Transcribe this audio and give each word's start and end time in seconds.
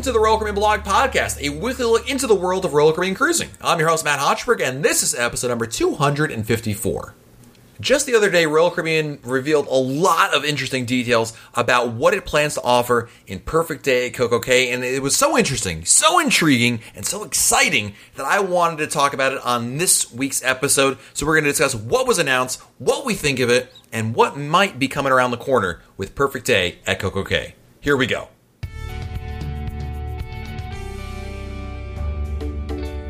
Welcome 0.00 0.14
to 0.14 0.18
the 0.18 0.24
Royal 0.24 0.38
Caribbean 0.38 0.54
Blog 0.54 0.80
Podcast, 0.80 1.42
a 1.42 1.50
weekly 1.50 1.84
look 1.84 2.08
into 2.08 2.26
the 2.26 2.34
world 2.34 2.64
of 2.64 2.72
Royal 2.72 2.90
Caribbean 2.90 3.14
cruising. 3.14 3.50
I'm 3.60 3.78
your 3.78 3.90
host, 3.90 4.02
Matt 4.02 4.18
Hochberg, 4.18 4.66
and 4.66 4.82
this 4.82 5.02
is 5.02 5.14
episode 5.14 5.48
number 5.48 5.66
254. 5.66 7.14
Just 7.82 8.06
the 8.06 8.14
other 8.14 8.30
day, 8.30 8.46
Royal 8.46 8.70
Caribbean 8.70 9.18
revealed 9.22 9.66
a 9.66 9.74
lot 9.74 10.34
of 10.34 10.42
interesting 10.42 10.86
details 10.86 11.36
about 11.52 11.92
what 11.92 12.14
it 12.14 12.24
plans 12.24 12.54
to 12.54 12.62
offer 12.62 13.10
in 13.26 13.40
Perfect 13.40 13.84
Day 13.84 14.06
at 14.06 14.14
Coco 14.14 14.40
Cay, 14.40 14.72
and 14.72 14.82
it 14.82 15.02
was 15.02 15.14
so 15.14 15.36
interesting, 15.36 15.84
so 15.84 16.18
intriguing, 16.18 16.80
and 16.96 17.04
so 17.04 17.22
exciting 17.22 17.92
that 18.16 18.24
I 18.24 18.40
wanted 18.40 18.78
to 18.78 18.86
talk 18.86 19.12
about 19.12 19.34
it 19.34 19.44
on 19.44 19.76
this 19.76 20.10
week's 20.10 20.42
episode. 20.42 20.96
So 21.12 21.26
we're 21.26 21.34
going 21.34 21.44
to 21.44 21.50
discuss 21.50 21.74
what 21.74 22.08
was 22.08 22.18
announced, 22.18 22.62
what 22.78 23.04
we 23.04 23.12
think 23.12 23.38
of 23.38 23.50
it, 23.50 23.70
and 23.92 24.14
what 24.14 24.38
might 24.38 24.78
be 24.78 24.88
coming 24.88 25.12
around 25.12 25.32
the 25.32 25.36
corner 25.36 25.82
with 25.98 26.14
Perfect 26.14 26.46
Day 26.46 26.78
at 26.86 26.98
Coco 26.98 27.22
Cay. 27.22 27.54
Here 27.82 27.98
we 27.98 28.06
go. 28.06 28.28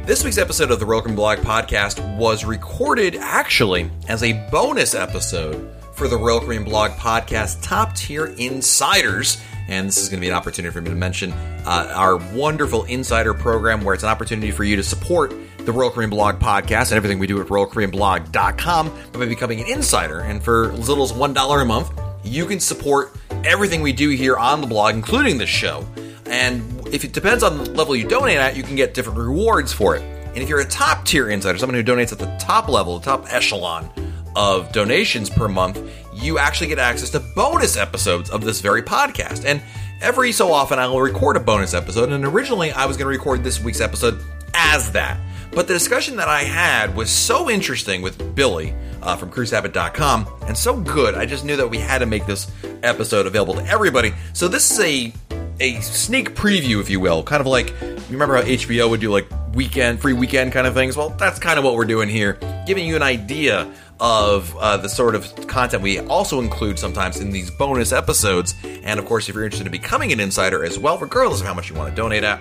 This 0.06 0.24
week's 0.24 0.38
episode 0.38 0.70
of 0.70 0.80
the 0.80 0.86
Royal 0.86 1.02
Caribbean 1.02 1.16
Blog 1.16 1.38
podcast 1.38 2.16
was 2.16 2.45
recorded 2.45 3.14
actually 3.16 3.90
as 4.09 4.23
a 4.23 4.32
bonus 4.50 4.95
episode 4.95 5.73
for 5.95 6.09
the 6.09 6.16
Royal 6.16 6.40
Caribbean 6.40 6.64
Blog 6.64 6.90
podcast 6.92 7.62
Top 7.62 7.95
Tier 7.95 8.26
Insiders. 8.26 9.40
And 9.68 9.86
this 9.86 9.98
is 9.98 10.09
going 10.09 10.18
to 10.18 10.24
be 10.24 10.28
an 10.28 10.34
opportunity 10.34 10.73
for 10.73 10.80
me 10.80 10.90
to 10.90 10.96
mention 10.96 11.32
uh, 11.32 11.92
our 11.95 12.16
wonderful 12.34 12.84
insider 12.84 13.34
program 13.34 13.84
where 13.84 13.95
it's 13.95 14.02
an 14.02 14.09
opportunity 14.09 14.51
for 14.51 14.65
you 14.65 14.74
to 14.76 14.82
support 14.82 15.32
the 15.59 15.70
Royal 15.70 15.90
Caribbean 15.90 16.10
Blog 16.10 16.40
podcast 16.40 16.90
and 16.90 16.95
everything 16.95 17.20
we 17.20 17.29
do 17.29 17.40
at 17.40 17.46
RoyalCaribbeanBlog.com 17.46 18.98
by 19.12 19.26
becoming 19.26 19.60
an 19.60 19.66
insider. 19.68 20.20
And 20.20 20.42
for 20.42 20.73
as 20.73 20.88
little 20.88 21.04
as 21.04 21.12
$1 21.12 21.62
a 21.62 21.64
month, 21.64 21.90
you 22.24 22.46
can 22.46 22.59
support 22.59 23.12
everything 23.45 23.80
we 23.80 23.92
do 23.92 24.09
here 24.09 24.37
on 24.37 24.60
the 24.60 24.66
blog, 24.66 24.95
including 24.95 25.38
this 25.38 25.51
show. 25.51 25.87
And 26.26 26.79
if 26.93 27.05
it 27.05 27.13
depends 27.13 27.43
on 27.43 27.59
the 27.59 27.71
level 27.71 27.95
you 27.95 28.07
donate 28.07 28.38
at, 28.38 28.57
you 28.57 28.63
can 28.63 28.77
get 28.77 28.95
different 28.95 29.19
rewards 29.19 29.73
for 29.73 29.96
it. 29.96 30.02
And 30.02 30.38
if 30.38 30.49
you're 30.49 30.60
a 30.60 30.65
top 30.65 31.05
tier 31.05 31.29
insider, 31.29 31.59
someone 31.59 31.74
who 31.74 31.85
donates 31.85 32.13
at 32.13 32.19
the 32.19 32.35
top 32.38 32.69
level, 32.69 32.99
the 32.99 33.05
top 33.05 33.32
echelon 33.32 33.91
of 34.37 34.71
donations 34.73 35.29
per 35.29 35.49
month, 35.49 35.80
you 36.15 36.38
actually 36.38 36.69
get 36.69 36.79
access 36.79 37.10
to 37.10 37.21
bonus 37.35 37.77
episodes 37.77 38.30
of 38.30 38.45
this 38.45 38.60
very 38.60 38.82
podcast. 38.82 39.45
And 39.45 39.60
every 40.01 40.32
so 40.32 40.52
often, 40.52 40.79
I 40.79 40.87
will 40.87 41.01
record 41.01 41.37
a 41.37 41.41
bonus 41.41 41.74
episode. 41.74 42.10
And 42.10 42.24
originally, 42.24 42.71
I 42.71 42.87
was 42.87 42.97
going 42.97 43.13
to 43.13 43.19
record 43.19 43.43
this 43.43 43.60
week's 43.60 43.80
episode 43.80 44.21
as 44.54 44.93
that. 44.93 45.19
But 45.52 45.66
the 45.66 45.75
discussion 45.75 46.16
that 46.16 46.29
I 46.29 46.43
had 46.43 46.95
was 46.95 47.10
so 47.10 47.51
interesting 47.51 48.02
with 48.02 48.37
Billy 48.37 48.73
uh, 49.02 49.16
from 49.16 49.30
cruisehabit.com 49.30 50.29
and 50.47 50.57
so 50.57 50.77
good, 50.77 51.16
I 51.16 51.27
just 51.27 51.45
knew 51.45 51.57
that 51.57 51.69
we 51.69 51.79
had 51.79 51.99
to 51.99 52.07
make 52.07 52.25
this 52.27 52.51
episode 52.85 53.27
available 53.27 53.54
to 53.54 53.66
everybody. 53.66 54.13
So 54.32 54.47
this 54.47 54.71
is 54.71 54.80
a 54.80 55.13
a 55.61 55.80
sneak 55.80 56.35
preview, 56.35 56.80
if 56.80 56.91
you 56.91 56.99
will, 56.99 57.23
kind 57.23 57.41
of 57.41 57.47
like 57.47 57.71
you 57.80 58.16
remember 58.16 58.37
how 58.37 58.43
HBO 58.43 58.91
would 58.91 59.01
do 59.01 59.11
like 59.11 59.29
weekend, 59.55 60.01
free 60.01 60.13
weekend 60.13 60.53
kind 60.53 60.66
of 60.66 60.75
things. 60.75 60.97
Well, 60.97 61.11
that's 61.11 61.39
kind 61.39 61.59
of 61.59 61.65
what 61.65 61.75
we're 61.75 61.85
doing 61.85 62.09
here, 62.09 62.39
giving 62.66 62.87
you 62.87 62.97
an 62.97 63.03
idea 63.03 63.73
of 64.00 64.56
uh, 64.56 64.78
the 64.78 64.88
sort 64.88 65.15
of 65.15 65.47
content 65.47 65.83
we 65.83 66.00
also 66.00 66.41
include 66.41 66.78
sometimes 66.78 67.21
in 67.21 67.31
these 67.31 67.50
bonus 67.50 67.93
episodes. 67.93 68.55
And 68.83 68.99
of 68.99 69.05
course, 69.05 69.28
if 69.28 69.34
you're 69.34 69.44
interested 69.44 69.66
in 69.66 69.72
becoming 69.72 70.12
an 70.12 70.21
insider 70.21 70.65
as 70.65 70.78
well, 70.78 70.99
regardless 70.99 71.41
of 71.41 71.47
how 71.47 71.55
much 71.55 71.69
you 71.69 71.77
want 71.77 71.91
to 71.91 71.94
donate 71.94 72.25
at, 72.25 72.41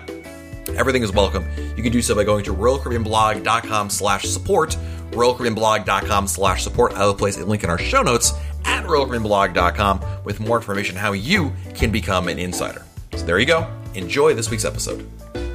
everything 0.70 1.02
is 1.02 1.12
welcome. 1.12 1.44
You 1.76 1.82
can 1.82 1.92
do 1.92 2.00
so 2.00 2.14
by 2.14 2.24
going 2.24 2.44
to 2.44 2.54
royalcaribbeanblog.com 2.54 3.90
slash 3.90 4.24
support, 4.24 4.76
royalcaribbeanblog.com 5.10 6.26
slash 6.26 6.64
support. 6.64 6.94
I 6.94 7.04
will 7.04 7.14
place 7.14 7.36
a 7.36 7.44
link 7.44 7.64
in 7.64 7.70
our 7.70 7.78
show 7.78 8.00
notes 8.00 8.32
at 8.64 8.84
royalcaribbeanblog.com 8.84 10.24
with 10.24 10.40
more 10.40 10.56
information 10.56 10.96
how 10.96 11.12
you 11.12 11.52
can 11.74 11.90
become 11.90 12.28
an 12.28 12.38
insider. 12.38 12.86
So 13.14 13.26
there 13.26 13.38
you 13.38 13.46
go. 13.46 13.66
Enjoy 13.94 14.34
this 14.34 14.50
week's 14.50 14.64
episode. 14.64 15.08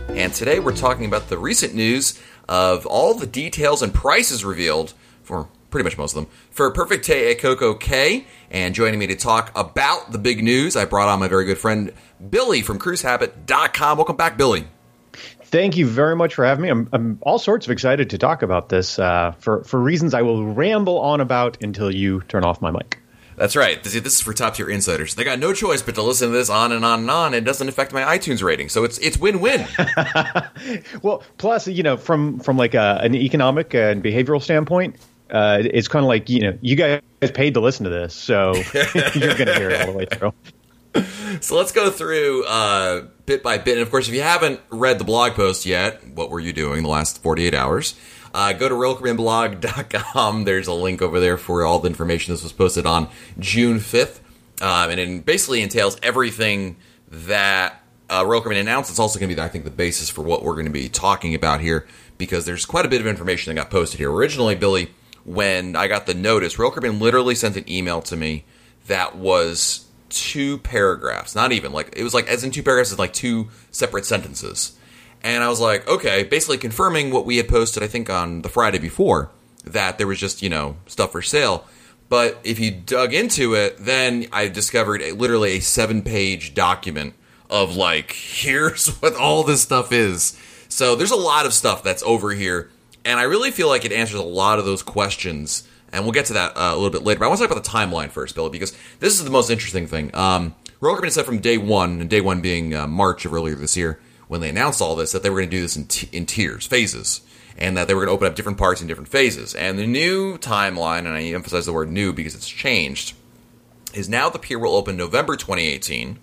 And 0.10 0.34
today 0.34 0.60
we're 0.60 0.76
talking 0.76 1.06
about 1.06 1.30
the 1.30 1.38
recent 1.38 1.74
news 1.74 2.20
of 2.48 2.86
all 2.86 3.14
the 3.14 3.26
details 3.26 3.82
and 3.82 3.94
prices 3.94 4.46
revealed 4.46 4.94
for 5.24 5.48
pretty 5.72 5.84
much 5.84 5.98
most 5.98 6.16
of 6.16 6.24
them 6.24 6.32
for 6.52 6.72
Perfect 6.72 7.10
at 7.10 7.40
Coco 7.40 7.74
Cay. 7.74 8.26
And 8.52 8.76
joining 8.76 9.00
me 9.00 9.08
to 9.08 9.16
talk 9.16 9.52
about 9.58 10.12
the 10.12 10.18
big 10.18 10.44
news, 10.44 10.76
I 10.76 10.86
brought 10.86 11.10
on 11.10 11.20
my 11.20 11.28
very 11.28 11.46
good 11.46 11.58
friend 11.58 11.92
Billy 12.30 12.62
from 12.62 12.80
CruiseHabit.com. 12.80 13.98
Welcome 13.98 14.16
back, 14.16 14.38
Billy. 14.38 14.68
Thank 15.46 15.78
you 15.78 15.88
very 15.88 16.16
much 16.16 16.34
for 16.34 16.46
having 16.46 16.64
me. 16.64 16.70
I'm, 16.70 16.90
I'm 16.92 17.20
all 17.22 17.40
sorts 17.40 17.66
of 17.68 17.72
excited 17.72 18.10
to 18.12 18.18
talk 18.18 18.42
about 18.42 18.70
this 18.70 19.00
uh, 19.00 19.34
for 19.40 19.64
for 19.64 19.80
reasons 19.80 20.14
I 20.14 20.22
will 20.22 20.46
ramble 20.46 21.00
on 21.00 21.22
about 21.22 21.62
until 21.64 21.90
you 21.90 22.22
turn 22.22 22.44
off 22.44 22.62
my 22.62 22.72
mic. 22.72 23.00
That's 23.36 23.56
right. 23.56 23.84
This, 23.84 23.94
this 23.94 24.14
is 24.14 24.22
for 24.22 24.34
top 24.34 24.56
tier 24.56 24.70
insiders. 24.70 25.16
They 25.16 25.24
got 25.24 25.40
no 25.40 25.54
choice 25.54 25.82
but 25.82 25.96
to 25.96 26.02
listen 26.02 26.30
to 26.30 26.34
this 26.34 26.50
on 26.50 26.72
and 26.72 26.86
on 26.86 27.02
and 27.02 27.12
on. 27.12 27.28
And 27.28 27.36
it 27.36 27.44
doesn't 27.44 27.68
affect 27.68 27.94
my 27.94 28.02
iTunes 28.18 28.42
rating, 28.42 28.70
so 28.70 28.84
it's 28.84 28.98
it's 29.00 29.18
win 29.18 29.42
win. 29.42 29.68
well, 31.02 31.24
plus 31.38 31.68
you 31.68 31.84
know 31.84 31.98
from 31.98 32.40
from 32.40 32.58
like 32.58 32.74
a, 32.74 33.00
an 33.04 33.16
economic 33.16 33.74
and 33.76 34.04
behavioral 34.04 34.42
standpoint, 34.42 34.96
uh, 35.30 35.60
it's 35.62 35.88
kind 35.88 36.06
of 36.06 36.08
like 36.08 36.30
you 36.30 36.42
know 36.42 36.58
you 36.62 36.76
guys 36.76 37.02
paid 37.34 37.56
to 37.56 37.60
listen 37.60 37.84
to 37.84 37.90
this, 37.90 38.14
so 38.14 38.54
you're 38.74 39.36
going 39.36 39.48
to 39.48 39.56
hear 39.56 39.70
it 39.70 39.82
all 39.82 39.92
the 39.92 39.98
way 39.98 40.06
through. 40.06 40.34
So 41.42 41.58
let's 41.58 41.74
go 41.74 41.90
through 41.92 42.46
uh, 42.46 43.08
bit 43.26 43.44
by 43.44 43.58
bit. 43.58 43.74
And 43.74 43.82
of 43.82 43.92
course, 43.92 44.08
if 44.08 44.14
you 44.14 44.22
haven't 44.22 44.62
read 44.70 44.98
the 44.98 45.04
blog 45.04 45.34
post 45.34 45.66
yet, 45.66 46.08
what 46.08 46.30
were 46.30 46.40
you 46.40 46.54
doing 46.54 46.84
the 46.84 46.90
last 46.90 47.22
48 47.22 47.54
hours? 47.54 47.96
Uh, 48.36 48.52
go 48.52 48.68
to 48.68 48.76
RoyalCaribbeanBlog.com. 48.76 50.44
There's 50.44 50.68
a 50.68 50.74
link 50.74 51.02
over 51.02 51.22
there 51.22 51.38
for 51.38 51.64
all 51.64 51.80
the 51.80 51.88
information. 51.88 52.34
This 52.34 52.44
was 52.44 52.52
posted 52.52 52.86
on 52.86 53.08
June 53.40 53.80
5th. 53.80 54.20
Um, 54.62 54.90
and 54.90 55.00
it 55.00 55.26
basically 55.26 55.62
entails 55.62 55.98
everything 56.04 56.76
that 57.10 57.82
uh, 58.10 58.26
announced. 58.28 58.90
It's 58.90 59.00
also 59.00 59.20
going 59.20 59.30
to 59.30 59.36
be, 59.36 59.42
I 59.42 59.48
think, 59.48 59.64
the 59.64 59.72
basis 59.72 60.10
for 60.10 60.22
what 60.22 60.44
we're 60.44 60.56
going 60.56 60.66
to 60.66 60.72
be 60.72 60.90
talking 60.90 61.34
about 61.34 61.62
here 61.62 61.88
because 62.18 62.46
there's 62.46 62.66
quite 62.66 62.86
a 62.86 62.90
bit 62.90 63.00
of 63.00 63.08
information 63.08 63.56
that 63.56 63.62
got 63.62 63.72
posted 63.72 64.00
here. 64.00 64.12
Originally, 64.12 64.56
Billy, 64.56 64.92
when 65.24 65.78
I 65.78 65.88
got 65.88 66.06
the 66.06 66.14
notice, 66.14 66.58
Caribbean 66.58 67.00
literally 67.00 67.36
sent 67.36 67.56
an 67.56 67.70
email 67.70 68.02
to 68.02 68.18
me 68.18 68.44
that 68.88 69.16
was 69.16 69.86
two 70.10 70.58
paragraphs, 70.58 71.36
not 71.36 71.54
even 71.54 71.72
like 71.72 71.94
it 71.96 72.04
was 72.04 72.14
like 72.14 72.28
as 72.28 72.44
in 72.44 72.52
two 72.52 72.64
paragraphs, 72.64 72.92
it's 72.92 73.00
like 73.00 73.14
two 73.14 73.50
separate 73.72 74.06
sentences. 74.06 74.78
And 75.26 75.44
I 75.44 75.50
was 75.50 75.60
like, 75.60 75.88
okay, 75.88 76.22
basically 76.22 76.60
confirming 76.60 77.10
what 77.10 77.26
we 77.26 77.38
had 77.38 77.50
posted, 77.50 77.82
I 77.82 77.88
think, 77.88 78.12
on 78.12 78.44
the 78.44 78.48
Friday 78.48 78.78
before, 78.78 79.32
that 79.64 79.98
there 79.98 80.06
was 80.06 80.20
just, 80.20 80.44
you 80.44 80.50
know, 80.50 80.78
stuff 80.86 81.14
for 81.14 81.24
sale. 81.24 81.66
But 82.10 82.38
if 82.44 82.60
you 82.60 82.70
dug 82.70 83.12
into 83.12 83.56
it, 83.56 83.78
then 83.80 84.28
I 84.32 84.50
discovered 84.50 85.02
a, 85.02 85.14
literally 85.14 85.54
a 85.54 85.62
seven 85.62 86.04
page 86.04 86.54
document 86.54 87.16
of 87.50 87.76
like, 87.76 88.12
here's 88.14 88.88
what 88.98 89.16
all 89.16 89.42
this 89.42 89.64
stuff 89.64 89.92
is. 89.92 90.40
So 90.70 90.96
there's 90.96 91.10
a 91.10 91.16
lot 91.16 91.48
of 91.48 91.54
stuff 91.54 91.82
that's 91.82 92.04
over 92.04 92.32
here. 92.32 92.70
And 93.04 93.20
I 93.20 93.24
really 93.24 93.50
feel 93.50 93.68
like 93.68 93.84
it 93.84 93.92
answers 93.92 94.20
a 94.20 94.24
lot 94.24 94.60
of 94.60 94.66
those 94.66 94.84
questions. 94.84 95.68
And 95.92 96.04
we'll 96.04 96.14
get 96.14 96.28
to 96.28 96.34
that 96.34 96.56
uh, 96.56 96.70
a 96.72 96.76
little 96.76 96.92
bit 96.92 97.02
later. 97.02 97.18
But 97.22 97.26
I 97.26 97.30
want 97.30 97.40
to 97.40 97.48
talk 97.48 97.52
about 97.52 97.64
the 97.64 97.70
timeline 97.72 98.12
first, 98.12 98.36
Billy, 98.36 98.52
because 98.52 98.78
this 99.00 99.14
is 99.14 99.24
the 99.24 99.32
most 99.32 99.50
interesting 99.50 99.88
thing. 99.88 100.14
Um, 100.14 100.54
said 101.10 101.26
from 101.26 101.40
day 101.40 101.58
one, 101.58 102.00
and 102.00 102.12
day 102.12 102.22
one 102.22 102.42
being 102.42 102.76
uh, 102.76 102.86
March 102.86 103.26
of 103.26 103.34
earlier 103.34 103.56
this 103.56 103.76
year, 103.76 104.00
when 104.28 104.42
they 104.42 104.50
announced 104.50 104.82
all 104.82 104.96
this 104.96 105.12
that 105.12 105.24
they 105.24 105.30
were 105.30 105.40
going 105.40 105.50
to 105.50 105.58
do 105.58 105.62
this 105.62 105.76
in, 105.76 105.86
t- 105.86 106.10
in 106.12 106.26
tiers, 106.26 106.66
phases, 106.66 107.22
and 107.58 107.78
that 107.78 107.88
they 107.88 107.94
were 107.94 108.02
going 108.02 108.10
to 108.10 108.14
open 108.14 108.28
up 108.28 108.36
different 108.36 108.58
parts 108.58 108.82
in 108.82 108.88
different 108.88 109.10
phases. 109.10 109.56
And 109.56 109.78
the 109.78 109.88
new 109.88 110.38
timeline, 110.38 111.00
and 111.00 111.10
I 111.10 111.24
emphasize 111.24 111.66
the 111.66 111.74
word 111.74 111.92
new 111.92 112.14
because 112.14 112.36
it's 112.36 112.50
changed, 112.50 113.14
is 113.94 114.10
now 114.10 114.30
the 114.30 114.40
pier 114.40 114.60
will 114.60 114.76
open 114.76 114.98
November 114.98 115.36
2018. 115.36 116.20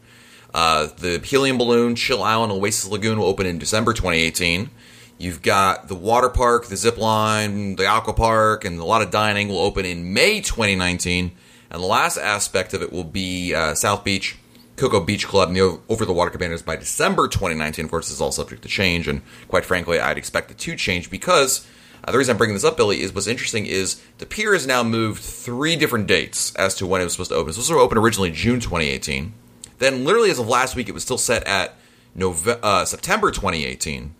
Uh, 0.55 0.89
the 0.99 1.19
Helium 1.19 1.57
Balloon, 1.57 1.95
Chill 1.95 2.23
Island, 2.23 2.53
Oasis 2.53 2.91
Lagoon 2.91 3.19
will 3.19 3.27
open 3.27 3.47
in 3.47 3.59
December 3.59 3.93
2018. 3.95 4.71
You've 5.19 5.41
got 5.41 5.89
the 5.89 5.95
water 5.95 6.29
park, 6.29 6.67
the 6.67 6.77
zip 6.77 6.99
line, 6.99 7.77
the 7.77 7.87
aqua 7.87 8.13
park, 8.13 8.65
and 8.65 8.79
a 8.79 8.85
lot 8.85 9.03
of 9.03 9.11
dining 9.11 9.49
will 9.49 9.61
open 9.61 9.87
in 9.87 10.13
May 10.13 10.41
2019. 10.41 11.33
And 11.71 11.83
the 11.83 11.87
last 11.87 12.19
aspect 12.19 12.75
of 12.75 12.83
it 12.83 12.93
will 12.93 13.05
be 13.05 13.55
uh, 13.55 13.75
South 13.75 14.05
Beach 14.05 14.37
Coco 14.83 14.99
Beach 14.99 15.29
Club 15.29 15.47
and 15.47 15.57
the 15.57 15.79
Over 15.89 16.05
the 16.05 16.13
Water 16.13 16.33
Cabanas 16.33 16.61
by 16.61 16.75
December 16.75 17.29
2019. 17.29 17.85
Of 17.85 17.91
course, 17.93 18.07
this 18.07 18.17
is 18.17 18.21
all 18.21 18.33
subject 18.33 18.63
to 18.63 18.69
change, 18.69 19.07
and 19.07 19.23
quite 19.47 19.65
frankly, 19.65 20.01
I'd 20.01 20.19
expect 20.19 20.51
it 20.51 20.59
to 20.59 20.75
change 20.75 21.09
because 21.09 21.65
uh, 22.03 22.11
the 22.11 22.19
reason 22.19 22.33
I'm 22.33 22.37
bringing 22.37 22.55
this 22.55 22.65
up, 22.65 22.77
Billy, 22.77 23.01
is 23.01 23.15
what's 23.15 23.29
interesting 23.29 23.65
is 23.65 24.03
the 24.19 24.27
pier 24.27 24.55
has 24.55 24.67
now 24.67 24.83
moved 24.83 25.23
three 25.23 25.77
different 25.77 26.09
dates 26.09 26.53
as 26.57 26.75
to 26.75 26.87
when 26.89 27.01
it 27.01 27.05
was 27.05 27.13
supposed 27.13 27.31
to 27.31 27.37
open. 27.37 27.51
It 27.51 27.59
was 27.59 27.71
open 27.71 27.97
originally 27.97 28.33
June 28.33 28.59
2018. 28.59 29.33
Then, 29.79 30.05
literally 30.05 30.33
as 30.33 30.41
of 30.41 30.49
last 30.49 30.75
week, 30.75 30.89
it 30.89 30.95
was 30.95 31.05
still 31.05 31.17
set 31.17 31.47
at 31.47 31.77
Nove- 32.19 32.59
uh, 32.61 32.85
September 32.85 33.31
2018, 33.31 34.17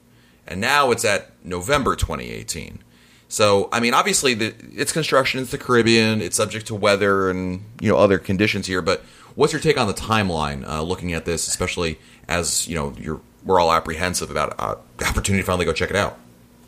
and 0.47 0.61
now 0.61 0.93
it's 0.93 1.05
at 1.05 1.33
November 1.45 1.97
2018. 1.97 2.85
So, 3.27 3.69
I 3.73 3.81
mean, 3.81 3.95
obviously, 3.95 4.35
the, 4.35 4.55
it's 4.77 4.93
construction. 4.93 5.41
It's 5.41 5.51
the 5.51 5.59
Caribbean. 5.59 6.21
It's 6.21 6.37
subject 6.37 6.67
to 6.67 6.77
weather 6.77 7.31
and 7.31 7.65
you 7.81 7.91
know 7.91 7.97
other 7.97 8.19
conditions 8.19 8.69
here, 8.69 8.83
but 8.83 9.03
What's 9.35 9.53
your 9.53 9.61
take 9.61 9.79
on 9.79 9.87
the 9.87 9.95
timeline, 9.95 10.67
uh, 10.67 10.83
looking 10.83 11.13
at 11.13 11.25
this, 11.25 11.49
especially 11.49 11.99
as 12.29 12.69
you 12.69 12.75
know 12.75 12.95
you're 12.99 13.21
we're 13.45 13.61
all 13.61 13.73
apprehensive 13.73 14.31
about 14.31 14.55
uh, 14.59 14.77
the 14.99 15.07
opportunity 15.07 15.43
to 15.43 15.47
finally 15.47 15.65
go 15.65 15.73
check 15.73 15.91
it 15.91 15.97
out? 15.97 16.19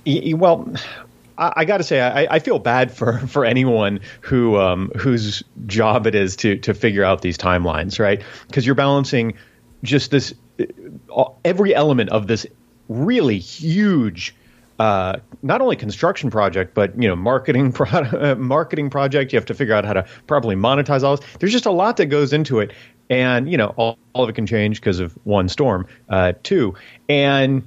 Well, 0.07 0.75
I, 1.39 1.65
got 1.65 1.79
to 1.79 1.85
say, 1.85 2.01
I, 2.01 2.35
I, 2.35 2.39
feel 2.39 2.59
bad 2.59 2.93
for, 2.93 3.19
for 3.27 3.45
anyone 3.45 4.01
who 4.21 4.59
um, 4.59 4.91
whose 4.97 5.43
job 5.67 6.07
it 6.07 6.15
is 6.15 6.37
to 6.37 6.57
to 6.59 6.75
figure 6.75 7.05
out 7.05 7.23
these 7.23 7.39
timelines, 7.39 7.99
right? 7.99 8.23
Because 8.47 8.67
you're 8.67 8.75
balancing 8.75 9.35
just 9.83 10.11
this 10.11 10.35
uh, 11.15 11.25
every 11.45 11.75
element 11.75 12.11
of 12.11 12.27
this 12.27 12.47
really 12.89 13.39
huge 13.39 14.35
uh, 14.79 15.19
not 15.43 15.61
only 15.61 15.77
construction 15.77 16.31
project, 16.31 16.75
but 16.75 17.01
you 17.01 17.09
know, 17.09 17.17
marketing 17.17 17.73
pro- 17.73 17.89
uh, 17.89 18.35
marketing 18.39 18.91
project. 18.91 19.33
You 19.33 19.39
have 19.39 19.47
to 19.47 19.55
figure 19.55 19.75
out 19.75 19.85
how 19.85 19.95
to 19.95 20.07
properly 20.27 20.57
monetize 20.57 21.03
all 21.03 21.17
this. 21.17 21.27
There's 21.39 21.53
just 21.53 21.67
a 21.67 21.73
lot 21.73 21.97
that 21.99 22.07
goes 22.07 22.33
into 22.33 22.61
it, 22.61 22.73
and 23.09 23.51
you 23.51 23.57
know, 23.57 23.69
all, 23.77 23.99
all 24.13 24.25
of 24.25 24.31
it 24.31 24.35
can 24.35 24.47
change 24.47 24.81
because 24.81 25.01
of 25.01 25.17
one 25.25 25.49
storm, 25.49 25.87
uh, 26.09 26.33
too. 26.43 26.75
And 27.09 27.67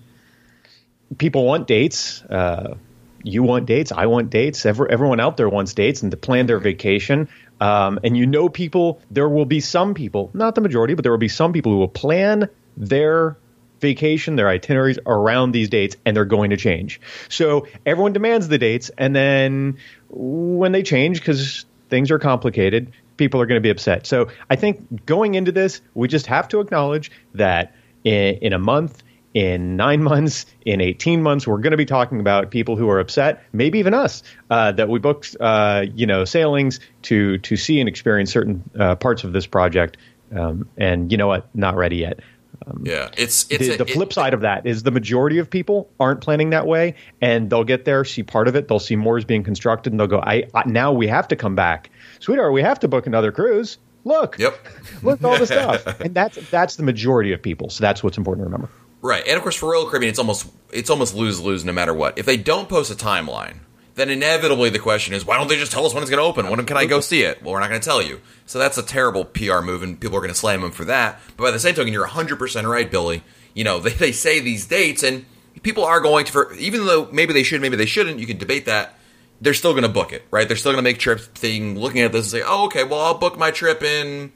people 1.17 1.45
want 1.45 1.67
dates. 1.67 2.21
Uh, 2.23 2.75
you 3.23 3.43
want 3.43 3.65
dates. 3.65 3.91
I 3.91 4.05
want 4.05 4.29
dates. 4.29 4.65
Every, 4.65 4.89
everyone 4.89 5.19
out 5.19 5.37
there 5.37 5.49
wants 5.49 5.73
dates 5.73 6.01
and 6.01 6.11
to 6.11 6.17
plan 6.17 6.45
their 6.45 6.59
vacation. 6.59 7.29
Um, 7.59 7.99
and 8.03 8.15
you 8.17 8.25
know, 8.25 8.49
people. 8.49 9.01
There 9.11 9.29
will 9.29 9.45
be 9.45 9.61
some 9.61 9.93
people, 9.93 10.29
not 10.33 10.55
the 10.55 10.61
majority, 10.61 10.93
but 10.93 11.03
there 11.03 11.11
will 11.11 11.17
be 11.17 11.29
some 11.29 11.53
people 11.53 11.71
who 11.71 11.79
will 11.79 11.87
plan 11.87 12.49
their 12.75 13.37
vacation, 13.79 14.35
their 14.35 14.49
itineraries 14.49 14.99
around 15.05 15.51
these 15.51 15.69
dates, 15.69 15.95
and 16.05 16.15
they're 16.15 16.25
going 16.25 16.49
to 16.49 16.57
change. 16.57 16.99
So 17.29 17.67
everyone 17.85 18.13
demands 18.13 18.47
the 18.47 18.57
dates, 18.57 18.89
and 18.97 19.15
then 19.15 19.77
when 20.09 20.71
they 20.71 20.83
change, 20.83 21.19
because 21.19 21.65
things 21.89 22.11
are 22.11 22.19
complicated, 22.19 22.91
people 23.17 23.41
are 23.41 23.45
going 23.45 23.57
to 23.57 23.63
be 23.63 23.69
upset. 23.69 24.05
So 24.05 24.29
I 24.49 24.55
think 24.55 25.05
going 25.05 25.35
into 25.35 25.51
this, 25.51 25.81
we 25.95 26.07
just 26.07 26.27
have 26.27 26.47
to 26.49 26.59
acknowledge 26.59 27.11
that 27.33 27.75
in, 28.03 28.35
in 28.35 28.53
a 28.53 28.59
month, 28.59 29.03
in 29.33 29.75
nine 29.75 30.03
months, 30.11 30.45
in 30.65 30.81
18 30.81 31.21
months, 31.21 31.47
we're 31.47 31.57
going 31.57 31.71
to 31.71 31.77
be 31.77 31.85
talking 31.85 32.19
about 32.19 32.51
people 32.51 32.75
who 32.75 32.89
are 32.89 32.99
upset, 32.99 33.43
maybe 33.53 33.79
even 33.79 33.93
us, 33.93 34.23
uh, 34.49 34.71
that 34.73 34.89
we 34.89 34.99
booked, 34.99 35.35
uh, 35.39 35.85
you 35.93 36.05
know, 36.05 36.25
sailings 36.25 36.79
to 37.03 37.37
to 37.39 37.57
see 37.57 37.79
and 37.79 37.89
experience 37.89 38.31
certain 38.31 38.63
uh, 38.79 38.95
parts 38.95 39.23
of 39.23 39.33
this 39.33 39.45
project, 39.45 39.97
um, 40.35 40.67
and 40.77 41.11
you 41.11 41.17
know 41.17 41.27
what, 41.27 41.53
not 41.55 41.75
ready 41.75 41.97
yet. 41.97 42.19
Um, 42.65 42.83
yeah, 42.85 43.09
it's, 43.17 43.45
it's 43.49 43.67
the, 43.67 43.73
a, 43.75 43.77
the 43.77 43.85
flip 43.85 44.09
it, 44.09 44.13
side 44.13 44.33
of 44.33 44.41
that 44.41 44.65
is 44.65 44.83
the 44.83 44.91
majority 44.91 45.37
of 45.37 45.49
people 45.49 45.89
aren't 45.99 46.21
planning 46.21 46.49
that 46.49 46.65
way, 46.65 46.95
and 47.21 47.49
they'll 47.49 47.63
get 47.63 47.85
there, 47.85 48.03
see 48.03 48.23
part 48.23 48.47
of 48.47 48.55
it, 48.55 48.67
they'll 48.67 48.79
see 48.79 48.95
more 48.95 49.17
is 49.17 49.25
being 49.25 49.43
constructed, 49.43 49.93
and 49.93 49.99
they'll 49.99 50.07
go, 50.07 50.19
"I, 50.19 50.47
I 50.53 50.63
now 50.65 50.91
we 50.91 51.07
have 51.07 51.27
to 51.29 51.35
come 51.35 51.55
back, 51.55 51.89
sweetheart. 52.19 52.53
We 52.53 52.61
have 52.61 52.79
to 52.79 52.87
book 52.87 53.07
another 53.07 53.31
cruise. 53.31 53.77
Look, 54.03 54.39
yep, 54.39 54.57
look 55.03 55.19
at 55.19 55.25
all 55.25 55.37
the 55.37 55.45
stuff." 55.45 55.99
and 56.01 56.15
that's 56.15 56.37
that's 56.49 56.75
the 56.75 56.83
majority 56.83 57.31
of 57.31 57.41
people. 57.41 57.69
So 57.69 57.81
that's 57.81 58.03
what's 58.03 58.17
important 58.17 58.45
to 58.45 58.45
remember. 58.45 58.69
Right, 59.01 59.25
and 59.27 59.37
of 59.37 59.43
course 59.43 59.55
for 59.55 59.71
Royal 59.71 59.85
Caribbean, 59.87 60.09
it's 60.09 60.19
almost 60.19 60.47
it's 60.71 60.89
almost 60.89 61.13
lose 61.13 61.39
lose 61.39 61.63
no 61.63 61.73
matter 61.73 61.93
what. 61.93 62.17
If 62.17 62.25
they 62.25 62.37
don't 62.37 62.67
post 62.67 62.91
a 62.91 62.95
timeline, 62.95 63.59
then 63.97 64.11
inevitably 64.11 64.69
the 64.69 64.79
question 64.79 65.15
is, 65.15 65.25
why 65.25 65.37
don't 65.37 65.47
they 65.47 65.57
just 65.57 65.71
tell 65.71 65.85
us 65.85 65.93
when 65.93 66.03
it's 66.03 66.11
going 66.11 66.21
to 66.21 66.23
open? 66.23 66.49
When 66.49 66.63
can 66.67 66.77
I 66.77 66.85
go 66.85 66.99
see 66.99 67.23
it? 67.23 67.41
Well, 67.41 67.53
we're 67.53 67.59
not 67.59 67.69
going 67.69 67.81
to 67.81 67.85
tell 67.85 68.01
you. 68.01 68.21
So 68.45 68.59
that's 68.59 68.77
a 68.77 68.83
terrible 68.83 69.25
PR 69.25 69.61
move, 69.61 69.81
and 69.81 69.99
people 69.99 70.15
are 70.17 70.21
going 70.21 70.31
to 70.31 70.39
slam 70.39 70.61
them 70.61 70.71
for 70.71 70.85
that. 70.85 71.19
But 71.35 71.45
by 71.45 71.51
the 71.51 71.59
same 71.59 71.73
token, 71.73 71.91
you're 71.91 72.07
100% 72.07 72.69
right, 72.69 72.89
Billy. 72.89 73.23
You 73.55 73.63
know, 73.63 73.79
they, 73.81 73.89
they 73.89 74.11
say 74.11 74.39
these 74.39 74.67
dates, 74.67 75.01
and 75.01 75.25
people 75.63 75.83
are 75.83 75.99
going 75.99 76.25
to, 76.25 76.31
for, 76.31 76.53
even 76.53 76.85
though 76.85 77.09
maybe 77.11 77.33
they 77.33 77.41
should, 77.41 77.59
maybe 77.59 77.75
they 77.75 77.87
shouldn't, 77.87 78.19
you 78.19 78.27
can 78.27 78.37
debate 78.37 78.67
that. 78.67 78.93
They're 79.41 79.55
still 79.55 79.73
going 79.73 79.83
to 79.83 79.89
book 79.89 80.13
it, 80.13 80.25
right? 80.31 80.47
They're 80.47 80.57
still 80.57 80.71
going 80.71 80.83
to 80.83 80.89
make 80.89 80.99
trips 80.99 81.25
thing, 81.25 81.77
looking 81.77 82.01
at 82.01 82.11
this 82.11 82.31
and 82.31 82.41
say, 82.41 82.47
oh, 82.47 82.65
okay, 82.65 82.83
well, 82.83 83.01
I'll 83.01 83.17
book 83.17 83.37
my 83.37 83.51
trip 83.51 83.81
in, 83.83 84.31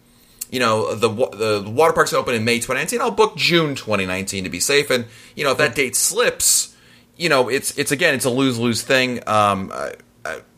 you 0.52 0.60
know, 0.60 0.94
the 0.94 1.08
the 1.08 1.72
water 1.72 1.94
park's 1.94 2.14
open 2.14 2.36
in 2.36 2.44
May 2.44 2.58
2019. 2.58 3.00
I'll 3.00 3.10
book 3.10 3.36
June 3.38 3.74
2019 3.74 4.44
to 4.44 4.50
be 4.50 4.60
safe. 4.60 4.90
And, 4.90 5.06
you 5.36 5.44
know, 5.44 5.52
if 5.52 5.58
that 5.58 5.76
date 5.76 5.96
slips, 5.96 6.71
you 7.22 7.30
know, 7.30 7.50
it's, 7.50 7.78
it's 7.78 7.92
again, 7.92 8.16
it's 8.16 8.26
a 8.26 8.30
lose 8.30 8.58
lose 8.58 8.82
thing. 8.82 9.22
Um, 9.28 9.72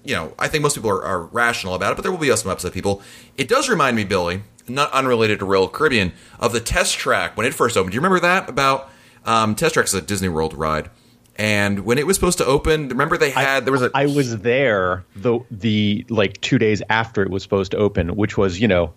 you 0.04 0.16
know, 0.16 0.34
I 0.38 0.48
think 0.48 0.62
most 0.62 0.76
people 0.76 0.90
are, 0.90 1.04
are, 1.04 1.24
rational 1.24 1.76
about 1.76 1.94
it, 1.94 1.96
but 1.96 2.02
there 2.02 2.12
will 2.12 2.20
be 2.20 2.36
some 2.36 2.52
upset 2.52 2.74
people. 2.74 3.02
It 3.38 3.48
does 3.48 3.70
remind 3.70 3.96
me, 3.96 4.04
Billy, 4.04 4.44
not 4.68 4.92
unrelated 4.92 5.40
to 5.40 5.46
Royal 5.46 5.68
Caribbean, 5.68 6.12
of 6.40 6.52
the 6.52 6.60
test 6.60 6.98
track 6.98 7.38
when 7.38 7.46
it 7.46 7.54
first 7.54 7.78
opened. 7.78 7.92
Do 7.92 7.96
you 7.96 8.02
remember 8.02 8.20
that 8.20 8.50
about 8.50 8.90
um, 9.26 9.56
test 9.56 9.74
track 9.74 9.86
is 9.86 9.94
a 9.94 10.02
Disney 10.02 10.30
World 10.30 10.54
ride? 10.54 10.90
And 11.36 11.86
when 11.86 11.98
it 11.98 12.06
was 12.06 12.16
supposed 12.16 12.38
to 12.40 12.46
open, 12.46 12.90
remember 12.90 13.18
they 13.18 13.32
had 13.32 13.46
I, 13.46 13.60
there 13.62 13.72
was 13.72 13.82
a 13.82 13.92
I 13.96 14.06
was 14.06 14.38
there 14.40 15.04
the 15.16 15.40
the 15.50 16.06
like 16.10 16.40
two 16.42 16.60
days 16.60 16.84
after 16.90 17.24
it 17.24 17.32
was 17.32 17.42
supposed 17.42 17.72
to 17.72 17.78
open, 17.78 18.16
which 18.16 18.38
was 18.38 18.60
you 18.60 18.68
know 18.68 18.94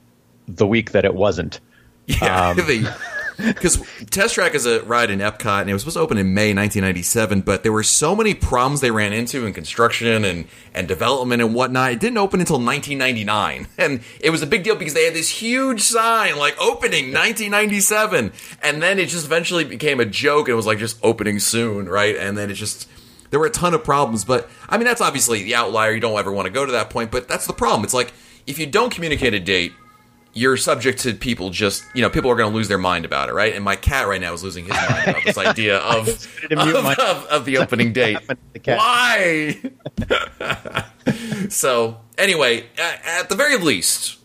the 0.47 0.67
week 0.67 0.91
that 0.91 1.05
it 1.05 1.15
wasn't. 1.15 1.61
Yeah, 2.09 2.51
um, 2.51 2.57
the, 2.69 2.97
because 3.37 3.83
Test 4.11 4.35
Track 4.35 4.55
is 4.55 4.67
a 4.67 4.83
ride 4.83 5.11
in 5.11 5.19
Epcot, 5.19 5.63
and 5.63 5.71
it 5.71 5.73
was 5.73 5.83
supposed 5.83 5.97
to 5.97 6.01
open 6.01 6.19
in 6.19 6.35
May 6.35 6.55
1997, 6.55 7.43
but 7.43 7.63
there 7.63 7.73
were 7.73 7.83
so 7.83 8.17
many 8.17 8.35
problems 8.35 8.81
they 8.81 8.91
ran 8.91 9.13
into 9.13 9.47
in 9.47 9.53
construction 9.53 10.25
and, 10.25 10.47
and 10.75 10.89
development 10.89 11.43
and 11.43 11.55
whatnot. 11.55 11.93
It 11.93 12.01
didn't 12.01 12.19
open 12.19 12.41
until 12.41 12.57
1999, 12.57 13.69
and 13.79 14.03
it 14.21 14.31
was 14.31 14.43
a 14.43 14.47
big 14.47 14.65
deal 14.65 14.77
because 14.77 14.95
they 14.95 15.05
had 15.05 15.15
this 15.15 15.29
huge 15.29 15.81
sign 15.83 16.37
like 16.37 16.59
opening 16.61 17.13
1997, 17.13 18.33
and 18.63 18.83
then 18.83 18.99
it 18.99 19.09
just 19.09 19.27
eventually 19.27 19.65
became 19.65 20.01
a 20.01 20.07
joke 20.07 20.49
and 20.49 20.53
it 20.53 20.57
was 20.57 20.67
like 20.67 20.79
just 20.79 20.99
opening 21.03 21.39
soon, 21.39 21.89
right? 21.89 22.17
And 22.17 22.37
then 22.37 22.51
it 22.51 22.55
just 22.55 22.89
there 23.31 23.41
were 23.41 23.47
a 23.47 23.51
ton 23.51 23.75
of 23.75 23.85
problems, 23.85 24.25
but 24.25 24.49
I 24.69 24.79
mean 24.79 24.87
that's 24.87 25.01
obviously 25.01 25.43
the 25.43 25.55
outlier. 25.55 25.93
You 25.93 26.01
don't 26.01 26.19
ever 26.19 26.33
want 26.33 26.47
to 26.47 26.53
go 26.53 26.65
to 26.65 26.73
that 26.73 26.91
point, 26.91 27.11
but 27.11 27.29
that's 27.29 27.47
the 27.47 27.53
problem. 27.53 27.85
It's 27.85 27.95
like 27.95 28.13
if 28.47 28.59
you 28.59 28.67
don't 28.67 28.91
communicate 28.91 29.35
a 29.35 29.41
date 29.41 29.73
you're 30.37 30.57
subject 30.57 31.01
to 31.01 31.15
people 31.15 31.51
just 31.51 31.85
you 31.95 32.03
know 32.03 32.11
people 32.11 32.31
are 32.31 32.37
going 32.37 32.51
to 32.51 32.55
lose 32.55 32.69
their 32.69 32.79
mind 32.79 33.05
about 33.05 33.29
it 33.29 33.33
right? 33.33 33.55
And 33.55 33.65
my 33.65 33.77
cat 33.77 34.07
right 34.07 34.21
now 34.21 34.33
is 34.33 34.45
losing 34.45 34.67
his 34.67 34.75
mind 34.75 35.09
about 35.09 35.25
this 35.25 35.39
idea 35.39 35.79
of 35.97 36.09
of, 36.51 36.99
of, 36.99 37.27
of, 37.27 37.45
the 37.45 37.59
opening 37.59 37.93
date. 37.95 38.19
why? 38.65 39.61
So 41.49 42.01
anyway 42.19 42.67
at 42.77 43.29
the 43.29 43.37
very 43.37 43.57
least 43.57 44.19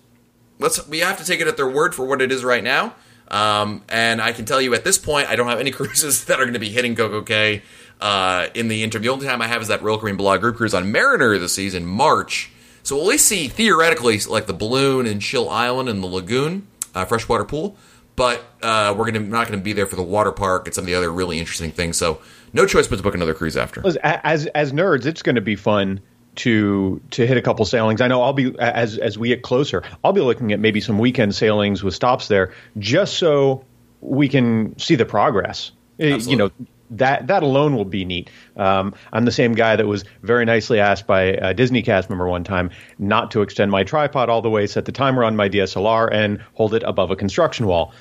let's 0.60 0.88
we 0.88 1.00
have 1.00 1.18
to 1.18 1.26
take 1.26 1.40
it 1.40 1.48
at 1.48 1.58
their 1.58 1.70
word 1.70 1.94
for 1.96 2.06
what 2.06 2.22
it 2.22 2.32
is 2.32 2.44
right 2.44 2.64
now. 2.64 2.96
Um, 3.30 3.84
and 3.88 4.22
I 4.22 4.34
can 4.34 4.44
tell 4.44 4.62
you 4.62 4.74
at 4.76 4.84
this 4.84 4.98
point, 4.98 5.30
I 5.30 5.38
don't 5.38 5.48
have 5.48 5.60
any 5.60 5.72
cruises 5.72 6.26
that 6.26 6.40
are 6.40 6.44
going 6.44 6.54
to 6.54 6.60
be 6.60 6.70
hitting 6.70 6.96
Coco 6.96 7.22
Cay 7.22 7.64
uh, 8.02 8.48
in 8.54 8.68
the 8.68 8.84
interim. 8.84 9.04
The 9.04 9.10
only 9.10 9.26
time 9.26 9.42
I 9.42 9.48
have 9.48 9.62
is 9.62 9.70
that 9.70 9.82
Royal 9.82 9.98
Caribbean 9.98 10.18
Blog 10.18 10.42
Group 10.42 10.58
Cruise 10.58 10.74
on 10.74 10.92
Mariner 10.92 11.38
this 11.38 11.54
season, 11.54 11.84
in 11.84 11.90
March. 11.90 12.52
So 12.84 12.96
we'll 12.96 13.06
at 13.06 13.10
least 13.12 13.28
see 13.28 13.48
theoretically 13.48 14.20
like 14.20 14.48
the 14.48 14.54
balloon 14.54 15.06
and 15.06 15.22
Chill 15.22 15.50
Island 15.50 15.90
and 15.90 16.02
the 16.04 16.08
lagoon, 16.08 16.68
uh, 16.96 17.06
freshwater 17.06 17.46
pool. 17.46 17.76
But 18.16 18.44
uh, 18.62 18.94
we're 18.98 19.06
gonna 19.06 19.22
not 19.22 19.48
going 19.48 19.58
to 19.58 19.64
be 19.64 19.74
there 19.74 19.86
for 19.86 19.96
the 19.96 20.04
water 20.04 20.32
park 20.32 20.68
and 20.68 20.76
some 20.76 20.84
of 20.84 20.88
the 20.88 20.96
other 20.96 21.12
really 21.12 21.40
interesting 21.40 21.72
things. 21.72 21.98
So 21.98 22.22
no 22.54 22.66
choice 22.66 22.88
but 22.88 22.98
to 22.98 23.04
book 23.04 23.16
another 23.16 23.34
cruise 23.34 23.58
after. 23.58 23.82
As 24.04 24.46
as 24.48 24.74
nerds, 24.74 25.06
it's 25.06 25.22
going 25.22 25.36
to 25.36 25.42
be 25.42 25.56
fun 25.56 26.02
to 26.36 27.02
to 27.12 27.26
hit 27.26 27.38
a 27.38 27.42
couple 27.42 27.66
sailings. 27.66 28.02
I 28.02 28.08
know 28.08 28.22
I'll 28.22 28.34
be 28.34 28.58
as 28.60 28.98
as 28.98 29.18
we 29.18 29.30
get 29.30 29.42
closer, 29.42 29.84
I'll 30.04 30.14
be 30.14 30.22
looking 30.22 30.52
at 30.52 30.60
maybe 30.60 30.82
some 30.82 31.00
weekend 31.00 31.36
sailings 31.36 31.84
with 31.84 31.94
stops 31.94 32.28
there, 32.28 32.54
just 32.78 33.18
so 33.18 33.66
we 34.02 34.28
can 34.28 34.78
see 34.78 34.96
the 34.96 35.06
progress. 35.06 35.72
Absolutely. 36.00 36.32
You 36.32 36.38
know, 36.38 36.52
that 36.92 37.28
that 37.28 37.44
alone 37.44 37.76
will 37.76 37.86
be 37.86 38.06
neat. 38.06 38.30
Um, 38.56 38.94
I'm 39.12 39.26
the 39.26 39.32
same 39.32 39.54
guy 39.54 39.76
that 39.76 39.88
was 39.88 40.04
very 40.22 40.46
nicely 40.46 40.80
asked 40.80 41.08
by 41.08 41.24
a 41.24 41.54
Disney 41.54 41.82
cast 41.82 42.10
member 42.10 42.28
one 42.28 42.44
time 42.44 42.70
not 43.00 43.32
to 43.32 43.42
extend 43.42 43.72
my 43.72 43.84
tripod 43.84 44.30
all 44.30 44.42
the 44.42 44.50
way, 44.50 44.68
set 44.68 44.86
the 44.86 44.92
timer 44.92 45.24
on 45.24 45.36
my 45.36 45.50
DSLR, 45.50 46.10
and 46.12 46.44
hold 46.54 46.74
it 46.74 46.84
above 46.84 47.12
a 47.12 47.16
construction 47.16 47.66
wall. 47.66 47.94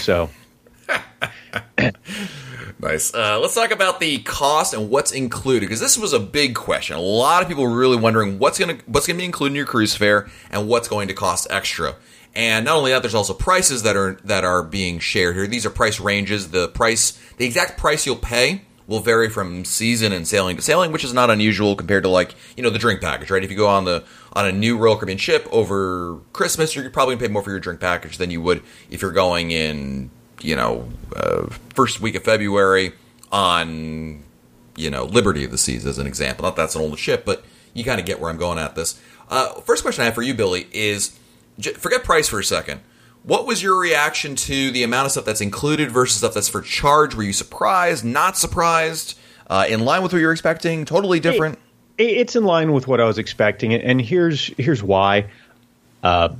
So. 0.00 0.30
nice. 2.80 3.14
Uh, 3.14 3.38
let's 3.40 3.54
talk 3.54 3.70
about 3.70 4.00
the 4.00 4.18
cost 4.18 4.74
and 4.74 4.90
what's 4.90 5.12
included 5.12 5.66
because 5.66 5.80
this 5.80 5.96
was 5.96 6.12
a 6.12 6.18
big 6.18 6.54
question. 6.54 6.96
A 6.96 7.00
lot 7.00 7.42
of 7.42 7.48
people 7.48 7.64
were 7.64 7.76
really 7.76 7.96
wondering 7.96 8.38
what's 8.38 8.58
gonna 8.58 8.78
what's 8.86 9.06
gonna 9.06 9.18
be 9.18 9.24
included 9.24 9.52
in 9.52 9.56
your 9.56 9.66
cruise 9.66 9.94
fare 9.94 10.28
and 10.50 10.68
what's 10.68 10.88
going 10.88 11.08
to 11.08 11.14
cost 11.14 11.46
extra. 11.50 11.94
And 12.34 12.64
not 12.64 12.76
only 12.76 12.92
that, 12.92 13.02
there's 13.02 13.14
also 13.14 13.34
prices 13.34 13.82
that 13.82 13.96
are 13.96 14.14
that 14.24 14.44
are 14.44 14.62
being 14.62 14.98
shared 15.00 15.36
here. 15.36 15.46
These 15.46 15.66
are 15.66 15.70
price 15.70 15.98
ranges. 15.98 16.50
The 16.50 16.68
price, 16.68 17.20
the 17.36 17.44
exact 17.44 17.78
price 17.78 18.06
you'll 18.06 18.16
pay 18.16 18.62
will 18.86 19.00
vary 19.00 19.28
from 19.28 19.64
season 19.64 20.12
and 20.12 20.26
sailing 20.26 20.56
to 20.56 20.62
sailing, 20.62 20.90
which 20.90 21.04
is 21.04 21.14
not 21.14 21.30
unusual 21.30 21.76
compared 21.76 22.02
to 22.02 22.08
like 22.08 22.34
you 22.56 22.62
know 22.62 22.70
the 22.70 22.78
drink 22.78 23.00
package, 23.00 23.30
right? 23.30 23.42
If 23.42 23.50
you 23.50 23.56
go 23.56 23.68
on 23.68 23.84
the 23.84 24.04
on 24.32 24.46
a 24.46 24.52
new 24.52 24.76
Royal 24.76 24.96
Caribbean 24.96 25.18
ship 25.18 25.48
over 25.50 26.18
Christmas, 26.32 26.74
you're 26.74 26.88
probably 26.90 27.14
gonna 27.14 27.26
pay 27.26 27.32
more 27.32 27.42
for 27.42 27.50
your 27.50 27.60
drink 27.60 27.80
package 27.80 28.18
than 28.18 28.30
you 28.30 28.40
would 28.42 28.62
if 28.90 29.02
you're 29.02 29.12
going 29.12 29.50
in 29.50 30.10
you 30.40 30.56
know 30.56 30.88
uh, 31.16 31.46
first 31.74 32.00
week 32.00 32.14
of 32.14 32.24
February 32.24 32.92
on 33.32 34.22
you 34.76 34.90
know 34.90 35.04
Liberty 35.04 35.44
of 35.44 35.50
the 35.50 35.58
Seas 35.58 35.86
as 35.86 35.98
an 35.98 36.06
example. 36.06 36.44
Not 36.44 36.56
that's 36.56 36.74
an 36.74 36.82
old 36.82 36.98
ship, 36.98 37.24
but 37.24 37.44
you 37.74 37.84
kind 37.84 38.00
of 38.00 38.06
get 38.06 38.20
where 38.20 38.30
I'm 38.30 38.38
going 38.38 38.58
at 38.58 38.74
this. 38.74 39.00
Uh, 39.28 39.54
first 39.60 39.82
question 39.82 40.02
I 40.02 40.06
have 40.06 40.14
for 40.14 40.22
you, 40.22 40.34
Billy, 40.34 40.66
is 40.72 41.16
forget 41.62 42.04
price 42.04 42.28
for 42.28 42.38
a 42.38 42.44
second. 42.44 42.80
What 43.22 43.46
was 43.46 43.62
your 43.62 43.78
reaction 43.78 44.34
to 44.36 44.70
the 44.70 44.82
amount 44.82 45.06
of 45.06 45.12
stuff 45.12 45.24
that's 45.26 45.42
included 45.42 45.90
versus 45.90 46.18
stuff 46.18 46.34
that's 46.34 46.48
for 46.48 46.62
charge? 46.62 47.14
Were 47.14 47.22
you 47.22 47.34
surprised? 47.34 48.04
Not 48.04 48.36
surprised? 48.36 49.18
Uh, 49.46 49.66
in 49.68 49.80
line 49.80 50.02
with 50.02 50.12
what 50.12 50.20
you're 50.20 50.32
expecting? 50.32 50.84
Totally 50.84 51.20
different? 51.20 51.58
It, 51.98 52.04
it's 52.04 52.36
in 52.36 52.44
line 52.44 52.72
with 52.72 52.86
what 52.86 53.00
I 53.00 53.04
was 53.04 53.18
expecting, 53.18 53.74
and 53.74 54.00
here's 54.00 54.46
here's 54.56 54.82
why. 54.82 55.26
Uh, 56.02 56.30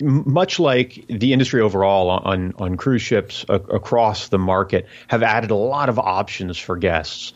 much 0.00 0.60
like 0.60 1.04
the 1.08 1.32
industry 1.32 1.60
overall 1.60 2.08
on 2.10 2.54
on 2.58 2.76
cruise 2.76 3.02
ships 3.02 3.44
a- 3.48 3.54
across 3.54 4.28
the 4.28 4.38
market 4.38 4.86
have 5.08 5.22
added 5.22 5.50
a 5.50 5.56
lot 5.56 5.88
of 5.88 5.98
options 5.98 6.56
for 6.56 6.76
guests. 6.76 7.32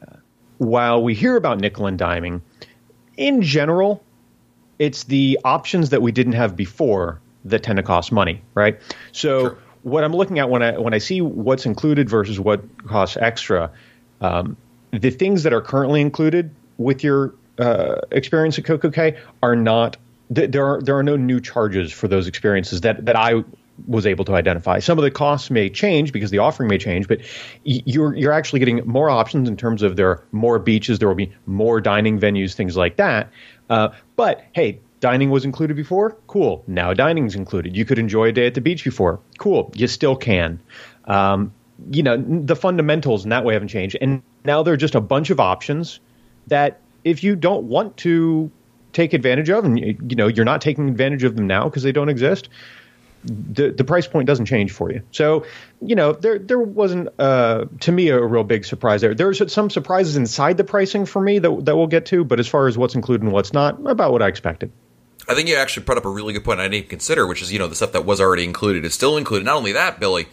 Uh, 0.00 0.16
while 0.58 1.02
we 1.02 1.14
hear 1.14 1.36
about 1.36 1.58
nickel 1.58 1.86
and 1.86 1.98
diming, 1.98 2.42
in 3.16 3.42
general, 3.42 4.04
it's 4.78 5.04
the 5.04 5.38
options 5.44 5.90
that 5.90 6.02
we 6.02 6.12
didn't 6.12 6.34
have 6.34 6.56
before 6.56 7.20
that 7.44 7.62
tend 7.62 7.76
to 7.76 7.82
cost 7.82 8.10
money, 8.12 8.40
right? 8.54 8.80
So 9.12 9.40
sure. 9.40 9.58
what 9.82 10.04
I'm 10.04 10.14
looking 10.14 10.38
at 10.38 10.48
when 10.50 10.62
I 10.62 10.78
when 10.78 10.94
I 10.94 10.98
see 10.98 11.20
what's 11.20 11.66
included 11.66 12.08
versus 12.08 12.40
what 12.40 12.62
costs 12.86 13.16
extra, 13.16 13.70
um, 14.20 14.56
the 14.90 15.10
things 15.10 15.42
that 15.42 15.52
are 15.52 15.60
currently 15.60 16.00
included 16.00 16.50
with 16.78 17.04
your 17.04 17.34
uh, 17.58 17.96
experience 18.10 18.58
at 18.58 18.64
CocoCay 18.64 19.18
are 19.42 19.56
not. 19.56 19.96
th- 20.34 20.50
There 20.50 20.66
are 20.66 20.80
there 20.80 20.96
are 20.96 21.02
no 21.02 21.16
new 21.16 21.40
charges 21.40 21.92
for 21.92 22.08
those 22.08 22.26
experiences 22.26 22.80
that 22.80 23.04
that 23.06 23.16
I 23.16 23.44
was 23.88 24.06
able 24.06 24.24
to 24.24 24.34
identify. 24.34 24.78
Some 24.78 24.98
of 24.98 25.04
the 25.04 25.10
costs 25.10 25.50
may 25.50 25.68
change 25.68 26.12
because 26.12 26.30
the 26.30 26.38
offering 26.38 26.68
may 26.68 26.78
change, 26.78 27.08
but 27.08 27.20
you're 27.64 28.14
you're 28.14 28.32
actually 28.32 28.60
getting 28.60 28.86
more 28.86 29.10
options 29.10 29.48
in 29.48 29.56
terms 29.56 29.82
of 29.82 29.96
there 29.96 30.08
are 30.10 30.22
more 30.32 30.58
beaches, 30.58 30.98
there 30.98 31.08
will 31.08 31.14
be 31.14 31.32
more 31.46 31.80
dining 31.80 32.18
venues, 32.18 32.54
things 32.54 32.76
like 32.76 32.96
that. 32.96 33.30
Uh, 33.70 33.90
but 34.16 34.44
hey, 34.52 34.80
dining 35.00 35.30
was 35.30 35.44
included 35.44 35.76
before. 35.76 36.16
Cool. 36.26 36.62
Now 36.66 36.94
dining's 36.94 37.34
included. 37.34 37.76
You 37.76 37.84
could 37.84 37.98
enjoy 37.98 38.28
a 38.28 38.32
day 38.32 38.46
at 38.46 38.54
the 38.54 38.60
beach 38.60 38.84
before. 38.84 39.20
Cool. 39.38 39.70
You 39.74 39.86
still 39.86 40.16
can. 40.16 40.60
Um, 41.04 41.52
you 41.90 42.02
know 42.02 42.16
the 42.16 42.56
fundamentals 42.56 43.24
in 43.24 43.30
that 43.30 43.44
way 43.44 43.54
haven't 43.54 43.68
changed, 43.68 43.96
and 44.00 44.22
now 44.44 44.62
there 44.62 44.74
are 44.74 44.78
just 44.78 44.94
a 44.94 45.00
bunch 45.00 45.30
of 45.30 45.40
options 45.40 46.00
that 46.46 46.80
if 47.02 47.24
you 47.24 47.36
don't 47.36 47.64
want 47.64 47.96
to 47.98 48.50
take 48.92 49.12
advantage 49.12 49.50
of, 49.50 49.64
and 49.64 49.78
you 49.78 50.16
know 50.16 50.28
you're 50.28 50.44
not 50.44 50.60
taking 50.60 50.88
advantage 50.88 51.24
of 51.24 51.36
them 51.36 51.46
now 51.46 51.64
because 51.64 51.82
they 51.82 51.92
don't 51.92 52.08
exist 52.08 52.48
the 53.24 53.70
the 53.70 53.84
price 53.84 54.06
point 54.06 54.26
doesn't 54.26 54.46
change 54.46 54.72
for 54.72 54.92
you. 54.92 55.02
So, 55.10 55.46
you 55.80 55.94
know, 55.94 56.12
there 56.12 56.38
there 56.38 56.58
wasn't 56.58 57.08
uh, 57.18 57.66
to 57.80 57.92
me 57.92 58.08
a 58.08 58.22
real 58.22 58.44
big 58.44 58.64
surprise 58.64 59.00
there. 59.00 59.14
There's 59.14 59.52
some 59.52 59.70
surprises 59.70 60.16
inside 60.16 60.56
the 60.56 60.64
pricing 60.64 61.06
for 61.06 61.20
me 61.22 61.38
that 61.38 61.64
that 61.64 61.76
we'll 61.76 61.86
get 61.86 62.06
to, 62.06 62.24
but 62.24 62.38
as 62.40 62.48
far 62.48 62.66
as 62.66 62.76
what's 62.76 62.94
included 62.94 63.24
and 63.24 63.32
what's 63.32 63.52
not, 63.52 63.78
about 63.86 64.12
what 64.12 64.22
I 64.22 64.28
expected. 64.28 64.70
I 65.26 65.34
think 65.34 65.48
you 65.48 65.56
actually 65.56 65.84
brought 65.84 65.96
up 65.96 66.04
a 66.04 66.10
really 66.10 66.34
good 66.34 66.44
point 66.44 66.60
I 66.60 66.64
didn't 66.64 66.74
even 66.74 66.88
consider, 66.90 67.26
which 67.26 67.40
is 67.40 67.50
you 67.52 67.58
know 67.58 67.66
the 67.66 67.74
stuff 67.74 67.92
that 67.92 68.04
was 68.04 68.20
already 68.20 68.44
included 68.44 68.84
is 68.84 68.92
still 68.94 69.16
included. 69.16 69.44
Not 69.46 69.56
only 69.56 69.72
that, 69.72 69.98
Billy, 69.98 70.26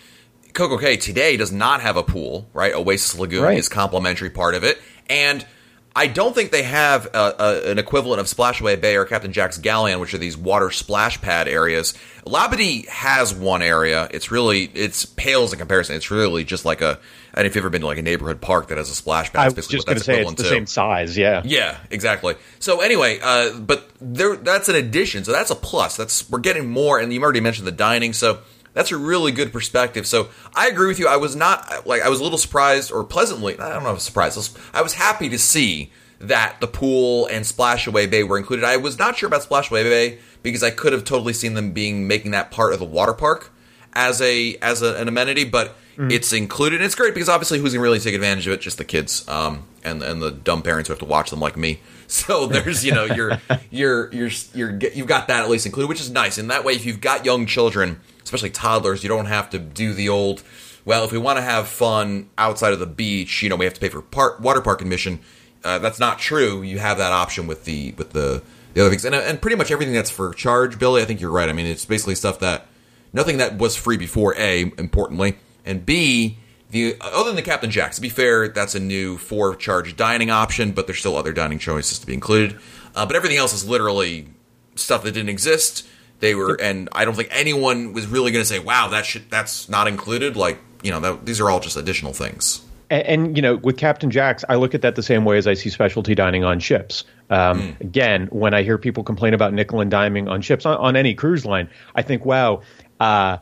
Coco 0.53 0.77
Cay 0.77 0.97
today 0.97 1.37
does 1.37 1.51
not 1.51 1.81
have 1.81 1.95
a 1.95 2.03
pool, 2.03 2.49
right? 2.53 2.73
Oasis 2.73 3.17
Lagoon 3.17 3.43
Right. 3.43 3.57
is 3.57 3.69
complimentary 3.69 4.29
part 4.29 4.53
of 4.53 4.63
it, 4.65 4.81
and 5.09 5.45
I 5.93 6.07
don't 6.07 6.33
think 6.33 6.51
they 6.51 6.63
have 6.63 7.07
a, 7.07 7.35
a, 7.37 7.71
an 7.71 7.77
equivalent 7.77 8.21
of 8.21 8.27
Splashaway 8.27 8.79
Bay 8.79 8.95
or 8.95 9.03
Captain 9.03 9.33
Jack's 9.33 9.57
Galleon, 9.57 9.99
which 9.99 10.13
are 10.13 10.17
these 10.17 10.37
water 10.37 10.71
splash 10.71 11.19
pad 11.19 11.49
areas. 11.49 11.93
Labadee 12.25 12.87
has 12.87 13.33
one 13.33 13.61
area. 13.61 14.07
It's 14.11 14.31
really 14.31 14.71
it's 14.73 15.05
pales 15.05 15.51
in 15.51 15.59
comparison. 15.59 15.95
It's 15.97 16.09
really 16.09 16.45
just 16.45 16.63
like 16.63 16.81
a. 16.81 16.99
And 17.33 17.45
if 17.47 17.55
you've 17.55 17.63
ever 17.63 17.69
been 17.69 17.81
to 17.81 17.87
like 17.87 17.97
a 17.97 18.01
neighborhood 18.03 18.39
park 18.41 18.67
that 18.69 18.77
has 18.77 18.89
a 18.89 18.95
splash 18.95 19.33
pad, 19.33 19.41
I 19.41 19.47
it's 19.47 19.55
was 19.55 19.67
basically 19.67 19.77
just 19.77 19.87
what 19.87 19.93
going 19.93 19.95
to 19.95 20.05
that's 20.05 20.05
say 20.05 20.21
it's 20.21 20.37
the 20.37 20.43
to. 20.43 20.49
same 20.49 20.65
size. 20.65 21.17
Yeah. 21.17 21.41
Yeah, 21.43 21.77
exactly. 21.89 22.35
So 22.59 22.79
anyway, 22.81 23.19
uh, 23.21 23.59
but 23.59 23.89
there 23.99 24.37
that's 24.37 24.69
an 24.69 24.75
addition. 24.75 25.25
So 25.25 25.33
that's 25.33 25.51
a 25.51 25.55
plus. 25.55 25.97
That's 25.97 26.29
we're 26.29 26.39
getting 26.39 26.69
more, 26.69 26.99
and 26.99 27.11
you 27.11 27.21
already 27.21 27.41
mentioned 27.41 27.67
the 27.67 27.71
dining. 27.73 28.13
So 28.13 28.39
that's 28.73 28.91
a 28.91 28.97
really 28.97 29.31
good 29.31 29.51
perspective. 29.51 30.07
So 30.07 30.29
I 30.55 30.67
agree 30.67 30.87
with 30.87 30.99
you. 30.99 31.07
I 31.07 31.17
was 31.17 31.35
not 31.35 31.85
like 31.85 32.01
I 32.01 32.09
was 32.09 32.19
a 32.19 32.23
little 32.23 32.37
surprised 32.37 32.91
or 32.91 33.03
pleasantly. 33.03 33.59
I 33.59 33.69
don't 33.69 33.83
know, 33.83 33.93
if 33.93 34.01
surprised. 34.01 34.37
I 34.37 34.39
was, 34.39 34.57
I 34.73 34.81
was 34.81 34.93
happy 34.93 35.29
to 35.29 35.39
see 35.39 35.91
that 36.19 36.57
the 36.61 36.67
pool 36.67 37.25
and 37.27 37.43
Splashaway 37.45 38.09
Bay 38.09 38.23
were 38.23 38.37
included. 38.37 38.63
I 38.63 38.77
was 38.77 38.99
not 38.99 39.17
sure 39.17 39.27
about 39.27 39.41
Splashaway 39.41 39.83
Bay 39.83 40.19
because 40.43 40.63
I 40.63 40.69
could 40.69 40.93
have 40.93 41.03
totally 41.03 41.33
seen 41.33 41.55
them 41.55 41.71
being 41.71 42.07
making 42.07 42.31
that 42.31 42.51
part 42.51 42.73
of 42.73 42.79
the 42.79 42.85
water 42.85 43.13
park 43.13 43.51
as 43.93 44.21
a 44.21 44.55
as 44.61 44.81
a, 44.81 44.95
an 44.95 45.07
amenity, 45.07 45.43
but 45.43 45.75
it's 45.97 46.33
included. 46.33 46.77
And 46.77 46.85
it's 46.85 46.95
great 46.95 47.13
because 47.13 47.29
obviously 47.29 47.59
who's 47.59 47.73
gonna 47.73 47.83
really 47.83 47.99
take 47.99 48.15
advantage 48.15 48.47
of 48.47 48.53
it? 48.53 48.61
Just 48.61 48.77
the 48.77 48.85
kids, 48.85 49.27
um, 49.27 49.65
and 49.83 50.01
and 50.01 50.21
the 50.21 50.31
dumb 50.31 50.61
parents 50.61 50.87
who 50.87 50.93
have 50.93 50.99
to 50.99 51.05
watch 51.05 51.29
them 51.29 51.39
like 51.39 51.57
me. 51.57 51.79
So 52.11 52.45
there's 52.45 52.83
you 52.83 52.91
know 52.91 53.05
you're 53.05 53.39
you're 53.71 54.11
you're 54.11 54.29
you're 54.53 54.77
you've 54.93 55.07
got 55.07 55.29
that 55.29 55.45
at 55.45 55.49
least 55.49 55.65
included, 55.65 55.87
which 55.87 56.01
is 56.01 56.11
nice. 56.11 56.37
And 56.37 56.51
that 56.51 56.65
way, 56.65 56.73
if 56.73 56.85
you've 56.85 56.99
got 56.99 57.23
young 57.23 57.45
children, 57.45 58.01
especially 58.21 58.49
toddlers, 58.49 59.01
you 59.01 59.07
don't 59.07 59.27
have 59.27 59.49
to 59.51 59.59
do 59.59 59.93
the 59.93 60.09
old. 60.09 60.43
Well, 60.83 61.05
if 61.05 61.13
we 61.13 61.17
want 61.17 61.37
to 61.37 61.41
have 61.41 61.69
fun 61.69 62.29
outside 62.37 62.73
of 62.73 62.79
the 62.79 62.85
beach, 62.85 63.41
you 63.41 63.47
know, 63.47 63.55
we 63.55 63.63
have 63.63 63.73
to 63.75 63.79
pay 63.79 63.87
for 63.87 64.01
park, 64.01 64.41
water 64.41 64.59
park 64.59 64.81
admission. 64.81 65.21
Uh, 65.63 65.79
that's 65.79 65.99
not 66.01 66.19
true. 66.19 66.61
You 66.61 66.79
have 66.79 66.97
that 66.97 67.13
option 67.13 67.47
with 67.47 67.63
the 67.63 67.93
with 67.93 68.09
the 68.09 68.43
the 68.73 68.81
other 68.81 68.89
things, 68.89 69.05
and 69.05 69.15
and 69.15 69.41
pretty 69.41 69.55
much 69.55 69.71
everything 69.71 69.93
that's 69.93 70.11
for 70.11 70.33
charge, 70.33 70.77
Billy. 70.77 71.01
I 71.01 71.05
think 71.05 71.21
you're 71.21 71.31
right. 71.31 71.47
I 71.47 71.53
mean, 71.53 71.65
it's 71.65 71.85
basically 71.85 72.15
stuff 72.15 72.39
that 72.39 72.67
nothing 73.13 73.37
that 73.37 73.57
was 73.57 73.77
free 73.77 73.97
before. 73.97 74.35
A 74.37 74.63
importantly, 74.77 75.37
and 75.65 75.85
B 75.85 76.39
the 76.71 76.95
other 77.01 77.29
than 77.29 77.35
the 77.35 77.41
Captain 77.41 77.69
Jack's. 77.69 77.97
To 77.97 78.01
be 78.01 78.09
fair, 78.09 78.47
that's 78.47 78.75
a 78.75 78.79
new 78.79 79.17
for 79.17 79.55
charge 79.55 79.95
dining 79.95 80.31
option, 80.31 80.71
but 80.71 80.87
there's 80.87 80.99
still 80.99 81.15
other 81.15 81.33
dining 81.33 81.59
choices 81.59 81.99
to 81.99 82.07
be 82.07 82.13
included. 82.13 82.59
Uh, 82.95 83.05
but 83.05 83.15
everything 83.15 83.37
else 83.37 83.53
is 83.53 83.67
literally 83.67 84.27
stuff 84.75 85.03
that 85.03 85.11
didn't 85.11 85.29
exist. 85.29 85.87
They 86.19 86.35
were, 86.35 86.59
and 86.61 86.87
I 86.91 87.05
don't 87.05 87.15
think 87.15 87.29
anyone 87.31 87.93
was 87.93 88.07
really 88.07 88.31
going 88.31 88.43
to 88.43 88.47
say, 88.47 88.59
"Wow, 88.59 88.89
that 88.89 89.05
should 89.05 89.29
that's 89.29 89.69
not 89.69 89.87
included." 89.87 90.35
Like 90.35 90.59
you 90.83 90.91
know, 90.91 90.99
that, 90.99 91.25
these 91.25 91.39
are 91.39 91.49
all 91.49 91.59
just 91.59 91.77
additional 91.77 92.13
things. 92.13 92.63
And, 92.89 93.07
and 93.07 93.37
you 93.37 93.41
know, 93.41 93.57
with 93.57 93.77
Captain 93.77 94.11
Jack's, 94.11 94.43
I 94.49 94.55
look 94.55 94.73
at 94.75 94.81
that 94.81 94.95
the 94.95 95.03
same 95.03 95.25
way 95.25 95.37
as 95.37 95.47
I 95.47 95.53
see 95.53 95.69
specialty 95.69 96.15
dining 96.15 96.43
on 96.43 96.59
ships. 96.59 97.03
Um, 97.29 97.77
Again, 97.79 98.27
when 98.27 98.53
I 98.53 98.63
hear 98.63 98.77
people 98.77 99.03
complain 99.03 99.33
about 99.33 99.53
nickel 99.53 99.79
and 99.79 99.91
diming 99.91 100.29
on 100.29 100.41
ships 100.41 100.65
on, 100.65 100.77
on 100.77 100.95
any 100.95 101.13
cruise 101.13 101.45
line, 101.45 101.69
I 101.95 102.01
think, 102.01 102.25
wow. 102.25 102.61
Uh, 102.99 103.37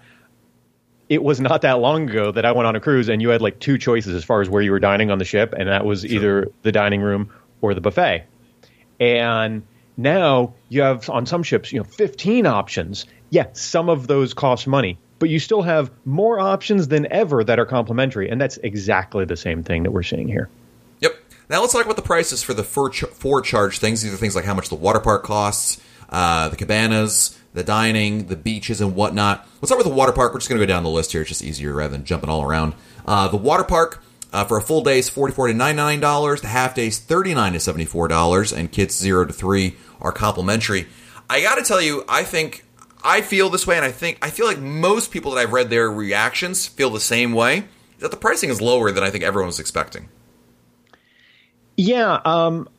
it 1.09 1.23
was 1.23 1.41
not 1.41 1.63
that 1.63 1.79
long 1.79 2.07
ago 2.07 2.31
that 2.31 2.45
I 2.45 2.51
went 2.51 2.67
on 2.67 2.75
a 2.75 2.79
cruise 2.79 3.09
and 3.09 3.21
you 3.21 3.29
had 3.29 3.41
like 3.41 3.59
two 3.59 3.79
choices 3.79 4.13
as 4.13 4.23
far 4.23 4.41
as 4.41 4.49
where 4.49 4.61
you 4.61 4.71
were 4.71 4.79
dining 4.79 5.09
on 5.09 5.17
the 5.17 5.25
ship, 5.25 5.53
and 5.57 5.67
that 5.67 5.83
was 5.83 6.05
either 6.05 6.49
the 6.61 6.71
dining 6.71 7.01
room 7.01 7.31
or 7.61 7.73
the 7.73 7.81
buffet. 7.81 8.25
And 8.99 9.63
now 9.97 10.53
you 10.69 10.81
have 10.81 11.09
on 11.09 11.25
some 11.25 11.41
ships, 11.41 11.73
you 11.73 11.79
know, 11.79 11.83
15 11.83 12.45
options. 12.45 13.05
Yeah, 13.31 13.47
some 13.53 13.89
of 13.89 14.07
those 14.07 14.35
cost 14.35 14.67
money, 14.67 14.99
but 15.17 15.29
you 15.29 15.39
still 15.39 15.63
have 15.63 15.91
more 16.05 16.39
options 16.39 16.87
than 16.87 17.11
ever 17.11 17.43
that 17.43 17.59
are 17.59 17.65
complimentary, 17.65 18.29
and 18.29 18.39
that's 18.39 18.57
exactly 18.57 19.25
the 19.25 19.37
same 19.37 19.63
thing 19.63 19.83
that 19.83 19.91
we're 19.91 20.03
seeing 20.03 20.27
here. 20.27 20.47
Yep. 20.99 21.13
Now 21.49 21.61
let's 21.61 21.73
talk 21.73 21.85
about 21.85 21.95
the 21.95 22.03
prices 22.03 22.43
for 22.43 22.53
the 22.53 22.63
for, 22.63 22.89
ch- 22.89 23.05
for 23.05 23.41
charge 23.41 23.79
things. 23.79 24.03
These 24.03 24.13
are 24.13 24.17
things 24.17 24.35
like 24.35 24.45
how 24.45 24.53
much 24.53 24.69
the 24.69 24.75
water 24.75 24.99
park 24.99 25.23
costs, 25.23 25.81
uh, 26.09 26.49
the 26.49 26.55
cabanas, 26.55 27.38
the 27.53 27.63
dining, 27.63 28.27
the 28.27 28.35
beaches, 28.35 28.81
and 28.81 28.95
whatnot. 28.95 29.47
Let's 29.55 29.69
start 29.69 29.79
with 29.79 29.87
the 29.87 29.93
water 29.93 30.11
park. 30.11 30.33
We're 30.33 30.39
just 30.39 30.49
going 30.49 30.59
to 30.59 30.65
go 30.65 30.71
down 30.71 30.83
the 30.83 30.89
list 30.89 31.11
here. 31.11 31.21
It's 31.21 31.29
just 31.29 31.43
easier 31.43 31.73
rather 31.73 31.91
than 31.91 32.05
jumping 32.05 32.29
all 32.29 32.43
around. 32.43 32.73
Uh, 33.05 33.27
the 33.27 33.37
water 33.37 33.63
park 33.63 34.03
uh, 34.31 34.45
for 34.45 34.57
a 34.57 34.61
full 34.61 34.83
day 34.83 34.99
is 34.99 35.09
forty 35.09 35.33
four 35.33 35.47
to 35.47 35.53
ninety 35.53 35.77
nine 35.77 35.99
dollars. 35.99 36.41
The 36.41 36.47
half 36.47 36.75
day 36.75 36.87
is 36.87 36.99
thirty 36.99 37.33
nine 37.33 37.53
to 37.53 37.59
seventy 37.59 37.85
four 37.85 38.07
dollars, 38.07 38.53
and 38.53 38.71
kids 38.71 38.95
zero 38.95 39.25
to 39.25 39.33
three 39.33 39.75
are 39.99 40.11
complimentary. 40.11 40.87
I 41.29 41.41
got 41.41 41.55
to 41.55 41.63
tell 41.63 41.81
you, 41.81 42.03
I 42.07 42.23
think 42.23 42.65
I 43.03 43.21
feel 43.21 43.49
this 43.49 43.65
way, 43.65 43.75
and 43.75 43.85
I 43.85 43.91
think 43.91 44.19
I 44.21 44.29
feel 44.29 44.45
like 44.45 44.59
most 44.59 45.11
people 45.11 45.31
that 45.31 45.41
I've 45.41 45.53
read 45.53 45.69
their 45.69 45.89
reactions 45.89 46.67
feel 46.67 46.89
the 46.89 46.99
same 46.99 47.33
way. 47.33 47.65
That 47.99 48.11
the 48.11 48.17
pricing 48.17 48.49
is 48.49 48.61
lower 48.61 48.91
than 48.91 49.03
I 49.03 49.09
think 49.09 49.23
everyone 49.23 49.47
was 49.47 49.59
expecting. 49.59 50.07
Yeah, 51.75 52.19
um, 52.25 52.69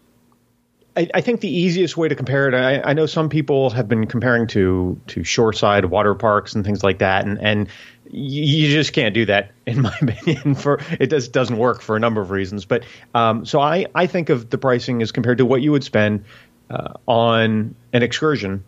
I, 0.97 1.09
I 1.15 1.21
think 1.21 1.41
the 1.41 1.49
easiest 1.51 1.97
way 1.97 2.09
to 2.09 2.15
compare 2.15 2.49
it. 2.49 2.55
I, 2.55 2.91
I 2.91 2.93
know 2.95 3.07
some 3.07 3.29
people 3.29 3.71
have 3.71 3.89
been 3.89 4.07
comparing 4.07 4.47
to 4.49 5.01
to 5.09 5.25
shoreside 5.25 5.85
water 5.85 6.15
parks 6.15 6.55
and 6.55 6.65
things 6.65 6.83
like 6.83 6.99
that, 6.99 7.27
and 7.27 7.39
and 7.41 7.69
you, 8.13 8.69
just 8.73 8.93
can't 8.93 9.15
do 9.15 9.25
that, 9.27 9.53
in 9.67 9.83
my 9.83 9.97
opinion. 10.03 10.55
For 10.55 10.81
it 10.99 11.11
just 11.11 11.33
doesn't 11.33 11.57
work 11.57 11.81
for 11.81 11.97
a 11.97 12.01
number 12.01 12.21
of 12.21 12.31
reasons. 12.31 12.65
But 12.65 12.85
um, 13.15 13.47
so 13.47 13.61
I 13.61 13.87
I 13.95 14.07
think 14.07 14.31
of 14.31 14.51
the 14.51 14.59
pricing 14.59 15.01
as 15.03 15.13
compared 15.13 15.39
to 15.39 15.47
what 15.47 15.63
you 15.63 15.73
would 15.73 15.85
spend 15.85 16.25
uh, 16.69 16.95
on 17.07 17.75
an 17.93 18.03
excursion 18.03 18.65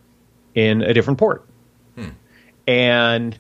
in 0.55 0.83
a 0.83 0.95
different 0.95 1.19
port, 1.19 1.45
and 2.67 3.37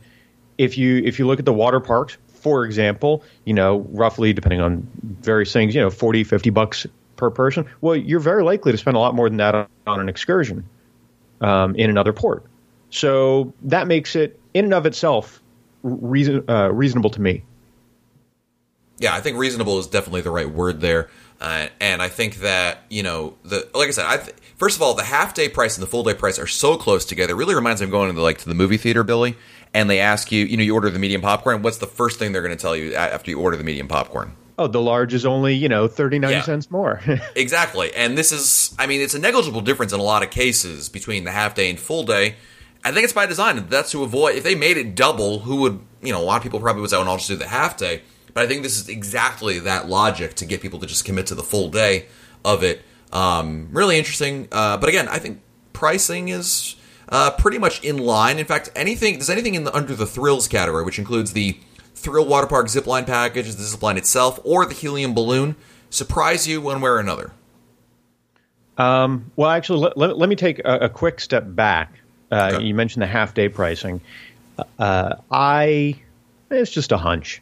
if 0.58 0.76
you 0.76 1.02
if 1.04 1.18
you 1.18 1.26
look 1.26 1.38
at 1.38 1.44
the 1.44 1.52
water 1.52 1.80
parks 1.80 2.16
for 2.42 2.64
example 2.64 3.22
you 3.44 3.54
know 3.54 3.78
roughly 3.90 4.32
depending 4.32 4.60
on 4.60 4.86
various 5.02 5.52
things 5.52 5.74
you 5.74 5.80
know 5.80 5.90
40 5.90 6.24
50 6.24 6.50
bucks 6.50 6.86
per 7.22 7.30
person 7.30 7.64
well 7.80 7.94
you're 7.94 8.18
very 8.18 8.42
likely 8.42 8.72
to 8.72 8.78
spend 8.78 8.96
a 8.96 9.00
lot 9.00 9.14
more 9.14 9.28
than 9.28 9.38
that 9.38 9.54
on, 9.54 9.68
on 9.86 10.00
an 10.00 10.08
excursion 10.08 10.68
um, 11.40 11.76
in 11.76 11.88
another 11.88 12.12
port 12.12 12.44
so 12.90 13.54
that 13.62 13.86
makes 13.86 14.16
it 14.16 14.40
in 14.54 14.64
and 14.64 14.74
of 14.74 14.86
itself 14.86 15.40
reason, 15.84 16.44
uh, 16.50 16.68
reasonable 16.72 17.10
to 17.10 17.20
me 17.20 17.44
Yeah, 18.98 19.14
I 19.14 19.20
think 19.20 19.38
reasonable 19.38 19.78
is 19.78 19.86
definitely 19.86 20.20
the 20.22 20.30
right 20.30 20.50
word 20.50 20.80
there. 20.80 21.08
Uh, 21.40 21.66
and 21.80 22.00
I 22.00 22.08
think 22.08 22.36
that 22.36 22.84
you 22.88 23.02
know 23.02 23.34
the 23.42 23.68
like 23.74 23.88
I 23.88 23.90
said, 23.90 24.06
I 24.06 24.16
th- 24.18 24.36
first 24.56 24.76
of 24.76 24.82
all, 24.82 24.94
the 24.94 25.02
half 25.02 25.34
day 25.34 25.48
price 25.48 25.76
and 25.76 25.82
the 25.82 25.88
full 25.88 26.04
day 26.04 26.14
price 26.14 26.38
are 26.38 26.46
so 26.46 26.76
close 26.76 27.04
together. 27.04 27.32
It 27.32 27.36
really 27.36 27.56
reminds 27.56 27.80
me 27.80 27.86
of 27.86 27.90
going 27.90 28.10
to 28.10 28.14
the, 28.14 28.22
like 28.22 28.38
to 28.38 28.48
the 28.48 28.54
movie 28.54 28.76
theater, 28.76 29.02
Billy, 29.02 29.36
and 29.74 29.90
they 29.90 29.98
ask 29.98 30.30
you, 30.30 30.44
you 30.44 30.56
know, 30.56 30.62
you 30.62 30.72
order 30.72 30.88
the 30.88 31.00
medium 31.00 31.20
popcorn. 31.20 31.62
What's 31.62 31.78
the 31.78 31.88
first 31.88 32.20
thing 32.20 32.30
they're 32.30 32.42
going 32.42 32.56
to 32.56 32.62
tell 32.62 32.76
you 32.76 32.94
after 32.94 33.30
you 33.30 33.40
order 33.40 33.56
the 33.56 33.64
medium 33.64 33.88
popcorn? 33.88 34.36
Oh 34.62 34.66
the 34.68 34.80
large 34.80 35.12
is 35.14 35.24
only 35.26 35.54
you 35.54 35.68
know 35.68 35.88
39 35.88 36.30
Yeah. 36.30 36.42
cents 36.42 36.70
more 36.70 37.00
Exactly. 37.36 37.92
And 37.94 38.16
this 38.16 38.32
is, 38.32 38.74
I 38.78 38.86
mean, 38.86 39.00
it's 39.00 39.14
a 39.14 39.18
negligible 39.18 39.60
difference 39.60 39.92
in 39.92 40.00
a 40.00 40.02
lot 40.02 40.22
of 40.22 40.30
cases 40.30 40.88
between 40.88 41.24
the 41.24 41.30
half 41.30 41.54
day 41.54 41.68
and 41.70 41.78
full 41.78 42.04
day. 42.04 42.36
I 42.84 42.90
think 42.92 43.04
it's 43.04 43.12
by 43.12 43.26
design. 43.26 43.66
That's 43.68 43.90
to 43.92 44.02
avoid, 44.02 44.36
if 44.36 44.42
they 44.44 44.54
made 44.54 44.76
it 44.76 44.94
double, 44.94 45.40
who 45.40 45.56
would, 45.62 45.80
you 46.02 46.12
know, 46.12 46.20
a 46.20 46.24
lot 46.24 46.36
of 46.38 46.42
people 46.42 46.58
probably 46.60 46.80
would 46.82 46.90
say, 46.90 46.96
oh, 46.96 47.02
I'll 47.02 47.16
just 47.16 47.28
do 47.28 47.36
the 47.36 47.46
half 47.46 47.76
day. 47.76 48.02
But 48.34 48.44
I 48.44 48.46
think 48.48 48.62
this 48.62 48.80
is 48.80 48.88
exactly 48.88 49.58
that 49.60 49.88
logic 49.88 50.34
to 50.36 50.46
get 50.46 50.60
people 50.60 50.78
to 50.80 50.86
just 50.86 51.04
commit 51.04 51.26
to 51.28 51.34
the 51.34 51.42
full 51.44 51.68
day 51.68 52.06
of 52.44 52.62
it. 52.64 52.82
Um, 53.12 53.68
really 53.72 53.98
interesting. 53.98 54.48
Uh, 54.50 54.76
but 54.78 54.88
again, 54.88 55.06
I 55.08 55.18
think 55.18 55.40
pricing 55.72 56.28
is, 56.28 56.76
uh, 57.08 57.30
pretty 57.32 57.58
much 57.58 57.82
in 57.84 57.98
line. 57.98 58.38
In 58.38 58.46
fact, 58.46 58.70
anything 58.74 59.18
does 59.18 59.30
anything 59.30 59.54
in 59.54 59.64
the 59.64 59.74
under 59.76 59.94
the 59.94 60.06
thrills 60.06 60.48
category, 60.48 60.82
which 60.84 60.98
includes 60.98 61.34
the 61.34 61.58
thrill 62.02 62.26
water 62.26 62.46
park 62.46 62.66
zipline 62.66 63.06
package, 63.06 63.54
the 63.54 63.62
zipline 63.62 63.96
itself, 63.96 64.40
or 64.44 64.66
the 64.66 64.74
helium 64.74 65.14
balloon, 65.14 65.56
surprise 65.88 66.48
you 66.48 66.60
one 66.60 66.80
way 66.80 66.90
or 66.90 66.98
another? 66.98 67.32
Um, 68.76 69.30
well, 69.36 69.50
actually, 69.50 69.80
let, 69.80 69.96
let, 69.96 70.18
let, 70.18 70.28
me 70.28 70.36
take 70.36 70.58
a, 70.60 70.78
a 70.82 70.88
quick 70.88 71.20
step 71.20 71.44
back. 71.46 71.92
Uh, 72.30 72.52
okay. 72.54 72.64
You 72.64 72.74
mentioned 72.74 73.02
the 73.02 73.06
half 73.06 73.34
day 73.34 73.48
pricing. 73.48 74.00
Uh, 74.78 75.16
I 75.30 76.00
it's 76.50 76.70
just 76.70 76.92
a 76.92 76.96
hunch. 76.96 77.40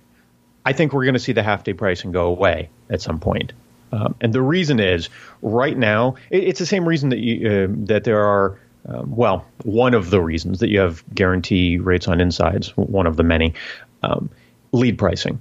I 0.64 0.72
think 0.72 0.92
we're 0.92 1.04
going 1.04 1.14
to 1.14 1.20
see 1.20 1.32
the 1.32 1.42
half 1.42 1.64
day 1.64 1.72
pricing 1.72 2.12
go 2.12 2.26
away 2.26 2.68
at 2.90 3.00
some 3.00 3.18
point. 3.18 3.52
Um, 3.92 4.14
and 4.20 4.32
the 4.32 4.42
reason 4.42 4.78
is 4.78 5.08
right 5.42 5.76
now 5.76 6.16
it, 6.30 6.44
it's 6.44 6.58
the 6.58 6.66
same 6.66 6.86
reason 6.86 7.08
that 7.10 7.18
you 7.18 7.48
uh, 7.48 7.66
that 7.86 8.04
there 8.04 8.20
are 8.20 8.58
um, 8.86 9.14
well 9.14 9.44
one 9.64 9.94
of 9.94 10.10
the 10.10 10.20
reasons 10.20 10.60
that 10.60 10.68
you 10.68 10.80
have 10.80 11.02
guarantee 11.14 11.78
rates 11.78 12.06
on 12.06 12.20
insides 12.20 12.68
one 12.76 13.06
of 13.06 13.16
the 13.16 13.24
many 13.24 13.54
um, 14.02 14.30
lead 14.72 14.98
pricing 14.98 15.40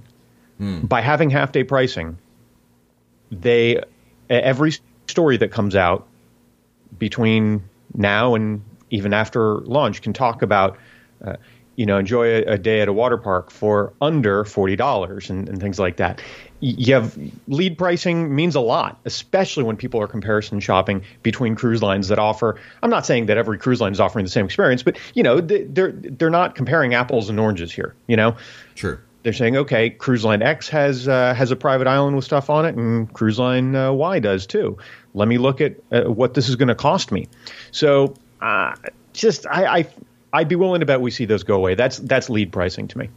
hmm. 0.58 0.80
by 0.80 1.00
having 1.00 1.30
half 1.30 1.52
day 1.52 1.64
pricing 1.64 2.16
they 3.30 3.80
every 4.28 4.72
story 5.06 5.36
that 5.36 5.50
comes 5.50 5.76
out 5.76 6.06
between 6.98 7.62
now 7.94 8.34
and 8.34 8.62
even 8.90 9.12
after 9.12 9.58
launch 9.58 10.02
can 10.02 10.12
talk 10.12 10.42
about 10.42 10.78
uh, 11.24 11.36
you 11.76 11.86
know 11.86 11.98
enjoy 11.98 12.26
a, 12.26 12.42
a, 12.42 12.58
day 12.58 12.80
at 12.80 12.88
a 12.88 12.92
water 12.92 13.16
park 13.16 13.50
for 13.50 13.92
under 14.00 14.44
forty 14.44 14.76
dollars 14.76 15.30
and, 15.30 15.48
and, 15.48 15.60
things 15.60 15.78
like 15.78 15.96
that. 15.96 16.20
You 16.62 16.92
have 16.94 17.16
lead 17.48 17.78
pricing 17.78 18.34
means 18.34 18.54
a 18.54 18.60
lot, 18.60 19.00
especially 19.06 19.64
when 19.64 19.78
people 19.78 19.98
are 20.02 20.06
comparison 20.06 20.60
shopping 20.60 21.02
between 21.22 21.54
cruise 21.54 21.80
lines 21.80 22.08
that 22.08 22.18
offer. 22.18 22.60
I'm 22.82 22.90
not 22.90 23.06
saying 23.06 23.26
that 23.26 23.38
every 23.38 23.56
cruise 23.56 23.80
line 23.80 23.92
is 23.92 24.00
offering 24.00 24.26
the 24.26 24.30
same 24.30 24.44
experience, 24.44 24.82
but 24.82 24.98
you 25.14 25.22
know 25.22 25.40
they're 25.40 25.92
they're 25.92 26.28
not 26.30 26.54
comparing 26.54 26.94
apples 26.94 27.30
and 27.30 27.40
oranges 27.40 27.72
here. 27.72 27.94
You 28.06 28.16
know, 28.16 28.36
sure 28.74 29.00
they're 29.22 29.32
saying, 29.32 29.56
okay, 29.56 29.90
cruise 29.90 30.24
line 30.24 30.42
X 30.42 30.68
has 30.68 31.06
uh, 31.06 31.34
has 31.34 31.50
a 31.50 31.56
private 31.56 31.86
island 31.86 32.16
with 32.16 32.24
stuff 32.24 32.48
on 32.48 32.64
it, 32.64 32.74
and 32.74 33.12
cruise 33.12 33.38
line 33.38 33.74
uh, 33.74 33.92
Y 33.92 34.18
does 34.18 34.46
too. 34.46 34.78
Let 35.14 35.28
me 35.28 35.38
look 35.38 35.60
at 35.60 35.76
uh, 35.92 36.04
what 36.04 36.34
this 36.34 36.48
is 36.48 36.56
going 36.56 36.68
to 36.68 36.74
cost 36.74 37.12
me. 37.12 37.28
So, 37.70 38.14
uh, 38.40 38.74
just 39.12 39.46
I, 39.46 39.78
I 39.78 39.86
I'd 40.32 40.48
be 40.48 40.56
willing 40.56 40.80
to 40.80 40.86
bet 40.86 41.00
we 41.00 41.10
see 41.10 41.26
those 41.26 41.42
go 41.42 41.56
away. 41.56 41.74
That's 41.74 41.98
that's 41.98 42.30
lead 42.30 42.52
pricing 42.52 42.88
to 42.88 42.98
me. 42.98 43.10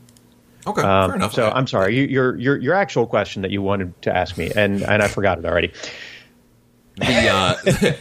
Okay, 0.67 0.81
um, 0.81 1.09
fair 1.09 1.15
enough. 1.15 1.33
So 1.33 1.49
I'm 1.49 1.67
sorry, 1.67 1.95
you, 1.95 2.03
your 2.03 2.37
your 2.37 2.57
your 2.57 2.73
actual 2.73 3.07
question 3.07 3.41
that 3.43 3.51
you 3.51 3.61
wanted 3.61 4.01
to 4.03 4.15
ask 4.15 4.37
me, 4.37 4.51
and 4.53 4.81
and 4.81 5.01
I 5.01 5.07
forgot 5.07 5.39
it 5.39 5.45
already. 5.45 5.71
the 6.95 7.29
uh, 7.29 7.55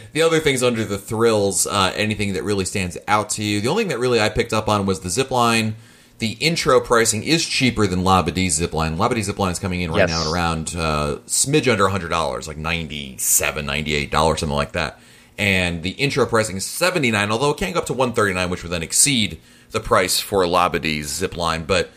the 0.11 0.21
other 0.21 0.39
things 0.39 0.61
under 0.61 0.83
the 0.83 0.97
thrills, 0.97 1.65
uh, 1.67 1.93
anything 1.95 2.33
that 2.33 2.43
really 2.43 2.65
stands 2.65 2.97
out 3.07 3.29
to 3.31 3.43
you? 3.43 3.61
The 3.61 3.69
only 3.69 3.83
thing 3.83 3.89
that 3.89 3.99
really 3.99 4.19
I 4.19 4.27
picked 4.29 4.53
up 4.53 4.67
on 4.67 4.85
was 4.85 4.99
the 4.99 5.09
zip 5.09 5.31
line 5.31 5.75
the 6.19 6.31
intro 6.33 6.79
pricing 6.79 7.23
is 7.23 7.45
cheaper 7.45 7.87
than 7.87 8.03
Labadee 8.03 8.47
Zipline. 8.47 8.97
Labadee 8.97 9.27
Zipline 9.27 9.51
is 9.51 9.59
coming 9.59 9.81
in 9.81 9.91
right 9.91 10.07
yes. 10.07 10.09
now 10.09 10.21
at 10.21 10.33
around 10.33 10.75
uh, 10.75 11.17
smidge 11.25 11.71
under 11.71 11.85
$100, 11.85 12.47
like 12.47 12.57
$97, 12.57 13.17
$98, 13.17 14.39
something 14.39 14.55
like 14.55 14.73
that. 14.73 14.99
And 15.37 15.81
the 15.81 15.91
intro 15.91 16.25
pricing 16.27 16.57
is 16.57 16.65
79 16.65 17.31
although 17.31 17.49
it 17.49 17.57
can 17.57 17.73
go 17.73 17.79
up 17.79 17.87
to 17.87 17.93
139 17.93 18.51
which 18.51 18.61
would 18.61 18.71
then 18.71 18.83
exceed 18.83 19.39
the 19.71 19.79
price 19.79 20.19
for 20.19 20.43
Labadee's 20.43 21.07
Zipline. 21.07 21.65
But 21.65 21.89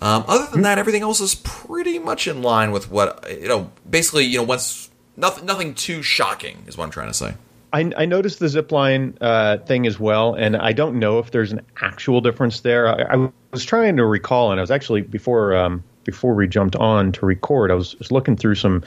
um, 0.00 0.24
other 0.26 0.50
than 0.50 0.62
that, 0.62 0.78
everything 0.78 1.02
else 1.02 1.20
is 1.20 1.34
pretty 1.34 1.98
much 1.98 2.26
in 2.26 2.42
line 2.42 2.72
with 2.72 2.90
what, 2.90 3.26
you 3.30 3.48
know, 3.48 3.70
basically, 3.88 4.24
you 4.24 4.38
know, 4.38 4.44
once 4.44 4.90
nothing, 5.16 5.44
nothing 5.44 5.74
too 5.74 6.02
shocking 6.02 6.64
is 6.66 6.76
what 6.76 6.84
I'm 6.84 6.90
trying 6.90 7.08
to 7.08 7.14
say. 7.14 7.34
I, 7.74 7.90
I 7.96 8.04
noticed 8.06 8.38
the 8.38 8.46
zipline 8.46 9.18
uh, 9.20 9.58
thing 9.58 9.84
as 9.88 9.98
well, 9.98 10.34
and 10.34 10.56
I 10.56 10.72
don't 10.72 11.00
know 11.00 11.18
if 11.18 11.32
there's 11.32 11.50
an 11.50 11.60
actual 11.82 12.20
difference 12.20 12.60
there. 12.60 12.86
I, 12.86 13.16
I 13.16 13.30
was 13.50 13.64
trying 13.64 13.96
to 13.96 14.04
recall, 14.06 14.52
and 14.52 14.60
I 14.60 14.62
was 14.62 14.70
actually 14.70 15.00
before 15.00 15.56
um, 15.56 15.82
before 16.04 16.34
we 16.34 16.46
jumped 16.46 16.76
on 16.76 17.10
to 17.12 17.26
record, 17.26 17.72
I 17.72 17.74
was, 17.74 17.98
was 17.98 18.12
looking 18.12 18.36
through 18.36 18.54
some 18.54 18.84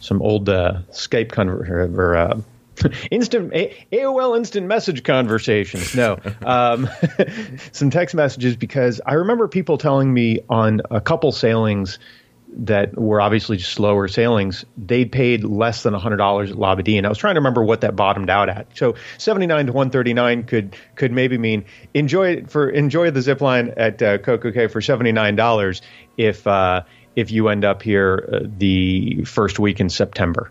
some 0.00 0.20
old 0.20 0.48
uh, 0.48 0.80
Skype 0.90 1.28
conver- 1.28 2.16
uh, 2.16 2.88
instant 3.12 3.54
A- 3.54 3.86
AOL 3.92 4.36
instant 4.36 4.66
message 4.66 5.04
conversations. 5.04 5.94
No, 5.94 6.18
um, 6.44 6.88
some 7.72 7.90
text 7.90 8.16
messages 8.16 8.56
because 8.56 9.00
I 9.06 9.14
remember 9.14 9.46
people 9.46 9.78
telling 9.78 10.12
me 10.12 10.40
on 10.50 10.82
a 10.90 11.00
couple 11.00 11.30
sailings 11.30 12.00
that 12.56 12.96
were 12.96 13.20
obviously 13.20 13.56
just 13.56 13.72
slower 13.72 14.08
sailings, 14.08 14.64
they 14.76 15.04
paid 15.04 15.44
less 15.44 15.82
than 15.82 15.94
hundred 15.94 16.18
dollars 16.18 16.50
at 16.50 16.56
Labadee, 16.56 16.96
and 16.96 17.06
I 17.06 17.08
was 17.08 17.18
trying 17.18 17.34
to 17.34 17.40
remember 17.40 17.64
what 17.64 17.80
that 17.82 17.96
bottomed 17.96 18.30
out 18.30 18.48
at. 18.48 18.66
So 18.76 18.94
seventy 19.18 19.46
nine 19.46 19.66
to 19.66 19.72
one 19.72 19.90
thirty 19.90 20.14
nine 20.14 20.44
could 20.44 20.76
could 20.94 21.12
maybe 21.12 21.38
mean 21.38 21.64
enjoy 21.92 22.44
for 22.44 22.68
enjoy 22.70 23.10
the 23.10 23.22
zip 23.22 23.40
line 23.40 23.74
at 23.76 24.02
uh, 24.02 24.18
CocoCay 24.18 24.70
for 24.70 24.80
seventy 24.80 25.12
nine 25.12 25.36
dollars 25.36 25.82
if 26.16 26.46
uh, 26.46 26.82
if 27.16 27.30
you 27.30 27.48
end 27.48 27.64
up 27.64 27.82
here 27.82 28.28
uh, 28.32 28.38
the 28.44 29.24
first 29.24 29.58
week 29.58 29.80
in 29.80 29.88
September. 29.88 30.50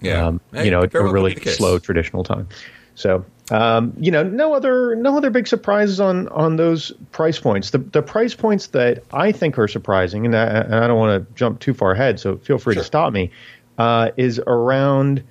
Yeah, 0.00 0.26
um, 0.26 0.40
hey, 0.52 0.66
you 0.66 0.70
know, 0.70 0.82
a 0.82 0.88
really 0.88 1.36
slow 1.36 1.78
traditional 1.78 2.24
time. 2.24 2.48
So 2.94 3.24
um, 3.50 3.94
you 3.98 4.10
know, 4.10 4.24
no 4.24 4.54
other 4.54 4.96
no 4.96 5.16
other 5.16 5.30
big 5.30 5.46
surprises 5.46 6.00
on 6.00 6.28
on 6.28 6.56
those 6.56 6.92
price 7.12 7.38
points. 7.38 7.70
The 7.70 7.78
the 7.78 8.02
price 8.02 8.34
points 8.34 8.68
that 8.68 9.04
I 9.12 9.32
think 9.32 9.58
are 9.58 9.68
surprising, 9.68 10.26
and 10.26 10.36
I, 10.36 10.44
and 10.44 10.74
I 10.74 10.86
don't 10.86 10.98
want 10.98 11.28
to 11.28 11.34
jump 11.34 11.60
too 11.60 11.72
far 11.72 11.92
ahead, 11.92 12.18
so 12.18 12.38
feel 12.38 12.58
free 12.58 12.74
sure. 12.74 12.82
to 12.82 12.86
stop 12.86 13.12
me. 13.12 13.30
Uh, 13.78 14.10
is 14.16 14.40
around 14.44 15.22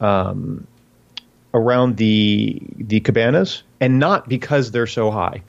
um, 0.00 0.66
around 1.52 1.96
the 1.96 2.62
the 2.76 3.00
cabanas, 3.00 3.64
and 3.80 3.98
not 3.98 4.28
because 4.28 4.70
they're 4.70 4.86
so 4.86 5.10
high. 5.10 5.42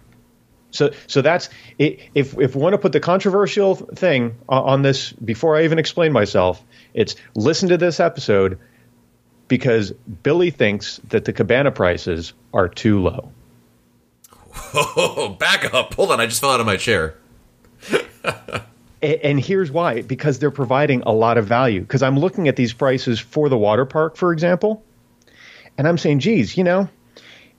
So 0.71 0.91
so 1.05 1.21
that's 1.21 1.49
if 1.77 2.35
if 2.39 2.55
we 2.55 2.61
want 2.61 2.73
to 2.73 2.79
put 2.79 2.93
the 2.93 2.99
controversial 2.99 3.75
thing 3.75 4.37
on 4.49 4.81
this 4.81 5.11
before 5.13 5.55
I 5.55 5.65
even 5.65 5.77
explain 5.77 6.13
myself, 6.13 6.63
it's 6.95 7.15
listen 7.35 7.69
to 7.69 7.77
this 7.77 7.99
episode 7.99 8.57
because 9.51 9.91
Billy 10.23 10.49
thinks 10.49 11.01
that 11.09 11.25
the 11.25 11.33
cabana 11.33 11.71
prices 11.71 12.31
are 12.53 12.69
too 12.69 13.01
low. 13.01 13.33
Whoa, 14.53 15.27
back 15.39 15.73
up. 15.73 15.93
Hold 15.95 16.13
on. 16.13 16.21
I 16.21 16.25
just 16.25 16.39
fell 16.39 16.51
out 16.51 16.61
of 16.61 16.65
my 16.65 16.77
chair. 16.77 17.17
and 19.01 19.37
here's 19.37 19.69
why 19.69 20.03
because 20.03 20.39
they're 20.39 20.51
providing 20.51 21.01
a 21.01 21.11
lot 21.11 21.37
of 21.37 21.47
value. 21.47 21.81
Because 21.81 22.01
I'm 22.01 22.17
looking 22.17 22.47
at 22.47 22.55
these 22.55 22.71
prices 22.71 23.19
for 23.19 23.49
the 23.49 23.57
water 23.57 23.83
park, 23.83 24.15
for 24.15 24.31
example, 24.31 24.85
and 25.77 25.85
I'm 25.85 25.97
saying, 25.97 26.19
geez, 26.19 26.55
you 26.55 26.63
know, 26.63 26.87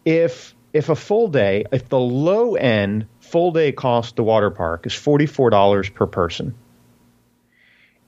if 0.07 0.55
if 0.73 0.89
a 0.89 0.97
full 0.97 1.29
day, 1.29 1.67
if 1.73 1.91
the 1.91 2.01
low 2.01 2.55
end 2.55 3.05
full 3.21 3.53
day 3.53 3.71
cost 3.71 4.17
the 4.17 4.25
water 4.25 4.49
park 4.49 4.87
is 4.87 4.95
$44 4.95 5.93
per 5.93 6.07
person, 6.07 6.55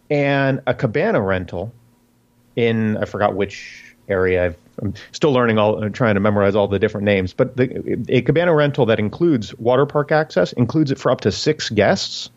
and 0.09 0.63
a 0.67 0.73
cabana 0.73 1.21
rental 1.21 1.75
in 2.57 2.97
I 2.97 3.05
forgot 3.05 3.35
which 3.35 3.95
area. 4.09 4.51
i 4.51 4.85
am 4.85 4.95
still 5.13 5.33
learning 5.33 5.59
all, 5.59 5.83
I'm 5.83 5.93
trying 5.93 6.15
to 6.15 6.21
memorize 6.21 6.55
all 6.55 6.69
the 6.69 6.79
different 6.79 7.05
names. 7.05 7.33
But 7.33 7.57
the, 7.57 8.05
a 8.09 8.23
cabana 8.23 8.55
rental 8.55 8.87
that 8.87 8.99
includes 8.99 9.55
water 9.59 9.87
park 9.87 10.13
access 10.13 10.53
includes 10.53 10.91
it 10.91 10.99
for 10.99 11.11
up 11.11 11.23
to 11.23 11.33
six 11.33 11.71
guests. 11.71 12.31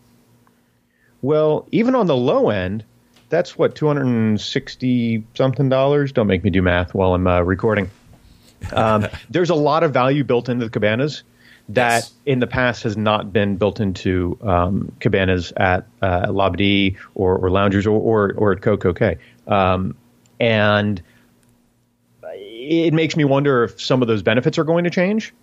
Well, 1.22 1.68
even 1.72 1.96
on 1.96 2.08
the 2.08 2.16
low 2.16 2.50
end, 2.50 2.84
that's 3.30 3.58
what 3.58 3.76
two 3.76 3.88
hundred 3.88 4.06
and 4.06 4.40
sixty 4.40 5.24
something 5.34 5.70
dollars. 5.70 6.12
Don't 6.12 6.28
make 6.28 6.44
me 6.44 6.50
do 6.50 6.62
math 6.62 6.94
while 6.94 7.14
I'm 7.14 7.28
uh, 7.28 7.42
recording. 7.42 7.90
Um, 8.72 9.08
there's 9.30 9.50
a 9.50 9.56
lot 9.56 9.84
of 9.84 9.94
value 9.94 10.24
built 10.24 10.48
into 10.48 10.66
the 10.66 10.72
cabanas 10.72 11.24
that 11.70 12.04
yes. 12.04 12.14
in 12.26 12.40
the 12.40 12.48
past 12.48 12.84
has 12.84 12.96
not 12.96 13.34
been 13.34 13.58
built 13.58 13.80
into 13.80 14.38
um, 14.42 14.92
cabanas 15.00 15.52
at 15.58 15.86
uh, 16.02 16.28
Labadee 16.28 16.96
or, 17.14 17.38
or 17.38 17.50
loungers 17.50 17.86
or, 17.86 18.00
or, 18.00 18.34
or 18.38 18.54
at 18.54 18.62
CocoCay. 18.62 19.18
Um, 19.48 19.96
and 20.40 21.02
it 22.24 22.94
makes 22.94 23.16
me 23.16 23.24
wonder 23.24 23.64
if 23.64 23.82
some 23.82 24.02
of 24.02 24.08
those 24.08 24.22
benefits 24.22 24.58
are 24.58 24.64
going 24.64 24.84
to 24.84 24.90
change 24.90 25.34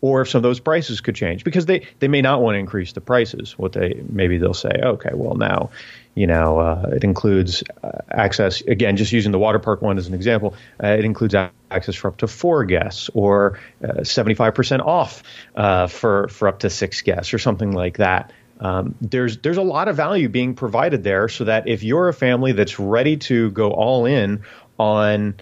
or 0.00 0.22
if 0.22 0.30
some 0.30 0.38
of 0.38 0.42
those 0.42 0.60
prices 0.60 1.00
could 1.00 1.14
change 1.14 1.44
because 1.44 1.66
they, 1.66 1.86
they 1.98 2.08
may 2.08 2.22
not 2.22 2.40
want 2.40 2.54
to 2.54 2.58
increase 2.58 2.92
the 2.92 3.00
prices. 3.00 3.58
What 3.58 3.72
they 3.72 4.02
maybe 4.08 4.38
they'll 4.38 4.54
say, 4.54 4.80
okay, 4.82 5.10
well 5.12 5.34
now, 5.34 5.70
you 6.14 6.26
know, 6.26 6.58
uh, 6.58 6.90
it 6.92 7.04
includes 7.04 7.62
uh, 7.82 7.98
access 8.10 8.62
again, 8.62 8.96
just 8.96 9.12
using 9.12 9.32
the 9.32 9.38
water 9.38 9.58
park 9.58 9.82
one 9.82 9.98
as 9.98 10.06
an 10.06 10.14
example. 10.14 10.54
Uh, 10.82 10.88
it 10.88 11.04
includes 11.04 11.34
access 11.34 11.94
for 11.94 12.08
up 12.08 12.16
to 12.18 12.26
four 12.26 12.64
guests 12.64 13.10
or 13.14 13.58
uh, 13.84 14.02
seventy 14.02 14.34
five 14.34 14.54
percent 14.54 14.82
off 14.82 15.22
uh, 15.54 15.86
for 15.86 16.28
for 16.28 16.48
up 16.48 16.60
to 16.60 16.70
six 16.70 17.02
guests 17.02 17.34
or 17.34 17.38
something 17.38 17.72
like 17.72 17.98
that. 17.98 18.32
Um, 18.60 18.94
there's 19.00 19.38
there's 19.38 19.56
a 19.56 19.62
lot 19.62 19.88
of 19.88 19.96
value 19.96 20.28
being 20.28 20.54
provided 20.54 21.02
there, 21.02 21.28
so 21.28 21.44
that 21.44 21.66
if 21.66 21.82
you're 21.82 22.08
a 22.08 22.14
family 22.14 22.52
that's 22.52 22.78
ready 22.78 23.16
to 23.16 23.50
go 23.50 23.70
all 23.70 24.06
in 24.06 24.44
on 24.78 25.34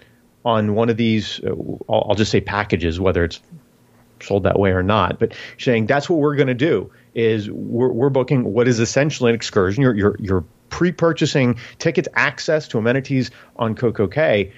on 0.45 0.73
one 0.73 0.89
of 0.89 0.97
these, 0.97 1.41
uh, 1.43 1.53
I'll, 1.89 2.15
just 2.15 2.31
say 2.31 2.39
packages, 2.39 2.99
whether 2.99 3.25
it's 3.25 3.41
sold 4.21 4.43
that 4.43 4.57
way 4.57 4.71
or 4.71 4.81
not, 4.81 5.19
but 5.19 5.33
saying 5.57 5.85
that's 5.85 6.09
what 6.09 6.19
we're 6.19 6.35
going 6.35 6.47
to 6.47 6.53
do 6.53 6.91
is 7.13 7.51
we're, 7.51 7.91
we're 7.91 8.09
booking 8.09 8.45
what 8.53 8.67
is 8.67 8.79
essentially 8.79 9.31
an 9.31 9.35
excursion. 9.35 9.83
You're 9.83 9.95
you're, 9.95 10.15
you're 10.19 10.45
pre-purchasing 10.69 11.59
tickets, 11.77 12.07
access 12.13 12.69
to 12.69 12.77
amenities 12.77 13.31
on 13.57 13.75
CocoCay 13.75 14.51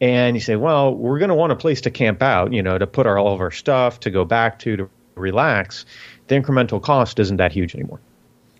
and 0.00 0.36
you 0.36 0.40
say, 0.40 0.56
well, 0.56 0.94
we're 0.94 1.18
going 1.18 1.30
to 1.30 1.34
want 1.34 1.52
a 1.52 1.56
place 1.56 1.80
to 1.82 1.90
camp 1.90 2.22
out, 2.22 2.52
you 2.52 2.62
know, 2.62 2.76
to 2.76 2.86
put 2.86 3.06
our, 3.06 3.18
all 3.18 3.32
of 3.32 3.40
our 3.40 3.50
stuff, 3.50 4.00
to 4.00 4.10
go 4.10 4.24
back 4.24 4.58
to, 4.60 4.76
to 4.76 4.90
relax. 5.14 5.86
The 6.28 6.34
incremental 6.34 6.82
cost 6.82 7.18
isn't 7.18 7.36
that 7.36 7.52
huge 7.52 7.74
anymore. 7.74 8.00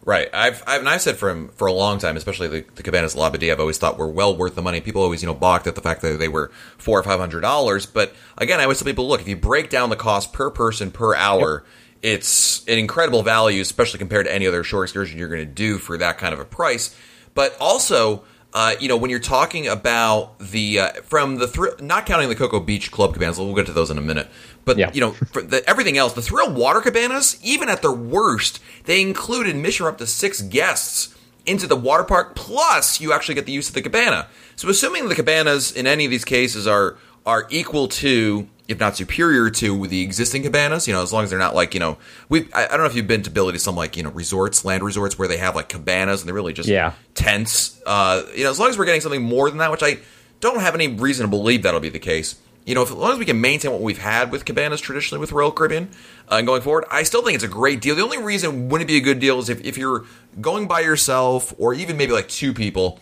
Right. 0.04 0.28
I've, 0.34 0.62
I've 0.66 0.80
and 0.80 0.88
I've 0.88 1.00
said 1.00 1.16
for 1.16 1.48
for 1.48 1.66
a 1.66 1.72
long 1.72 1.98
time, 1.98 2.16
especially 2.16 2.48
the, 2.48 2.64
the 2.74 2.82
cabanas 2.82 3.14
Labadee, 3.14 3.50
I've 3.50 3.60
always 3.60 3.78
thought 3.78 3.96
were 3.96 4.08
well 4.08 4.36
worth 4.36 4.54
the 4.54 4.60
money. 4.60 4.82
People 4.82 5.02
always 5.02 5.22
you 5.22 5.26
know 5.26 5.34
balked 5.34 5.66
at 5.66 5.76
the 5.76 5.80
fact 5.80 6.02
that 6.02 6.18
they 6.18 6.28
were 6.28 6.50
four 6.76 6.98
or 6.98 7.02
five 7.02 7.18
hundred 7.18 7.40
dollars, 7.40 7.86
but 7.86 8.14
again, 8.36 8.60
I 8.60 8.64
always 8.64 8.78
tell 8.78 8.86
people, 8.86 9.08
look, 9.08 9.22
if 9.22 9.28
you 9.28 9.36
break 9.36 9.70
down 9.70 9.88
the 9.88 9.96
cost 9.96 10.34
per 10.34 10.50
person 10.50 10.90
per 10.90 11.14
hour, 11.14 11.64
yep. 12.02 12.20
it's 12.20 12.68
an 12.68 12.78
incredible 12.78 13.22
value, 13.22 13.62
especially 13.62 13.98
compared 13.98 14.26
to 14.26 14.34
any 14.34 14.46
other 14.46 14.62
shore 14.62 14.82
excursion 14.82 15.18
you're 15.18 15.28
going 15.28 15.40
to 15.40 15.46
do 15.46 15.78
for 15.78 15.96
that 15.96 16.18
kind 16.18 16.34
of 16.34 16.40
a 16.40 16.44
price. 16.44 16.94
But 17.32 17.56
also, 17.58 18.24
uh, 18.54 18.76
you 18.78 18.86
know, 18.86 18.96
when 18.96 19.10
you're 19.10 19.18
talking 19.18 19.66
about 19.66 20.38
the 20.38 20.78
uh, 20.78 20.92
from 21.02 21.36
the 21.36 21.48
thr- 21.48 21.80
not 21.80 22.06
counting 22.06 22.28
the 22.28 22.36
Coco 22.36 22.60
Beach 22.60 22.92
Club 22.92 23.12
cabanas, 23.12 23.36
we'll 23.36 23.52
get 23.54 23.66
to 23.66 23.72
those 23.72 23.90
in 23.90 23.98
a 23.98 24.00
minute. 24.00 24.28
But 24.64 24.78
yeah. 24.78 24.92
you 24.94 25.00
know, 25.00 25.10
for 25.10 25.42
the, 25.42 25.68
everything 25.68 25.98
else, 25.98 26.12
the 26.12 26.22
Thrill 26.22 26.52
Water 26.54 26.80
cabanas, 26.80 27.36
even 27.42 27.68
at 27.68 27.82
their 27.82 27.92
worst, 27.92 28.62
they 28.84 29.02
include 29.02 29.48
admission 29.48 29.86
up 29.86 29.98
to 29.98 30.06
six 30.06 30.40
guests 30.40 31.12
into 31.44 31.66
the 31.66 31.74
water 31.74 32.04
park. 32.04 32.36
Plus, 32.36 33.00
you 33.00 33.12
actually 33.12 33.34
get 33.34 33.44
the 33.44 33.52
use 33.52 33.68
of 33.68 33.74
the 33.74 33.82
cabana. 33.82 34.28
So, 34.54 34.68
assuming 34.68 35.08
the 35.08 35.16
cabanas 35.16 35.72
in 35.72 35.88
any 35.88 36.04
of 36.04 36.12
these 36.12 36.24
cases 36.24 36.68
are 36.68 36.96
are 37.26 37.48
equal 37.50 37.88
to 37.88 38.48
if 38.66 38.80
not 38.80 38.96
superior 38.96 39.50
to 39.50 39.86
the 39.86 40.02
existing 40.02 40.42
cabanas. 40.42 40.88
You 40.88 40.94
know, 40.94 41.02
as 41.02 41.12
long 41.12 41.24
as 41.24 41.30
they're 41.30 41.38
not 41.38 41.54
like 41.54 41.74
you 41.74 41.80
know, 41.80 41.98
we 42.28 42.48
I, 42.52 42.64
I, 42.64 42.68
don't 42.68 42.80
know 42.80 42.86
if 42.86 42.94
you've 42.94 43.06
been 43.06 43.22
to 43.22 43.30
Billy 43.30 43.52
to 43.52 43.58
some 43.58 43.76
like 43.76 43.96
you 43.96 44.02
know 44.02 44.10
resorts, 44.10 44.64
land 44.64 44.82
resorts 44.82 45.18
where 45.18 45.28
they 45.28 45.38
have 45.38 45.54
like 45.54 45.68
cabanas 45.68 46.22
and 46.22 46.28
they're 46.28 46.34
really 46.34 46.52
just 46.52 46.68
yeah. 46.68 46.92
tents. 47.14 47.80
Uh, 47.86 48.22
you 48.34 48.44
know, 48.44 48.50
as 48.50 48.58
long 48.58 48.70
as 48.70 48.78
we're 48.78 48.86
getting 48.86 49.00
something 49.00 49.22
more 49.22 49.48
than 49.48 49.58
that, 49.58 49.70
which 49.70 49.82
I 49.82 49.98
don't 50.40 50.60
have 50.60 50.74
any 50.74 50.88
reason 50.88 51.24
to 51.24 51.28
believe 51.28 51.62
that'll 51.62 51.80
be 51.80 51.88
the 51.88 51.98
case. 51.98 52.40
You 52.66 52.74
know, 52.74 52.82
if, 52.82 52.90
as 52.90 52.96
long 52.96 53.12
as 53.12 53.18
we 53.18 53.26
can 53.26 53.42
maintain 53.42 53.72
what 53.72 53.82
we've 53.82 53.98
had 53.98 54.32
with 54.32 54.46
cabanas 54.46 54.80
traditionally 54.80 55.20
with 55.20 55.32
Royal 55.32 55.52
Caribbean 55.52 55.90
uh, 56.32 56.36
and 56.36 56.46
going 56.46 56.62
forward, 56.62 56.86
I 56.90 57.02
still 57.02 57.22
think 57.22 57.34
it's 57.34 57.44
a 57.44 57.48
great 57.48 57.82
deal. 57.82 57.94
The 57.94 58.02
only 58.02 58.22
reason 58.22 58.70
wouldn't 58.70 58.88
be 58.88 58.96
a 58.96 59.02
good 59.02 59.20
deal 59.20 59.38
is 59.38 59.50
if, 59.50 59.62
if 59.62 59.76
you're 59.76 60.06
going 60.40 60.66
by 60.66 60.80
yourself 60.80 61.52
or 61.58 61.74
even 61.74 61.98
maybe 61.98 62.14
like 62.14 62.28
two 62.28 62.54
people 62.54 63.00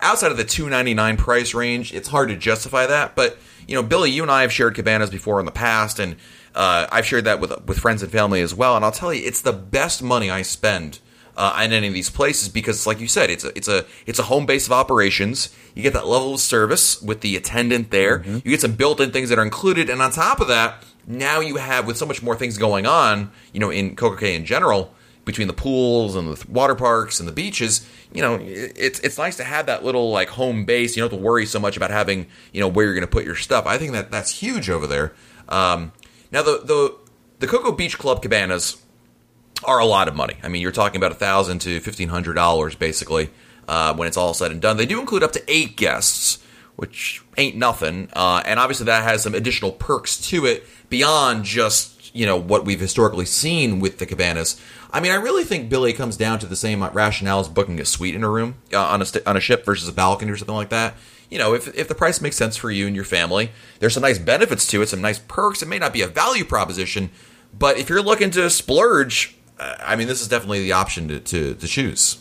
outside 0.00 0.32
of 0.32 0.38
the 0.38 0.44
299 0.44 1.18
price 1.18 1.52
range, 1.52 1.92
it's 1.92 2.08
hard 2.08 2.30
to 2.30 2.36
justify 2.36 2.86
that. 2.86 3.14
But 3.14 3.36
you 3.66 3.74
know, 3.74 3.82
Billy, 3.82 4.10
you 4.10 4.22
and 4.22 4.30
I 4.30 4.42
have 4.42 4.52
shared 4.52 4.74
cabanas 4.74 5.10
before 5.10 5.40
in 5.40 5.46
the 5.46 5.52
past, 5.52 5.98
and 5.98 6.16
uh, 6.54 6.86
I've 6.90 7.06
shared 7.06 7.24
that 7.24 7.40
with 7.40 7.66
with 7.66 7.78
friends 7.78 8.02
and 8.02 8.10
family 8.10 8.40
as 8.40 8.54
well. 8.54 8.76
And 8.76 8.84
I'll 8.84 8.92
tell 8.92 9.12
you, 9.12 9.24
it's 9.24 9.42
the 9.42 9.52
best 9.52 10.02
money 10.02 10.30
I 10.30 10.42
spend 10.42 10.98
uh, 11.36 11.60
in 11.64 11.72
any 11.72 11.88
of 11.88 11.94
these 11.94 12.10
places 12.10 12.48
because, 12.48 12.86
like 12.86 13.00
you 13.00 13.08
said, 13.08 13.30
it's 13.30 13.44
a 13.44 13.56
it's 13.56 13.68
a 13.68 13.84
it's 14.06 14.18
a 14.18 14.24
home 14.24 14.46
base 14.46 14.66
of 14.66 14.72
operations. 14.72 15.54
You 15.74 15.82
get 15.82 15.92
that 15.94 16.06
level 16.06 16.34
of 16.34 16.40
service 16.40 17.00
with 17.00 17.20
the 17.20 17.36
attendant 17.36 17.90
there. 17.90 18.20
Mm-hmm. 18.20 18.34
You 18.36 18.50
get 18.50 18.60
some 18.60 18.74
built-in 18.74 19.10
things 19.10 19.28
that 19.30 19.38
are 19.38 19.44
included, 19.44 19.88
and 19.88 20.02
on 20.02 20.10
top 20.10 20.40
of 20.40 20.48
that, 20.48 20.84
now 21.06 21.40
you 21.40 21.56
have 21.56 21.86
with 21.86 21.96
so 21.96 22.06
much 22.06 22.22
more 22.22 22.36
things 22.36 22.58
going 22.58 22.86
on, 22.86 23.30
you 23.52 23.60
know, 23.60 23.70
in 23.70 23.96
CocoCay 23.96 24.34
in 24.34 24.44
general 24.44 24.94
between 25.24 25.46
the 25.46 25.54
pools 25.54 26.16
and 26.16 26.32
the 26.32 26.50
water 26.50 26.74
parks 26.74 27.20
and 27.20 27.28
the 27.28 27.32
beaches, 27.32 27.86
you 28.12 28.22
know, 28.22 28.38
it's 28.40 28.98
it's 29.00 29.18
nice 29.18 29.36
to 29.36 29.44
have 29.44 29.66
that 29.66 29.84
little 29.84 30.10
like 30.10 30.28
home 30.30 30.64
base. 30.64 30.96
You 30.96 31.02
don't 31.02 31.10
have 31.10 31.18
to 31.18 31.24
worry 31.24 31.46
so 31.46 31.58
much 31.58 31.76
about 31.76 31.90
having 31.90 32.26
you 32.52 32.60
know 32.60 32.68
where 32.68 32.86
you're 32.86 32.94
going 32.94 33.02
to 33.02 33.06
put 33.06 33.24
your 33.24 33.36
stuff. 33.36 33.66
I 33.66 33.78
think 33.78 33.92
that 33.92 34.10
that's 34.10 34.40
huge 34.40 34.68
over 34.68 34.86
there. 34.86 35.12
Um, 35.48 35.92
now 36.30 36.42
the 36.42 36.60
the 36.64 36.96
the 37.38 37.46
Coco 37.46 37.72
Beach 37.72 37.98
Club 37.98 38.22
cabanas 38.22 38.82
are 39.64 39.78
a 39.78 39.86
lot 39.86 40.08
of 40.08 40.16
money. 40.16 40.36
I 40.42 40.48
mean, 40.48 40.62
you're 40.62 40.72
talking 40.72 40.96
about 40.96 41.12
a 41.12 41.16
thousand 41.16 41.60
to 41.60 41.80
fifteen 41.80 42.08
hundred 42.08 42.34
dollars 42.34 42.74
basically 42.74 43.30
uh, 43.68 43.94
when 43.94 44.08
it's 44.08 44.16
all 44.16 44.34
said 44.34 44.50
and 44.50 44.60
done. 44.60 44.76
They 44.76 44.86
do 44.86 45.00
include 45.00 45.22
up 45.22 45.32
to 45.32 45.42
eight 45.48 45.76
guests, 45.76 46.42
which 46.76 47.22
ain't 47.36 47.56
nothing, 47.56 48.08
uh, 48.12 48.42
and 48.44 48.58
obviously 48.58 48.86
that 48.86 49.04
has 49.04 49.22
some 49.22 49.34
additional 49.34 49.72
perks 49.72 50.20
to 50.28 50.46
it 50.46 50.64
beyond 50.88 51.44
just 51.44 52.14
you 52.14 52.26
know 52.26 52.36
what 52.36 52.64
we've 52.64 52.80
historically 52.80 53.26
seen 53.26 53.80
with 53.80 53.98
the 53.98 54.06
cabanas. 54.06 54.60
I 54.92 55.00
mean, 55.00 55.10
I 55.10 55.14
really 55.14 55.44
think 55.44 55.70
Billy 55.70 55.92
comes 55.92 56.16
down 56.16 56.38
to 56.40 56.46
the 56.46 56.56
same 56.56 56.84
rationale 56.84 57.40
as 57.40 57.48
booking 57.48 57.80
a 57.80 57.84
suite 57.84 58.14
in 58.14 58.22
a 58.22 58.28
room 58.28 58.56
uh, 58.72 58.84
on 58.84 59.00
a 59.00 59.06
st- 59.06 59.26
on 59.26 59.36
a 59.36 59.40
ship 59.40 59.64
versus 59.64 59.88
a 59.88 59.92
balcony 59.92 60.30
or 60.30 60.36
something 60.36 60.54
like 60.54 60.68
that. 60.68 60.94
You 61.30 61.38
know, 61.38 61.54
if 61.54 61.74
if 61.74 61.88
the 61.88 61.94
price 61.94 62.20
makes 62.20 62.36
sense 62.36 62.56
for 62.56 62.70
you 62.70 62.86
and 62.86 62.94
your 62.94 63.06
family, 63.06 63.50
there's 63.80 63.94
some 63.94 64.02
nice 64.02 64.18
benefits 64.18 64.66
to 64.68 64.82
it, 64.82 64.88
some 64.88 65.00
nice 65.00 65.18
perks. 65.18 65.62
It 65.62 65.68
may 65.68 65.78
not 65.78 65.94
be 65.94 66.02
a 66.02 66.08
value 66.08 66.44
proposition, 66.44 67.10
but 67.58 67.78
if 67.78 67.88
you're 67.88 68.02
looking 68.02 68.30
to 68.32 68.50
splurge, 68.50 69.34
uh, 69.58 69.76
I 69.80 69.96
mean, 69.96 70.08
this 70.08 70.20
is 70.20 70.28
definitely 70.28 70.62
the 70.62 70.72
option 70.72 71.08
to 71.08 71.20
to, 71.20 71.54
to 71.54 71.66
choose. 71.66 72.18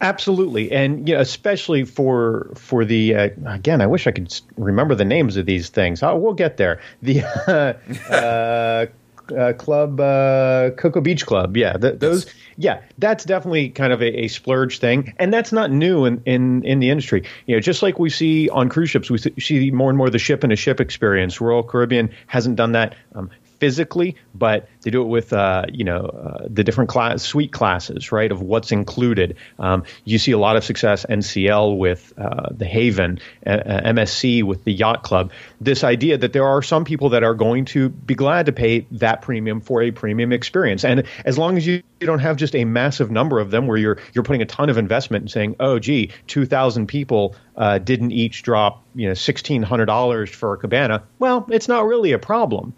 Absolutely, 0.00 0.72
and 0.72 1.06
you 1.06 1.14
know, 1.14 1.20
especially 1.20 1.84
for 1.84 2.50
for 2.54 2.86
the 2.86 3.14
uh, 3.14 3.28
again, 3.46 3.82
I 3.82 3.86
wish 3.86 4.06
I 4.06 4.10
could 4.10 4.32
remember 4.56 4.94
the 4.94 5.04
names 5.04 5.36
of 5.36 5.44
these 5.44 5.68
things. 5.68 6.02
Oh, 6.02 6.16
we'll 6.16 6.32
get 6.32 6.56
there. 6.56 6.80
The 7.02 7.24
uh, 8.08 8.86
uh, 9.32 9.52
club, 9.54 10.00
uh, 10.00 10.70
Coco 10.76 11.00
Beach 11.00 11.26
Club. 11.26 11.56
Yeah, 11.56 11.74
th- 11.74 11.98
those. 11.98 12.26
Yeah, 12.56 12.82
that's 12.98 13.24
definitely 13.24 13.70
kind 13.70 13.92
of 13.92 14.00
a, 14.00 14.24
a, 14.24 14.28
splurge 14.28 14.78
thing, 14.78 15.14
and 15.18 15.32
that's 15.32 15.52
not 15.52 15.70
new 15.70 16.04
in, 16.04 16.22
in 16.24 16.64
in 16.64 16.78
the 16.80 16.90
industry. 16.90 17.24
You 17.46 17.56
know, 17.56 17.60
just 17.60 17.82
like 17.82 17.98
we 17.98 18.10
see 18.10 18.48
on 18.48 18.68
cruise 18.68 18.90
ships, 18.90 19.10
we 19.10 19.18
see 19.18 19.70
more 19.70 19.90
and 19.90 19.98
more 19.98 20.10
the 20.10 20.18
ship 20.18 20.44
and 20.44 20.52
a 20.52 20.56
ship 20.56 20.80
experience. 20.80 21.40
Royal 21.40 21.62
Caribbean 21.62 22.10
hasn't 22.26 22.56
done 22.56 22.72
that. 22.72 22.94
Um, 23.14 23.30
physically, 23.64 24.14
but 24.34 24.68
they 24.82 24.90
do 24.90 25.00
it 25.00 25.06
with 25.06 25.32
uh, 25.32 25.64
you 25.72 25.84
know 25.84 26.04
uh, 26.04 26.46
the 26.50 26.62
different 26.62 26.90
class 26.90 27.22
suite 27.22 27.50
classes, 27.50 28.12
right? 28.12 28.30
Of 28.30 28.42
what's 28.42 28.72
included. 28.72 29.36
Um, 29.58 29.84
you 30.04 30.18
see 30.18 30.32
a 30.32 30.38
lot 30.38 30.56
of 30.56 30.64
success 30.64 31.06
NCL 31.08 31.78
with 31.78 32.12
uh, 32.18 32.50
the 32.50 32.66
Haven, 32.66 33.20
uh, 33.46 33.56
MSC 33.96 34.42
with 34.42 34.64
the 34.64 34.72
Yacht 34.74 35.02
Club. 35.02 35.32
This 35.62 35.82
idea 35.82 36.18
that 36.18 36.34
there 36.34 36.44
are 36.44 36.60
some 36.60 36.84
people 36.84 37.08
that 37.10 37.22
are 37.22 37.32
going 37.32 37.64
to 37.66 37.88
be 37.88 38.14
glad 38.14 38.44
to 38.46 38.52
pay 38.52 38.86
that 38.90 39.22
premium 39.22 39.62
for 39.62 39.80
a 39.80 39.90
premium 39.90 40.30
experience, 40.30 40.84
and 40.84 41.04
as 41.24 41.38
long 41.38 41.56
as 41.56 41.66
you, 41.66 41.82
you 42.00 42.06
don't 42.06 42.18
have 42.18 42.36
just 42.36 42.54
a 42.54 42.66
massive 42.66 43.10
number 43.10 43.40
of 43.40 43.50
them 43.50 43.66
where 43.66 43.78
you're 43.78 43.98
you're 44.12 44.24
putting 44.24 44.42
a 44.42 44.46
ton 44.46 44.68
of 44.68 44.76
investment 44.76 45.22
and 45.22 45.30
saying, 45.30 45.56
oh, 45.58 45.78
gee, 45.78 46.10
two 46.26 46.44
thousand 46.44 46.86
people 46.86 47.34
uh, 47.56 47.78
didn't 47.78 48.10
each 48.12 48.42
drop 48.42 48.84
you 48.94 49.08
know 49.08 49.14
sixteen 49.14 49.62
hundred 49.62 49.86
dollars 49.86 50.28
for 50.28 50.52
a 50.52 50.58
cabana. 50.58 51.04
Well, 51.18 51.46
it's 51.50 51.66
not 51.66 51.86
really 51.86 52.12
a 52.12 52.18
problem. 52.18 52.74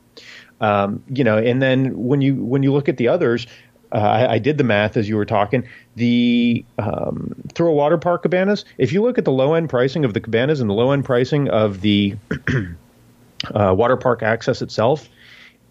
Um, 0.61 1.03
you 1.09 1.25
know, 1.25 1.37
and 1.37 1.61
then 1.61 1.97
when 1.97 2.21
you 2.21 2.35
when 2.37 2.63
you 2.63 2.73
look 2.73 2.89
at 2.89 2.97
the 2.97 3.09
others, 3.09 3.47
uh, 3.93 3.99
I, 3.99 4.33
I, 4.35 4.39
did 4.39 4.59
the 4.59 4.65
math 4.65 4.97
as 4.97 5.09
you 5.09 5.17
were 5.17 5.27
talking. 5.27 5.69
The 5.97 6.65
um, 6.79 7.35
Thrill 7.55 7.75
Water 7.75 7.99
Park 7.99 8.23
cabanas. 8.23 8.65
If 8.79 8.93
you 8.93 9.03
look 9.03 9.19
at 9.19 9.25
the 9.25 9.33
low 9.33 9.55
end 9.55 9.69
pricing 9.69 10.05
of 10.05 10.15
the 10.15 10.21
cabanas 10.21 10.61
and 10.61 10.69
the 10.69 10.75
low 10.75 10.93
end 10.93 11.05
pricing 11.05 11.49
of 11.51 11.83
the 11.83 12.17
uh, 13.55 13.75
water 13.77 13.97
park 13.97 14.23
access 14.23 14.63
itself, 14.63 15.09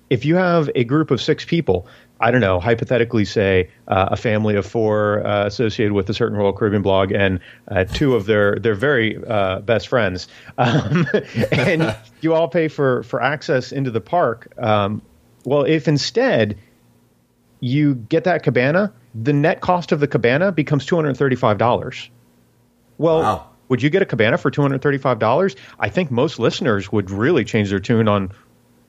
if 0.09 0.23
you 0.23 0.35
have 0.35 0.69
a 0.75 0.83
group 0.83 1.11
of 1.11 1.21
six 1.21 1.45
people, 1.45 1.87
I 2.19 2.31
don't 2.31 2.41
know, 2.41 2.59
hypothetically 2.59 3.25
say 3.25 3.69
uh, 3.87 4.09
a 4.11 4.17
family 4.17 4.55
of 4.55 4.65
four 4.65 5.25
uh, 5.25 5.45
associated 5.45 5.93
with 5.93 6.09
a 6.09 6.13
certain 6.13 6.37
Royal 6.37 6.53
Caribbean 6.53 6.81
blog 6.81 7.11
and 7.11 7.39
uh, 7.67 7.83
two 7.83 8.15
of 8.15 8.25
their 8.25 8.55
their 8.55 8.75
very 8.75 9.21
uh, 9.27 9.59
best 9.59 9.89
friends, 9.89 10.27
um, 10.57 11.07
and 11.51 11.95
you 12.21 12.33
all 12.33 12.47
pay 12.47 12.67
for 12.67 13.03
for 13.03 13.21
access 13.21 13.71
into 13.71 13.91
the 13.91 14.01
park. 14.01 14.51
Um, 14.57 15.01
well, 15.43 15.63
if 15.63 15.87
instead 15.87 16.57
you 17.59 17.95
get 17.95 18.23
that 18.23 18.43
cabana, 18.43 18.93
the 19.13 19.33
net 19.33 19.61
cost 19.61 19.91
of 19.91 19.99
the 19.99 20.07
cabana 20.07 20.51
becomes 20.51 20.85
two 20.85 20.95
hundred 20.95 21.17
thirty 21.17 21.35
five 21.35 21.57
dollars. 21.57 22.09
Well. 22.97 23.21
Wow. 23.21 23.49
Would 23.67 23.81
you 23.81 23.89
get 23.89 24.03
a 24.03 24.05
cabana 24.05 24.37
for 24.37 24.51
two 24.51 24.61
hundred 24.61 24.83
thirty-five 24.83 25.17
dollars? 25.17 25.55
I 25.79 25.89
think 25.89 26.11
most 26.11 26.37
listeners 26.37 26.91
would 26.91 27.09
really 27.09 27.43
change 27.43 27.71
their 27.71 27.79
tune 27.79 28.07
on 28.07 28.31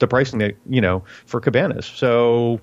the 0.01 0.07
pricing 0.07 0.39
that 0.41 0.55
you 0.69 0.83
know 0.83 1.03
for 1.25 1.41
cabanas. 1.41 1.87
So 1.87 2.61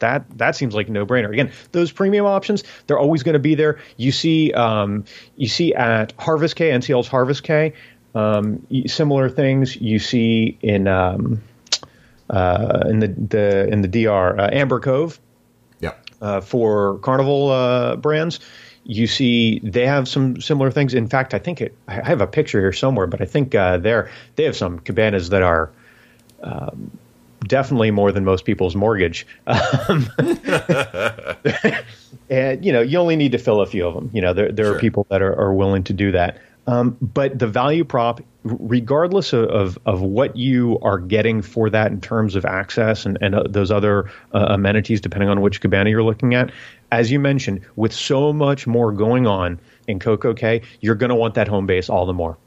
that 0.00 0.24
that 0.38 0.56
seems 0.56 0.74
like 0.74 0.88
no 0.88 1.06
brainer. 1.06 1.32
Again, 1.32 1.50
those 1.72 1.92
premium 1.92 2.26
options 2.26 2.64
they're 2.86 2.98
always 2.98 3.22
going 3.22 3.34
to 3.34 3.38
be 3.38 3.54
there. 3.54 3.78
You 3.96 4.12
see 4.12 4.52
um, 4.52 5.04
you 5.36 5.48
see 5.48 5.74
at 5.74 6.12
Harvest 6.18 6.56
Caye, 6.56 6.70
NCL's 6.70 7.08
Harvest 7.08 7.42
Caye, 7.42 7.72
um, 8.14 8.66
similar 8.86 9.28
things 9.28 9.76
you 9.76 9.98
see 9.98 10.56
in 10.62 10.86
um, 10.88 11.42
uh, 12.30 12.84
in 12.88 13.00
the, 13.00 13.08
the 13.08 13.68
in 13.68 13.82
the 13.82 13.88
DR 13.88 14.38
uh, 14.38 14.50
Amber 14.52 14.80
Cove. 14.80 15.20
Yeah. 15.80 15.94
Uh, 16.20 16.40
for 16.40 16.98
Carnival 16.98 17.50
uh, 17.50 17.96
brands, 17.96 18.40
you 18.84 19.06
see 19.06 19.60
they 19.60 19.86
have 19.86 20.08
some 20.08 20.40
similar 20.40 20.70
things. 20.70 20.94
In 20.94 21.08
fact, 21.08 21.34
I 21.34 21.38
think 21.38 21.60
it, 21.60 21.76
I 21.88 21.94
have 21.94 22.20
a 22.20 22.26
picture 22.26 22.60
here 22.60 22.72
somewhere, 22.72 23.06
but 23.06 23.20
I 23.20 23.24
think 23.24 23.54
uh, 23.54 23.78
there 23.78 24.10
they 24.36 24.44
have 24.44 24.56
some 24.56 24.78
cabanas 24.78 25.30
that 25.30 25.42
are. 25.42 25.70
Um, 26.42 26.90
definitely 27.44 27.90
more 27.90 28.12
than 28.12 28.24
most 28.24 28.44
people's 28.44 28.74
mortgage. 28.74 29.26
Um, 29.46 30.08
and 32.30 32.64
you 32.64 32.72
know, 32.72 32.80
you 32.80 32.98
only 32.98 33.16
need 33.16 33.32
to 33.32 33.38
fill 33.38 33.60
a 33.60 33.66
few 33.66 33.86
of 33.86 33.94
them. 33.94 34.10
You 34.12 34.20
know, 34.20 34.32
there 34.32 34.50
there 34.50 34.66
sure. 34.66 34.76
are 34.76 34.78
people 34.78 35.06
that 35.10 35.22
are, 35.22 35.38
are 35.38 35.54
willing 35.54 35.84
to 35.84 35.92
do 35.92 36.12
that. 36.12 36.38
Um, 36.66 36.96
but 37.00 37.38
the 37.38 37.46
value 37.46 37.84
prop, 37.84 38.22
regardless 38.42 39.34
of, 39.34 39.50
of, 39.50 39.78
of, 39.84 40.00
what 40.00 40.34
you 40.36 40.78
are 40.80 40.98
getting 40.98 41.42
for 41.42 41.68
that 41.68 41.92
in 41.92 42.00
terms 42.00 42.36
of 42.36 42.46
access 42.46 43.04
and, 43.04 43.18
and 43.20 43.34
uh, 43.34 43.42
those 43.46 43.70
other 43.70 44.10
uh, 44.32 44.46
amenities, 44.48 45.02
depending 45.02 45.28
on 45.28 45.42
which 45.42 45.60
cabana 45.60 45.90
you're 45.90 46.02
looking 46.02 46.34
at, 46.34 46.50
as 46.90 47.12
you 47.12 47.20
mentioned, 47.20 47.60
with 47.76 47.92
so 47.92 48.32
much 48.32 48.66
more 48.66 48.92
going 48.92 49.26
on 49.26 49.60
in 49.86 49.98
Coco 49.98 50.32
Cay, 50.32 50.62
you're 50.80 50.94
going 50.94 51.10
to 51.10 51.14
want 51.14 51.34
that 51.34 51.48
home 51.48 51.66
base 51.66 51.90
all 51.90 52.06
the 52.06 52.14
more. 52.14 52.38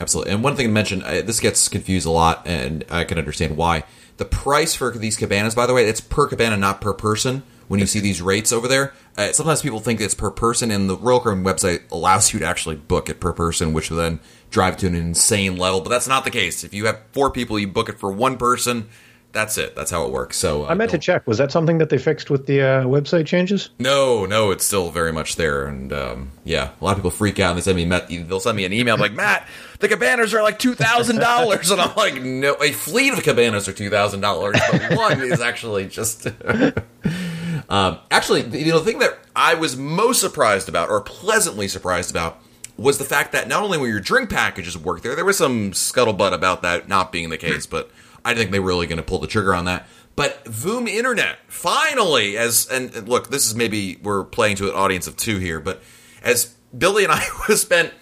Absolutely. 0.00 0.32
And 0.32 0.42
one 0.42 0.56
thing 0.56 0.66
to 0.66 0.72
mention, 0.72 1.02
uh, 1.02 1.22
this 1.24 1.38
gets 1.38 1.68
confused 1.68 2.06
a 2.06 2.10
lot, 2.10 2.42
and 2.46 2.84
I 2.90 3.04
can 3.04 3.18
understand 3.18 3.56
why. 3.56 3.84
The 4.16 4.24
price 4.24 4.74
for 4.74 4.90
these 4.92 5.16
cabanas, 5.16 5.54
by 5.54 5.66
the 5.66 5.74
way, 5.74 5.86
it's 5.86 6.00
per 6.00 6.26
cabana, 6.26 6.56
not 6.56 6.80
per 6.80 6.92
person. 6.92 7.42
When 7.66 7.80
you 7.80 7.86
see 7.86 8.00
these 8.00 8.20
rates 8.20 8.52
over 8.52 8.68
there, 8.68 8.92
uh, 9.16 9.32
sometimes 9.32 9.62
people 9.62 9.80
think 9.80 10.00
it's 10.00 10.14
per 10.14 10.30
person, 10.30 10.70
and 10.70 10.88
the 10.88 10.98
Royal 10.98 11.20
Caribbean 11.20 11.46
website 11.46 11.90
allows 11.90 12.32
you 12.32 12.38
to 12.40 12.44
actually 12.44 12.76
book 12.76 13.08
it 13.08 13.20
per 13.20 13.32
person, 13.32 13.72
which 13.72 13.90
will 13.90 13.96
then 13.96 14.20
drive 14.50 14.76
to 14.78 14.86
an 14.86 14.94
insane 14.94 15.56
level. 15.56 15.80
But 15.80 15.88
that's 15.88 16.06
not 16.06 16.24
the 16.24 16.30
case. 16.30 16.62
If 16.62 16.74
you 16.74 16.84
have 16.86 17.00
four 17.12 17.30
people, 17.30 17.58
you 17.58 17.66
book 17.66 17.88
it 17.88 17.98
for 17.98 18.12
one 18.12 18.36
person. 18.36 18.88
That's 19.34 19.58
it. 19.58 19.74
That's 19.74 19.90
how 19.90 20.06
it 20.06 20.12
works. 20.12 20.36
So 20.36 20.64
uh, 20.64 20.68
I 20.68 20.74
meant 20.74 20.92
to 20.92 20.98
check. 20.98 21.26
Was 21.26 21.38
that 21.38 21.50
something 21.50 21.78
that 21.78 21.90
they 21.90 21.98
fixed 21.98 22.30
with 22.30 22.46
the 22.46 22.62
uh, 22.62 22.84
website 22.84 23.26
changes? 23.26 23.68
No, 23.80 24.24
no, 24.26 24.52
it's 24.52 24.64
still 24.64 24.90
very 24.90 25.12
much 25.12 25.34
there, 25.34 25.66
and 25.66 25.92
um, 25.92 26.30
yeah, 26.44 26.70
a 26.80 26.84
lot 26.84 26.92
of 26.92 26.98
people 26.98 27.10
freak 27.10 27.40
out 27.40 27.50
and 27.50 27.58
they 27.58 27.62
send 27.62 27.76
me 27.76 28.22
they'll 28.22 28.38
send 28.38 28.56
me 28.56 28.64
an 28.64 28.72
email 28.72 28.96
like 28.96 29.12
Matt, 29.12 29.46
the 29.80 29.88
cabanas 29.88 30.32
are 30.34 30.42
like 30.42 30.60
two 30.60 30.74
thousand 30.74 31.16
dollars, 31.16 31.70
and 31.72 31.80
I'm 31.80 31.94
like, 31.96 32.22
no, 32.22 32.54
a 32.54 32.70
fleet 32.70 33.12
of 33.12 33.22
cabanas 33.24 33.68
are 33.68 33.72
two 33.72 33.90
thousand 33.90 34.20
dollars, 34.20 34.56
but 34.70 34.96
one 34.96 35.20
is 35.20 35.40
actually 35.40 35.88
just. 35.88 36.26
um, 37.68 37.98
actually, 38.12 38.42
you 38.58 38.72
know, 38.72 38.78
the 38.78 38.84
thing 38.84 39.00
that 39.00 39.18
I 39.34 39.54
was 39.54 39.76
most 39.76 40.20
surprised 40.20 40.68
about, 40.68 40.90
or 40.90 41.00
pleasantly 41.00 41.66
surprised 41.66 42.10
about, 42.12 42.40
was 42.76 42.98
the 42.98 43.04
fact 43.04 43.32
that 43.32 43.48
not 43.48 43.64
only 43.64 43.78
were 43.78 43.88
your 43.88 44.00
drink 44.00 44.30
packages 44.30 44.78
work 44.78 45.02
there, 45.02 45.16
there 45.16 45.24
was 45.24 45.38
some 45.38 45.72
scuttlebutt 45.72 46.32
about 46.32 46.62
that 46.62 46.88
not 46.88 47.10
being 47.10 47.30
the 47.30 47.38
case, 47.38 47.66
but 47.66 47.90
I 48.24 48.34
think 48.34 48.50
they're 48.50 48.60
really 48.60 48.86
going 48.86 48.98
to 48.98 49.02
pull 49.02 49.18
the 49.18 49.26
trigger 49.26 49.54
on 49.54 49.64
that. 49.66 49.86
But 50.16 50.44
Voom 50.44 50.88
Internet 50.88 51.38
finally, 51.48 52.36
as 52.36 52.68
and 52.70 53.08
look, 53.08 53.30
this 53.30 53.46
is 53.46 53.54
maybe 53.54 53.98
we're 54.02 54.24
playing 54.24 54.56
to 54.56 54.68
an 54.68 54.74
audience 54.74 55.06
of 55.06 55.16
two 55.16 55.38
here, 55.38 55.60
but 55.60 55.82
as 56.22 56.54
Billy 56.76 57.04
and 57.04 57.12
I 57.12 57.18
have 57.48 57.58
spent 57.58 57.92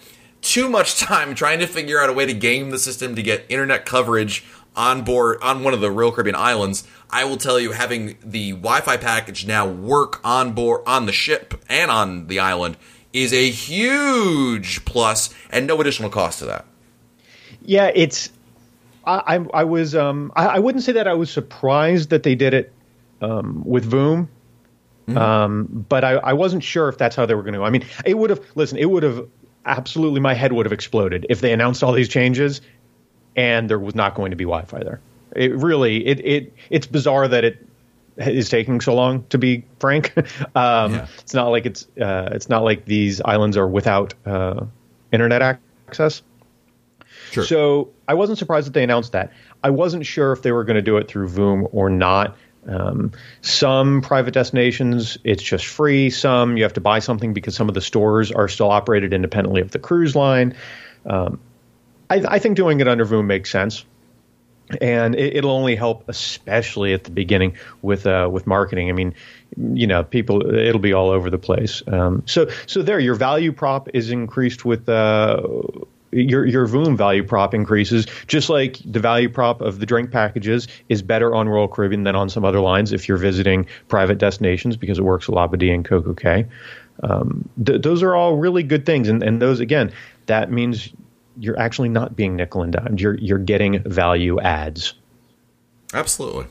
too 0.41 0.69
much 0.69 0.99
time 0.99 1.35
trying 1.35 1.59
to 1.59 1.67
figure 1.67 2.01
out 2.01 2.09
a 2.09 2.13
way 2.13 2.25
to 2.25 2.33
game 2.33 2.69
the 2.69 2.79
system 2.79 3.15
to 3.15 3.23
get 3.23 3.45
internet 3.49 3.85
coverage 3.85 4.45
on 4.75 5.03
board 5.03 5.37
on 5.41 5.63
one 5.63 5.73
of 5.73 5.81
the 5.81 5.91
Royal 5.91 6.11
Caribbean 6.11 6.35
islands, 6.35 6.87
I 7.09 7.25
will 7.25 7.37
tell 7.37 7.59
you 7.59 7.71
having 7.71 8.17
the 8.23 8.51
Wi-Fi 8.51 8.97
package 8.97 9.45
now 9.45 9.67
work 9.67 10.19
on 10.23 10.53
board 10.53 10.81
on 10.87 11.05
the 11.05 11.11
ship 11.11 11.53
and 11.69 11.91
on 11.91 12.27
the 12.27 12.39
island 12.39 12.77
is 13.11 13.33
a 13.33 13.49
huge 13.49 14.83
plus 14.85 15.33
and 15.51 15.67
no 15.67 15.79
additional 15.79 16.09
cost 16.09 16.39
to 16.39 16.45
that. 16.45 16.65
Yeah, 17.61 17.91
it's 17.93 18.29
I, 19.05 19.35
I, 19.35 19.45
I 19.53 19.63
was 19.63 19.95
um, 19.95 20.31
I, 20.35 20.47
I, 20.47 20.59
wouldn't 20.59 20.83
say 20.83 20.93
that 20.93 21.07
I 21.07 21.13
was 21.13 21.29
surprised 21.29 22.09
that 22.11 22.23
they 22.23 22.35
did 22.35 22.53
it 22.53 22.73
um, 23.21 23.63
with 23.65 23.89
Voom, 23.89 24.27
mm-hmm. 25.07 25.17
um, 25.17 25.85
but 25.89 26.03
I, 26.03 26.13
I 26.13 26.33
wasn't 26.33 26.63
sure 26.63 26.89
if 26.89 26.97
that's 26.97 27.15
how 27.15 27.25
they 27.25 27.35
were 27.35 27.43
going 27.43 27.53
to 27.53 27.59
go. 27.59 27.65
I 27.65 27.69
mean, 27.69 27.85
it 28.05 28.17
would 28.17 28.29
have 28.29 28.41
listen, 28.55 28.77
it 28.77 28.89
would 28.89 29.03
have 29.03 29.27
absolutely 29.65 30.19
my 30.19 30.33
head 30.33 30.53
would 30.53 30.65
have 30.65 30.73
exploded 30.73 31.25
if 31.29 31.41
they 31.41 31.53
announced 31.53 31.83
all 31.83 31.93
these 31.93 32.09
changes 32.09 32.61
and 33.35 33.69
there 33.69 33.79
was 33.79 33.95
not 33.95 34.15
going 34.15 34.31
to 34.31 34.37
be 34.37 34.43
Wi-Fi 34.43 34.79
there. 34.83 34.99
It 35.35 35.55
really 35.55 36.05
it 36.05 36.25
it 36.25 36.53
it's 36.69 36.87
bizarre 36.87 37.27
that 37.27 37.43
it 37.43 37.67
is 38.17 38.49
taking 38.49 38.81
so 38.81 38.93
long 38.93 39.25
to 39.29 39.37
be 39.37 39.65
frank. 39.79 40.15
um, 40.55 40.93
yeah. 40.93 41.07
It's 41.19 41.33
not 41.33 41.47
like 41.47 41.65
it's 41.65 41.87
uh, 41.99 42.29
it's 42.31 42.49
not 42.49 42.63
like 42.63 42.85
these 42.85 43.21
islands 43.21 43.57
are 43.57 43.67
without 43.67 44.13
uh, 44.25 44.65
internet 45.11 45.41
access. 45.87 46.21
Sure. 47.33 47.43
So 47.45 47.91
I 48.07 48.13
wasn't 48.13 48.37
surprised 48.37 48.67
that 48.67 48.73
they 48.73 48.83
announced 48.83 49.13
that. 49.13 49.31
I 49.63 49.71
wasn't 49.71 50.05
sure 50.05 50.31
if 50.33 50.41
they 50.43 50.51
were 50.51 50.63
going 50.63 50.75
to 50.75 50.81
do 50.81 50.97
it 50.97 51.07
through 51.07 51.29
Voom 51.29 51.67
or 51.71 51.89
not. 51.89 52.37
Um, 52.67 53.11
some 53.41 54.01
private 54.01 54.33
destinations, 54.33 55.17
it's 55.23 55.43
just 55.43 55.65
free. 55.65 56.09
Some 56.09 56.55
you 56.57 56.63
have 56.63 56.73
to 56.73 56.81
buy 56.81 56.99
something 56.99 57.33
because 57.33 57.55
some 57.55 57.67
of 57.67 57.75
the 57.75 57.81
stores 57.81 58.31
are 58.31 58.47
still 58.47 58.69
operated 58.69 59.13
independently 59.13 59.61
of 59.61 59.71
the 59.71 59.79
cruise 59.79 60.15
line. 60.15 60.55
Um, 61.05 61.39
I, 62.09 62.23
I, 62.27 62.39
think 62.39 62.55
doing 62.55 62.79
it 62.79 62.87
under 62.87 63.05
Voom 63.05 63.25
makes 63.25 63.51
sense, 63.51 63.83
and 64.79 65.15
it, 65.15 65.43
will 65.43 65.51
only 65.51 65.75
help, 65.75 66.07
especially 66.07 66.93
at 66.93 67.03
the 67.03 67.11
beginning 67.11 67.57
with 67.81 68.07
uh, 68.07 68.29
with 68.31 68.47
marketing. 68.47 68.89
I 68.89 68.93
mean, 68.93 69.13
you 69.57 69.87
know, 69.87 70.03
people 70.03 70.55
it'll 70.55 70.79
be 70.79 70.93
all 70.93 71.09
over 71.09 71.29
the 71.29 71.37
place. 71.37 71.83
Um, 71.87 72.23
so 72.27 72.47
so 72.65 72.81
there, 72.81 72.99
your 72.99 73.15
value 73.15 73.51
prop 73.51 73.89
is 73.93 74.11
increased 74.11 74.63
with. 74.63 74.87
Uh, 74.87 75.41
your 76.13 76.45
your 76.45 76.67
Voom 76.67 76.97
value 76.97 77.23
prop 77.23 77.53
increases, 77.53 78.05
just 78.27 78.49
like 78.49 78.79
the 78.85 78.99
value 78.99 79.29
prop 79.29 79.61
of 79.61 79.79
the 79.79 79.85
drink 79.85 80.11
packages 80.11 80.67
is 80.89 81.01
better 81.01 81.33
on 81.35 81.49
Royal 81.49 81.67
Caribbean 81.67 82.03
than 82.03 82.15
on 82.15 82.29
some 82.29 82.45
other 82.45 82.59
lines 82.59 82.91
if 82.91 83.07
you're 83.07 83.17
visiting 83.17 83.65
private 83.87 84.17
destinations 84.17 84.77
because 84.77 84.99
it 84.99 85.03
works 85.03 85.27
with 85.27 85.35
Labadee 85.35 85.73
and 85.73 85.85
Coco 85.85 86.13
Cay. 86.13 86.45
Um, 87.01 87.49
th- 87.63 87.81
those 87.81 88.03
are 88.03 88.15
all 88.15 88.35
really 88.35 88.63
good 88.63 88.85
things, 88.85 89.09
and, 89.09 89.23
and 89.23 89.41
those 89.41 89.59
again, 89.59 89.91
that 90.27 90.51
means 90.51 90.89
you're 91.37 91.59
actually 91.59 91.89
not 91.89 92.15
being 92.15 92.35
nickel 92.35 92.61
and 92.61 92.71
dimed. 92.71 93.01
You're 93.01 93.15
you're 93.15 93.39
getting 93.39 93.81
value 93.83 94.39
adds. 94.39 94.93
Absolutely. 95.93 96.45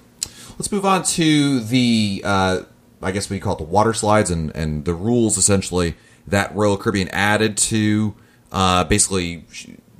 Let's 0.58 0.70
move 0.70 0.84
on 0.84 1.02
to 1.04 1.60
the 1.60 2.22
uh, 2.24 2.62
I 3.00 3.12
guess 3.12 3.30
we 3.30 3.40
call 3.40 3.54
it 3.54 3.58
the 3.58 3.64
water 3.64 3.94
slides 3.94 4.30
and 4.30 4.54
and 4.54 4.84
the 4.84 4.94
rules 4.94 5.36
essentially 5.36 5.94
that 6.26 6.54
Royal 6.54 6.76
Caribbean 6.76 7.08
added 7.08 7.56
to 7.56 8.14
uh, 8.52 8.84
basically 8.84 9.44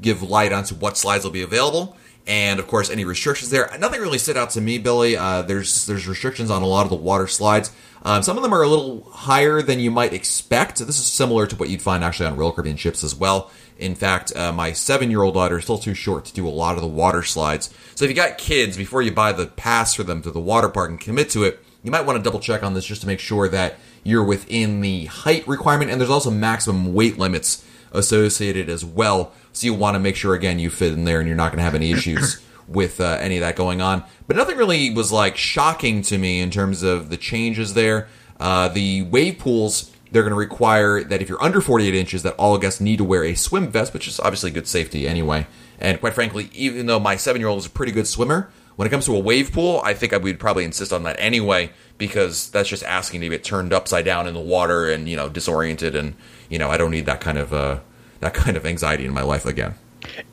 give 0.01 0.23
light 0.23 0.53
onto 0.53 0.75
what 0.77 0.97
slides 0.97 1.25
will 1.25 1.33
be 1.33 1.43
available 1.43 1.97
and 2.27 2.61
of 2.61 2.67
course 2.67 2.91
any 2.91 3.05
restrictions 3.05 3.51
there. 3.51 3.71
Nothing 3.79 4.01
really 4.01 4.19
stood 4.19 4.37
out 4.37 4.51
to 4.51 4.61
me, 4.61 4.79
Billy. 4.79 5.17
Uh, 5.17 5.43
there's 5.43 5.87
there's 5.87 6.07
restrictions 6.07 6.51
on 6.51 6.62
a 6.62 6.67
lot 6.67 6.85
of 6.85 6.91
the 6.91 6.97
water 6.97 7.27
slides. 7.27 7.71
Um, 8.05 8.23
some 8.23 8.37
of 8.37 8.43
them 8.43 8.53
are 8.53 8.62
a 8.62 8.69
little 8.69 9.05
higher 9.11 9.62
than 9.62 9.79
you 9.79 9.91
might 9.91 10.12
expect. 10.12 10.79
This 10.79 10.99
is 10.99 11.07
similar 11.07 11.47
to 11.47 11.55
what 11.57 11.69
you'd 11.69 11.83
find 11.83 12.03
actually 12.03 12.27
on 12.27 12.37
Royal 12.37 12.53
Caribbean 12.53 12.77
ships 12.77 13.05
as 13.05 13.15
well. 13.15 13.51
In 13.79 13.95
fact, 13.95 14.35
uh, 14.35 14.53
my 14.53 14.73
seven-year-old 14.73 15.35
daughter 15.35 15.59
is 15.59 15.65
still 15.65 15.79
too 15.79 15.95
short 15.95 16.25
to 16.27 16.35
do 16.35 16.47
a 16.47 16.51
lot 16.51 16.75
of 16.75 16.81
the 16.81 16.88
water 16.88 17.23
slides. 17.23 17.73
So 17.95 18.05
if 18.05 18.11
you 18.11 18.17
got 18.17 18.38
kids, 18.38 18.77
before 18.77 19.03
you 19.03 19.12
buy 19.12 19.33
the 19.33 19.47
pass 19.47 19.95
for 19.95 20.03
them 20.03 20.21
to 20.23 20.33
the 20.33 20.41
water 20.41 20.69
park 20.69 20.91
and 20.91 21.01
commit 21.01 21.31
to 21.31 21.45
it, 21.45 21.65
you 21.85 21.91
might 21.91 22.03
want 22.03 22.17
to 22.17 22.23
double 22.23 22.41
check 22.41 22.62
on 22.65 22.75
this 22.75 22.85
just 22.85 23.03
to 23.03 23.07
make 23.07 23.21
sure 23.21 23.49
that 23.49 23.77
you're 24.03 24.25
within 24.25 24.81
the 24.81 25.07
height 25.07 25.47
requirement. 25.47 25.91
And 25.91 26.01
there's 26.01 26.11
also 26.11 26.31
maximum 26.31 26.95
weight 26.95 27.19
limits 27.19 27.65
associated 27.93 28.69
as 28.69 28.85
well. 28.85 29.33
So 29.53 29.67
you 29.67 29.75
want 29.75 29.95
to 29.95 30.01
make 30.01 30.17
sure 30.17 30.35
again 30.35 30.59
you 30.59 30.71
fit 30.71 30.93
in 30.93 31.05
there 31.05 31.19
and 31.19 31.29
you're 31.29 31.37
not 31.37 31.51
going 31.51 31.59
to 31.59 31.65
have 31.65 31.75
any 31.75 31.93
issues 31.93 32.43
with 32.69 33.01
uh, 33.01 33.19
any 33.21 33.37
of 33.37 33.41
that 33.41 33.57
going 33.57 33.81
on. 33.81 34.05
But 34.27 34.37
nothing 34.37 34.57
really 34.57 34.91
was 34.91 35.13
like 35.13 35.37
shocking 35.37 36.03
to 36.03 36.19
me 36.19 36.41
in 36.41 36.51
terms 36.51 36.83
of 36.83 37.11
the 37.11 37.17
changes 37.17 37.75
there. 37.75 38.09
Uh, 38.41 38.69
the 38.69 39.03
wave 39.03 39.39
pools 39.39 39.93
they're 40.13 40.23
going 40.23 40.33
to 40.33 40.39
require 40.39 41.03
that 41.03 41.23
if 41.23 41.29
you're 41.29 41.43
under 41.43 41.63
48 41.63 41.95
inches, 41.95 42.23
that 42.23 42.35
all 42.35 42.59
guests 42.59 42.83
need 42.83 42.99
to 42.99 43.05
wear 43.05 43.25
a 43.25 43.35
swim 43.35 43.69
vest, 43.69 43.95
which 43.95 44.07
is 44.07 44.21
obviously 44.21 44.51
good 44.51 44.69
safety 44.69 45.09
anyway. 45.09 45.47
And 45.81 45.99
quite 45.99 46.13
frankly, 46.13 46.51
even 46.53 46.85
though 46.87 47.01
my 47.01 47.17
seven 47.17 47.41
year 47.41 47.49
old 47.49 47.61
is 47.61 47.67
a 47.67 47.71
pretty 47.71 47.93
good 47.93 48.07
swimmer, 48.07 48.51
when 48.77 48.87
it 48.87 48.91
comes 48.91 49.07
to 49.07 49.17
a 49.17 49.19
wave 49.19 49.53
pool, 49.53 49.81
I 49.85 49.95
think 49.95 50.13
I 50.13 50.19
would 50.19 50.39
probably 50.39 50.65
insist 50.65 50.93
on 50.93 51.03
that 51.05 51.17
anyway 51.19 51.71
because 51.99 52.51
that's 52.51 52.69
just 52.69 52.83
asking 52.85 53.23
to 53.23 53.29
get 53.29 53.43
turned 53.43 53.73
upside 53.73 54.05
down 54.05 54.27
in 54.27 54.35
the 54.35 54.41
water 54.41 54.89
and 54.91 55.09
you 55.09 55.17
know 55.17 55.29
disoriented, 55.29 55.95
and 55.95 56.15
you 56.53 56.59
know 56.59 56.71
I 56.71 56.77
don't 56.77 56.91
need 56.91 57.07
that 57.07 57.21
kind 57.21 57.38
of 57.38 57.53
uh, 57.53 57.81
that 58.21 58.35
kind 58.43 58.57
of 58.57 58.67
anxiety 58.67 59.07
in 59.07 59.12
my 59.12 59.23
life 59.23 59.47
again. 59.47 59.75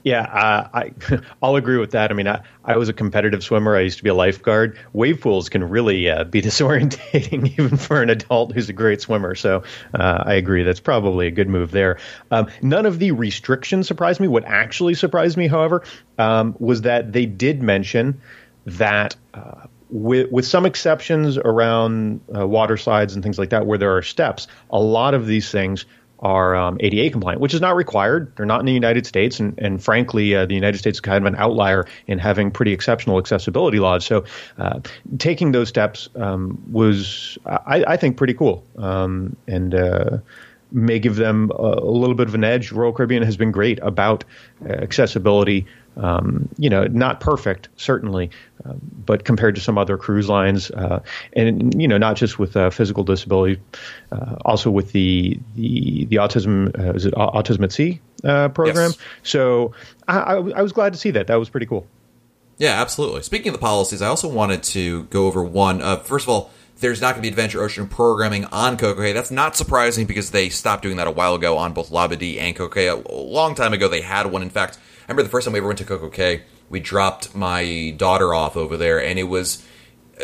Yeah, 0.03 0.23
uh, 0.23 0.67
I 0.73 0.91
I'll 1.41 1.55
agree 1.55 1.77
with 1.77 1.91
that. 1.91 2.11
I 2.11 2.13
mean, 2.13 2.27
I, 2.27 2.41
I 2.65 2.75
was 2.75 2.89
a 2.89 2.93
competitive 2.93 3.43
swimmer. 3.43 3.75
I 3.75 3.81
used 3.81 3.97
to 3.99 4.03
be 4.03 4.09
a 4.09 4.13
lifeguard. 4.13 4.77
Wave 4.93 5.21
pools 5.21 5.47
can 5.47 5.63
really 5.63 6.09
uh, 6.09 6.25
be 6.25 6.41
disorientating, 6.49 7.57
even 7.57 7.77
for 7.77 8.01
an 8.01 8.09
adult 8.09 8.51
who's 8.53 8.67
a 8.67 8.73
great 8.73 8.99
swimmer. 8.99 9.33
So 9.35 9.63
uh, 9.93 10.23
I 10.25 10.33
agree. 10.33 10.63
That's 10.63 10.79
probably 10.79 11.27
a 11.27 11.31
good 11.31 11.47
move 11.47 11.71
there. 11.71 11.99
Um, 12.31 12.47
none 12.61 12.85
of 12.85 12.99
the 12.99 13.11
restrictions 13.11 13.87
surprised 13.87 14.19
me. 14.19 14.27
What 14.27 14.43
actually 14.43 14.95
surprised 14.95 15.37
me, 15.37 15.47
however, 15.47 15.83
um, 16.17 16.55
was 16.59 16.81
that 16.81 17.13
they 17.13 17.25
did 17.25 17.61
mention 17.61 18.19
that. 18.65 19.15
Uh, 19.33 19.67
with, 19.91 20.31
with 20.31 20.45
some 20.45 20.67
exceptions 20.67 21.39
around 21.39 22.21
uh, 22.35 22.47
water 22.47 22.77
slides 22.77 23.15
and 23.15 23.23
things 23.23 23.39
like 23.39 23.49
that, 23.49 23.65
where 23.65 23.79
there 23.79 23.95
are 23.97 24.03
steps, 24.03 24.47
a 24.69 24.79
lot 24.79 25.15
of 25.15 25.25
these 25.25 25.51
things 25.51 25.85
are 26.21 26.55
um, 26.55 26.77
ADA 26.81 27.09
compliant, 27.11 27.41
which 27.41 27.53
is 27.53 27.61
not 27.61 27.75
required. 27.75 28.31
They're 28.35 28.45
not 28.45 28.59
in 28.59 28.65
the 28.65 28.73
United 28.73 29.05
States, 29.05 29.39
and, 29.39 29.57
and 29.57 29.83
frankly, 29.83 30.35
uh, 30.35 30.45
the 30.45 30.53
United 30.53 30.77
States 30.77 30.97
is 30.97 31.01
kind 31.01 31.25
of 31.25 31.33
an 31.33 31.39
outlier 31.39 31.85
in 32.07 32.19
having 32.19 32.51
pretty 32.51 32.73
exceptional 32.73 33.17
accessibility 33.17 33.79
laws. 33.79 34.05
So, 34.05 34.23
uh, 34.57 34.79
taking 35.17 35.51
those 35.51 35.69
steps 35.69 36.09
um, 36.15 36.61
was, 36.71 37.37
I, 37.45 37.83
I, 37.87 37.97
think, 37.97 38.17
pretty 38.17 38.33
cool, 38.33 38.63
um, 38.77 39.35
and 39.47 39.73
uh, 39.73 40.17
may 40.71 40.99
give 40.99 41.15
them 41.15 41.51
a, 41.55 41.79
a, 41.79 41.91
little 41.91 42.15
bit 42.15 42.27
of 42.27 42.35
an 42.35 42.43
edge. 42.43 42.71
Royal 42.71 42.93
Caribbean 42.93 43.23
has 43.23 43.37
been 43.37 43.51
great 43.51 43.79
about 43.81 44.23
uh, 44.65 44.73
accessibility 44.73 45.65
um, 45.99 46.47
you 46.57 46.69
know, 46.69 46.85
not 46.85 47.19
perfect, 47.19 47.69
certainly, 47.75 48.29
but 49.05 49.23
compared 49.23 49.55
to 49.55 49.61
some 49.61 49.77
other 49.77 49.97
cruise 49.97 50.29
lines, 50.29 50.71
uh, 50.71 51.01
and 51.33 51.79
you 51.79 51.87
know, 51.87 51.97
not 51.97 52.15
just 52.15 52.39
with 52.39 52.55
uh, 52.55 52.69
physical 52.69 53.03
disability, 53.03 53.59
uh, 54.11 54.35
also 54.45 54.69
with 54.69 54.91
the 54.91 55.39
the 55.55 56.05
the 56.05 56.17
autism 56.17 56.77
uh, 56.77 56.93
is 56.93 57.05
it 57.05 57.13
autism 57.13 57.63
at 57.63 57.71
sea 57.71 57.99
uh, 58.23 58.49
program. 58.49 58.91
Yes. 58.91 58.97
So 59.23 59.73
I, 60.07 60.35
I, 60.35 60.61
was 60.61 60.71
glad 60.71 60.93
to 60.93 60.99
see 60.99 61.11
that. 61.11 61.27
That 61.27 61.35
was 61.35 61.49
pretty 61.49 61.65
cool. 61.65 61.87
Yeah, 62.57 62.81
absolutely. 62.81 63.23
Speaking 63.23 63.49
of 63.49 63.53
the 63.53 63.59
policies, 63.59 64.01
I 64.01 64.07
also 64.07 64.27
wanted 64.27 64.63
to 64.63 65.03
go 65.03 65.27
over 65.27 65.43
one. 65.43 65.79
first 66.03 66.25
of 66.25 66.29
all, 66.29 66.51
there's 66.79 67.01
not 67.01 67.13
going 67.13 67.21
to 67.21 67.21
be 67.21 67.29
Adventure 67.29 67.61
Ocean 67.61 67.87
programming 67.87 68.45
on 68.45 68.77
Coco 68.77 69.01
Cay. 69.01 69.13
That's 69.13 69.31
not 69.31 69.55
surprising 69.55 70.05
because 70.05 70.31
they 70.31 70.49
stopped 70.49 70.83
doing 70.83 70.97
that 70.97 71.07
a 71.07 71.11
while 71.11 71.35
ago 71.35 71.57
on 71.57 71.73
both 71.73 71.89
Labadee 71.89 72.39
and 72.39 72.55
Coco 72.55 72.73
Cay. 72.73 72.87
A 72.87 72.95
long 72.95 73.55
time 73.55 73.73
ago, 73.73 73.87
they 73.87 74.01
had 74.01 74.27
one. 74.27 74.41
In 74.41 74.49
fact, 74.49 74.77
remember 75.07 75.23
the 75.23 75.29
first 75.29 75.45
time 75.45 75.53
we 75.53 75.59
ever 75.59 75.67
went 75.67 75.79
to 75.79 75.85
Coco 75.85 76.09
Cay, 76.09 76.43
we 76.69 76.79
dropped 76.79 77.35
my 77.35 77.93
daughter 77.97 78.33
off 78.33 78.55
over 78.55 78.77
there, 78.77 79.03
and 79.03 79.19
it 79.19 79.23
was 79.23 79.65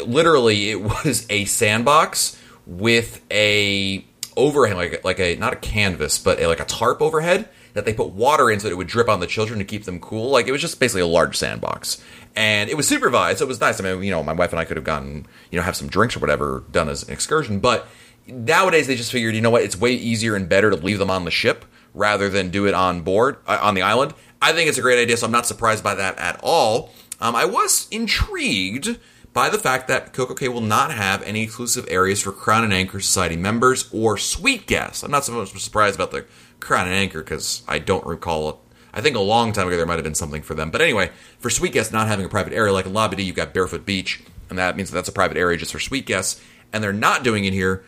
literally 0.05 0.71
it 0.71 0.81
was 1.05 1.25
a 1.29 1.45
sandbox 1.45 2.41
with 2.65 3.21
a 3.31 4.05
overhang, 4.38 4.77
like 4.77 5.03
like 5.03 5.19
a 5.19 5.36
not 5.36 5.53
a 5.53 5.58
canvas, 5.58 6.17
but 6.17 6.39
a, 6.39 6.47
like 6.47 6.60
a 6.60 6.65
tarp 6.65 7.01
overhead 7.01 7.49
that 7.73 7.84
they 7.84 7.93
put 7.93 8.12
water 8.12 8.49
in 8.49 8.60
so 8.60 8.67
that 8.67 8.71
it 8.71 8.77
would 8.77 8.88
drip 8.88 9.10
on 9.10 9.19
the 9.19 9.27
children 9.27 9.60
to 9.60 9.65
keep 9.65 9.84
them 9.84 9.99
cool. 9.99 10.29
Like 10.29 10.47
it 10.47 10.51
was 10.51 10.62
just 10.62 10.79
basically 10.79 11.01
a 11.01 11.08
large 11.08 11.36
sandbox, 11.38 12.03
and 12.36 12.69
it 12.69 12.77
was 12.77 12.88
supervised, 12.88 13.39
so 13.39 13.45
it 13.45 13.47
was 13.47 13.60
nice. 13.60 13.79
I 13.79 13.84
mean, 13.84 14.03
you 14.03 14.12
know, 14.12 14.23
my 14.23 14.34
wife 14.34 14.51
and 14.51 14.60
I 14.60 14.65
could 14.65 14.77
have 14.77 14.84
gotten 14.84 15.25
you 15.51 15.60
know 15.60 15.63
have 15.63 15.75
some 15.75 15.88
drinks 15.88 16.15
or 16.15 16.19
whatever 16.19 16.63
done 16.71 16.89
as 16.89 17.03
an 17.03 17.13
excursion, 17.13 17.60
but 17.60 17.88
nowadays 18.27 18.88
they 18.88 18.95
just 18.95 19.12
figured, 19.12 19.36
you 19.36 19.41
know 19.41 19.49
what, 19.49 19.63
it's 19.63 19.77
way 19.77 19.93
easier 19.93 20.36
and 20.36 20.49
better 20.49 20.69
to 20.69 20.75
leave 20.75 20.99
them 20.99 21.12
on 21.12 21.25
the 21.25 21.31
ship 21.31 21.65
rather 21.93 22.29
than 22.29 22.49
do 22.49 22.67
it 22.67 22.73
on 22.73 23.01
board 23.01 23.38
uh, 23.47 23.60
on 23.62 23.73
the 23.75 23.81
island. 23.81 24.13
I 24.45 24.53
think 24.53 24.69
it's 24.69 24.77
a 24.77 24.84
great 24.84 25.01
idea, 25.01 25.17
so 25.17 25.25
I'm 25.25 25.31
not 25.31 25.47
surprised 25.47 25.84
by 25.84 25.95
that 25.95 26.19
at 26.19 26.39
all. 26.43 26.91
Um, 27.19 27.36
I 27.36 27.45
was 27.45 27.88
intrigued 27.89 28.99
by 29.34 29.49
the 29.49 29.58
fact 29.58 29.88
that 29.88 30.13
Coco 30.13 30.36
Cay 30.36 30.49
will 30.49 30.62
not 30.62 30.91
have 30.91 31.23
any 31.23 31.41
exclusive 31.41 31.88
areas 31.89 32.21
for 32.21 32.31
Crown 32.31 32.63
and 32.63 32.71
Anchor 32.71 32.99
Society 32.99 33.38
members 33.38 33.89
or 33.91 34.19
suite 34.19 34.67
guests. 34.67 35.01
I'm 35.01 35.10
not 35.10 35.25
so 35.25 35.31
much 35.31 35.60
surprised 35.60 35.95
about 35.95 36.12
the 36.12 36.27
Crown 36.60 36.86
and 36.86 36.95
Anchor 36.95 37.23
because 37.23 37.63
I 37.67 37.79
don't 37.79 38.05
recall 38.05 38.49
it. 38.49 38.55
I 38.93 39.01
think 39.01 39.15
a 39.15 39.19
long 39.19 39.51
time 39.51 39.65
ago 39.65 39.77
there 39.77 39.86
might 39.88 39.95
have 39.95 40.03
been 40.03 40.13
something 40.13 40.43
for 40.43 40.53
them. 40.53 40.69
But 40.69 40.84
anyway, 40.84 41.10
for 41.39 41.49
suite 41.49 41.73
guests 41.73 41.91
not 41.91 42.08
having 42.08 42.27
a 42.27 42.29
private 42.29 42.53
area, 42.53 42.71
like 42.71 42.86
in 42.86 42.93
Labadee, 42.93 43.25
you've 43.25 43.36
got 43.36 43.51
Barefoot 43.51 43.84
Beach, 43.84 44.21
and 44.51 44.60
that 44.60 44.77
means 44.77 44.91
that 44.91 44.95
that's 44.95 45.10
a 45.10 45.12
private 45.12 45.38
area 45.38 45.58
just 45.58 45.71
for 45.71 45.79
suite 45.79 46.05
guests, 46.05 46.39
and 46.71 46.84
they're 46.84 46.93
not 46.93 47.23
doing 47.23 47.45
it 47.45 47.53
here. 47.53 47.84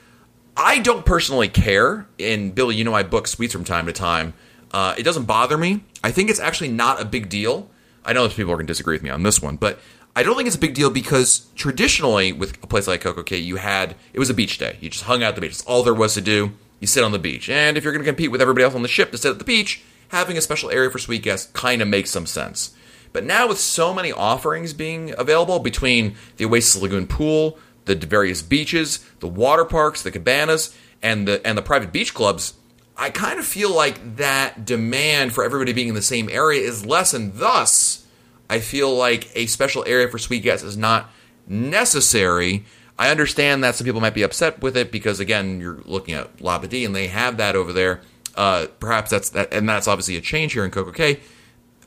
I 0.58 0.80
don't 0.80 1.06
personally 1.06 1.50
care. 1.50 2.08
And 2.20 2.56
Billy, 2.56 2.76
you 2.76 2.84
know 2.84 2.96
I 2.96 3.04
book 3.04 3.28
suites 3.28 3.54
from 3.54 3.64
time 3.64 3.86
to 3.86 3.94
time. 3.94 4.34
Uh, 4.72 4.96
it 4.98 5.04
doesn't 5.04 5.26
bother 5.26 5.58
me. 5.58 5.84
I 6.04 6.12
think 6.12 6.30
it's 6.30 6.40
actually 6.40 6.70
not 6.70 7.02
a 7.02 7.06
big 7.06 7.30
deal. 7.30 7.70
I 8.06 8.14
know 8.14 8.28
people 8.30 8.52
are 8.54 8.56
going 8.58 8.68
to 8.68 8.72
disagree 8.72 8.96
with 8.96 9.04
me 9.04 9.10
on 9.10 9.24
this 9.24 9.42
one, 9.42 9.58
but 9.58 9.80
I 10.16 10.24
don't 10.24 10.36
think 10.36 10.48
it's 10.48 10.56
a 10.56 10.60
big 10.60 10.74
deal 10.74 10.90
because 10.90 11.48
traditionally, 11.56 12.32
with 12.32 12.62
a 12.64 12.68
place 12.68 12.88
like 12.88 13.02
Coco 13.02 13.24
Cay, 13.24 13.38
you 13.38 13.58
had 13.58 13.96
it 14.14 14.20
was 14.20 14.30
a 14.30 14.34
beach 14.34 14.58
day. 14.58 14.78
You 14.82 14.90
just 14.90 15.04
hung 15.04 15.22
out 15.22 15.30
at 15.30 15.36
the 15.36 15.42
beach. 15.42 15.52
That's 15.52 15.66
all 15.66 15.84
there 15.84 15.94
was 15.94 16.16
to 16.16 16.22
do. 16.22 16.54
You 16.80 16.88
sit 16.88 17.04
on 17.04 17.12
the 17.12 17.20
beach, 17.20 17.50
and 17.50 17.78
if 17.78 17.84
you're 17.84 17.94
going 17.94 18.04
to 18.04 18.10
compete 18.10 18.32
with 18.32 18.42
everybody 18.42 18.64
else 18.64 18.76
on 18.76 18.82
the 18.82 18.88
ship 18.88 19.12
to 19.12 19.18
sit 19.18 19.32
at 19.32 19.40
the 19.40 19.46
beach, 19.46 19.84
having 20.10 20.38
a 20.38 20.42
special 20.42 20.70
area 20.70 20.90
for 20.90 21.00
suite 21.00 21.24
guests 21.24 21.52
kind 21.52 21.82
of 21.82 21.88
makes 21.88 22.12
some 22.12 22.26
sense. 22.26 22.76
But 23.14 23.26
now, 23.26 23.48
with 23.48 23.60
so 23.60 23.94
many 23.94 24.12
offerings 24.12 24.74
being 24.74 25.14
available 25.18 25.60
between 25.60 26.16
the 26.38 26.46
Oasis 26.46 26.82
Lagoon 26.82 27.08
pool, 27.08 27.58
the 27.86 27.96
various 27.96 28.42
beaches, 28.42 29.00
the 29.20 29.28
water 29.28 29.66
parks, 29.66 30.04
the 30.04 30.12
cabanas, 30.12 30.76
and 31.02 31.28
the 31.28 31.46
and 31.46 31.58
the 31.58 31.62
private 31.62 31.92
beach 31.92 32.14
clubs, 32.14 32.54
I 32.98 33.12
kind 33.12 33.38
of 33.38 33.46
feel 33.46 33.74
like 33.74 34.18
that 34.18 34.66
demand 34.66 35.34
for 35.34 35.44
everybody 35.44 35.72
being 35.72 35.90
in 35.90 35.96
the 35.96 36.02
same 36.02 36.30
area 36.30 36.62
is 36.62 36.86
lessened. 36.86 37.36
Thus, 37.36 38.06
I 38.50 38.60
feel 38.60 38.94
like 38.94 39.30
a 39.36 39.46
special 39.46 39.84
area 39.86 40.08
for 40.08 40.18
suite 40.18 40.42
guests 40.42 40.66
is 40.66 40.78
not 40.78 41.12
necessary. 41.48 42.66
I 42.98 43.12
understand 43.12 43.64
that 43.64 43.76
some 43.76 43.86
people 43.86 44.02
might 44.02 44.16
be 44.16 44.24
upset 44.24 44.62
with 44.62 44.76
it 44.76 44.92
because 44.92 45.20
again, 45.20 45.60
you're 45.60 45.82
looking 45.86 46.16
at 46.16 46.38
Labadee 46.38 46.86
and 46.86 46.96
they 46.96 47.08
have 47.08 47.38
that 47.38 47.56
over 47.56 47.72
there. 47.72 48.02
Uh, 48.36 48.68
perhaps 48.80 49.12
that's 49.12 49.30
that, 49.32 49.54
and 49.54 49.70
that's 49.70 49.88
obviously 49.88 50.16
a 50.16 50.22
change 50.22 50.54
here 50.54 50.66
in 50.66 50.72
Coco 50.72 50.92
Cay. 50.92 51.20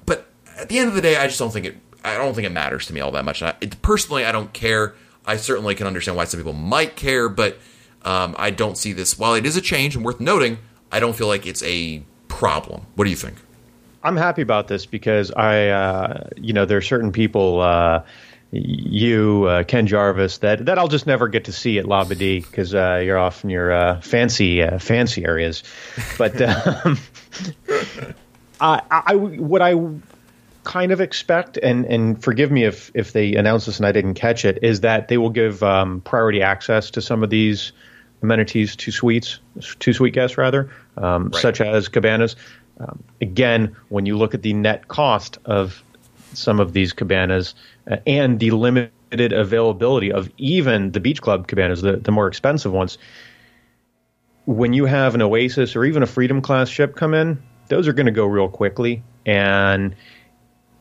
But 0.07 0.27
at 0.57 0.69
the 0.69 0.79
end 0.79 0.89
of 0.89 0.95
the 0.95 1.03
day, 1.03 1.17
I 1.17 1.27
just 1.27 1.39
don't 1.39 1.53
think 1.53 1.67
it. 1.67 1.77
I 2.05 2.17
don't 2.17 2.35
think 2.35 2.47
it 2.47 2.53
matters 2.53 2.87
to 2.87 2.95
me 2.95 3.01
all 3.01 3.11
that 3.13 3.25
much. 3.25 3.43
I, 3.43 3.55
it, 3.61 3.83
personally, 3.83 4.25
I 4.25 4.33
don't 4.33 4.53
care. 4.53 4.95
I 5.27 5.37
certainly 5.37 5.75
can 5.75 5.87
understand 5.87 6.17
why 6.17 6.25
some 6.25 6.41
people 6.41 6.55
might 6.55 6.97
care, 6.97 7.29
but 7.29 7.59
um, 8.05 8.35
I 8.39 8.51
don't 8.51 8.79
see 8.79 8.93
this. 8.93 9.19
While 9.19 9.35
it 9.35 9.45
is 9.45 9.57
a 9.57 9.61
change 9.61 9.95
and 9.97 10.05
worth 10.05 10.19
noting, 10.19 10.59
I 10.93 11.01
don't 11.01 11.15
feel 11.15 11.29
like 11.29 11.47
it's 11.47 11.63
a 11.63 12.03
problem. 12.29 12.83
What 12.95 13.05
do 13.05 13.11
you 13.11 13.17
think? 13.17 13.37
I'm 14.03 14.17
happy 14.17 14.43
about 14.43 14.69
this 14.69 14.87
because 14.87 15.31
I, 15.31 15.69
uh, 15.69 16.29
you 16.37 16.53
know, 16.53 16.65
there 16.65 16.79
are 16.79 16.83
certain 16.83 17.13
people, 17.13 17.61
uh, 17.61 18.03
you, 18.51 19.45
uh, 19.45 19.63
Ken 19.65 19.87
Jarvis, 19.87 20.39
that, 20.39 20.65
that 20.65 20.79
I'll 20.79 20.89
just 20.89 21.07
never 21.07 21.29
get 21.29 21.45
to 21.45 21.53
see 21.53 21.79
at 21.79 21.85
Labadee 21.85 22.45
because 22.45 22.75
uh, 22.75 23.01
you're 23.05 23.19
off 23.19 23.45
in 23.45 23.51
your 23.51 23.73
uh, 23.73 24.01
fancy 24.01 24.63
uh, 24.63 24.79
fancy 24.79 25.25
areas. 25.25 25.63
But 26.17 26.41
um, 26.87 26.99
I, 28.61 28.83
I, 28.91 29.15
what 29.17 29.61
I 29.61 29.75
kind 30.65 30.93
of 30.93 31.01
expect, 31.01 31.59
and, 31.59 31.85
and 31.85 32.23
forgive 32.23 32.51
me 32.51 32.65
if, 32.65 32.91
if 32.95 33.13
they 33.13 33.35
announce 33.35 33.67
this 33.67 33.79
and 33.79 33.87
I 33.87 33.93
didn't 33.93 34.15
catch 34.15 34.45
it, 34.45 34.61
is 34.63 34.81
that 34.81 35.09
they 35.09 35.19
will 35.19 35.31
give 35.31 35.63
um, 35.63 36.01
priority 36.01 36.43
access 36.43 36.91
to 36.93 37.03
some 37.03 37.23
of 37.23 37.31
these 37.31 37.73
amenities 38.23 38.77
to 38.77 38.91
suites, 38.91 39.41
to 39.79 39.93
suite 39.93 40.15
guests 40.15 40.37
rather, 40.37 40.71
um, 40.97 41.29
right. 41.29 41.43
such 41.43 41.61
as 41.61 41.89
cabanas. 41.89 42.37
Um, 42.79 43.03
again, 43.21 43.77
when 43.89 44.07
you 44.07 44.17
look 44.17 44.35
at 44.35 44.43
the 44.43 44.53
net 44.53 44.89
cost 44.89 45.39
of 45.45 45.83
some 46.33 46.61
of 46.61 46.73
these 46.73 46.93
cabanas 46.93 47.55
uh, 47.91 47.97
and 48.07 48.41
the 48.41 48.51
limited 48.53 49.33
availability 49.33 50.13
of 50.13 50.31
even 50.39 50.93
the 50.93 51.01
beach 51.01 51.21
club 51.21 51.47
cabanas, 51.47 51.83
the, 51.83 51.97
the 51.97 52.13
more 52.13 52.27
expensive 52.27 52.73
ones, 52.73 52.99
when 54.47 54.73
you 54.73 54.87
have 54.87 55.15
an 55.15 55.23
Oasis 55.23 55.77
or 55.77 55.85
even 55.85 56.03
a 56.03 56.07
Freedom 56.07 56.41
class 56.41 56.69
ship 56.69 56.97
come 56.97 57.15
in, 57.15 57.43
those 57.69 57.87
are 57.87 57.93
going 57.93 58.07
to 58.07 58.13
go 58.13 58.25
real 58.25 58.49
quickly. 58.49 59.03
And 59.27 59.95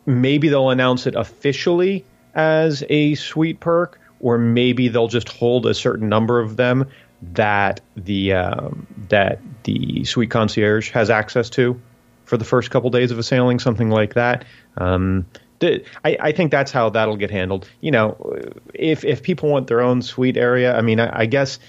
maybe 0.05 0.49
they'll 0.49 0.69
announce 0.69 1.05
it 1.05 1.15
officially 1.15 2.05
as 2.35 2.83
a 2.89 3.15
suite 3.15 3.59
perk, 3.59 3.99
or 4.21 4.37
maybe 4.37 4.87
they'll 4.87 5.07
just 5.07 5.29
hold 5.29 5.65
a 5.65 5.73
certain 5.73 6.09
number 6.09 6.39
of 6.39 6.55
them 6.55 6.87
that 7.21 7.81
the 7.95 8.33
um, 8.33 8.87
that 9.09 9.39
the 9.63 10.03
suite 10.05 10.31
concierge 10.31 10.91
has 10.91 11.09
access 11.09 11.49
to 11.51 11.79
for 12.25 12.37
the 12.37 12.45
first 12.45 12.71
couple 12.71 12.89
days 12.89 13.11
of 13.11 13.19
a 13.19 13.23
sailing, 13.23 13.59
something 13.59 13.89
like 13.89 14.13
that. 14.13 14.45
Um, 14.77 15.25
I, 15.61 16.17
I, 16.19 16.31
think 16.31 16.51
that's 16.51 16.71
how 16.71 16.89
that'll 16.89 17.17
get 17.17 17.31
handled. 17.31 17.67
You 17.81 17.91
know, 17.91 18.39
if 18.73 19.03
if 19.03 19.23
people 19.23 19.49
want 19.49 19.67
their 19.67 19.81
own 19.81 20.01
suite 20.01 20.37
area, 20.37 20.75
I 20.75 20.81
mean, 20.81 20.99
I, 20.99 21.21
I 21.21 21.25
guess 21.25 21.59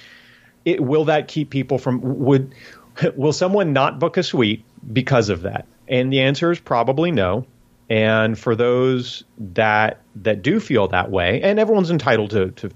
it 0.64 0.80
will 0.80 1.06
that 1.06 1.28
keep 1.28 1.50
people 1.50 1.78
from 1.78 2.00
would 2.02 2.54
will 3.16 3.32
someone 3.32 3.72
not 3.72 3.98
book 3.98 4.16
a 4.16 4.22
suite 4.22 4.64
because 4.92 5.28
of 5.28 5.42
that? 5.42 5.66
And 5.88 6.12
the 6.12 6.20
answer 6.20 6.52
is 6.52 6.60
probably 6.60 7.10
no. 7.10 7.46
And 7.88 8.38
for 8.38 8.54
those 8.54 9.24
that 9.38 10.00
that 10.16 10.42
do 10.42 10.60
feel 10.60 10.88
that 10.88 11.10
way, 11.10 11.42
and 11.42 11.58
everyone's 11.58 11.90
entitled 11.90 12.30
to 12.30 12.50
to 12.52 12.70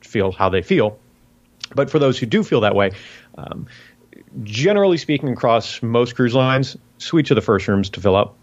feel 0.00 0.32
how 0.32 0.48
they 0.48 0.62
feel, 0.62 0.98
but 1.74 1.90
for 1.90 1.98
those 1.98 2.18
who 2.18 2.26
do 2.26 2.42
feel 2.42 2.60
that 2.60 2.74
way, 2.74 2.92
um, 3.38 3.66
generally 4.42 4.96
speaking, 4.96 5.30
across 5.30 5.82
most 5.82 6.14
cruise 6.14 6.34
lines, 6.34 6.76
suites 6.98 7.30
are 7.30 7.34
the 7.34 7.40
first 7.40 7.68
rooms 7.68 7.90
to 7.90 8.00
fill 8.00 8.16
up, 8.16 8.36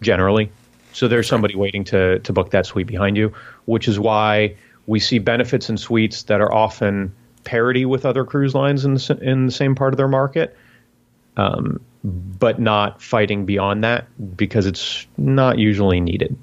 generally. 0.00 0.50
So 0.92 1.08
there's 1.08 1.26
somebody 1.26 1.56
waiting 1.56 1.84
to, 1.84 2.20
to 2.20 2.32
book 2.32 2.50
that 2.50 2.66
suite 2.66 2.86
behind 2.86 3.16
you, 3.16 3.32
which 3.64 3.88
is 3.88 3.98
why 3.98 4.56
we 4.86 5.00
see 5.00 5.18
benefits 5.18 5.68
in 5.68 5.76
suites 5.76 6.24
that 6.24 6.40
are 6.40 6.52
often 6.52 7.14
parity 7.42 7.84
with 7.84 8.06
other 8.06 8.24
cruise 8.24 8.54
lines 8.54 8.84
in 8.84 8.94
the, 8.94 9.18
in 9.20 9.46
the 9.46 9.52
same 9.52 9.74
part 9.74 9.92
of 9.92 9.96
their 9.96 10.08
market, 10.08 10.56
um, 11.36 11.80
but 12.04 12.60
not 12.60 13.02
fighting 13.02 13.44
beyond 13.44 13.84
that 13.84 14.06
because 14.36 14.66
it's 14.66 15.06
not 15.16 15.58
usually 15.58 16.00
needed. 16.00 16.36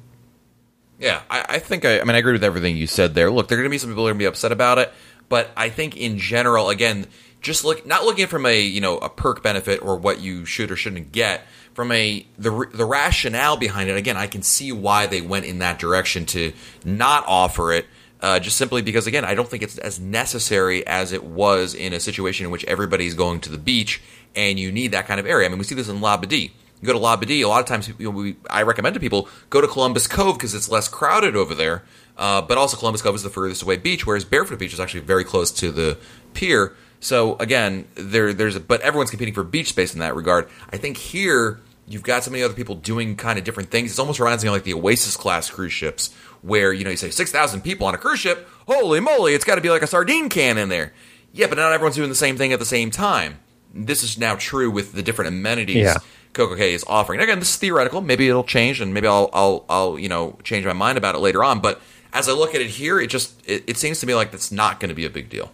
Yeah, 0.99 1.21
I, 1.29 1.45
I 1.49 1.59
think 1.59 1.83
I, 1.83 1.99
I 1.99 2.03
mean 2.03 2.15
I 2.15 2.19
agree 2.19 2.33
with 2.33 2.43
everything 2.43 2.77
you 2.77 2.87
said 2.87 3.15
there. 3.15 3.31
Look, 3.31 3.47
there 3.47 3.57
are 3.57 3.61
going 3.61 3.69
to 3.69 3.73
be 3.73 3.79
some 3.79 3.89
people 3.89 4.03
who 4.03 4.07
are 4.07 4.11
going 4.11 4.19
to 4.19 4.23
be 4.23 4.27
upset 4.27 4.51
about 4.51 4.77
it, 4.77 4.93
but 5.31 5.49
I 5.55 5.69
think 5.69 5.95
in 5.95 6.19
general, 6.19 6.69
again, 6.69 7.07
just 7.39 7.63
look 7.63 7.85
not 7.85 8.03
looking 8.03 8.27
from 8.27 8.45
a 8.45 8.61
you 8.61 8.81
know 8.81 8.97
a 8.97 9.09
perk 9.09 9.41
benefit 9.41 9.81
or 9.81 9.95
what 9.95 10.19
you 10.19 10.45
should 10.45 10.71
or 10.71 10.75
shouldn't 10.75 11.13
get 11.13 11.41
from 11.73 11.91
a 11.91 12.25
the 12.37 12.67
the 12.73 12.85
rationale 12.85 13.57
behind 13.57 13.89
it 13.89 13.97
again 13.97 14.15
i 14.15 14.27
can 14.27 14.43
see 14.43 14.71
why 14.71 15.07
they 15.07 15.21
went 15.21 15.45
in 15.45 15.59
that 15.59 15.79
direction 15.79 16.25
to 16.25 16.53
not 16.85 17.23
offer 17.27 17.71
it 17.71 17.87
uh, 18.21 18.39
just 18.39 18.57
simply 18.57 18.83
because 18.83 19.07
again 19.07 19.25
i 19.25 19.33
don't 19.33 19.47
think 19.47 19.63
it's 19.63 19.79
as 19.79 19.99
necessary 19.99 20.85
as 20.85 21.11
it 21.11 21.23
was 21.23 21.73
in 21.73 21.93
a 21.93 21.99
situation 21.99 22.45
in 22.45 22.51
which 22.51 22.63
everybody's 22.65 23.15
going 23.15 23.39
to 23.39 23.49
the 23.49 23.57
beach 23.57 24.01
and 24.35 24.59
you 24.59 24.71
need 24.71 24.91
that 24.91 25.07
kind 25.07 25.19
of 25.19 25.25
area. 25.25 25.47
I 25.47 25.49
mean 25.49 25.57
we 25.57 25.63
see 25.63 25.73
this 25.73 25.89
in 25.89 25.99
labadee 25.99 26.51
you 26.81 26.87
go 26.87 26.93
to 26.93 26.99
labadee 26.99 27.43
a 27.43 27.47
lot 27.47 27.59
of 27.59 27.65
times 27.65 27.87
you 27.87 27.95
know, 27.99 28.09
we, 28.11 28.35
i 28.49 28.61
recommend 28.61 28.93
to 28.93 28.99
people 28.99 29.27
go 29.49 29.61
to 29.61 29.67
columbus 29.67 30.07
cove 30.07 30.37
because 30.37 30.53
it's 30.53 30.69
less 30.69 30.87
crowded 30.87 31.35
over 31.35 31.55
there 31.55 31.83
uh, 32.21 32.41
but 32.41 32.57
also 32.57 32.77
columbus 32.77 33.01
cove 33.01 33.15
is 33.15 33.23
the 33.23 33.29
furthest 33.29 33.61
away 33.61 33.75
beach 33.75 34.05
whereas 34.05 34.23
barefoot 34.23 34.57
beach 34.57 34.71
is 34.71 34.79
actually 34.79 35.01
very 35.01 35.25
close 35.25 35.51
to 35.51 35.71
the 35.71 35.97
pier 36.33 36.73
so 37.01 37.35
again, 37.39 37.87
there 37.95 38.31
there's 38.31 38.55
a, 38.55 38.59
but 38.59 38.79
everyone's 38.81 39.09
competing 39.09 39.33
for 39.33 39.43
beach 39.43 39.69
space 39.69 39.93
in 39.93 39.99
that 39.99 40.15
regard. 40.15 40.47
I 40.69 40.77
think 40.77 40.97
here 40.97 41.59
you've 41.87 42.03
got 42.03 42.23
so 42.23 42.31
many 42.31 42.43
other 42.43 42.53
people 42.53 42.75
doing 42.75 43.15
kind 43.15 43.39
of 43.39 43.43
different 43.43 43.71
things. 43.71 43.89
It's 43.89 43.99
almost 43.99 44.19
reminds 44.19 44.43
me 44.43 44.49
of 44.49 44.53
like 44.53 44.63
the 44.63 44.75
Oasis 44.75 45.17
class 45.17 45.49
cruise 45.49 45.73
ships, 45.73 46.13
where 46.43 46.71
you 46.71 46.83
know 46.83 46.91
you 46.91 46.97
say 46.97 47.09
six 47.09 47.31
thousand 47.31 47.61
people 47.61 47.87
on 47.87 47.95
a 47.95 47.97
cruise 47.97 48.19
ship. 48.19 48.47
Holy 48.67 48.99
moly, 48.99 49.33
it's 49.33 49.43
got 49.43 49.55
to 49.55 49.61
be 49.61 49.71
like 49.71 49.81
a 49.81 49.87
sardine 49.87 50.29
can 50.29 50.59
in 50.59 50.69
there. 50.69 50.93
Yeah, 51.33 51.47
but 51.47 51.57
not 51.57 51.73
everyone's 51.73 51.95
doing 51.95 52.09
the 52.09 52.15
same 52.15 52.37
thing 52.37 52.53
at 52.53 52.59
the 52.59 52.65
same 52.65 52.91
time. 52.91 53.39
This 53.73 54.03
is 54.03 54.19
now 54.19 54.35
true 54.35 54.69
with 54.69 54.93
the 54.93 55.01
different 55.01 55.29
amenities 55.29 55.77
yeah. 55.77 55.97
Coco 56.33 56.55
Cay 56.55 56.73
is 56.73 56.83
offering. 56.85 57.19
again, 57.19 57.39
this 57.39 57.49
is 57.49 57.55
theoretical. 57.55 58.01
Maybe 58.01 58.29
it'll 58.29 58.43
change, 58.43 58.79
and 58.79 58.93
maybe 58.93 59.07
I'll 59.07 59.31
I'll 59.33 59.65
I'll 59.67 59.97
you 59.97 60.07
know 60.07 60.37
change 60.43 60.67
my 60.67 60.73
mind 60.73 60.99
about 60.99 61.15
it 61.15 61.19
later 61.19 61.43
on. 61.43 61.61
But 61.61 61.81
as 62.13 62.27
I 62.29 62.33
look 62.33 62.55
at 62.55 62.61
it 62.61 62.67
here, 62.69 62.99
it 62.99 63.07
just 63.07 63.33
it, 63.47 63.63
it 63.67 63.77
seems 63.77 63.99
to 64.01 64.05
me 64.05 64.15
like 64.15 64.31
that's 64.31 64.51
not 64.51 64.79
going 64.79 64.89
to 64.89 64.95
be 64.95 65.05
a 65.05 65.09
big 65.09 65.29
deal. 65.29 65.51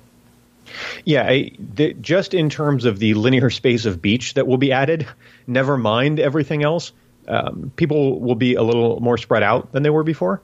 Yeah, 1.05 1.23
I, 1.23 1.51
the, 1.57 1.93
just 1.93 2.33
in 2.33 2.49
terms 2.49 2.85
of 2.85 2.99
the 2.99 3.13
linear 3.13 3.49
space 3.49 3.85
of 3.85 4.01
beach 4.01 4.33
that 4.33 4.47
will 4.47 4.57
be 4.57 4.71
added, 4.71 5.07
never 5.47 5.77
mind 5.77 6.19
everything 6.19 6.63
else. 6.63 6.91
um, 7.27 7.71
people 7.75 8.19
will 8.19 8.35
be 8.35 8.55
a 8.55 8.63
little 8.63 8.99
more 8.99 9.17
spread 9.17 9.43
out 9.43 9.71
than 9.71 9.83
they 9.83 9.89
were 9.89 10.03
before. 10.03 10.41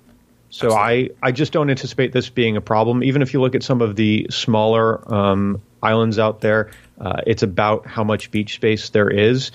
So 0.50 0.72
I, 0.72 1.10
I 1.22 1.32
just 1.32 1.52
don't 1.52 1.72
anticipate 1.72 2.12
this 2.12 2.30
being 2.30 2.58
a 2.58 2.62
problem. 2.62 3.04
Even 3.04 3.24
if 3.24 3.34
you 3.34 3.42
look 3.42 3.56
at 3.56 3.64
some 3.64 3.82
of 3.82 3.96
the 3.96 4.28
smaller 4.30 5.12
um, 5.12 5.62
islands 5.82 6.20
out 6.20 6.42
there, 6.42 6.70
uh, 7.02 7.22
it's 7.26 7.42
about 7.42 7.88
how 7.88 8.04
much 8.04 8.30
beach 8.30 8.54
space 8.54 8.90
there 8.90 9.10
is. 9.10 9.52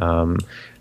Um, 0.00 0.38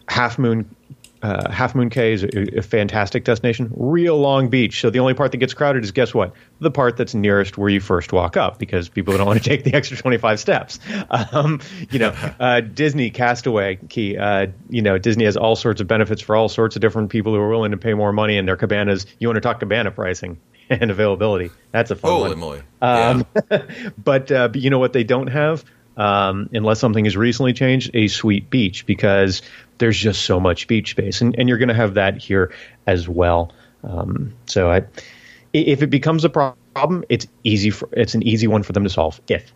Half 0.08 0.40
Moon 0.40 0.76
uh, 1.22 1.52
Half 1.52 1.76
Moon 1.76 1.90
Cay 1.90 2.14
is 2.14 2.24
a, 2.24 2.60
a, 2.60 2.62
fantastic 2.62 3.26
destination. 3.26 3.72
Real 3.76 4.18
long 4.18 4.50
beach. 4.50 4.80
So 4.80 4.90
the 4.90 5.00
only 5.00 5.14
part 5.14 5.32
that 5.32 5.38
gets 5.38 5.54
crowded 5.54 5.84
is 5.84 5.92
guess 5.92 6.14
what? 6.14 6.34
The 6.60 6.72
part 6.72 6.96
that's 6.96 7.14
nearest 7.14 7.58
where 7.58 7.70
you 7.70 7.82
first 7.82 8.14
walk 8.14 8.38
up 8.38 8.58
because 8.58 8.88
people 8.88 9.18
don't 9.18 9.28
want 9.28 9.42
to 9.44 9.50
take 9.50 9.64
the 9.64 9.74
extra 9.74 9.98
25 9.98 10.40
steps. 10.40 10.80
Um, 11.32 11.60
you 11.90 12.00
know, 12.00 12.10
uh, 12.40 12.62
Disney 12.62 13.10
Castaway 13.10 13.78
Cay. 13.90 14.16
Uh, 14.16 14.48
you 14.70 14.82
know, 14.82 14.98
Disney 14.98 15.26
has 15.26 15.36
all 15.38 15.56
sorts 15.56 15.82
of 15.82 15.88
benefits 15.88 16.22
for 16.22 16.36
all 16.36 16.50
sorts 16.50 16.76
of 16.76 16.82
different 16.82 17.10
people 17.10 17.34
who 17.34 17.40
are 17.40 17.50
willing 17.50 17.72
to 17.72 17.78
pay 17.78 17.94
more 17.94 18.14
money 18.14 18.38
in 18.38 18.46
their 18.46 18.56
cabanas. 18.56 19.06
You 19.18 19.28
want 19.28 19.38
to 19.38 19.42
talk 19.42 19.60
cabana 19.60 19.92
pricing 19.92 20.40
and 20.70 20.92
availability? 20.92 21.52
That's 21.72 21.92
a 21.92 21.96
fun 21.96 22.12
Holy 22.12 22.30
one. 22.30 22.40
moly! 22.40 22.62
Um, 22.82 23.26
but, 23.98 24.32
uh, 24.32 24.48
but 24.50 24.62
you 24.62 24.70
know 24.70 24.80
what 24.80 24.94
they 24.94 25.04
don't 25.04 25.28
have? 25.28 25.66
Um, 26.00 26.50
unless 26.54 26.80
something 26.80 27.04
has 27.04 27.18
recently 27.18 27.52
changed, 27.52 27.92
a 27.94 28.08
suite 28.08 28.50
beach 28.50 28.86
because 28.86 29.42
there's 29.80 29.98
just 29.98 30.22
so 30.22 30.40
much 30.40 30.66
beach 30.68 30.92
space, 30.92 31.20
and, 31.20 31.38
and 31.38 31.50
you're 31.50 31.58
going 31.58 31.68
to 31.70 31.76
have 31.76 31.96
that 31.96 32.18
here 32.18 32.54
as 32.88 33.10
well. 33.10 33.52
Um, 33.84 34.34
so 34.46 34.72
I, 34.72 34.84
if 35.52 35.84
it 35.84 35.90
becomes 35.90 36.24
a 36.24 36.30
problem, 36.30 37.04
it's 37.10 37.28
easy 37.44 37.70
for 37.70 37.90
it's 37.92 38.16
an 38.16 38.24
easy 38.24 38.48
one 38.48 38.64
for 38.64 38.72
them 38.72 38.86
to 38.86 38.90
solve. 38.90 39.20
If 39.28 39.52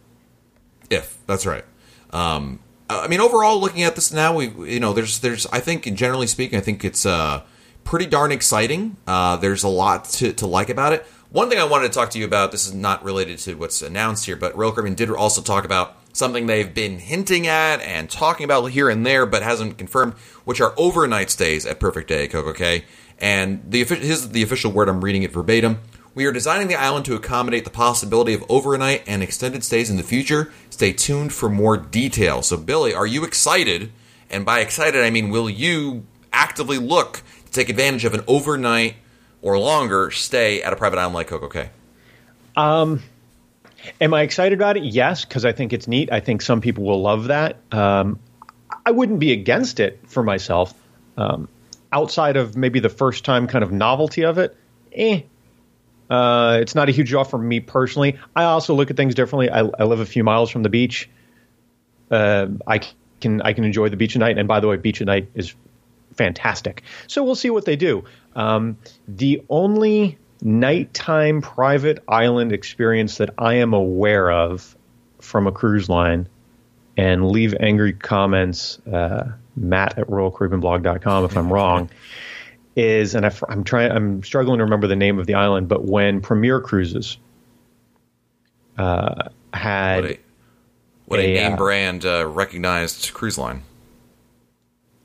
if 0.90 1.18
that's 1.28 1.46
right. 1.46 1.64
Um, 2.12 2.60
I 2.90 3.08
mean, 3.08 3.22
overall, 3.22 3.60
looking 3.60 3.84
at 3.84 3.96
this 3.96 4.12
now, 4.12 4.36
we 4.36 4.50
you 4.70 4.80
know, 4.80 4.92
there's 4.94 5.20
there's 5.20 5.46
I 5.48 5.62
think 5.62 5.86
generally 5.94 6.28
speaking, 6.28 6.58
I 6.58 6.62
think 6.62 6.84
it's 6.84 7.06
uh, 7.06 7.42
pretty 7.84 8.06
darn 8.06 8.32
exciting. 8.32 8.98
Uh, 9.08 9.38
there's 9.38 9.64
a 9.64 9.70
lot 9.70 10.06
to, 10.06 10.34
to 10.34 10.46
like 10.48 10.70
about 10.70 10.94
it. 10.94 11.06
One 11.32 11.50
thing 11.50 11.58
I 11.58 11.64
wanted 11.64 11.88
to 11.88 11.94
talk 11.94 12.12
to 12.12 12.20
you 12.20 12.26
about. 12.26 12.52
This 12.52 12.68
is 12.68 12.74
not 12.74 13.04
related 13.04 13.40
to 13.40 13.56
what's 13.56 13.82
announced 13.82 14.26
here, 14.26 14.36
but 14.36 14.56
Royal 14.56 14.72
Caribbean 14.72 14.96
did 14.96 15.10
also 15.10 15.42
talk 15.42 15.66
about 15.66 15.98
something 16.14 16.46
they've 16.46 16.74
been 16.74 17.00
hinting 17.00 17.48
at 17.48 17.82
and 17.82 18.10
talking 18.10 18.46
about 18.46 18.68
here 18.68 18.90
and 18.90 19.06
there, 19.06 19.26
but 19.26 19.44
hasn't 19.44 19.78
confirmed, 19.78 20.14
which 20.46 20.62
are 20.62 20.74
overnight 20.78 21.30
stays 21.30 21.66
at 21.66 21.80
Perfect 21.80 22.08
Day 22.08 22.28
Coco 22.28 22.54
Cay. 22.54 22.86
And 23.20 23.64
the 23.70 23.84
the 23.84 24.44
official 24.44 24.72
word. 24.72 24.88
I'm 24.88 25.04
reading 25.04 25.24
it 25.24 25.32
verbatim. 25.32 25.80
We 26.16 26.26
are 26.26 26.32
designing 26.32 26.68
the 26.68 26.76
island 26.76 27.06
to 27.06 27.16
accommodate 27.16 27.64
the 27.64 27.72
possibility 27.72 28.34
of 28.34 28.44
overnight 28.48 29.04
and 29.08 29.24
extended 29.24 29.64
stays 29.64 29.90
in 29.90 29.98
the 29.98 30.04
future. 30.04 30.54
Stay 30.70 30.94
tuned 30.94 31.34
for 31.34 31.50
more 31.50 31.76
details. 31.76 32.48
So, 32.48 32.58
Billy, 32.58 32.94
are 32.94 33.08
you 33.08 33.24
excited? 33.24 33.92
And 34.30 34.46
by 34.46 34.60
excited, 34.60 35.04
I 35.04 35.10
mean, 35.10 35.32
will 35.32 35.50
you 35.50 36.06
actively 36.32 36.78
look 36.78 37.24
to 37.46 37.52
take 37.52 37.70
advantage 37.70 38.06
of 38.06 38.14
an 38.14 38.22
overnight 38.28 38.96
or 39.42 39.58
longer 39.58 40.12
stay 40.12 40.62
at 40.62 40.72
a 40.72 40.76
private 40.76 41.00
island 41.00 41.16
like 41.16 41.28
Coco 41.28 41.48
Cay? 41.48 41.70
Um, 42.56 43.02
Am 44.00 44.14
I 44.14 44.22
excited 44.22 44.58
about 44.58 44.78
it? 44.78 44.84
Yes, 44.84 45.26
because 45.26 45.46
I 45.46 45.52
think 45.52 45.74
it's 45.74 45.88
neat. 45.88 46.12
I 46.12 46.20
think 46.20 46.42
some 46.42 46.62
people 46.62 46.84
will 46.84 47.02
love 47.02 47.26
that. 47.26 47.58
Um, 47.72 48.20
I 48.86 48.92
wouldn't 48.92 49.20
be 49.20 49.32
against 49.32 49.80
it 49.80 50.00
for 50.08 50.24
myself. 50.24 50.74
Um, 51.18 51.48
outside 51.92 52.38
of 52.38 52.58
maybe 52.58 52.80
the 52.80 52.90
first 52.90 53.24
time 53.24 53.48
kind 53.48 53.64
of 53.64 53.72
novelty 53.72 54.24
of 54.26 54.38
it, 54.38 54.56
eh. 54.94 55.22
Uh, 56.10 56.60
it's 56.62 56.76
not 56.76 56.90
a 56.90 56.92
huge 56.92 57.10
draw 57.10 57.24
for 57.24 57.38
me 57.38 57.60
personally. 57.60 58.20
I 58.36 58.44
also 58.44 58.74
look 58.74 58.92
at 58.92 58.98
things 58.98 59.16
differently. 59.16 59.50
I, 59.50 59.60
I 59.62 59.84
live 59.84 60.00
a 60.00 60.06
few 60.06 60.24
miles 60.24 60.50
from 60.50 60.64
the 60.64 60.70
beach. 60.70 61.10
Uh, 62.12 62.48
I 62.68 62.82
can 63.22 63.42
I 63.42 63.54
can 63.54 63.64
enjoy 63.64 63.90
the 63.90 63.98
beach 63.98 64.16
at 64.16 64.20
night. 64.20 64.38
And 64.38 64.48
by 64.48 64.60
the 64.60 64.68
way, 64.68 64.78
beach 64.78 65.02
at 65.02 65.08
night 65.08 65.30
is 65.34 65.56
fantastic. 66.14 66.84
So 67.08 67.24
we'll 67.24 67.36
see 67.36 67.50
what 67.50 67.66
they 67.66 67.76
do. 67.76 68.04
Um, 68.36 68.78
the 69.08 69.44
only 69.50 70.18
nighttime 70.44 71.42
private 71.42 72.04
island 72.08 72.52
experience 72.52 73.18
that 73.18 73.32
I 73.38 73.56
am 73.56 73.74
aware 73.74 74.30
of 74.30 74.76
from 75.20 75.48
a 75.48 75.52
cruise 75.52 75.88
line 75.88 76.28
and 76.98 77.30
leave 77.30 77.56
angry 77.60 77.94
comments, 77.94 78.78
uh, 78.88 79.32
Matt 79.56 79.98
at 79.98 80.08
RoyalCaribbeanBlog.com 80.08 81.26
if 81.26 81.38
I'm 81.38 81.52
wrong, 81.52 81.90
is, 82.76 83.16
and 83.16 83.26
I, 83.26 83.34
am 83.50 83.64
trying, 83.64 83.92
I'm 83.92 84.22
struggling 84.24 84.58
to 84.58 84.66
remember 84.66 84.88
the 84.88 84.96
name 84.96 85.18
of 85.18 85.26
the 85.26 85.36
island, 85.36 85.70
but 85.70 85.86
when 85.86 86.22
Premier 86.22 86.60
Cruises 86.60 87.18
uh, 88.78 89.30
had. 89.54 90.04
What 90.04 90.12
a, 90.12 90.20
what 91.06 91.20
a, 91.20 91.24
a 91.24 91.34
name 91.34 91.54
uh, 91.54 91.56
brand 91.56 92.06
uh, 92.06 92.28
recognized 92.28 93.14
cruise 93.14 93.38
line 93.38 93.64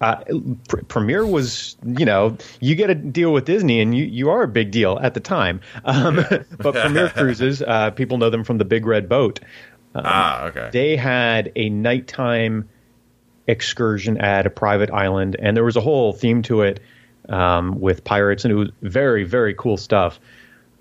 uh, 0.01 0.23
Pr- 0.69 0.83
Premier 0.85 1.27
was, 1.27 1.77
you 1.85 2.05
know, 2.05 2.37
you 2.61 2.75
get 2.75 2.91
a 2.91 2.95
deal 2.95 3.33
with 3.33 3.45
Disney, 3.45 3.81
and 3.81 3.97
you, 3.97 4.05
you 4.05 4.31
are 4.31 4.43
a 4.43 4.49
big 4.49 4.71
deal 4.71 4.99
at 5.03 5.15
the 5.15 5.21
time. 5.21 5.61
Um, 5.85 6.17
but 6.59 6.75
Premier 6.75 7.09
Cruises, 7.17 7.63
uh, 7.63 7.91
people 7.91 8.19
know 8.19 8.31
them 8.31 8.45
from 8.45 8.59
the 8.59 8.65
Big 8.65 8.87
Red 8.87 9.09
Boat. 9.09 9.41
Um, 9.95 10.03
ah, 10.05 10.45
okay. 10.45 10.71
They 10.73 10.97
had 10.97 11.53
a 11.57 11.69
nighttime 11.71 12.69
excursion 13.47 14.19
at 14.19 14.47
a 14.47 14.51
private 14.51 14.91
island, 14.91 15.37
and 15.39 15.57
there 15.57 15.65
was 15.65 15.77
a 15.77 15.81
whole 15.81 16.13
theme 16.13 16.43
to 16.43 16.63
it 16.63 16.81
um, 17.29 17.81
with 17.81 18.05
pirates, 18.05 18.45
and 18.45 18.53
it 18.53 18.57
was 18.57 18.71
very, 18.83 19.25
very 19.25 19.55
cool 19.55 19.77
stuff. 19.77 20.21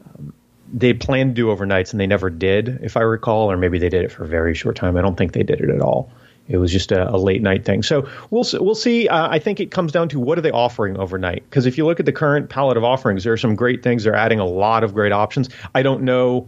Um, 0.05 0.33
they 0.71 0.93
planned 0.93 1.35
to 1.35 1.41
do 1.41 1.47
overnights, 1.47 1.91
and 1.91 1.99
they 1.99 2.07
never 2.07 2.29
did, 2.29 2.79
if 2.83 2.97
I 2.97 3.01
recall, 3.01 3.51
or 3.51 3.57
maybe 3.57 3.79
they 3.79 3.89
did 3.89 4.03
it 4.03 4.11
for 4.11 4.25
a 4.25 4.27
very 4.27 4.53
short 4.53 4.75
time. 4.75 4.95
I 4.95 5.01
don't 5.01 5.17
think 5.17 5.31
they 5.31 5.43
did 5.43 5.61
it 5.61 5.69
at 5.69 5.81
all. 5.81 6.11
It 6.49 6.57
was 6.57 6.71
just 6.71 6.91
a, 6.91 7.13
a 7.13 7.17
late 7.17 7.41
night 7.41 7.65
thing. 7.65 7.83
So 7.83 8.07
we'll 8.29 8.45
we'll 8.53 8.75
see. 8.75 9.07
Uh, 9.07 9.27
I 9.29 9.39
think 9.39 9.59
it 9.59 9.71
comes 9.71 9.91
down 9.91 10.09
to 10.09 10.19
what 10.19 10.37
are 10.37 10.41
they 10.41 10.51
offering 10.51 10.97
overnight? 10.97 11.43
Because 11.49 11.65
if 11.65 11.77
you 11.77 11.85
look 11.85 11.99
at 11.99 12.05
the 12.05 12.13
current 12.13 12.49
palette 12.49 12.77
of 12.77 12.83
offerings, 12.83 13.23
there 13.23 13.33
are 13.33 13.37
some 13.37 13.55
great 13.55 13.83
things. 13.83 14.03
They're 14.03 14.15
adding 14.15 14.39
a 14.39 14.45
lot 14.45 14.83
of 14.83 14.93
great 14.93 15.11
options. 15.11 15.49
I 15.75 15.83
don't 15.83 16.03
know. 16.03 16.47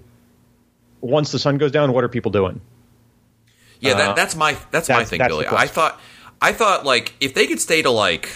Once 1.01 1.31
the 1.31 1.39
sun 1.39 1.57
goes 1.57 1.71
down, 1.71 1.93
what 1.93 2.03
are 2.03 2.09
people 2.09 2.31
doing? 2.31 2.61
Yeah, 3.79 3.93
that, 3.93 4.09
uh, 4.09 4.13
that's 4.13 4.35
my 4.35 4.53
that's, 4.71 4.87
that's 4.87 4.89
my 4.89 5.05
thing, 5.05 5.19
that's 5.19 5.29
Billy. 5.29 5.45
I 5.47 5.67
thought 5.67 5.99
I 6.41 6.53
thought 6.53 6.85
like 6.85 7.13
if 7.19 7.33
they 7.33 7.47
could 7.47 7.59
stay 7.59 7.81
to 7.81 7.91
like 7.91 8.29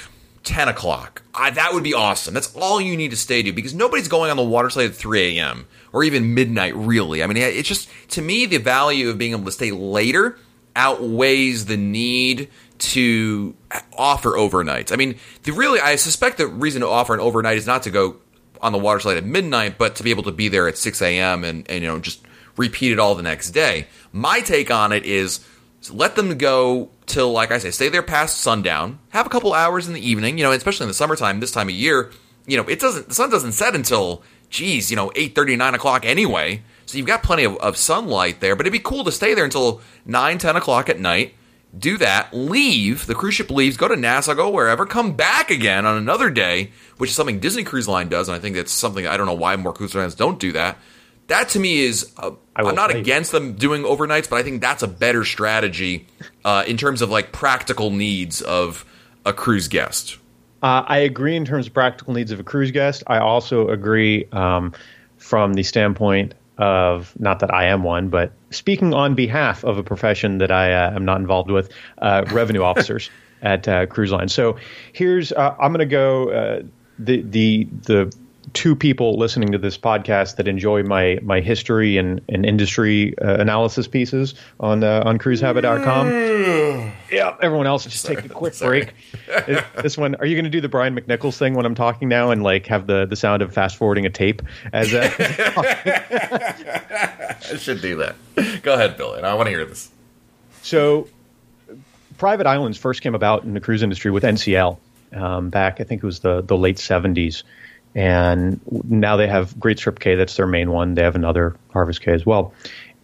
ten 0.44 0.68
o'clock, 0.68 1.22
I, 1.34 1.50
that 1.52 1.74
would 1.74 1.84
be 1.84 1.94
awesome. 1.94 2.34
That's 2.34 2.56
all 2.56 2.80
you 2.80 2.96
need 2.98 3.12
to 3.12 3.18
stay 3.18 3.44
to 3.44 3.52
because 3.52 3.74
nobody's 3.74 4.08
going 4.08 4.32
on 4.32 4.38
the 4.38 4.44
water 4.44 4.70
slide 4.70 4.86
at 4.86 4.96
three 4.96 5.38
a.m. 5.38 5.68
or 5.92 6.04
even 6.04 6.34
midnight. 6.34 6.76
Really, 6.76 7.24
I 7.24 7.28
mean, 7.28 7.38
it's 7.38 7.68
just 7.68 7.90
to 8.12 8.22
me 8.22 8.46
the 8.46 8.58
value 8.58 9.10
of 9.10 9.18
being 9.18 9.34
able 9.34 9.46
to 9.46 9.52
stay 9.52 9.72
later 9.72 10.38
outweighs 10.76 11.66
the 11.66 11.78
need 11.78 12.50
to 12.80 13.56
offer 13.98 14.32
overnights. 14.32 14.92
I 14.92 14.96
mean, 14.96 15.16
the 15.44 15.52
really, 15.54 15.80
I 15.80 15.96
suspect 15.96 16.38
the 16.38 16.48
reason 16.48 16.82
to 16.82 16.88
offer 16.88 17.14
an 17.14 17.20
overnight 17.20 17.58
is 17.58 17.68
not 17.68 17.84
to 17.84 17.92
go 17.92 18.18
on 18.62 18.72
the 18.72 18.78
water 18.78 19.00
slide 19.00 19.18
at 19.18 19.26
midnight, 19.26 19.78
but 19.78 19.96
to 19.98 20.04
be 20.04 20.10
able 20.10 20.24
to 20.24 20.32
be 20.32 20.48
there 20.48 20.68
at 20.68 20.78
6 20.78 21.02
a.m. 21.02 21.44
And, 21.44 21.70
and 21.70 21.84
you 21.84 21.90
know 21.90 22.00
just 22.00 22.22
repeat 22.58 22.92
it 22.92 23.00
all 23.00 23.16
the 23.16 23.24
next 23.24 23.52
day. 23.52 23.88
My 24.12 24.40
take 24.42 24.72
on 24.72 24.92
it 24.92 25.06
is 25.06 25.46
let 25.92 26.16
them 26.16 26.38
go 26.38 26.90
till, 27.06 27.32
like 27.32 27.52
I 27.52 27.58
say, 27.58 27.72
stay 27.72 27.90
there 27.90 28.02
past 28.02 28.40
sundown, 28.40 29.00
have 29.10 29.26
a 29.26 29.30
couple 29.30 29.54
hours 29.54 29.88
in 29.88 29.94
the 29.94 30.08
evening. 30.08 30.38
You 30.38 30.46
know, 30.46 30.52
especially 30.52 30.86
in 30.86 30.90
the 30.90 30.94
summertime, 30.94 31.40
this 31.40 31.52
time 31.52 31.68
of 31.68 31.76
year, 31.76 32.12
you 32.48 32.58
know, 32.58 32.64
it 32.64 32.80
doesn't 32.80 33.10
the 33.10 33.14
sun 33.14 33.30
doesn't 33.30 33.52
set 33.54 33.76
until 33.76 34.24
geez, 34.50 34.90
you 34.90 34.96
know, 34.96 35.12
eight 35.16 35.36
thirty, 35.36 35.56
nine 35.56 35.76
o'clock 35.76 36.06
anyway. 36.06 36.64
So 36.86 36.98
you've 36.98 37.08
got 37.08 37.24
plenty 37.24 37.44
of, 37.44 37.56
of 37.58 37.78
sunlight 37.78 38.40
there, 38.40 38.56
but 38.56 38.66
it'd 38.66 38.74
be 38.74 38.80
cool 38.80 39.04
to 39.04 39.12
stay 39.12 39.34
there 39.34 39.46
until 39.46 39.82
9, 40.06 40.38
10 40.38 40.56
o'clock 40.56 40.90
at 40.90 41.00
night. 41.00 41.36
Do 41.78 41.98
that, 41.98 42.34
leave, 42.34 43.08
the 43.08 43.16
cruise 43.16 43.34
ship 43.34 43.50
leaves, 43.50 43.78
go 43.78 43.88
to 43.88 43.96
Nassau, 43.96 44.36
go 44.36 44.50
wherever, 44.50 44.86
come 44.86 45.14
back 45.14 45.50
again 45.50 45.88
on 45.88 45.98
another 45.98 46.30
day, 46.30 46.72
which 46.98 47.10
is 47.10 47.16
something 47.16 47.40
Disney 47.40 47.64
Cruise 47.64 47.88
Line 47.88 48.10
does, 48.10 48.30
and 48.30 48.36
I 48.36 48.40
think 48.40 48.56
that's 48.56 48.72
something 48.72 49.08
I 49.08 49.18
don't 49.18 49.26
know 49.26 49.34
why 49.34 49.56
more 49.56 49.74
cruise 49.74 49.96
lines 49.96 50.14
don't 50.14 50.40
do 50.40 50.52
that. 50.52 50.78
That 51.28 51.50
to 51.50 51.60
me 51.60 51.80
is, 51.80 52.12
uh, 52.18 52.32
I'm 52.56 52.76
not 52.76 52.94
against 52.94 53.32
them 53.32 53.54
doing 53.54 53.84
overnights, 53.84 54.30
but 54.30 54.36
I 54.36 54.44
think 54.44 54.62
that's 54.62 54.84
a 54.84 54.88
better 54.88 55.24
strategy 55.24 56.06
uh, 56.46 56.64
in 56.68 56.78
terms 56.78 57.02
of 57.02 57.10
like 57.10 57.32
practical 57.32 57.90
needs 57.90 58.42
of 58.42 58.86
a 59.26 59.34
cruise 59.34 59.68
guest. 59.68 60.18
Uh, 60.62 60.84
I 60.86 61.00
agree 61.00 61.36
in 61.36 61.44
terms 61.44 61.68
of 61.68 61.74
practical 61.74 62.14
needs 62.14 62.32
of 62.32 62.40
a 62.40 62.44
cruise 62.44 62.72
guest. 62.72 63.04
I 63.08 63.18
also 63.18 63.70
agree 63.70 64.26
um, 64.32 64.74
from 65.18 65.56
the 65.56 65.64
standpoint 65.64 66.36
of 66.58 67.14
not 67.20 67.40
that 67.40 67.54
I 67.54 67.66
am 67.66 67.84
one, 67.84 68.10
but 68.10 68.34
speaking 68.52 68.94
on 68.94 69.16
behalf 69.16 69.64
of 69.64 69.78
a 69.78 69.84
profession 69.84 70.38
that 70.38 70.52
I 70.52 70.74
uh, 70.74 70.96
am 70.96 71.06
not 71.06 71.20
involved 71.20 71.50
with, 71.50 71.72
uh, 71.98 72.26
revenue 72.32 72.62
officers 72.62 73.10
at 73.42 73.68
uh, 73.68 73.86
cruise 73.86 74.12
line. 74.12 74.30
So 74.30 74.58
here's 74.94 75.32
uh, 75.32 75.56
I'm 75.60 75.72
going 75.72 75.80
to 75.80 75.86
go 75.86 76.30
uh, 76.30 76.62
the 77.00 77.22
the 77.22 77.68
the 77.84 78.16
two 78.52 78.76
people 78.76 79.18
listening 79.18 79.54
to 79.54 79.58
this 79.58 79.78
podcast 79.78 80.36
that 80.36 80.48
enjoy 80.48 80.84
my 80.84 81.20
my 81.22 81.40
history 81.40 81.98
and, 81.98 82.22
and 82.28 82.46
industry 82.46 83.18
uh, 83.20 83.38
analysis 83.40 83.88
pieces 83.88 84.34
on 84.60 84.84
uh, 84.84 85.04
on 85.06 85.18
cruisehabit.com. 85.18 86.08
yeah, 87.12 87.36
everyone 87.42 87.68
else 87.68 87.86
just 87.86 88.02
Sorry. 88.02 88.18
take 88.18 88.26
a 88.26 88.30
quick 88.30 88.58
break. 88.60 88.94
this 89.82 89.98
one, 89.98 90.16
are 90.16 90.26
you 90.26 90.36
going 90.36 90.46
to 90.46 90.52
do 90.52 90.62
the 90.62 90.70
Brian 90.70 90.96
McNichols 90.96 91.38
thing 91.38 91.54
when 91.54 91.66
I'm 91.66 91.76
talking 91.76 92.10
now 92.10 92.32
and 92.32 92.44
like 92.44 92.68
have 92.68 92.88
the 92.88 93.06
the 93.06 93.16
sound 93.16 93.42
of 93.42 93.54
fast 93.54 93.78
forwarding 93.78 94.06
a 94.06 94.10
tape 94.10 94.42
as 94.72 94.94
uh, 94.94 95.10
I 97.52 97.58
should 97.58 97.82
do 97.82 97.98
that. 97.98 98.16
Go 98.62 98.74
ahead, 98.74 98.98
Bill, 98.98 99.14
and 99.14 99.26
I 99.26 99.34
want 99.36 99.48
to 99.48 99.52
hear 99.52 99.66
this. 99.66 99.90
So, 100.62 101.08
private 102.18 102.48
islands 102.48 102.78
first 102.78 103.02
came 103.02 103.16
about 103.16 103.44
in 103.44 103.54
the 103.54 103.60
cruise 103.60 103.84
industry 103.84 104.12
with 104.12 104.24
NCL 104.24 104.78
um, 105.14 105.50
back. 105.50 105.80
I 105.82 105.84
think 105.84 106.04
it 106.04 106.06
was 106.06 106.20
the 106.20 106.42
the 106.42 106.58
late 106.58 106.78
'70s, 106.78 107.44
and 107.96 108.60
now 108.90 109.18
they 109.18 109.28
have 109.28 109.60
Great 109.60 109.78
Stirrup 109.78 110.00
Cay, 110.00 110.16
That's 110.16 110.36
their 110.36 110.48
main 110.48 110.72
one. 110.72 110.96
They 110.96 111.04
have 111.04 111.16
another 111.16 111.56
Harvest 111.72 112.02
Caye 112.02 112.14
as 112.14 112.26
well. 112.26 112.54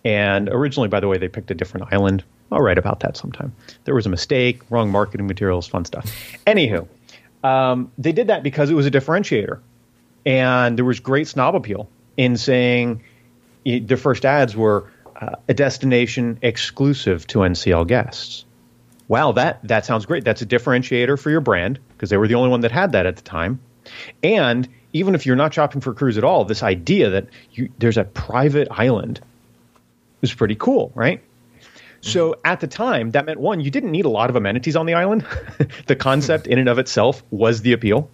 And 0.03 0.49
originally, 0.49 0.89
by 0.89 0.99
the 0.99 1.07
way, 1.07 1.17
they 1.17 1.27
picked 1.27 1.51
a 1.51 1.53
different 1.53 1.91
island. 1.91 2.23
I'll 2.51 2.61
write 2.61 2.77
about 2.77 3.01
that 3.01 3.17
sometime. 3.17 3.53
There 3.83 3.93
was 3.93 4.05
a 4.05 4.09
mistake, 4.09 4.61
wrong 4.69 4.89
marketing 4.89 5.27
materials, 5.27 5.67
fun 5.67 5.85
stuff. 5.85 6.05
Anywho, 6.47 6.87
um, 7.43 7.91
they 7.97 8.11
did 8.11 8.27
that 8.27 8.41
because 8.41 8.69
it 8.69 8.73
was 8.73 8.85
a 8.85 8.91
differentiator, 8.91 9.59
and 10.25 10.77
there 10.77 10.85
was 10.85 10.99
great 10.99 11.27
snob 11.27 11.55
appeal 11.55 11.89
in 12.17 12.37
saying 12.37 13.03
their 13.65 13.97
first 13.97 14.25
ads 14.25 14.55
were 14.55 14.89
uh, 15.15 15.35
a 15.47 15.53
destination 15.53 16.39
exclusive 16.41 17.27
to 17.27 17.39
NCL 17.39 17.87
guests. 17.87 18.45
Wow, 19.07 19.33
that 19.33 19.59
that 19.67 19.85
sounds 19.85 20.05
great. 20.05 20.23
That's 20.23 20.41
a 20.41 20.45
differentiator 20.45 21.19
for 21.19 21.29
your 21.29 21.41
brand 21.41 21.79
because 21.89 22.09
they 22.09 22.17
were 22.17 22.27
the 22.27 22.35
only 22.35 22.49
one 22.49 22.61
that 22.61 22.71
had 22.71 22.93
that 22.93 23.05
at 23.05 23.15
the 23.15 23.21
time. 23.21 23.59
And 24.23 24.67
even 24.93 25.15
if 25.15 25.25
you're 25.25 25.35
not 25.35 25.53
shopping 25.53 25.81
for 25.81 25.91
a 25.91 25.93
cruise 25.93 26.17
at 26.17 26.23
all, 26.23 26.45
this 26.45 26.63
idea 26.63 27.09
that 27.09 27.27
you, 27.51 27.69
there's 27.77 27.97
a 27.97 28.03
private 28.03 28.67
island 28.71 29.21
is 30.21 30.33
pretty 30.33 30.55
cool, 30.55 30.91
right? 30.95 31.21
So 32.01 32.35
at 32.45 32.61
the 32.61 32.67
time, 32.67 33.11
that 33.11 33.25
meant 33.25 33.39
one, 33.39 33.59
you 33.59 33.69
didn't 33.71 33.91
need 33.91 34.05
a 34.05 34.09
lot 34.09 34.29
of 34.29 34.35
amenities 34.35 34.75
on 34.75 34.85
the 34.85 34.93
island. 34.93 35.25
the 35.87 35.95
concept 35.95 36.47
in 36.47 36.57
and 36.57 36.69
of 36.69 36.79
itself 36.79 37.23
was 37.29 37.61
the 37.61 37.73
appeal. 37.73 38.09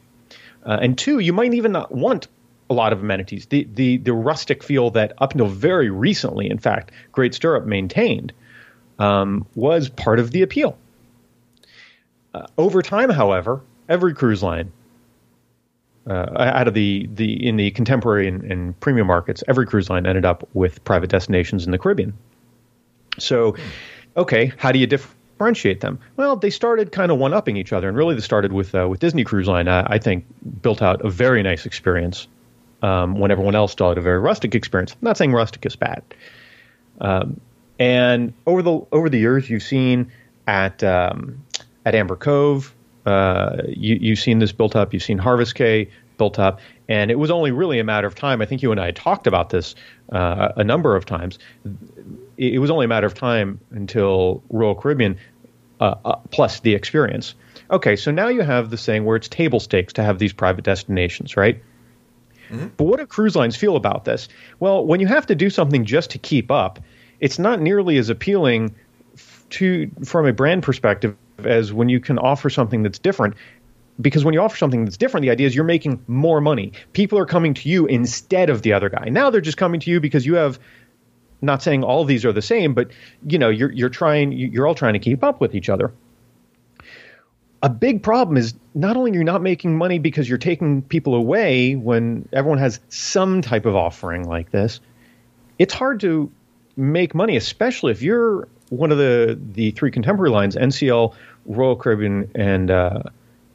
Uh, 0.66 0.80
and 0.82 0.98
two, 0.98 1.20
you 1.20 1.34
might 1.34 1.54
even 1.54 1.72
not 1.72 1.94
want 1.94 2.28
a 2.70 2.74
lot 2.74 2.94
of 2.94 3.02
amenities. 3.02 3.46
The, 3.46 3.68
the, 3.74 3.98
the 3.98 4.14
rustic 4.14 4.64
feel 4.64 4.90
that 4.92 5.14
up 5.20 5.34
until 5.34 5.48
very 5.48 5.90
recently, 5.90 6.50
in 6.50 6.58
fact, 6.58 6.92
Great 7.12 7.36
Stirrup 7.36 7.66
maintained 7.66 8.34
um, 8.98 9.46
was 9.54 9.90
part 9.90 10.20
of 10.20 10.32
the 10.32 10.42
appeal. 10.42 10.78
Uh, 12.34 12.48
over 12.58 12.82
time, 12.82 13.12
however, 13.12 13.62
every 13.88 14.16
cruise 14.16 14.42
line 14.42 14.72
uh, 16.08 16.28
out 16.38 16.68
of 16.68 16.74
the, 16.74 17.10
the 17.14 17.48
in 17.48 17.58
the 17.58 17.72
contemporary 17.72 18.28
and, 18.28 18.44
and, 18.44 18.80
premium 18.80 19.08
markets, 19.08 19.44
every 19.48 19.66
cruise 19.66 19.90
line 19.90 20.06
ended 20.06 20.26
up 20.26 20.48
with 20.54 20.84
private 20.84 21.10
destinations 21.10 21.66
in 21.66 21.72
the 21.72 21.80
Caribbean. 21.80 22.14
So, 23.18 23.56
okay, 24.16 24.52
how 24.58 24.72
do 24.72 24.78
you 24.78 24.86
differentiate 24.86 25.82
them? 25.82 26.00
Well, 26.16 26.36
they 26.36 26.52
started 26.52 26.92
kind 26.92 27.12
of 27.12 27.18
one 27.18 27.34
upping 27.34 27.58
each 27.58 27.74
other, 27.74 27.88
and 27.88 27.98
really 27.98 28.14
they 28.14 28.22
started 28.22 28.54
with 28.54 28.76
uh, 28.76 28.88
with 28.88 29.00
Disney 29.00 29.24
Cruise 29.24 29.48
Line. 29.48 29.68
I, 29.68 29.94
I, 29.94 29.98
think 29.98 30.26
built 30.62 30.82
out 30.82 31.04
a 31.04 31.10
very 31.10 31.42
nice 31.42 31.66
experience 31.66 32.28
um, 32.84 33.18
when 33.20 33.32
everyone 33.32 33.56
else 33.56 33.72
started 33.72 34.00
a 34.00 34.04
very 34.04 34.20
rustic 34.20 34.54
experience. 34.54 34.92
I'm 34.92 35.00
not 35.02 35.18
saying 35.18 35.32
rustic 35.32 35.66
is 35.66 35.76
bad. 35.76 36.04
Um, 37.02 37.42
and 37.80 38.34
over 38.46 38.62
the 38.62 38.82
over 38.92 39.10
the 39.10 39.18
years, 39.18 39.50
you've 39.50 39.64
seen 39.64 40.12
at 40.46 40.84
um, 40.84 41.44
at 41.84 41.96
Amber 41.96 42.16
Cove, 42.16 42.75
uh, 43.06 43.62
you, 43.68 43.98
you've 44.02 44.20
seen 44.20 44.40
this 44.40 44.52
built 44.52 44.76
up. 44.76 44.94
You've 44.94 45.04
seen 45.04 45.18
Harvest 45.18 45.56
Caye 45.56 45.90
built 46.18 46.40
up, 46.40 46.60
and 46.88 47.12
it 47.12 47.20
was 47.20 47.30
only 47.30 47.52
really 47.52 47.80
a 47.80 47.84
matter 47.84 48.08
of 48.08 48.16
time. 48.16 48.42
I 48.42 48.46
think 48.46 48.62
you 48.64 48.72
and 48.72 48.80
I 48.80 48.92
talked 48.92 49.28
about 49.28 49.50
this 49.50 49.76
uh, 50.12 50.50
a 50.56 50.64
number 50.64 50.96
of 50.96 51.06
times. 51.06 51.38
It, 52.38 52.60
was 52.60 52.70
only 52.70 52.86
a 52.86 52.88
matter 52.88 53.08
of 53.08 53.14
time 53.14 53.60
until 53.72 54.44
Royal 54.50 54.76
Caribbean 54.76 55.18
uh, 55.80 55.96
uh, 56.04 56.16
plus 56.32 56.62
the 56.62 56.74
experience. 56.74 57.36
Okay, 57.72 57.96
so 57.96 58.12
now 58.12 58.28
you 58.28 58.42
have 58.42 58.70
the 58.70 58.78
saying 58.78 59.06
where 59.06 59.16
it's 59.16 59.28
table 59.28 59.60
stakes 59.60 59.94
to 59.94 60.04
have 60.04 60.20
these 60.20 60.34
private 60.34 60.64
destinations, 60.64 61.36
right? 61.36 61.62
Mm-hmm. 62.50 62.68
But 62.78 62.84
what 62.86 63.00
do 63.00 63.06
cruise 63.06 63.36
lines 63.36 63.56
feel 63.56 63.76
about 63.76 64.06
this? 64.06 64.28
Well, 64.60 64.86
when 64.86 65.00
you 65.00 65.08
have 65.08 65.26
to 65.28 65.36
do 65.36 65.50
something 65.50 65.86
just 65.86 66.12
to 66.12 66.18
keep 66.18 66.52
up, 66.52 66.80
it's 67.20 67.40
not 67.40 67.60
nearly 67.60 67.98
as 67.98 68.10
appealing 68.10 68.76
to 69.52 69.90
from 70.04 70.28
a 70.28 70.34
brand 70.34 70.64
perspective 70.64 71.16
as 71.44 71.74
when 71.74 71.90
you 71.90 72.00
can 72.00 72.18
offer 72.18 72.50
something 72.50 72.84
that's 72.84 73.00
different 73.00 73.36
because 74.00 74.26
when 74.26 74.34
you 74.34 74.42
offer 74.42 74.58
something 74.58 74.84
that's 74.84 74.98
different, 74.98 75.24
the 75.24 75.30
idea 75.30 75.48
is 75.48 75.56
you're 75.56 75.64
making 75.64 76.04
more 76.08 76.42
money. 76.42 76.74
People 76.94 77.18
are 77.18 77.26
coming 77.26 77.54
to 77.54 77.70
you 77.70 77.86
instead 77.86 78.50
of 78.50 78.62
the 78.62 78.74
other 78.74 78.90
guy. 78.90 79.06
Now 79.10 79.30
they're 79.30 79.42
just 79.42 79.58
coming 79.58 79.80
to 79.82 79.92
you 79.92 80.00
because 80.00 80.26
you 80.26 80.36
have 80.36 80.60
not 81.42 81.62
saying 81.62 81.84
all 81.84 82.04
these 82.04 82.26
are 82.26 82.34
the 82.34 82.42
same, 82.42 82.74
but 82.74 82.92
you 83.26 83.40
know, 83.40 83.50
you're 83.50 83.72
you're 83.72 83.90
trying 83.90 84.32
you're 84.32 84.68
all 84.68 84.76
trying 84.76 84.94
to 84.94 85.00
keep 85.00 85.24
up 85.24 85.40
with 85.40 85.56
each 85.56 85.70
other. 85.70 85.94
A 87.64 87.70
big 87.70 88.04
problem 88.04 88.38
is 88.38 88.54
not 88.74 88.98
only 88.98 89.14
you're 89.14 89.24
not 89.24 89.42
making 89.42 89.78
money 89.78 89.98
because 89.98 90.28
you're 90.28 90.38
taking 90.38 90.82
people 90.82 91.16
away 91.16 91.76
when 91.76 92.28
everyone 92.32 92.60
has 92.60 92.80
some 92.90 93.42
type 93.42 93.66
of 93.66 93.76
offering 93.76 94.28
like 94.28 94.52
this, 94.52 94.82
it's 95.58 95.74
hard 95.74 96.02
to 96.02 96.32
make 96.76 97.16
money, 97.16 97.38
especially 97.38 97.92
if 97.92 98.02
you're 98.02 98.48
one 98.70 98.92
of 98.92 98.98
the 98.98 99.40
the 99.54 99.72
three 99.72 99.92
contemporary 99.92 100.32
lines, 100.32 100.56
NCL, 100.56 101.14
Royal 101.46 101.76
Caribbean, 101.76 102.30
and 102.36 102.72
uh, 102.72 103.04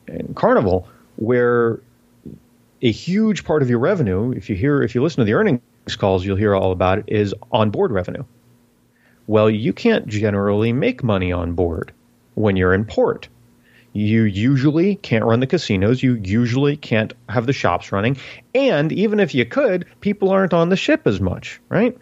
and 0.06 0.34
Carnival, 0.34 0.88
where 1.16 1.80
a 2.82 2.90
huge 2.90 3.44
part 3.44 3.62
of 3.62 3.70
your 3.70 3.78
revenue, 3.78 4.32
if 4.32 4.48
you 4.48 4.56
hear 4.56 4.82
if 4.82 4.94
you 4.94 5.02
listen 5.02 5.18
to 5.18 5.24
the 5.24 5.34
earnings 5.34 5.60
calls, 5.98 6.24
you'll 6.24 6.36
hear 6.36 6.54
all 6.54 6.72
about 6.72 6.98
it, 6.98 7.04
is 7.08 7.34
on 7.52 7.70
board 7.70 7.90
revenue. 7.90 8.24
Well, 9.26 9.50
you 9.50 9.72
can't 9.72 10.06
generally 10.06 10.72
make 10.72 11.04
money 11.04 11.32
on 11.32 11.52
board 11.52 11.92
when 12.34 12.56
you're 12.56 12.74
in 12.74 12.84
port. 12.84 13.28
You 13.92 14.22
usually 14.22 14.96
can't 14.96 15.24
run 15.24 15.40
the 15.40 15.46
casinos. 15.46 16.02
You 16.02 16.14
usually 16.14 16.76
can't 16.76 17.12
have 17.28 17.46
the 17.46 17.52
shops 17.52 17.90
running. 17.90 18.16
And 18.54 18.92
even 18.92 19.18
if 19.18 19.34
you 19.34 19.44
could, 19.44 19.86
people 20.00 20.30
aren't 20.30 20.54
on 20.54 20.68
the 20.68 20.76
ship 20.76 21.06
as 21.06 21.20
much, 21.20 21.60
right? 21.68 21.96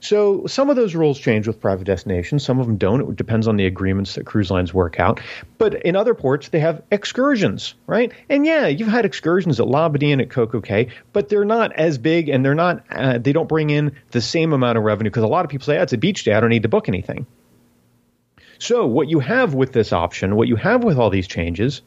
So 0.00 0.46
some 0.46 0.70
of 0.70 0.76
those 0.76 0.94
rules 0.94 1.18
change 1.18 1.46
with 1.46 1.60
private 1.60 1.84
destinations. 1.84 2.44
Some 2.44 2.60
of 2.60 2.66
them 2.66 2.76
don't. 2.76 3.00
It 3.00 3.16
depends 3.16 3.48
on 3.48 3.56
the 3.56 3.66
agreements 3.66 4.14
that 4.14 4.26
cruise 4.26 4.50
lines 4.50 4.72
work 4.72 5.00
out. 5.00 5.20
But 5.58 5.82
in 5.82 5.96
other 5.96 6.14
ports, 6.14 6.48
they 6.48 6.60
have 6.60 6.82
excursions, 6.90 7.74
right? 7.86 8.12
And 8.28 8.46
yeah, 8.46 8.66
you've 8.68 8.88
had 8.88 9.04
excursions 9.04 9.60
at 9.60 9.66
Labadee 9.66 10.12
and 10.12 10.20
at 10.20 10.30
Coco 10.30 10.60
Cay, 10.60 10.88
but 11.12 11.28
they're 11.28 11.44
not 11.44 11.72
as 11.72 11.98
big 11.98 12.28
and 12.28 12.44
they're 12.44 12.54
not. 12.54 12.84
Uh, 12.90 13.18
they 13.18 13.32
don't 13.32 13.48
bring 13.48 13.70
in 13.70 13.96
the 14.10 14.20
same 14.20 14.52
amount 14.52 14.78
of 14.78 14.84
revenue 14.84 15.10
because 15.10 15.24
a 15.24 15.28
lot 15.28 15.44
of 15.44 15.50
people 15.50 15.64
say, 15.64 15.78
oh, 15.78 15.82
"It's 15.82 15.92
a 15.92 15.98
beach 15.98 16.24
day. 16.24 16.32
I 16.32 16.40
don't 16.40 16.50
need 16.50 16.62
to 16.62 16.68
book 16.68 16.88
anything." 16.88 17.26
So 18.58 18.86
what 18.86 19.08
you 19.08 19.20
have 19.20 19.54
with 19.54 19.72
this 19.72 19.92
option, 19.92 20.36
what 20.36 20.48
you 20.48 20.56
have 20.56 20.82
with 20.82 20.98
all 20.98 21.10
these 21.10 21.28
changes, 21.28 21.82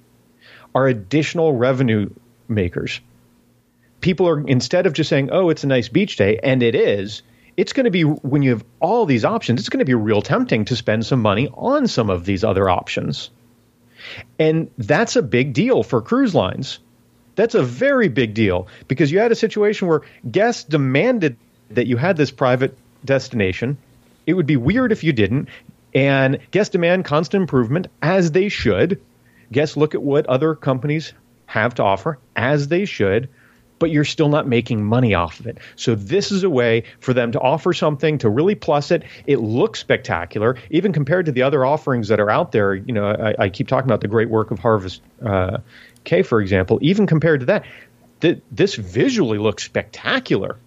are 0.73 0.87
additional 0.87 1.53
revenue 1.53 2.09
makers. 2.47 3.01
People 3.99 4.27
are 4.27 4.47
instead 4.47 4.85
of 4.85 4.93
just 4.93 5.09
saying, 5.09 5.29
"Oh, 5.31 5.49
it's 5.49 5.63
a 5.63 5.67
nice 5.67 5.89
beach 5.89 6.15
day," 6.15 6.39
and 6.41 6.63
it 6.63 6.75
is 6.75 7.23
it's 7.57 7.73
going 7.73 7.85
to 7.85 7.91
be 7.91 8.03
when 8.03 8.41
you 8.41 8.51
have 8.51 8.63
all 8.79 9.05
these 9.05 9.25
options, 9.25 9.59
it's 9.59 9.69
going 9.69 9.79
to 9.79 9.85
be 9.85 9.93
real 9.93 10.21
tempting 10.21 10.65
to 10.65 10.75
spend 10.75 11.05
some 11.05 11.21
money 11.21 11.49
on 11.53 11.87
some 11.87 12.09
of 12.09 12.25
these 12.25 12.43
other 12.43 12.69
options. 12.69 13.29
And 14.39 14.71
that's 14.77 15.15
a 15.15 15.21
big 15.21 15.53
deal 15.53 15.83
for 15.83 16.01
cruise 16.01 16.33
lines. 16.33 16.79
That's 17.35 17.55
a 17.55 17.63
very 17.63 18.07
big 18.07 18.33
deal 18.33 18.67
because 18.87 19.11
you 19.11 19.19
had 19.19 19.31
a 19.31 19.35
situation 19.35 19.87
where 19.87 20.01
guests 20.29 20.63
demanded 20.63 21.37
that 21.69 21.87
you 21.87 21.97
had 21.97 22.17
this 22.17 22.31
private 22.31 22.77
destination. 23.05 23.77
It 24.27 24.33
would 24.33 24.47
be 24.47 24.57
weird 24.57 24.91
if 24.91 25.03
you 25.03 25.13
didn't. 25.13 25.49
And 25.93 26.39
guests 26.51 26.71
demand 26.71 27.05
constant 27.05 27.41
improvement, 27.41 27.87
as 28.01 28.31
they 28.31 28.49
should. 28.49 29.01
Guests 29.51 29.75
look 29.75 29.93
at 29.93 30.01
what 30.01 30.25
other 30.27 30.55
companies 30.55 31.13
have 31.45 31.75
to 31.75 31.83
offer, 31.83 32.17
as 32.35 32.69
they 32.69 32.85
should 32.85 33.27
but 33.81 33.89
you're 33.89 34.05
still 34.05 34.29
not 34.29 34.47
making 34.47 34.85
money 34.85 35.15
off 35.15 35.39
of 35.39 35.47
it. 35.47 35.57
So 35.75 35.95
this 35.95 36.31
is 36.31 36.43
a 36.43 36.49
way 36.51 36.83
for 36.99 37.15
them 37.15 37.31
to 37.31 37.39
offer 37.39 37.73
something 37.73 38.19
to 38.19 38.29
really 38.29 38.53
plus 38.53 38.91
it. 38.91 39.01
It 39.25 39.37
looks 39.37 39.79
spectacular, 39.79 40.55
even 40.69 40.93
compared 40.93 41.25
to 41.25 41.31
the 41.31 41.41
other 41.41 41.65
offerings 41.65 42.09
that 42.09 42.19
are 42.19 42.29
out 42.29 42.51
there. 42.51 42.75
You 42.75 42.93
know, 42.93 43.07
I, 43.07 43.45
I 43.45 43.49
keep 43.49 43.67
talking 43.67 43.89
about 43.89 44.01
the 44.01 44.07
great 44.07 44.29
work 44.29 44.51
of 44.51 44.59
Harvest 44.59 45.01
uh, 45.25 45.57
Caye, 46.03 46.21
for 46.21 46.39
example. 46.39 46.77
Even 46.83 47.07
compared 47.07 47.39
to 47.39 47.47
that, 47.47 47.65
th- 48.19 48.39
this 48.51 48.75
visually 48.75 49.39
looks 49.39 49.63
spectacular. 49.63 50.59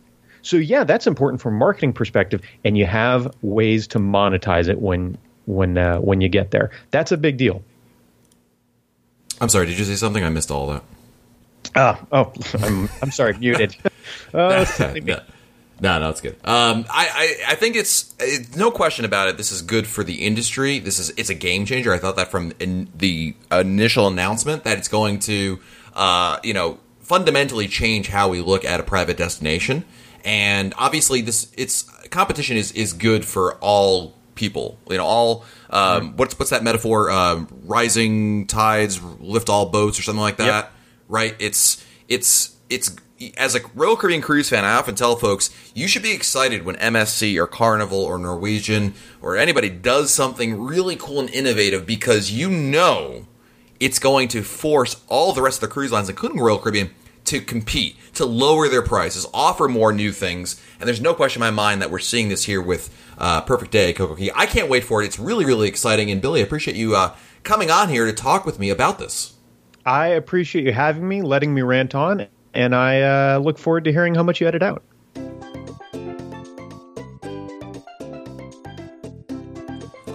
So 0.42 0.56
yeah, 0.56 0.82
that's 0.82 1.06
important 1.06 1.40
from 1.40 1.54
a 1.54 1.58
marketing 1.58 1.92
perspective, 1.92 2.42
and 2.64 2.76
you 2.76 2.84
have 2.84 3.32
ways 3.42 3.86
to 3.88 4.00
monetize 4.00 4.68
it 4.68 4.80
when 4.80 5.18
when 5.46 5.78
uh, 5.78 5.98
when 5.98 6.20
you 6.20 6.28
get 6.28 6.50
there. 6.50 6.72
That's 6.90 7.12
a 7.12 7.16
big 7.16 7.36
deal. 7.36 7.62
I'm 9.40 9.48
sorry. 9.48 9.66
Did 9.66 9.78
you 9.78 9.84
say 9.84 9.94
something? 9.94 10.24
I 10.24 10.30
missed 10.30 10.50
all 10.50 10.66
that. 10.66 10.82
Oh, 11.76 11.98
oh, 12.12 12.32
I'm, 12.62 12.88
I'm 13.02 13.10
sorry, 13.10 13.36
muted. 13.38 13.76
Oh, 14.32 14.64
no, 15.04 15.20
no, 15.80 15.98
no, 15.98 16.10
it's 16.10 16.20
good. 16.20 16.36
Um, 16.44 16.84
I, 16.90 17.36
I, 17.46 17.52
I 17.52 17.54
think 17.54 17.76
it's, 17.76 18.14
it's, 18.18 18.56
no 18.56 18.70
question 18.70 19.04
about 19.04 19.28
it. 19.28 19.36
This 19.36 19.50
is 19.50 19.62
good 19.62 19.86
for 19.86 20.04
the 20.04 20.26
industry. 20.26 20.78
This 20.78 20.98
is 20.98 21.10
it's 21.16 21.30
a 21.30 21.34
game 21.34 21.66
changer. 21.66 21.92
I 21.92 21.98
thought 21.98 22.16
that 22.16 22.30
from 22.30 22.52
in 22.58 22.88
the 22.94 23.34
initial 23.50 24.06
announcement 24.06 24.64
that 24.64 24.78
it's 24.78 24.88
going 24.88 25.18
to, 25.20 25.60
uh, 25.94 26.38
you 26.42 26.52
know, 26.52 26.78
fundamentally 27.00 27.66
change 27.66 28.08
how 28.08 28.28
we 28.28 28.40
look 28.40 28.64
at 28.64 28.80
a 28.80 28.82
private 28.82 29.16
destination. 29.16 29.84
And 30.24 30.74
obviously, 30.78 31.22
this 31.22 31.52
it's 31.56 31.82
competition 32.08 32.56
is 32.56 32.72
is 32.72 32.92
good 32.92 33.24
for 33.24 33.54
all 33.56 34.14
people. 34.34 34.78
You 34.88 34.98
know, 34.98 35.04
all 35.04 35.44
um, 35.70 36.16
what's 36.16 36.38
what's 36.38 36.50
that 36.50 36.62
metaphor? 36.62 37.10
Um, 37.10 37.48
rising 37.64 38.46
tides 38.46 39.02
lift 39.02 39.48
all 39.48 39.66
boats, 39.66 39.98
or 39.98 40.02
something 40.02 40.22
like 40.22 40.36
that. 40.36 40.46
Yep 40.46 40.73
right? 41.08 41.36
It's 41.38 41.84
it's 42.08 42.56
it's 42.68 42.96
as 43.36 43.54
a 43.54 43.60
Royal 43.74 43.96
Caribbean 43.96 44.22
cruise 44.22 44.50
fan, 44.50 44.64
I 44.64 44.74
often 44.74 44.94
tell 44.94 45.16
folks 45.16 45.50
you 45.74 45.88
should 45.88 46.02
be 46.02 46.12
excited 46.12 46.64
when 46.64 46.76
MSC 46.76 47.36
or 47.36 47.46
Carnival 47.46 47.98
or 47.98 48.18
Norwegian 48.18 48.94
or 49.22 49.36
anybody 49.36 49.70
does 49.70 50.12
something 50.12 50.60
really 50.60 50.96
cool 50.96 51.20
and 51.20 51.30
innovative 51.30 51.86
because 51.86 52.32
you 52.32 52.50
know 52.50 53.26
it's 53.80 53.98
going 53.98 54.28
to 54.28 54.42
force 54.42 55.02
all 55.08 55.32
the 55.32 55.42
rest 55.42 55.62
of 55.62 55.68
the 55.68 55.72
cruise 55.72 55.92
lines, 55.92 56.08
including 56.08 56.40
Royal 56.40 56.58
Caribbean, 56.58 56.90
to 57.24 57.40
compete, 57.40 57.96
to 58.14 58.24
lower 58.24 58.68
their 58.68 58.82
prices, 58.82 59.26
offer 59.32 59.66
more 59.68 59.92
new 59.92 60.12
things. 60.12 60.60
And 60.78 60.86
there's 60.86 61.00
no 61.00 61.14
question 61.14 61.42
in 61.42 61.46
my 61.46 61.50
mind 61.50 61.80
that 61.80 61.90
we're 61.90 61.98
seeing 61.98 62.28
this 62.28 62.44
here 62.44 62.60
with 62.60 62.94
uh, 63.18 63.40
Perfect 63.42 63.72
Day 63.72 63.92
Coco 63.92 64.14
Cay. 64.14 64.30
I 64.34 64.46
can't 64.46 64.68
wait 64.68 64.84
for 64.84 65.02
it. 65.02 65.06
It's 65.06 65.18
really, 65.18 65.44
really 65.44 65.68
exciting. 65.68 66.10
And 66.10 66.20
Billy, 66.20 66.40
I 66.40 66.44
appreciate 66.44 66.76
you 66.76 66.94
uh, 66.94 67.14
coming 67.42 67.70
on 67.70 67.88
here 67.88 68.04
to 68.04 68.12
talk 68.12 68.44
with 68.44 68.58
me 68.58 68.70
about 68.70 68.98
this. 68.98 69.33
I 69.86 70.08
appreciate 70.08 70.64
you 70.64 70.72
having 70.72 71.06
me, 71.06 71.22
letting 71.22 71.52
me 71.52 71.62
rant 71.62 71.94
on, 71.94 72.26
and 72.54 72.74
I 72.74 73.02
uh, 73.34 73.38
look 73.38 73.58
forward 73.58 73.84
to 73.84 73.92
hearing 73.92 74.14
how 74.14 74.22
much 74.22 74.40
you 74.40 74.48
edit 74.48 74.62
out. 74.62 74.82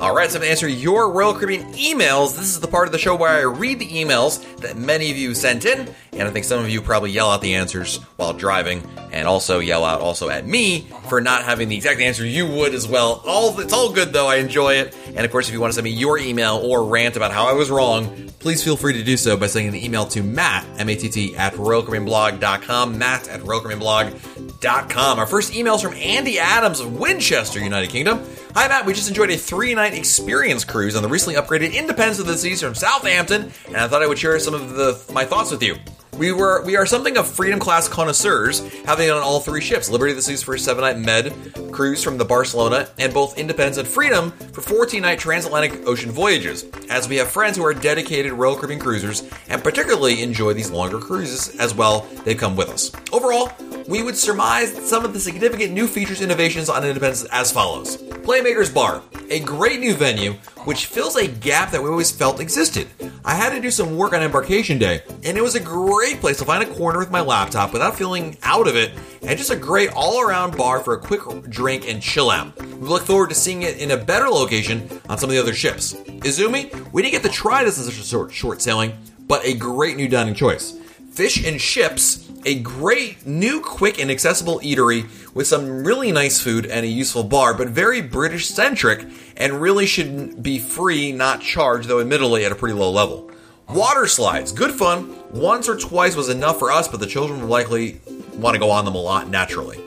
All 0.02 0.16
right, 0.16 0.32
so 0.32 0.40
to 0.40 0.50
answer 0.50 0.68
your 0.68 1.12
Royal 1.12 1.34
Caribbean 1.34 1.74
emails, 1.74 2.36
this 2.36 2.46
is 2.46 2.62
the 2.62 2.68
part 2.68 2.88
of 2.88 2.94
the 2.94 2.98
show 2.98 3.16
where 3.16 3.30
I 3.30 3.42
read 3.42 3.80
the 3.80 3.88
emails 3.88 4.42
that 4.62 4.78
many 4.78 5.12
of 5.12 5.18
you 5.18 5.36
sent 5.36 5.66
in, 5.66 5.94
and 6.20 6.28
I 6.28 6.32
think 6.32 6.46
some 6.46 6.60
of 6.60 6.70
you 6.70 6.82
probably 6.82 7.12
yell 7.12 7.32
out 7.32 7.42
the 7.42 7.56
answers 7.56 7.98
while 8.18 8.34
driving, 8.34 8.84
and 9.12 9.28
also 9.28 9.60
yell 9.60 9.86
out 9.86 10.02
also 10.02 10.30
at 10.30 10.46
me 10.46 10.82
for 11.08 11.22
not 11.22 11.44
having 11.44 11.70
the 11.70 11.76
exact 11.76 12.02
answer 12.02 12.26
you 12.26 12.46
would 12.46 12.74
as 12.76 12.88
well. 12.88 13.24
All 13.26 13.58
it's 13.60 13.74
all 13.74 13.92
good 13.92 14.12
though. 14.14 14.28
I 14.28 14.36
enjoy 14.36 14.76
it, 14.76 14.96
and 15.08 15.20
of 15.20 15.32
course, 15.32 15.48
if 15.48 15.54
you 15.54 15.62
want 15.62 15.72
to 15.72 15.76
send 15.76 15.86
me 15.86 15.92
your 15.92 16.18
email 16.18 16.58
or 16.58 16.84
rant 16.84 17.16
about 17.16 17.32
how 17.32 17.48
I 17.48 17.54
was 17.54 17.72
wrong, 17.72 18.30
please 18.40 18.64
feel 18.64 18.78
free 18.78 18.94
to 18.94 19.04
do 19.04 19.18
so 19.18 19.38
by 19.38 19.48
sending 19.48 19.74
an 19.74 19.82
email 19.82 20.06
to 20.08 20.22
Matt 20.22 20.66
M 20.78 20.90
A 20.90 20.96
T 20.96 21.10
T 21.10 21.36
at 21.38 21.54
RoyalCaribbeanBlog.com. 21.54 22.98
Matt 22.98 23.28
at 23.30 23.42
RoyalCaribbeanBlog.com. 23.42 25.20
Our 25.20 25.28
first 25.28 25.56
email 25.56 25.76
is 25.76 25.82
from 25.82 25.94
Andy 25.94 26.38
Adams 26.38 26.80
of 26.82 27.00
Winchester, 27.00 27.60
United 27.60 27.90
Kingdom. 27.90 28.22
Hi, 28.56 28.68
Matt. 28.68 28.86
We 28.86 28.94
just 28.94 29.08
enjoyed 29.08 29.30
a 29.30 29.38
three 29.38 29.74
night 29.74 29.94
experience 29.94 30.66
cruise 30.66 30.96
on 30.96 31.04
the 31.04 31.10
recently 31.10 31.40
upgraded 31.40 31.74
Independence 31.74 32.20
of 32.20 32.26
the 32.26 32.38
Seas 32.38 32.62
from 32.62 32.76
Southampton, 32.76 33.52
and 33.68 33.78
I 33.78 33.88
thought 33.88 34.02
I 34.02 34.08
would 34.08 34.20
share 34.20 34.38
some 34.40 34.54
of 34.54 34.72
the 34.72 35.00
my 35.14 35.24
thoughts 35.24 35.52
with 35.52 35.64
you. 35.64 35.76
We 36.20 36.34
were 36.34 36.62
we 36.66 36.76
are 36.76 36.86
something 36.86 37.16
of 37.16 37.32
freedom 37.32 37.62
class 37.62 37.88
connoisseurs, 37.88 38.60
having 38.84 39.10
on 39.10 39.24
all 39.24 39.40
three 39.40 39.62
ships: 39.62 39.90
Liberty 39.90 40.12
of 40.12 40.18
the 40.18 40.22
Seas 40.22 40.44
for 40.44 40.54
a 40.54 40.60
seven 40.60 40.84
night 40.84 40.98
med 40.98 41.34
cruise 41.72 42.04
from 42.04 42.18
the 42.18 42.26
Barcelona, 42.26 42.90
and 42.98 43.14
both 43.14 43.38
Independence 43.38 43.78
and 43.78 43.88
Freedom 43.88 44.32
for 44.52 44.60
14 44.60 45.02
night 45.02 45.18
transatlantic 45.18 45.88
ocean 45.88 46.12
voyages. 46.12 46.66
As 46.90 47.08
we 47.08 47.16
have 47.16 47.30
friends 47.30 47.56
who 47.56 47.66
are 47.66 47.74
dedicated 47.74 48.34
Royal 48.34 48.58
Caribbean 48.58 48.82
cruisers 48.82 49.24
and 49.48 49.64
particularly 49.64 50.22
enjoy 50.22 50.52
these 50.52 50.70
longer 50.70 51.00
cruises 51.00 51.56
as 51.56 51.74
well, 51.74 52.06
they 52.26 52.36
come 52.36 52.58
with 52.58 52.68
us. 52.68 52.92
Overall, 53.14 53.54
we 53.90 54.04
would 54.04 54.16
surmise 54.16 54.72
some 54.88 55.04
of 55.04 55.14
the 55.14 55.20
significant 55.20 55.74
new 55.74 55.88
features 55.88 56.22
innovations 56.22 56.70
on 56.70 56.86
Independence 56.86 57.26
as 57.32 57.52
follows. 57.52 57.98
Playmakers 57.98 58.72
Bar, 58.72 59.02
a 59.32 59.40
great 59.40 59.80
new 59.80 59.96
venue 59.96 60.34
which 60.66 60.86
fills 60.86 61.16
a 61.16 61.28
gap 61.28 61.72
that 61.72 61.82
we 61.82 61.90
always 61.90 62.12
felt 62.12 62.40
existed. 62.40 62.88
I 63.26 63.34
had 63.34 63.50
to 63.50 63.60
do 63.60 63.72
some 63.72 63.98
work 63.98 64.14
on 64.14 64.22
embarkation 64.22 64.78
day, 64.78 65.02
and 65.24 65.36
it 65.36 65.42
was 65.42 65.56
a 65.56 65.60
great 65.60 66.20
place 66.20 66.38
to 66.38 66.46
find 66.46 66.62
a 66.62 66.72
corner 66.76 67.00
with 67.00 67.10
my 67.10 67.22
laptop 67.22 67.74
without 67.74 67.98
feeling 67.98 68.38
out 68.44 68.68
of 68.68 68.76
it, 68.76 68.92
and 69.24 69.40
just 69.40 69.50
a 69.50 69.56
great 69.56 69.90
all 69.96 70.22
around 70.22 70.56
bar 70.56 70.82
for 70.82 70.94
a 70.94 71.00
quick 71.00 71.22
drink 71.50 71.90
and 71.90 72.00
chill 72.00 72.30
out. 72.30 72.56
We 72.62 72.88
look 72.88 73.04
forward 73.04 73.30
to 73.30 73.36
seeing 73.36 73.64
it 73.64 73.80
in 73.80 73.90
a 73.90 73.98
better 73.98 74.30
location 74.30 74.88
on 75.10 75.18
some 75.18 75.32
of 75.32 75.36
the 75.36 75.42
other 75.42 75.56
ships. 75.56 75.96
Izumi, 75.96 76.92
we 76.94 77.02
didn't 77.02 77.14
get 77.14 77.24
to 77.24 77.36
try 77.36 77.64
this 77.64 77.80
as 77.80 77.88
a 77.88 77.92
short, 77.92 78.32
short 78.32 78.62
sailing, 78.62 78.94
but 79.28 79.44
a 79.44 79.56
great 79.56 79.98
new 79.98 80.08
dining 80.08 80.36
choice. 80.36 80.76
Fish 81.12 81.44
and 81.46 81.60
Ships, 81.60 82.29
a 82.46 82.60
great 82.60 83.26
new, 83.26 83.62
quick, 83.62 84.00
and 84.00 84.10
accessible 84.10 84.60
eatery 84.60 85.08
with 85.34 85.48
some 85.48 85.84
really 85.84 86.12
nice 86.12 86.40
food 86.42 86.66
and 86.66 86.86
a 86.86 86.90
useful 86.90 87.24
bar, 87.24 87.54
but 87.54 87.70
very 87.70 88.02
British 88.02 88.48
centric 88.48 89.06
and 89.38 89.62
really 89.62 89.86
should 89.86 90.42
be 90.42 90.60
free, 90.60 91.12
not 91.12 91.42
charged, 91.42 91.88
though 91.88 92.00
admittedly 92.00 92.46
at 92.46 92.52
a 92.52 92.56
pretty 92.56 92.76
low 92.76 92.92
level. 92.92 93.30
Water 93.70 94.08
slides, 94.08 94.52
good 94.52 94.72
fun. 94.72 95.16
Once 95.32 95.70
or 95.70 95.78
twice 95.78 96.16
was 96.16 96.30
enough 96.30 96.58
for 96.58 96.72
us, 96.72 96.88
but 96.88 97.00
the 97.00 97.06
children 97.06 97.42
would 97.42 97.50
likely 97.50 98.02
want 98.34 98.56
to 98.56 98.60
go 98.60 98.72
on 98.72 98.86
them 98.86 98.96
a 98.96 99.02
lot 99.02 99.30
naturally. 99.30 99.78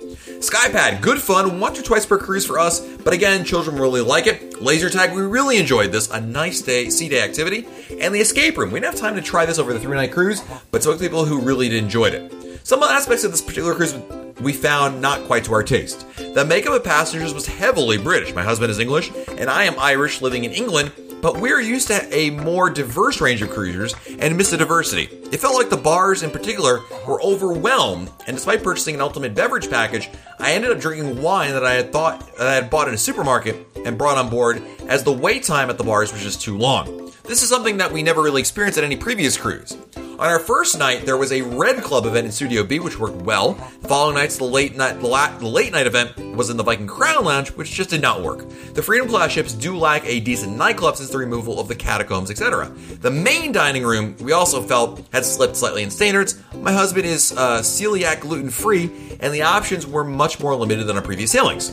Skypad, 0.43 1.01
good 1.01 1.21
fun, 1.21 1.61
once 1.61 1.79
or 1.79 1.83
twice 1.83 2.05
per 2.05 2.19
cruise 2.19 2.45
for 2.45 2.59
us, 2.59 2.81
but 2.81 3.13
again, 3.13 3.45
children 3.45 3.77
really 3.77 4.01
like 4.01 4.27
it. 4.27 4.61
Laser 4.61 4.91
tag, 4.91 5.15
we 5.15 5.23
really 5.23 5.57
enjoyed 5.57 5.93
this, 5.93 6.11
a 6.11 6.21
nice 6.21 6.61
day, 6.61 6.91
sea 6.91 7.09
day 7.09 7.23
activity. 7.23 7.67
And 8.01 8.13
the 8.13 8.21
escape 8.21 8.59
room, 8.59 8.73
we 8.73 8.81
didn't 8.81 8.95
have 8.95 9.01
time 9.01 9.15
to 9.15 9.23
try 9.23 9.47
this 9.47 9.59
over 9.59 9.73
the 9.73 9.79
three 9.79 9.97
night 9.97 10.13
cruise, 10.13 10.43
but 10.73 10.83
spoke 10.83 10.99
to 10.99 11.03
people 11.03 11.25
who 11.25 11.41
really 11.41 11.77
enjoyed 11.79 12.13
it. 12.15 12.42
Some 12.65 12.83
aspects 12.83 13.25
of 13.25 13.33
this 13.33 13.41
particular 13.41 13.75
cruise 13.75 13.95
we 14.41 14.53
found 14.53 15.01
not 15.01 15.25
quite 15.25 15.45
to 15.45 15.53
our 15.53 15.63
taste. 15.63 16.07
The 16.17 16.45
makeup 16.45 16.73
of 16.73 16.85
passengers 16.85 17.35
was 17.35 17.47
heavily 17.47 17.99
British. 17.99 18.35
My 18.35 18.43
husband 18.43 18.71
is 18.71 18.79
English, 18.79 19.11
and 19.37 19.51
I 19.51 19.65
am 19.65 19.79
Irish 19.79 20.23
living 20.23 20.45
in 20.45 20.53
England, 20.53 20.93
but 21.21 21.39
we're 21.39 21.61
used 21.61 21.89
to 21.89 22.15
a 22.15 22.31
more 22.31 22.71
diverse 22.71 23.21
range 23.21 23.43
of 23.43 23.51
cruisers 23.51 23.95
and 24.19 24.37
miss 24.37 24.51
the 24.51 24.57
diversity. 24.57 25.05
It 25.33 25.41
felt 25.41 25.57
like 25.57 25.71
the 25.71 25.77
bars 25.77 26.23
in 26.23 26.31
particular 26.31 26.81
were 27.07 27.21
overwhelmed, 27.23 28.11
and 28.27 28.37
despite 28.37 28.63
purchasing 28.63 28.95
an 28.95 29.01
ultimate 29.01 29.35
beverage 29.35 29.69
package, 29.69 30.09
I 30.39 30.53
ended 30.53 30.71
up 30.71 30.81
drinking 30.81 31.21
wine 31.21 31.53
that 31.53 31.67
I 31.67 31.75
had 31.75 31.93
thought 31.93 32.37
that 32.37 32.47
I 32.47 32.55
had 32.55 32.71
bought 32.71 32.89
in 32.89 32.95
a 32.95 32.99
supermarket 32.99 33.57
and 33.85 33.99
brought 33.99 34.19
on 34.19 34.31
board 34.31 34.63
as 34.89 35.03
the 35.03 35.13
wait 35.13 35.43
time 35.43 35.69
at 35.69 35.79
the 35.79 35.85
bars 35.85 36.13
was 36.13 36.23
just 36.23 36.41
too 36.41 36.57
long. 36.57 37.11
This 37.25 37.43
is 37.43 37.49
something 37.49 37.77
that 37.79 37.93
we 37.93 38.03
never 38.03 38.23
really 38.23 38.41
experienced 38.41 38.79
at 38.79 38.85
any 38.85 38.97
previous 38.97 39.37
cruise. 39.37 39.77
On 40.23 40.29
our 40.29 40.39
first 40.39 40.79
night, 40.79 41.05
there 41.05 41.17
was 41.17 41.33
a 41.33 41.43
Red 41.43 41.83
Club 41.83 42.07
event 42.07 42.27
in 42.27 42.31
Studio 42.31 42.63
B, 42.63 42.79
which 42.79 42.97
worked 42.97 43.21
well. 43.23 43.55
The 43.81 43.89
following 43.89 44.15
nights, 44.15 44.37
the 44.37 44.45
late 44.45 44.77
night 44.77 45.01
the, 45.01 45.09
la- 45.09 45.37
the 45.37 45.49
late 45.49 45.73
night 45.73 45.89
event 45.89 46.17
was 46.37 46.49
in 46.49 46.57
the 46.57 46.63
Viking 46.63 46.87
Crown 46.87 47.25
Lounge, 47.25 47.49
which 47.55 47.73
just 47.73 47.91
did 47.91 48.01
not 48.01 48.23
work. 48.23 48.49
The 48.75 48.83
Freedom 48.83 49.09
class 49.09 49.33
ships 49.33 49.53
do 49.53 49.77
lack 49.77 50.07
a 50.07 50.21
decent 50.21 50.57
nightclub 50.57 50.95
since 50.95 51.11
the 51.11 51.19
removal 51.19 51.59
of 51.59 51.67
the 51.67 51.75
catacombs, 51.75 52.31
etc. 52.31 52.71
The 53.01 53.11
main 53.11 53.51
dining 53.51 53.83
room 53.83 54.15
we 54.21 54.31
also 54.31 54.63
felt 54.63 55.05
had 55.13 55.25
slipped 55.25 55.57
slightly 55.57 55.83
in 55.83 55.91
standards. 55.91 56.41
My 56.55 56.71
husband 56.71 57.05
is 57.05 57.33
uh, 57.33 57.59
celiac 57.59 58.21
gluten 58.21 58.51
free, 58.51 58.93
and 59.19 59.35
the 59.35 59.43
options 59.43 59.89
were 59.89 60.05
much 60.05 60.39
more 60.39 60.55
limited 60.55 60.87
than 60.87 60.95
our 60.95 61.03
previous 61.03 61.33
sailings. 61.33 61.73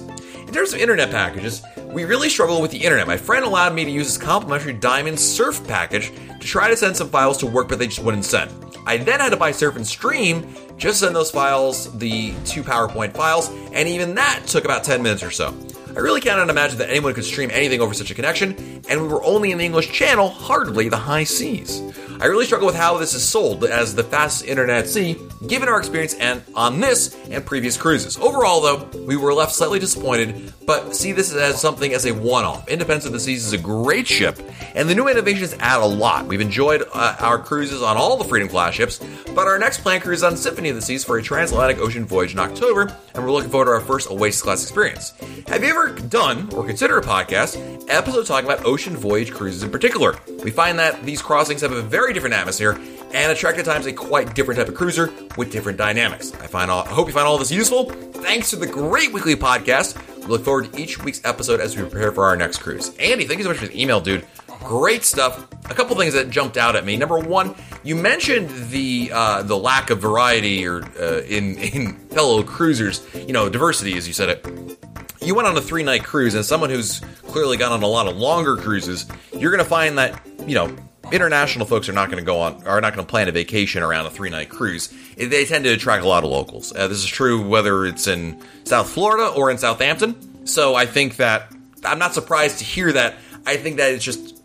In 0.50 0.56
terms 0.56 0.74
of 0.74 0.80
internet 0.80 1.12
packages, 1.12 1.62
we 1.94 2.06
really 2.06 2.28
struggle 2.28 2.60
with 2.60 2.72
the 2.72 2.84
internet. 2.84 3.06
My 3.06 3.18
friend 3.18 3.46
allowed 3.46 3.76
me 3.76 3.86
to 3.86 3.92
use 3.92 4.08
his 4.08 4.18
complimentary 4.18 4.74
Diamond 4.74 5.20
Surf 5.20 5.64
package 5.68 6.12
to 6.40 6.48
try 6.48 6.72
to 6.72 6.76
send 6.76 6.98
some 6.98 7.08
files 7.08 7.38
to 7.38 7.46
work, 7.46 7.70
but 7.70 7.78
they 7.78 7.86
just 7.86 8.00
wouldn't 8.00 8.26
send. 8.26 8.52
I 8.88 8.98
then 8.98 9.20
had 9.20 9.30
to 9.30 9.38
buy 9.38 9.52
Surf 9.52 9.76
and 9.76 9.86
Stream 9.86 10.52
just 10.76 11.02
to 11.02 11.06
send 11.06 11.16
those 11.16 11.30
files, 11.30 11.96
the 12.00 12.34
two 12.46 12.64
PowerPoint 12.64 13.14
files, 13.14 13.52
and 13.74 13.88
even 13.88 14.16
that 14.16 14.42
took 14.48 14.66
about 14.66 14.84
10 14.84 15.04
minutes 15.04 15.22
or 15.22 15.30
so. 15.30 15.54
I 15.96 16.00
really 16.00 16.22
cannot 16.22 16.50
imagine 16.50 16.78
that 16.80 16.90
anyone 16.90 17.14
could 17.14 17.26
stream 17.26 17.50
anything 17.52 17.82
over 17.82 17.94
such 17.94 18.12
a 18.12 18.16
connection, 18.16 18.84
and 18.90 19.02
we 19.02 19.08
were 19.08 19.24
only 19.24 19.52
in 19.52 19.58
the 19.58 19.66
English 19.66 19.92
channel, 19.92 20.30
hardly 20.30 20.90
the 20.90 20.98
high 20.98 21.24
seas. 21.24 21.82
I 22.22 22.26
really 22.26 22.46
struggle 22.46 22.68
with 22.68 22.76
how 22.76 22.98
this 22.98 23.14
is 23.14 23.28
sold 23.28 23.64
as 23.64 23.96
the 23.96 24.04
fastest 24.04 24.46
internet 24.46 24.80
at 24.80 24.90
sea, 24.90 25.18
given 25.48 25.70
our 25.70 25.80
experience 25.80 26.16
and 26.16 26.44
on 26.54 26.82
this 26.82 27.16
and 27.30 27.46
previous 27.46 27.78
cruises. 27.78 28.18
Overall, 28.18 28.60
though, 28.60 29.00
we 29.06 29.16
were 29.16 29.34
left 29.34 29.54
slightly 29.54 29.80
disappointed, 29.80 30.54
but 30.66 30.94
see 30.94 31.14
this 31.14 31.34
as 31.34 31.62
something 31.62 31.94
as 31.94 32.06
a 32.06 32.14
one-off. 32.14 32.68
Independence 32.68 33.06
of 33.06 33.14
the 33.14 33.20
Seas 33.22 33.46
is 33.46 33.54
a 33.54 33.58
great 33.58 34.06
ship, 34.06 34.38
and 34.76 34.90
the 34.90 34.96
new 34.96 35.08
innovations 35.08 35.56
add 35.60 35.80
a 35.80 35.86
lot. 35.86 36.26
We've 36.26 36.42
enjoyed 36.42 36.84
uh, 36.94 37.16
our 37.20 37.40
cruises 37.40 37.82
on 37.82 37.96
all 37.96 38.18
the 38.18 38.26
Freedom 38.26 38.50
class 38.50 38.74
ships, 38.74 39.00
but 39.34 39.48
our 39.48 39.58
next 39.58 39.80
planned 39.80 40.04
cruise 40.04 40.20
is 40.20 40.24
on 40.24 40.36
Symphony 40.36 40.70
of 40.70 40.76
the 40.76 40.82
Seas 40.82 41.06
for 41.06 41.18
a 41.18 41.24
transatlantic 41.24 41.80
ocean 41.80 42.06
voyage 42.06 42.34
in 42.34 42.40
October, 42.40 42.94
and 43.16 43.24
we're 43.24 43.32
looking 43.32 43.50
forward 43.50 43.66
to 43.66 43.72
our 43.72 43.82
first 43.82 44.12
Oasis 44.12 44.42
class 44.42 44.62
experience. 44.62 45.14
Have 45.48 45.64
you 45.64 45.70
ever 45.70 45.79
done 45.88 46.50
or 46.54 46.66
consider 46.66 46.98
a 46.98 47.02
podcast 47.02 47.86
episode 47.90 48.26
talking 48.26 48.50
about 48.50 48.66
ocean 48.66 48.96
voyage 48.96 49.32
cruises 49.32 49.64
in 49.64 49.72
particular? 49.72 50.20
We 50.44 50.52
find 50.52 50.78
that 50.80 51.04
these 51.04 51.22
crossings 51.22 51.62
have 51.62 51.72
a 51.72 51.82
very 51.82 52.14
different 52.14 52.36
atmosphere 52.36 52.80
and 53.14 53.32
attract 53.32 53.58
at 53.58 53.66
times 53.66 53.86
a 53.86 53.94
quite 53.94 54.36
different 54.36 54.60
type 54.60 54.68
of 54.68 54.76
cruiser 54.76 55.12
with 55.38 55.52
different 55.52 55.78
dynamics. 55.78 56.34
I 56.36 56.48
find 56.48 56.70
all, 56.70 56.84
I 56.84 56.90
hope 56.90 57.08
you 57.08 57.14
find 57.14 57.26
all 57.28 57.38
this 57.38 57.52
useful. 57.52 57.90
Thanks 57.90 58.50
to 58.52 58.58
the 58.58 58.68
great 58.68 59.14
weekly 59.14 59.36
podcast. 59.36 59.98
We 60.20 60.26
look 60.26 60.44
forward 60.44 60.72
to 60.72 60.80
each 60.80 61.04
week's 61.04 61.24
episode 61.24 61.60
as 61.62 61.76
we 61.76 61.84
prepare 61.84 62.12
for 62.12 62.26
our 62.26 62.36
next 62.36 62.60
cruise. 62.60 62.96
Andy, 62.98 63.26
thank 63.26 63.40
you 63.40 63.44
so 63.44 63.50
much 63.50 63.60
for 63.60 63.68
the 63.68 63.82
email, 63.82 64.02
dude. 64.02 64.26
Great 64.60 65.06
stuff. 65.06 65.48
A 65.72 65.74
couple 65.74 65.96
things 65.96 66.14
that 66.14 66.30
jumped 66.30 66.58
out 66.58 66.76
at 66.76 66.86
me. 66.86 66.98
Number 66.98 67.18
one, 67.18 67.56
you 67.84 67.96
mentioned 67.96 68.50
the 68.70 69.10
uh, 69.14 69.42
the 69.44 69.58
lack 69.58 69.90
of 69.90 70.00
variety 70.00 70.68
or 70.68 70.84
uh, 71.00 71.22
in 71.22 71.58
in 71.58 71.94
fellow 72.10 72.44
cruisers. 72.44 73.08
You 73.16 73.32
know, 73.32 73.48
diversity, 73.48 73.98
as 73.98 74.06
you 74.08 74.14
said 74.14 74.30
it. 74.30 74.79
You 75.22 75.36
went 75.36 75.48
on 75.48 75.58
a 75.58 75.62
three 75.62 75.84
night 75.84 76.04
cruise, 76.04 76.34
and 76.36 76.46
someone 76.46 76.70
who's 76.70 77.00
clearly 77.28 77.58
gone 77.58 77.72
on 77.72 77.84
a 77.84 77.88
lot 77.88 78.08
of 78.08 78.18
longer 78.18 78.56
cruises, 78.56 79.06
you're 79.34 79.52
going 79.52 79.64
to 79.64 79.70
find 79.70 79.98
that 79.98 80.22
you 80.48 80.56
know 80.56 80.76
international 81.12 81.66
folks 81.66 81.90
are 81.90 81.94
not 81.94 82.08
going 82.10 82.20
to 82.20 82.26
go 82.26 82.40
on 82.40 82.66
are 82.68 82.82
not 82.82 82.94
going 82.94 83.06
to 83.06 83.10
plan 83.10 83.28
a 83.28 83.32
vacation 83.32 83.84
around 83.84 84.06
a 84.06 84.10
three 84.10 84.30
night 84.30 84.50
cruise. 84.50 84.94
They 85.18 85.46
tend 85.46 85.66
to 85.66 85.72
attract 85.72 86.04
a 86.04 86.08
lot 86.08 86.24
of 86.24 86.30
locals. 86.30 86.74
Uh, 86.76 86.88
this 86.88 87.00
is 87.00 87.06
true 87.06 87.48
whether 87.48 87.86
it's 87.86 88.08
in 88.08 88.42
South 88.64 88.90
Florida 88.90 89.28
or 89.28 89.52
in 89.52 89.58
Southampton. 89.58 90.48
So 90.48 90.76
I 90.76 90.86
think 90.86 91.18
that 91.18 91.52
I'm 91.84 92.00
not 92.00 92.14
surprised 92.14 92.60
to 92.60 92.64
hear 92.64 92.92
that. 92.94 93.16
I 93.46 93.58
think 93.58 93.78
that 93.78 93.94
it's 93.94 94.04
just 94.04 94.40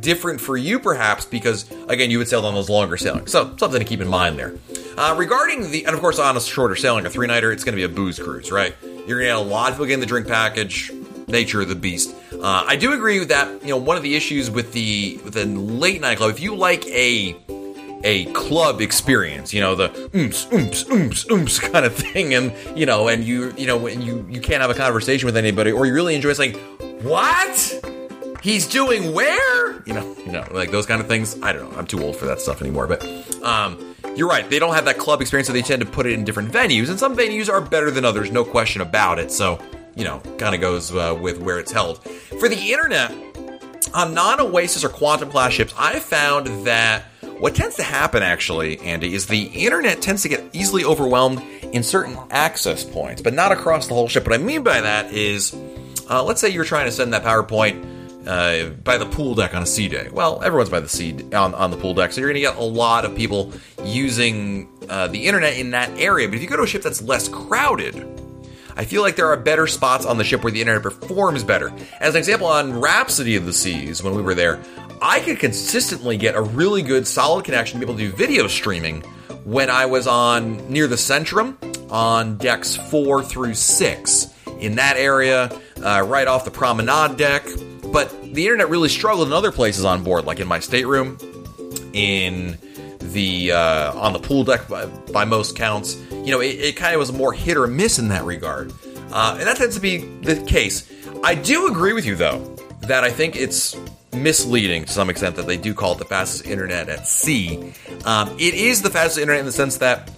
different 0.00 0.40
for 0.40 0.56
you, 0.56 0.78
perhaps, 0.78 1.24
because 1.24 1.70
again, 1.88 2.10
you 2.10 2.18
would 2.18 2.28
sail 2.28 2.44
on 2.44 2.54
those 2.54 2.68
longer 2.68 2.96
sailings. 2.96 3.30
So 3.30 3.56
something 3.56 3.78
to 3.78 3.84
keep 3.84 4.00
in 4.00 4.08
mind 4.08 4.38
there. 4.38 4.54
Uh, 4.96 5.14
regarding 5.16 5.70
the, 5.70 5.86
and 5.86 5.94
of 5.94 6.00
course, 6.00 6.18
on 6.18 6.36
a 6.36 6.40
shorter 6.40 6.76
sailing, 6.76 7.06
a 7.06 7.10
three 7.10 7.26
nighter, 7.26 7.52
it's 7.52 7.64
going 7.64 7.74
to 7.74 7.76
be 7.76 7.84
a 7.84 7.88
booze 7.88 8.18
cruise, 8.18 8.50
right? 8.50 8.74
You're 9.06 9.20
going 9.20 9.28
to 9.28 9.36
get 9.40 9.46
a 9.46 9.50
lot 9.50 9.70
of 9.70 9.74
people 9.74 9.86
getting 9.86 10.00
the 10.00 10.06
drink 10.06 10.26
package, 10.26 10.90
nature 11.28 11.60
of 11.60 11.68
the 11.68 11.76
beast. 11.76 12.14
Uh, 12.32 12.64
I 12.66 12.76
do 12.76 12.92
agree 12.92 13.18
with 13.18 13.28
that. 13.28 13.62
You 13.62 13.68
know, 13.68 13.76
one 13.76 13.96
of 13.96 14.02
the 14.02 14.16
issues 14.16 14.50
with 14.50 14.72
the 14.72 15.20
with 15.24 15.34
the 15.34 15.46
late 15.46 16.00
night 16.00 16.18
club, 16.18 16.30
if 16.30 16.40
you 16.40 16.56
like 16.56 16.84
a 16.86 17.36
a 18.04 18.26
club 18.32 18.80
experience, 18.80 19.52
you 19.54 19.60
know, 19.60 19.74
the 19.74 19.90
oops, 20.14 20.46
oomps, 20.46 20.84
oomps, 20.86 21.26
oomps 21.26 21.60
kind 21.72 21.84
of 21.86 21.94
thing, 21.94 22.34
and 22.34 22.52
you 22.76 22.86
know, 22.86 23.08
and 23.08 23.24
you 23.24 23.52
you 23.56 23.66
know, 23.66 23.76
when 23.76 24.02
you 24.02 24.26
you 24.28 24.40
can't 24.40 24.60
have 24.60 24.70
a 24.70 24.74
conversation 24.74 25.26
with 25.26 25.36
anybody, 25.36 25.72
or 25.72 25.86
you 25.86 25.94
really 25.94 26.14
enjoy 26.14 26.32
like 26.34 26.56
"What? 27.02 27.84
He's 28.42 28.66
doing 28.66 29.12
where?" 29.12 29.82
You 29.86 29.94
know, 29.94 30.16
you 30.26 30.32
know, 30.32 30.46
like 30.50 30.70
those 30.70 30.86
kind 30.86 31.00
of 31.00 31.06
things. 31.06 31.40
I 31.42 31.52
don't 31.52 31.70
know. 31.70 31.78
I'm 31.78 31.86
too 31.86 32.02
old 32.02 32.16
for 32.16 32.26
that 32.26 32.40
stuff 32.40 32.60
anymore, 32.60 32.86
but 32.86 33.04
um, 33.42 33.85
you're 34.14 34.28
right. 34.28 34.48
They 34.48 34.58
don't 34.58 34.74
have 34.74 34.84
that 34.84 34.98
club 34.98 35.20
experience, 35.20 35.46
so 35.46 35.52
they 35.52 35.62
tend 35.62 35.80
to 35.80 35.86
put 35.86 36.06
it 36.06 36.12
in 36.12 36.24
different 36.24 36.52
venues, 36.52 36.88
and 36.88 36.98
some 36.98 37.16
venues 37.16 37.50
are 37.50 37.60
better 37.60 37.90
than 37.90 38.04
others, 38.04 38.30
no 38.30 38.44
question 38.44 38.82
about 38.82 39.18
it. 39.18 39.32
So 39.32 39.60
you 39.96 40.04
know, 40.04 40.20
kind 40.38 40.54
of 40.54 40.60
goes 40.60 40.94
uh, 40.94 41.18
with 41.20 41.38
where 41.38 41.58
it's 41.58 41.72
held. 41.72 41.98
For 42.38 42.48
the 42.48 42.72
internet, 42.72 43.10
on 43.94 44.14
non 44.14 44.40
Oasis 44.40 44.84
or 44.84 44.90
Quantum 44.90 45.30
class 45.30 45.52
ships, 45.52 45.74
I 45.76 45.98
found 45.98 46.66
that 46.66 47.04
what 47.38 47.54
tends 47.54 47.76
to 47.76 47.82
happen, 47.82 48.22
actually, 48.22 48.78
Andy, 48.80 49.14
is 49.14 49.26
the 49.26 49.44
internet 49.44 50.02
tends 50.02 50.22
to 50.22 50.28
get 50.28 50.44
easily 50.52 50.84
overwhelmed 50.84 51.42
in 51.72 51.82
certain 51.82 52.16
access 52.30 52.84
points, 52.84 53.22
but 53.22 53.34
not 53.34 53.52
across 53.52 53.88
the 53.88 53.94
whole 53.94 54.06
ship. 54.06 54.24
What 54.24 54.34
I 54.34 54.38
mean 54.38 54.62
by 54.62 54.82
that 54.82 55.12
is, 55.12 55.54
uh, 56.08 56.22
let's 56.22 56.40
say 56.40 56.50
you're 56.50 56.64
trying 56.64 56.86
to 56.86 56.92
send 56.92 57.12
that 57.14 57.24
PowerPoint 57.24 57.95
uh, 58.26 58.70
by 58.84 58.98
the 58.98 59.06
pool 59.06 59.34
deck 59.34 59.54
on 59.54 59.62
a 59.62 59.66
sea 59.66 59.88
day. 59.88 60.08
Well, 60.12 60.42
everyone's 60.42 60.70
by 60.70 60.80
the 60.80 60.88
sea 60.88 61.12
on, 61.32 61.54
on 61.54 61.70
the 61.70 61.76
pool 61.76 61.94
deck, 61.94 62.12
so 62.12 62.20
you're 62.20 62.30
going 62.30 62.42
to 62.42 62.48
get 62.48 62.56
a 62.56 62.62
lot 62.62 63.04
of 63.04 63.14
people 63.14 63.52
using 63.84 64.68
uh, 64.88 65.08
the 65.08 65.26
internet 65.26 65.56
in 65.56 65.70
that 65.70 65.90
area. 65.98 66.28
But 66.28 66.36
if 66.36 66.42
you 66.42 66.48
go 66.48 66.56
to 66.56 66.62
a 66.62 66.66
ship 66.66 66.82
that's 66.82 67.02
less 67.02 67.28
crowded, 67.28 67.94
I 68.76 68.84
feel 68.84 69.02
like 69.02 69.16
there 69.16 69.28
are 69.28 69.36
better 69.36 69.66
spots 69.66 70.04
on 70.04 70.18
the 70.18 70.24
ship 70.24 70.42
where 70.44 70.52
the 70.52 70.60
internet 70.60 70.82
performs 70.82 71.42
better. 71.42 71.72
As 72.00 72.14
an 72.14 72.18
example, 72.18 72.46
on 72.46 72.78
Rhapsody 72.78 73.36
of 73.36 73.46
the 73.46 73.52
Seas, 73.52 74.02
when 74.02 74.14
we 74.14 74.22
were 74.22 74.34
there, 74.34 74.60
I 75.00 75.20
could 75.20 75.38
consistently 75.38 76.16
get 76.16 76.34
a 76.34 76.42
really 76.42 76.82
good, 76.82 77.06
solid 77.06 77.44
connection 77.44 77.80
to 77.80 77.86
be 77.86 77.90
able 77.90 77.98
to 77.98 78.10
do 78.10 78.16
video 78.16 78.46
streaming 78.48 79.02
when 79.44 79.70
I 79.70 79.86
was 79.86 80.06
on 80.06 80.70
near 80.70 80.86
the 80.86 80.96
Centrum 80.96 81.56
on 81.90 82.36
decks 82.36 82.76
four 82.76 83.22
through 83.22 83.54
six. 83.54 84.26
In 84.58 84.76
that 84.76 84.96
area, 84.96 85.50
uh, 85.82 86.02
right 86.06 86.26
off 86.26 86.44
the 86.44 86.50
promenade 86.50 87.16
deck. 87.16 87.46
But 87.92 88.34
the 88.34 88.44
internet 88.44 88.68
really 88.68 88.88
struggled 88.88 89.28
in 89.28 89.32
other 89.32 89.52
places 89.52 89.84
on 89.84 90.02
board, 90.02 90.24
like 90.24 90.40
in 90.40 90.48
my 90.48 90.60
stateroom, 90.60 91.18
in 91.92 92.58
the 93.00 93.52
uh, 93.52 93.92
on 93.98 94.12
the 94.12 94.18
pool 94.18 94.44
deck 94.44 94.68
by, 94.68 94.86
by 94.86 95.24
most 95.24 95.56
counts. 95.56 95.96
You 96.10 96.32
know, 96.32 96.40
it, 96.40 96.56
it 96.56 96.76
kind 96.76 96.94
of 96.94 96.98
was 96.98 97.12
more 97.12 97.32
hit 97.32 97.56
or 97.56 97.66
miss 97.66 97.98
in 97.98 98.08
that 98.08 98.24
regard, 98.24 98.72
uh, 99.12 99.36
and 99.38 99.46
that 99.46 99.56
tends 99.56 99.74
to 99.76 99.80
be 99.80 99.98
the 99.98 100.42
case. 100.44 100.90
I 101.24 101.34
do 101.34 101.68
agree 101.68 101.92
with 101.92 102.04
you 102.04 102.16
though 102.16 102.38
that 102.82 103.04
I 103.04 103.10
think 103.10 103.36
it's 103.36 103.76
misleading 104.12 104.84
to 104.84 104.92
some 104.92 105.10
extent 105.10 105.36
that 105.36 105.46
they 105.46 105.56
do 105.56 105.74
call 105.74 105.92
it 105.92 105.98
the 105.98 106.04
fastest 106.04 106.46
internet 106.46 106.88
at 106.88 107.06
sea. 107.06 107.72
Um, 108.04 108.30
it 108.38 108.54
is 108.54 108.82
the 108.82 108.90
fastest 108.90 109.18
internet 109.18 109.40
in 109.40 109.46
the 109.46 109.52
sense 109.52 109.78
that 109.78 110.10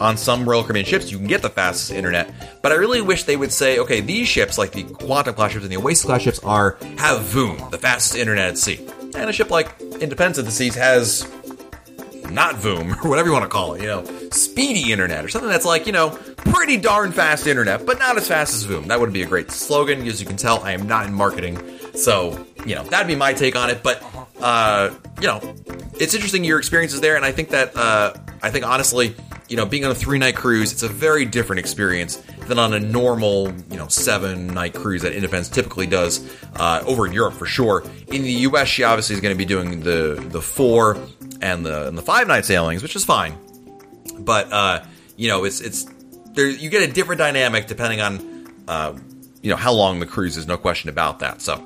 on 0.00 0.16
some 0.16 0.48
Royal 0.48 0.62
Caribbean 0.62 0.86
ships, 0.86 1.10
you 1.12 1.18
can 1.18 1.26
get 1.26 1.42
the 1.42 1.50
fastest 1.50 1.92
internet. 1.92 2.32
But 2.62 2.72
I 2.72 2.76
really 2.76 3.02
wish 3.02 3.24
they 3.24 3.36
would 3.36 3.52
say, 3.52 3.78
okay, 3.78 4.00
these 4.00 4.26
ships, 4.26 4.58
like 4.58 4.72
the 4.72 4.84
Quantum 4.84 5.34
class 5.34 5.52
ships 5.52 5.64
and 5.64 5.72
the 5.72 5.76
Oasis 5.76 6.04
class 6.04 6.22
ships, 6.22 6.38
are 6.40 6.78
have 6.98 7.20
VOOM, 7.20 7.70
the 7.70 7.78
fastest 7.78 8.16
internet 8.16 8.48
at 8.48 8.58
sea. 8.58 8.86
And 9.14 9.28
a 9.28 9.32
ship 9.32 9.50
like 9.50 9.80
Independence 9.80 10.38
of 10.38 10.46
the 10.46 10.50
Seas 10.50 10.74
has 10.74 11.28
not 12.30 12.54
Voom, 12.54 12.96
or 13.04 13.08
whatever 13.08 13.28
you 13.28 13.32
want 13.32 13.44
to 13.44 13.48
call 13.48 13.74
it, 13.74 13.82
you 13.82 13.88
know, 13.88 14.04
speedy 14.30 14.92
internet, 14.92 15.24
or 15.24 15.28
something 15.28 15.50
that's 15.50 15.66
like, 15.66 15.86
you 15.86 15.92
know, 15.92 16.10
pretty 16.36 16.76
darn 16.76 17.12
fast 17.12 17.46
internet, 17.46 17.84
but 17.84 17.98
not 17.98 18.16
as 18.16 18.26
fast 18.26 18.54
as 18.54 18.66
Voom. 18.66 18.86
That 18.86 19.00
would 19.00 19.12
be 19.12 19.22
a 19.22 19.26
great 19.26 19.50
slogan. 19.50 20.06
As 20.06 20.20
you 20.20 20.26
can 20.26 20.36
tell, 20.36 20.62
I 20.62 20.72
am 20.72 20.86
not 20.86 21.06
in 21.06 21.12
marketing. 21.12 21.60
So, 21.94 22.46
you 22.64 22.74
know, 22.74 22.84
that'd 22.84 23.08
be 23.08 23.16
my 23.16 23.32
take 23.32 23.56
on 23.56 23.68
it. 23.68 23.82
But, 23.82 24.02
uh, 24.40 24.90
you 25.20 25.26
know, 25.26 25.40
it's 25.98 26.14
interesting 26.14 26.44
your 26.44 26.58
experiences 26.58 27.00
there. 27.00 27.16
And 27.16 27.24
I 27.24 27.32
think 27.32 27.50
that, 27.50 27.76
uh, 27.76 28.14
I 28.42 28.50
think 28.50 28.66
honestly, 28.66 29.14
you 29.50 29.56
know, 29.56 29.66
being 29.66 29.84
on 29.84 29.90
a 29.90 29.94
three 29.96 30.18
night 30.18 30.36
cruise, 30.36 30.72
it's 30.72 30.84
a 30.84 30.88
very 30.88 31.24
different 31.24 31.58
experience 31.58 32.16
than 32.46 32.58
on 32.58 32.72
a 32.72 32.78
normal, 32.78 33.52
you 33.68 33.76
know, 33.76 33.88
seven 33.88 34.46
night 34.46 34.74
cruise 34.74 35.02
that 35.02 35.12
Independence 35.12 35.48
typically 35.48 35.88
does 35.88 36.24
uh, 36.54 36.84
over 36.86 37.04
in 37.04 37.12
Europe 37.12 37.34
for 37.34 37.46
sure. 37.46 37.82
In 38.06 38.22
the 38.22 38.30
U.S., 38.30 38.68
she 38.68 38.84
obviously 38.84 39.14
is 39.16 39.20
going 39.20 39.34
to 39.34 39.38
be 39.38 39.44
doing 39.44 39.80
the 39.80 40.24
the 40.30 40.40
four 40.40 40.96
and 41.40 41.66
the 41.66 41.88
and 41.88 41.98
the 41.98 42.02
five 42.02 42.28
night 42.28 42.44
sailings, 42.44 42.80
which 42.80 42.94
is 42.94 43.04
fine. 43.04 43.36
But 44.20 44.52
uh, 44.52 44.84
you 45.16 45.26
know, 45.26 45.42
it's 45.42 45.60
it's 45.60 45.84
there. 46.32 46.46
You 46.46 46.70
get 46.70 46.88
a 46.88 46.92
different 46.92 47.18
dynamic 47.18 47.66
depending 47.66 48.00
on 48.00 48.54
uh, 48.68 48.96
you 49.42 49.50
know 49.50 49.56
how 49.56 49.72
long 49.72 49.98
the 49.98 50.06
cruise 50.06 50.36
is. 50.36 50.46
No 50.46 50.58
question 50.58 50.90
about 50.90 51.18
that. 51.18 51.42
So, 51.42 51.60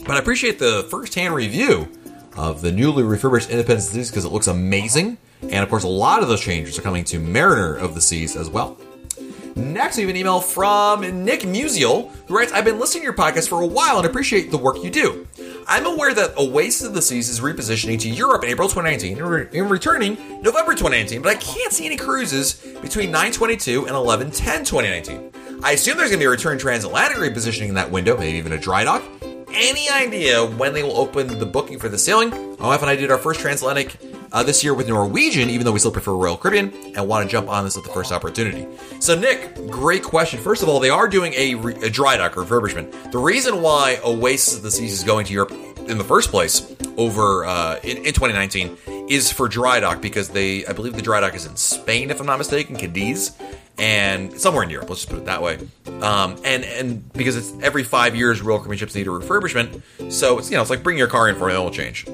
but 0.00 0.10
I 0.10 0.18
appreciate 0.18 0.58
the 0.58 0.86
first 0.90 1.14
hand 1.14 1.34
review 1.34 1.88
of 2.36 2.60
the 2.60 2.72
newly 2.72 3.04
refurbished 3.04 3.48
Independence 3.48 3.90
because 4.10 4.26
it 4.26 4.32
looks 4.32 4.48
amazing. 4.48 5.16
And 5.42 5.56
of 5.56 5.68
course, 5.68 5.84
a 5.84 5.88
lot 5.88 6.22
of 6.22 6.28
those 6.28 6.40
changes 6.40 6.78
are 6.78 6.82
coming 6.82 7.04
to 7.04 7.18
Mariner 7.18 7.74
of 7.76 7.94
the 7.94 8.00
Seas 8.00 8.36
as 8.36 8.48
well. 8.48 8.76
Next, 9.56 9.96
we 9.96 10.02
have 10.02 10.10
an 10.10 10.16
email 10.16 10.40
from 10.40 11.24
Nick 11.24 11.40
Musial, 11.40 12.10
who 12.26 12.36
writes, 12.36 12.52
I've 12.52 12.66
been 12.66 12.78
listening 12.78 13.02
to 13.02 13.04
your 13.04 13.14
podcast 13.14 13.48
for 13.48 13.62
a 13.62 13.66
while 13.66 13.96
and 13.96 14.06
appreciate 14.06 14.50
the 14.50 14.58
work 14.58 14.84
you 14.84 14.90
do. 14.90 15.26
I'm 15.66 15.86
aware 15.86 16.12
that 16.12 16.36
Oasis 16.36 16.86
of 16.86 16.92
the 16.92 17.00
Seas 17.00 17.30
is 17.30 17.40
repositioning 17.40 17.98
to 18.00 18.10
Europe 18.10 18.44
in 18.44 18.50
April 18.50 18.68
2019 18.68 19.18
and, 19.18 19.26
re- 19.26 19.60
returning 19.62 20.42
November 20.42 20.72
2019, 20.74 21.22
but 21.22 21.30
I 21.30 21.36
can't 21.36 21.72
see 21.72 21.86
any 21.86 21.96
cruises 21.96 22.54
between 22.82 23.10
922 23.10 23.86
and 23.86 23.96
1110 23.96 24.64
2019. 24.64 25.62
I 25.64 25.72
assume 25.72 25.96
there's 25.96 26.10
going 26.10 26.18
to 26.18 26.22
be 26.22 26.26
a 26.26 26.30
return 26.30 26.58
transatlantic 26.58 27.16
repositioning 27.16 27.68
in 27.68 27.74
that 27.76 27.90
window, 27.90 28.16
maybe 28.18 28.36
even 28.36 28.52
a 28.52 28.58
dry 28.58 28.84
dock. 28.84 29.02
Any 29.52 29.88
idea 29.88 30.44
when 30.44 30.74
they 30.74 30.82
will 30.82 30.98
open 30.98 31.38
the 31.38 31.46
booking 31.46 31.78
for 31.78 31.88
the 31.88 31.96
sailing? 31.96 32.30
Oh, 32.34 32.56
My 32.58 32.66
wife 32.68 32.82
and 32.82 32.90
I 32.90 32.96
did 32.96 33.10
our 33.10 33.16
first 33.16 33.40
transatlantic 33.40 33.96
uh, 34.32 34.42
this 34.42 34.62
year 34.62 34.74
with 34.74 34.88
Norwegian, 34.88 35.50
even 35.50 35.64
though 35.64 35.72
we 35.72 35.78
still 35.78 35.92
prefer 35.92 36.12
Royal 36.12 36.36
Caribbean 36.36 36.72
and 36.96 37.08
want 37.08 37.28
to 37.28 37.30
jump 37.30 37.48
on 37.48 37.64
this 37.64 37.76
at 37.76 37.84
the 37.84 37.90
first 37.90 38.12
opportunity. 38.12 38.66
So, 39.00 39.18
Nick, 39.18 39.54
great 39.70 40.02
question. 40.02 40.40
First 40.40 40.62
of 40.62 40.68
all, 40.68 40.80
they 40.80 40.90
are 40.90 41.08
doing 41.08 41.32
a, 41.34 41.54
re- 41.54 41.74
a 41.82 41.90
dry 41.90 42.16
dock 42.16 42.32
refurbishment. 42.32 43.12
The 43.12 43.18
reason 43.18 43.62
why 43.62 43.98
Oasis 44.04 44.56
of 44.56 44.62
the 44.62 44.70
Seas 44.70 44.92
is 44.92 45.04
going 45.04 45.26
to 45.26 45.32
Europe 45.32 45.52
in 45.88 45.98
the 45.98 46.04
first 46.04 46.30
place 46.30 46.74
over 46.96 47.44
uh, 47.44 47.78
in, 47.82 47.98
in 47.98 48.12
2019 48.12 48.76
is 49.08 49.30
for 49.30 49.48
dry 49.48 49.80
dock 49.80 50.00
because 50.00 50.30
they, 50.30 50.66
I 50.66 50.72
believe 50.72 50.94
the 50.94 51.02
dry 51.02 51.20
dock 51.20 51.34
is 51.34 51.46
in 51.46 51.56
Spain, 51.56 52.10
if 52.10 52.20
I'm 52.20 52.26
not 52.26 52.38
mistaken, 52.38 52.76
Cadiz, 52.76 53.36
and 53.78 54.38
somewhere 54.40 54.64
in 54.64 54.70
Europe. 54.70 54.88
Let's 54.88 55.02
just 55.02 55.10
put 55.10 55.18
it 55.18 55.26
that 55.26 55.42
way. 55.42 55.58
Um, 56.00 56.36
and 56.44 56.64
and 56.64 57.12
because 57.12 57.36
it's 57.36 57.52
every 57.62 57.84
five 57.84 58.16
years, 58.16 58.40
Royal 58.40 58.58
Caribbean 58.58 58.78
ships 58.78 58.94
need 58.94 59.06
a 59.06 59.10
refurbishment, 59.10 60.10
so 60.10 60.38
it's 60.38 60.50
you 60.50 60.56
know 60.56 60.62
it's 60.62 60.70
like 60.70 60.82
bringing 60.82 60.98
your 60.98 61.08
car 61.08 61.28
in 61.28 61.36
for 61.36 61.48
an 61.48 61.56
oil 61.56 61.70
change. 61.70 62.06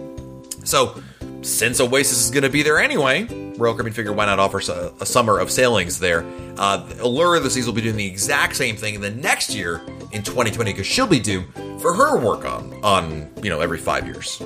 So 0.65 1.03
since 1.43 1.81
Oasis 1.81 2.25
is 2.25 2.31
going 2.31 2.45
to 2.45 2.51
be 2.51 2.63
there 2.63 2.79
anyway, 2.79 3.25
Royal 3.57 3.75
Caribbean 3.75 3.93
figured 3.93 4.17
why 4.17 4.27
not 4.27 4.39
offer 4.39 4.59
a, 4.59 5.07
summer 5.07 5.39
of 5.39 5.51
sailings 5.51 5.99
there. 5.99 6.25
Uh, 6.57 6.89
Allure 7.01 7.37
of 7.37 7.43
the 7.43 7.51
Seas 7.51 7.67
will 7.67 7.75
be 7.75 7.81
doing 7.81 7.97
the 7.97 8.07
exact 8.07 8.57
same 8.57 8.77
thing 8.77 9.01
the 9.01 9.11
next 9.11 9.55
year 9.55 9.81
in 10.13 10.23
2020 10.23 10.73
because 10.73 10.87
she'll 10.87 11.07
be 11.07 11.21
due 11.21 11.45
for 11.81 11.93
her 11.93 12.19
work 12.19 12.45
on 12.45 12.73
on 12.85 13.31
you 13.43 13.51
know 13.51 13.61
every 13.61 13.79
five 13.79 14.07
years. 14.07 14.41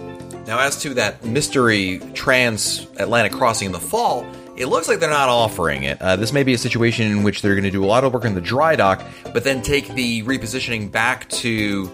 Now, 0.47 0.61
as 0.61 0.81
to 0.83 0.95
that 0.95 1.25
mystery 1.25 2.01
transatlantic 2.15 3.33
crossing 3.33 3.67
in 3.67 3.73
the 3.73 3.81
fall, 3.81 4.27
it 4.57 4.67
looks 4.67 4.89
like 4.89 5.01
they're 5.01 5.11
not 5.11 5.29
offering 5.29 5.83
it. 5.83 6.01
Uh, 6.01 6.17
this 6.17 6.33
may 6.33 6.45
be 6.45 6.55
a 6.55 6.59
situation 6.59 7.11
in 7.11 7.23
which 7.23 7.43
they're 7.43 7.55
going 7.55 7.65
to 7.65 7.71
do 7.71 7.85
a 7.85 7.87
lot 7.87 8.05
of 8.05 8.13
work 8.13 8.25
in 8.25 8.35
the 8.35 8.41
dry 8.41 8.77
dock, 8.77 9.03
but 9.35 9.45
then 9.45 9.61
take 9.61 9.89
the 9.89 10.23
repositioning 10.23 10.91
back 10.91 11.29
to 11.31 11.91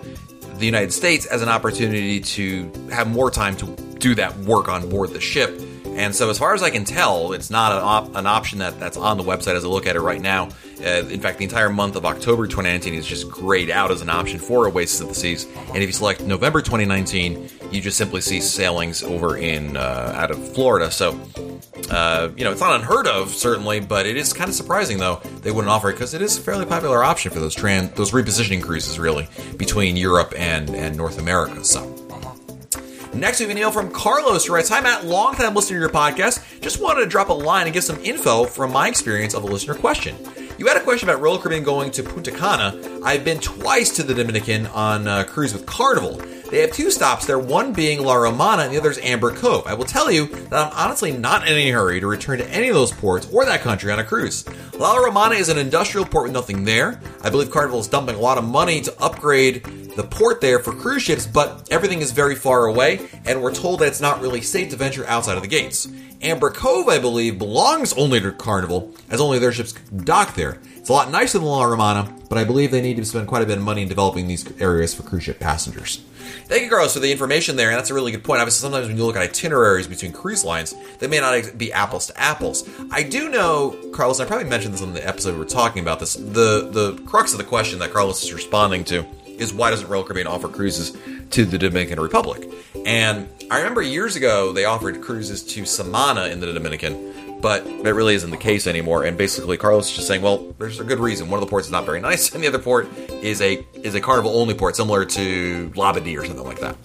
the 0.58 0.66
United 0.66 0.92
States 0.92 1.26
as 1.26 1.42
an 1.42 1.48
opportunity 1.48 2.20
to 2.20 2.70
have 2.90 3.10
more 3.10 3.30
time 3.30 3.56
to 3.56 3.66
do 4.02 4.14
that 4.16 4.36
work 4.38 4.68
on 4.68 4.90
board 4.90 5.10
the 5.10 5.20
ship. 5.20 5.58
And 5.86 6.14
so, 6.14 6.30
as 6.30 6.38
far 6.38 6.54
as 6.54 6.62
I 6.62 6.70
can 6.70 6.84
tell, 6.84 7.32
it's 7.32 7.50
not 7.50 7.72
an, 7.72 7.78
op- 7.78 8.16
an 8.16 8.26
option 8.26 8.58
that, 8.60 8.80
that's 8.80 8.96
on 8.96 9.18
the 9.18 9.22
website 9.22 9.54
as 9.56 9.64
I 9.64 9.68
look 9.68 9.86
at 9.86 9.94
it 9.94 10.00
right 10.00 10.20
now. 10.20 10.48
Uh, 10.80 11.06
in 11.08 11.20
fact, 11.20 11.38
the 11.38 11.44
entire 11.44 11.68
month 11.68 11.96
of 11.96 12.04
October 12.06 12.46
2019 12.46 12.94
is 12.94 13.06
just 13.06 13.30
grayed 13.30 13.70
out 13.70 13.90
as 13.90 14.00
an 14.00 14.08
option 14.08 14.38
for 14.38 14.66
Oasis 14.66 15.00
of 15.00 15.08
the 15.08 15.14
Seas. 15.14 15.44
And 15.44 15.76
if 15.76 15.82
you 15.82 15.92
select 15.92 16.22
November 16.22 16.62
2019, 16.62 17.48
you 17.70 17.80
just 17.80 17.98
simply 17.98 18.20
see 18.20 18.40
sailings 18.40 19.02
over 19.02 19.36
in 19.36 19.76
uh, 19.76 20.12
out 20.16 20.30
of 20.30 20.54
Florida. 20.54 20.90
So, 20.90 21.20
uh, 21.90 22.30
you 22.36 22.44
know, 22.44 22.52
it's 22.52 22.60
not 22.60 22.74
unheard 22.80 23.06
of 23.06 23.28
certainly, 23.28 23.80
but 23.80 24.06
it 24.06 24.16
is 24.16 24.32
kind 24.32 24.48
of 24.48 24.56
surprising 24.56 24.98
though 24.98 25.20
they 25.42 25.50
wouldn't 25.50 25.70
offer 25.70 25.90
it 25.90 25.92
because 25.92 26.14
it 26.14 26.22
is 26.22 26.38
a 26.38 26.40
fairly 26.40 26.64
popular 26.64 27.04
option 27.04 27.30
for 27.30 27.38
those 27.38 27.54
trans 27.54 27.92
those 27.92 28.12
repositioning 28.12 28.62
cruises 28.62 28.98
really 28.98 29.28
between 29.56 29.96
Europe 29.96 30.32
and 30.36 30.70
and 30.70 30.96
North 30.96 31.18
America. 31.18 31.64
So. 31.64 32.01
Next, 33.14 33.40
we 33.40 33.44
have 33.44 33.50
an 33.50 33.58
email 33.58 33.70
from 33.70 33.90
Carlos 33.90 34.46
who 34.46 34.54
writes, 34.54 34.70
Hi 34.70 34.80
Matt, 34.80 35.04
long 35.04 35.34
time 35.34 35.54
listener 35.54 35.76
to 35.76 35.80
your 35.80 35.90
podcast. 35.90 36.60
Just 36.62 36.80
wanted 36.80 37.00
to 37.00 37.06
drop 37.06 37.28
a 37.28 37.32
line 37.32 37.66
and 37.66 37.74
give 37.74 37.84
some 37.84 38.02
info 38.02 38.44
from 38.44 38.72
my 38.72 38.88
experience 38.88 39.34
of 39.34 39.44
a 39.44 39.46
listener 39.46 39.74
question. 39.74 40.16
You 40.58 40.66
had 40.66 40.78
a 40.78 40.80
question 40.80 41.10
about 41.10 41.20
Royal 41.20 41.38
Caribbean 41.38 41.62
going 41.62 41.90
to 41.90 42.02
Punta 42.02 42.30
Cana. 42.30 42.74
I've 43.04 43.22
been 43.22 43.38
twice 43.38 43.90
to 43.96 44.02
the 44.02 44.14
Dominican 44.14 44.66
on 44.68 45.06
a 45.06 45.24
cruise 45.26 45.52
with 45.52 45.66
Carnival. 45.66 46.22
They 46.52 46.60
have 46.60 46.72
two 46.72 46.90
stops 46.90 47.24
there, 47.24 47.38
one 47.38 47.72
being 47.72 48.02
La 48.02 48.12
Romana 48.14 48.64
and 48.64 48.74
the 48.74 48.78
other 48.78 48.90
is 48.90 48.98
Amber 48.98 49.34
Cove. 49.34 49.66
I 49.66 49.72
will 49.72 49.86
tell 49.86 50.10
you 50.10 50.26
that 50.26 50.66
I'm 50.66 50.72
honestly 50.76 51.10
not 51.10 51.48
in 51.48 51.54
any 51.54 51.70
hurry 51.70 51.98
to 51.98 52.06
return 52.06 52.40
to 52.40 52.50
any 52.50 52.68
of 52.68 52.74
those 52.74 52.92
ports 52.92 53.26
or 53.32 53.46
that 53.46 53.62
country 53.62 53.90
on 53.90 53.98
a 53.98 54.04
cruise. 54.04 54.44
La 54.74 54.96
Romana 54.96 55.34
is 55.34 55.48
an 55.48 55.56
industrial 55.56 56.04
port 56.04 56.24
with 56.24 56.34
nothing 56.34 56.62
there. 56.64 57.00
I 57.22 57.30
believe 57.30 57.50
Carnival 57.50 57.80
is 57.80 57.88
dumping 57.88 58.16
a 58.16 58.20
lot 58.20 58.36
of 58.36 58.44
money 58.44 58.82
to 58.82 58.94
upgrade 59.02 59.64
the 59.96 60.02
port 60.02 60.42
there 60.42 60.58
for 60.58 60.74
cruise 60.74 61.02
ships, 61.02 61.26
but 61.26 61.66
everything 61.70 62.02
is 62.02 62.12
very 62.12 62.34
far 62.34 62.66
away, 62.66 63.08
and 63.24 63.42
we're 63.42 63.54
told 63.54 63.80
that 63.80 63.88
it's 63.88 64.02
not 64.02 64.20
really 64.20 64.42
safe 64.42 64.68
to 64.72 64.76
venture 64.76 65.06
outside 65.06 65.38
of 65.38 65.42
the 65.42 65.48
gates. 65.48 65.88
Amber 66.20 66.50
Cove, 66.50 66.86
I 66.86 66.98
believe, 66.98 67.38
belongs 67.38 67.94
only 67.94 68.20
to 68.20 68.30
Carnival, 68.30 68.94
as 69.08 69.22
only 69.22 69.38
their 69.38 69.52
ships 69.52 69.72
dock 69.72 70.34
there. 70.34 70.58
It's 70.82 70.88
a 70.88 70.94
lot 70.94 71.12
nicer 71.12 71.38
than 71.38 71.46
La 71.46 71.62
Romana, 71.62 72.12
but 72.28 72.38
I 72.38 72.42
believe 72.42 72.72
they 72.72 72.82
need 72.82 72.96
to 72.96 73.04
spend 73.04 73.28
quite 73.28 73.40
a 73.40 73.46
bit 73.46 73.56
of 73.56 73.62
money 73.62 73.82
in 73.82 73.88
developing 73.88 74.26
these 74.26 74.44
areas 74.60 74.92
for 74.92 75.04
cruise 75.04 75.22
ship 75.22 75.38
passengers. 75.38 75.98
Thank 76.46 76.64
you, 76.64 76.70
Carlos, 76.70 76.94
for 76.94 76.98
the 76.98 77.12
information 77.12 77.54
there, 77.54 77.70
and 77.70 77.78
that's 77.78 77.90
a 77.90 77.94
really 77.94 78.10
good 78.10 78.24
point. 78.24 78.40
Obviously, 78.40 78.62
sometimes 78.62 78.88
when 78.88 78.96
you 78.96 79.04
look 79.04 79.14
at 79.14 79.22
itineraries 79.22 79.86
between 79.86 80.10
cruise 80.10 80.44
lines, 80.44 80.74
they 80.98 81.06
may 81.06 81.20
not 81.20 81.56
be 81.56 81.72
apples 81.72 82.08
to 82.08 82.20
apples. 82.20 82.68
I 82.90 83.04
do 83.04 83.28
know, 83.28 83.76
Carlos, 83.92 84.18
I 84.18 84.24
probably 84.24 84.48
mentioned 84.48 84.74
this 84.74 84.82
on 84.82 84.92
the 84.92 85.06
episode 85.06 85.34
we 85.34 85.38
were 85.38 85.44
talking 85.44 85.82
about 85.82 86.00
this. 86.00 86.14
The 86.14 86.68
the 86.72 87.00
crux 87.06 87.30
of 87.30 87.38
the 87.38 87.44
question 87.44 87.78
that 87.78 87.92
Carlos 87.92 88.24
is 88.24 88.32
responding 88.32 88.82
to 88.86 89.06
is 89.24 89.54
why 89.54 89.70
doesn't 89.70 89.88
Royal 89.88 90.02
Caribbean 90.02 90.26
offer 90.26 90.48
cruises 90.48 90.96
to 91.30 91.44
the 91.44 91.58
Dominican 91.58 92.00
Republic? 92.00 92.42
And 92.84 93.28
I 93.52 93.58
remember 93.58 93.82
years 93.82 94.16
ago 94.16 94.52
they 94.52 94.64
offered 94.64 95.00
cruises 95.00 95.44
to 95.44 95.64
Samana 95.64 96.24
in 96.24 96.40
the 96.40 96.52
Dominican, 96.52 97.21
but 97.42 97.64
that 97.82 97.92
really 97.92 98.14
isn't 98.14 98.30
the 98.30 98.36
case 98.36 98.66
anymore. 98.66 99.04
And 99.04 99.18
basically, 99.18 99.56
Carlos 99.56 99.90
is 99.90 99.96
just 99.96 100.06
saying, 100.06 100.22
well, 100.22 100.54
there's 100.58 100.80
a 100.80 100.84
good 100.84 101.00
reason. 101.00 101.28
One 101.28 101.42
of 101.42 101.46
the 101.46 101.50
ports 101.50 101.66
is 101.66 101.72
not 101.72 101.84
very 101.84 102.00
nice, 102.00 102.32
and 102.32 102.42
the 102.42 102.48
other 102.48 102.60
port 102.60 102.88
is 103.10 103.42
a 103.42 103.66
is 103.74 103.94
a 103.94 104.00
Carnival 104.00 104.38
only 104.38 104.54
port, 104.54 104.76
similar 104.76 105.04
to 105.04 105.70
Labadee 105.74 106.18
or 106.18 106.24
something 106.24 106.44
like 106.44 106.60
that. 106.60 106.76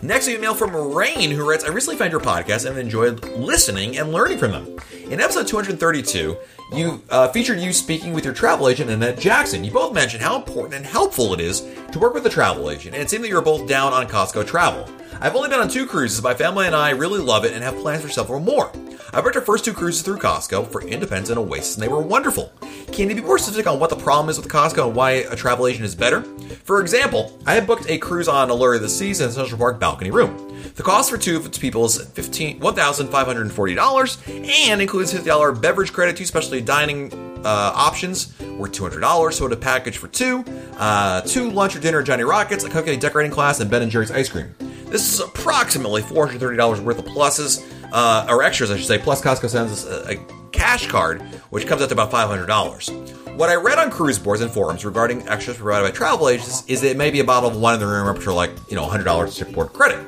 Next 0.00 0.28
email 0.28 0.54
from 0.54 0.74
Rain, 0.94 1.30
who 1.30 1.48
writes, 1.48 1.64
I 1.64 1.68
recently 1.68 1.98
found 1.98 2.12
your 2.12 2.20
podcast 2.20 2.70
and 2.70 2.78
enjoyed 2.78 3.24
listening 3.36 3.98
and 3.98 4.12
learning 4.12 4.38
from 4.38 4.52
them. 4.52 4.78
In 5.10 5.20
episode 5.20 5.48
232, 5.48 6.36
you 6.72 7.02
uh, 7.10 7.28
featured 7.28 7.58
you 7.58 7.72
speaking 7.72 8.12
with 8.12 8.24
your 8.24 8.32
travel 8.32 8.68
agent, 8.68 8.90
Annette 8.90 9.18
Jackson. 9.18 9.64
You 9.64 9.72
both 9.72 9.92
mentioned 9.92 10.22
how 10.22 10.36
important 10.36 10.74
and 10.74 10.86
helpful 10.86 11.34
it 11.34 11.40
is 11.40 11.66
to 11.90 11.98
work 11.98 12.14
with 12.14 12.24
a 12.26 12.30
travel 12.30 12.70
agent, 12.70 12.94
and 12.94 13.02
it 13.02 13.10
seemed 13.10 13.24
that 13.24 13.28
you 13.28 13.34
were 13.34 13.42
both 13.42 13.66
down 13.66 13.92
on 13.92 14.06
Costco 14.06 14.46
travel. 14.46 14.88
I've 15.20 15.34
only 15.34 15.48
been 15.48 15.58
on 15.58 15.68
two 15.68 15.84
cruises. 15.84 16.22
My 16.22 16.34
family 16.34 16.66
and 16.66 16.76
I 16.76 16.90
really 16.90 17.20
love 17.20 17.44
it 17.44 17.52
and 17.52 17.64
have 17.64 17.74
plans 17.78 18.02
for 18.02 18.08
several 18.08 18.38
more. 18.38 18.70
I 19.12 19.20
booked 19.22 19.36
our 19.36 19.42
first 19.42 19.64
two 19.64 19.72
cruises 19.72 20.02
through 20.02 20.18
Costco 20.18 20.70
for 20.70 20.82
Independence 20.82 21.30
and 21.30 21.38
Oasis, 21.38 21.76
and 21.76 21.82
they 21.82 21.88
were 21.88 22.02
wonderful. 22.02 22.52
Can 22.92 23.08
you 23.08 23.16
be 23.16 23.22
more 23.22 23.38
specific 23.38 23.66
on 23.66 23.80
what 23.80 23.88
the 23.88 23.96
problem 23.96 24.28
is 24.28 24.36
with 24.38 24.48
Costco 24.48 24.88
and 24.88 24.94
why 24.94 25.12
a 25.12 25.34
travel 25.34 25.66
agent 25.66 25.86
is 25.86 25.94
better? 25.94 26.20
For 26.64 26.82
example, 26.82 27.38
I 27.46 27.54
had 27.54 27.66
booked 27.66 27.88
a 27.88 27.96
cruise 27.96 28.28
on 28.28 28.50
Allure 28.50 28.74
of 28.74 28.82
the 28.82 28.88
Seas 28.88 29.22
in 29.22 29.30
a 29.30 29.32
Central 29.32 29.58
Park 29.58 29.80
balcony 29.80 30.10
room. 30.10 30.36
The 30.74 30.82
cost 30.82 31.08
for 31.10 31.16
two 31.16 31.38
of 31.38 31.46
its 31.46 31.56
people 31.56 31.86
is 31.86 31.98
$1,540 31.98 34.68
and 34.68 34.82
includes 34.82 35.14
$50 35.14 35.62
beverage 35.62 35.92
credit, 35.92 36.16
two 36.16 36.26
specialty 36.26 36.60
dining 36.60 37.10
uh, 37.44 37.72
options 37.74 38.34
were 38.58 38.68
$200, 38.68 39.32
So, 39.32 39.46
a 39.46 39.56
package 39.56 39.96
for 39.96 40.08
two, 40.08 40.44
uh, 40.76 41.22
two 41.22 41.50
lunch 41.50 41.74
or 41.76 41.80
dinner 41.80 42.00
at 42.00 42.06
Johnny 42.06 42.24
Rockets, 42.24 42.64
a 42.64 42.68
cupcake 42.68 43.00
decorating 43.00 43.32
class, 43.32 43.60
and 43.60 43.70
Ben 43.70 43.80
and 43.82 43.90
Jerry's 43.90 44.10
ice 44.10 44.28
cream. 44.28 44.54
This 44.86 45.14
is 45.14 45.20
approximately 45.20 46.02
$430 46.02 46.82
worth 46.82 46.98
of 46.98 47.04
pluses, 47.04 47.62
uh, 47.92 48.26
or 48.28 48.42
extras, 48.42 48.70
I 48.70 48.76
should 48.76 48.86
say. 48.86 48.98
Plus, 48.98 49.22
Costco 49.22 49.48
sends 49.48 49.72
us 49.72 49.84
a, 49.86 50.14
a 50.14 50.48
cash 50.52 50.86
card, 50.86 51.22
which 51.50 51.66
comes 51.66 51.82
out 51.82 51.88
to 51.88 51.94
about 51.94 52.10
$500. 52.10 53.36
What 53.36 53.50
I 53.50 53.54
read 53.54 53.78
on 53.78 53.90
cruise 53.90 54.18
boards 54.18 54.42
and 54.42 54.50
forums 54.50 54.84
regarding 54.84 55.28
extras 55.28 55.56
provided 55.58 55.86
by 55.86 55.90
travel 55.92 56.28
agents 56.28 56.64
is 56.66 56.80
that 56.80 56.90
it 56.90 56.96
may 56.96 57.10
be 57.10 57.20
a 57.20 57.24
bottle 57.24 57.48
of 57.48 57.56
wine 57.56 57.74
in 57.74 57.80
the 57.80 57.86
room 57.86 58.08
up 58.08 58.20
to 58.24 58.32
like, 58.32 58.50
you 58.68 58.74
know, 58.74 58.84
$100 58.84 59.36
shipboard 59.36 59.72
credit. 59.72 59.98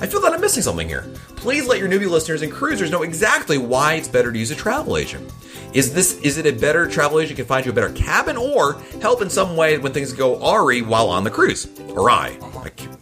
I 0.00 0.06
feel 0.06 0.20
that 0.20 0.32
I'm 0.32 0.40
missing 0.40 0.62
something 0.62 0.86
here. 0.86 1.04
Please 1.36 1.66
let 1.66 1.80
your 1.80 1.88
newbie 1.88 2.08
listeners 2.08 2.42
and 2.42 2.52
cruisers 2.52 2.90
know 2.90 3.02
exactly 3.02 3.58
why 3.58 3.94
it's 3.94 4.08
better 4.08 4.30
to 4.30 4.38
use 4.38 4.50
a 4.50 4.54
travel 4.54 4.96
agent. 4.96 5.32
Is 5.72 5.92
this 5.92 6.18
is 6.20 6.38
it 6.38 6.46
a 6.46 6.52
better 6.52 6.86
travel 6.86 7.20
agent 7.20 7.36
can 7.36 7.46
find 7.46 7.64
you 7.66 7.72
a 7.72 7.74
better 7.74 7.92
cabin 7.92 8.36
or 8.36 8.80
help 9.00 9.22
in 9.22 9.30
some 9.30 9.56
way 9.56 9.78
when 9.78 9.92
things 9.92 10.12
go 10.12 10.36
awry 10.36 10.80
while 10.80 11.08
on 11.08 11.24
the 11.24 11.30
cruise? 11.30 11.68
Or 11.90 12.10
I. 12.10 12.36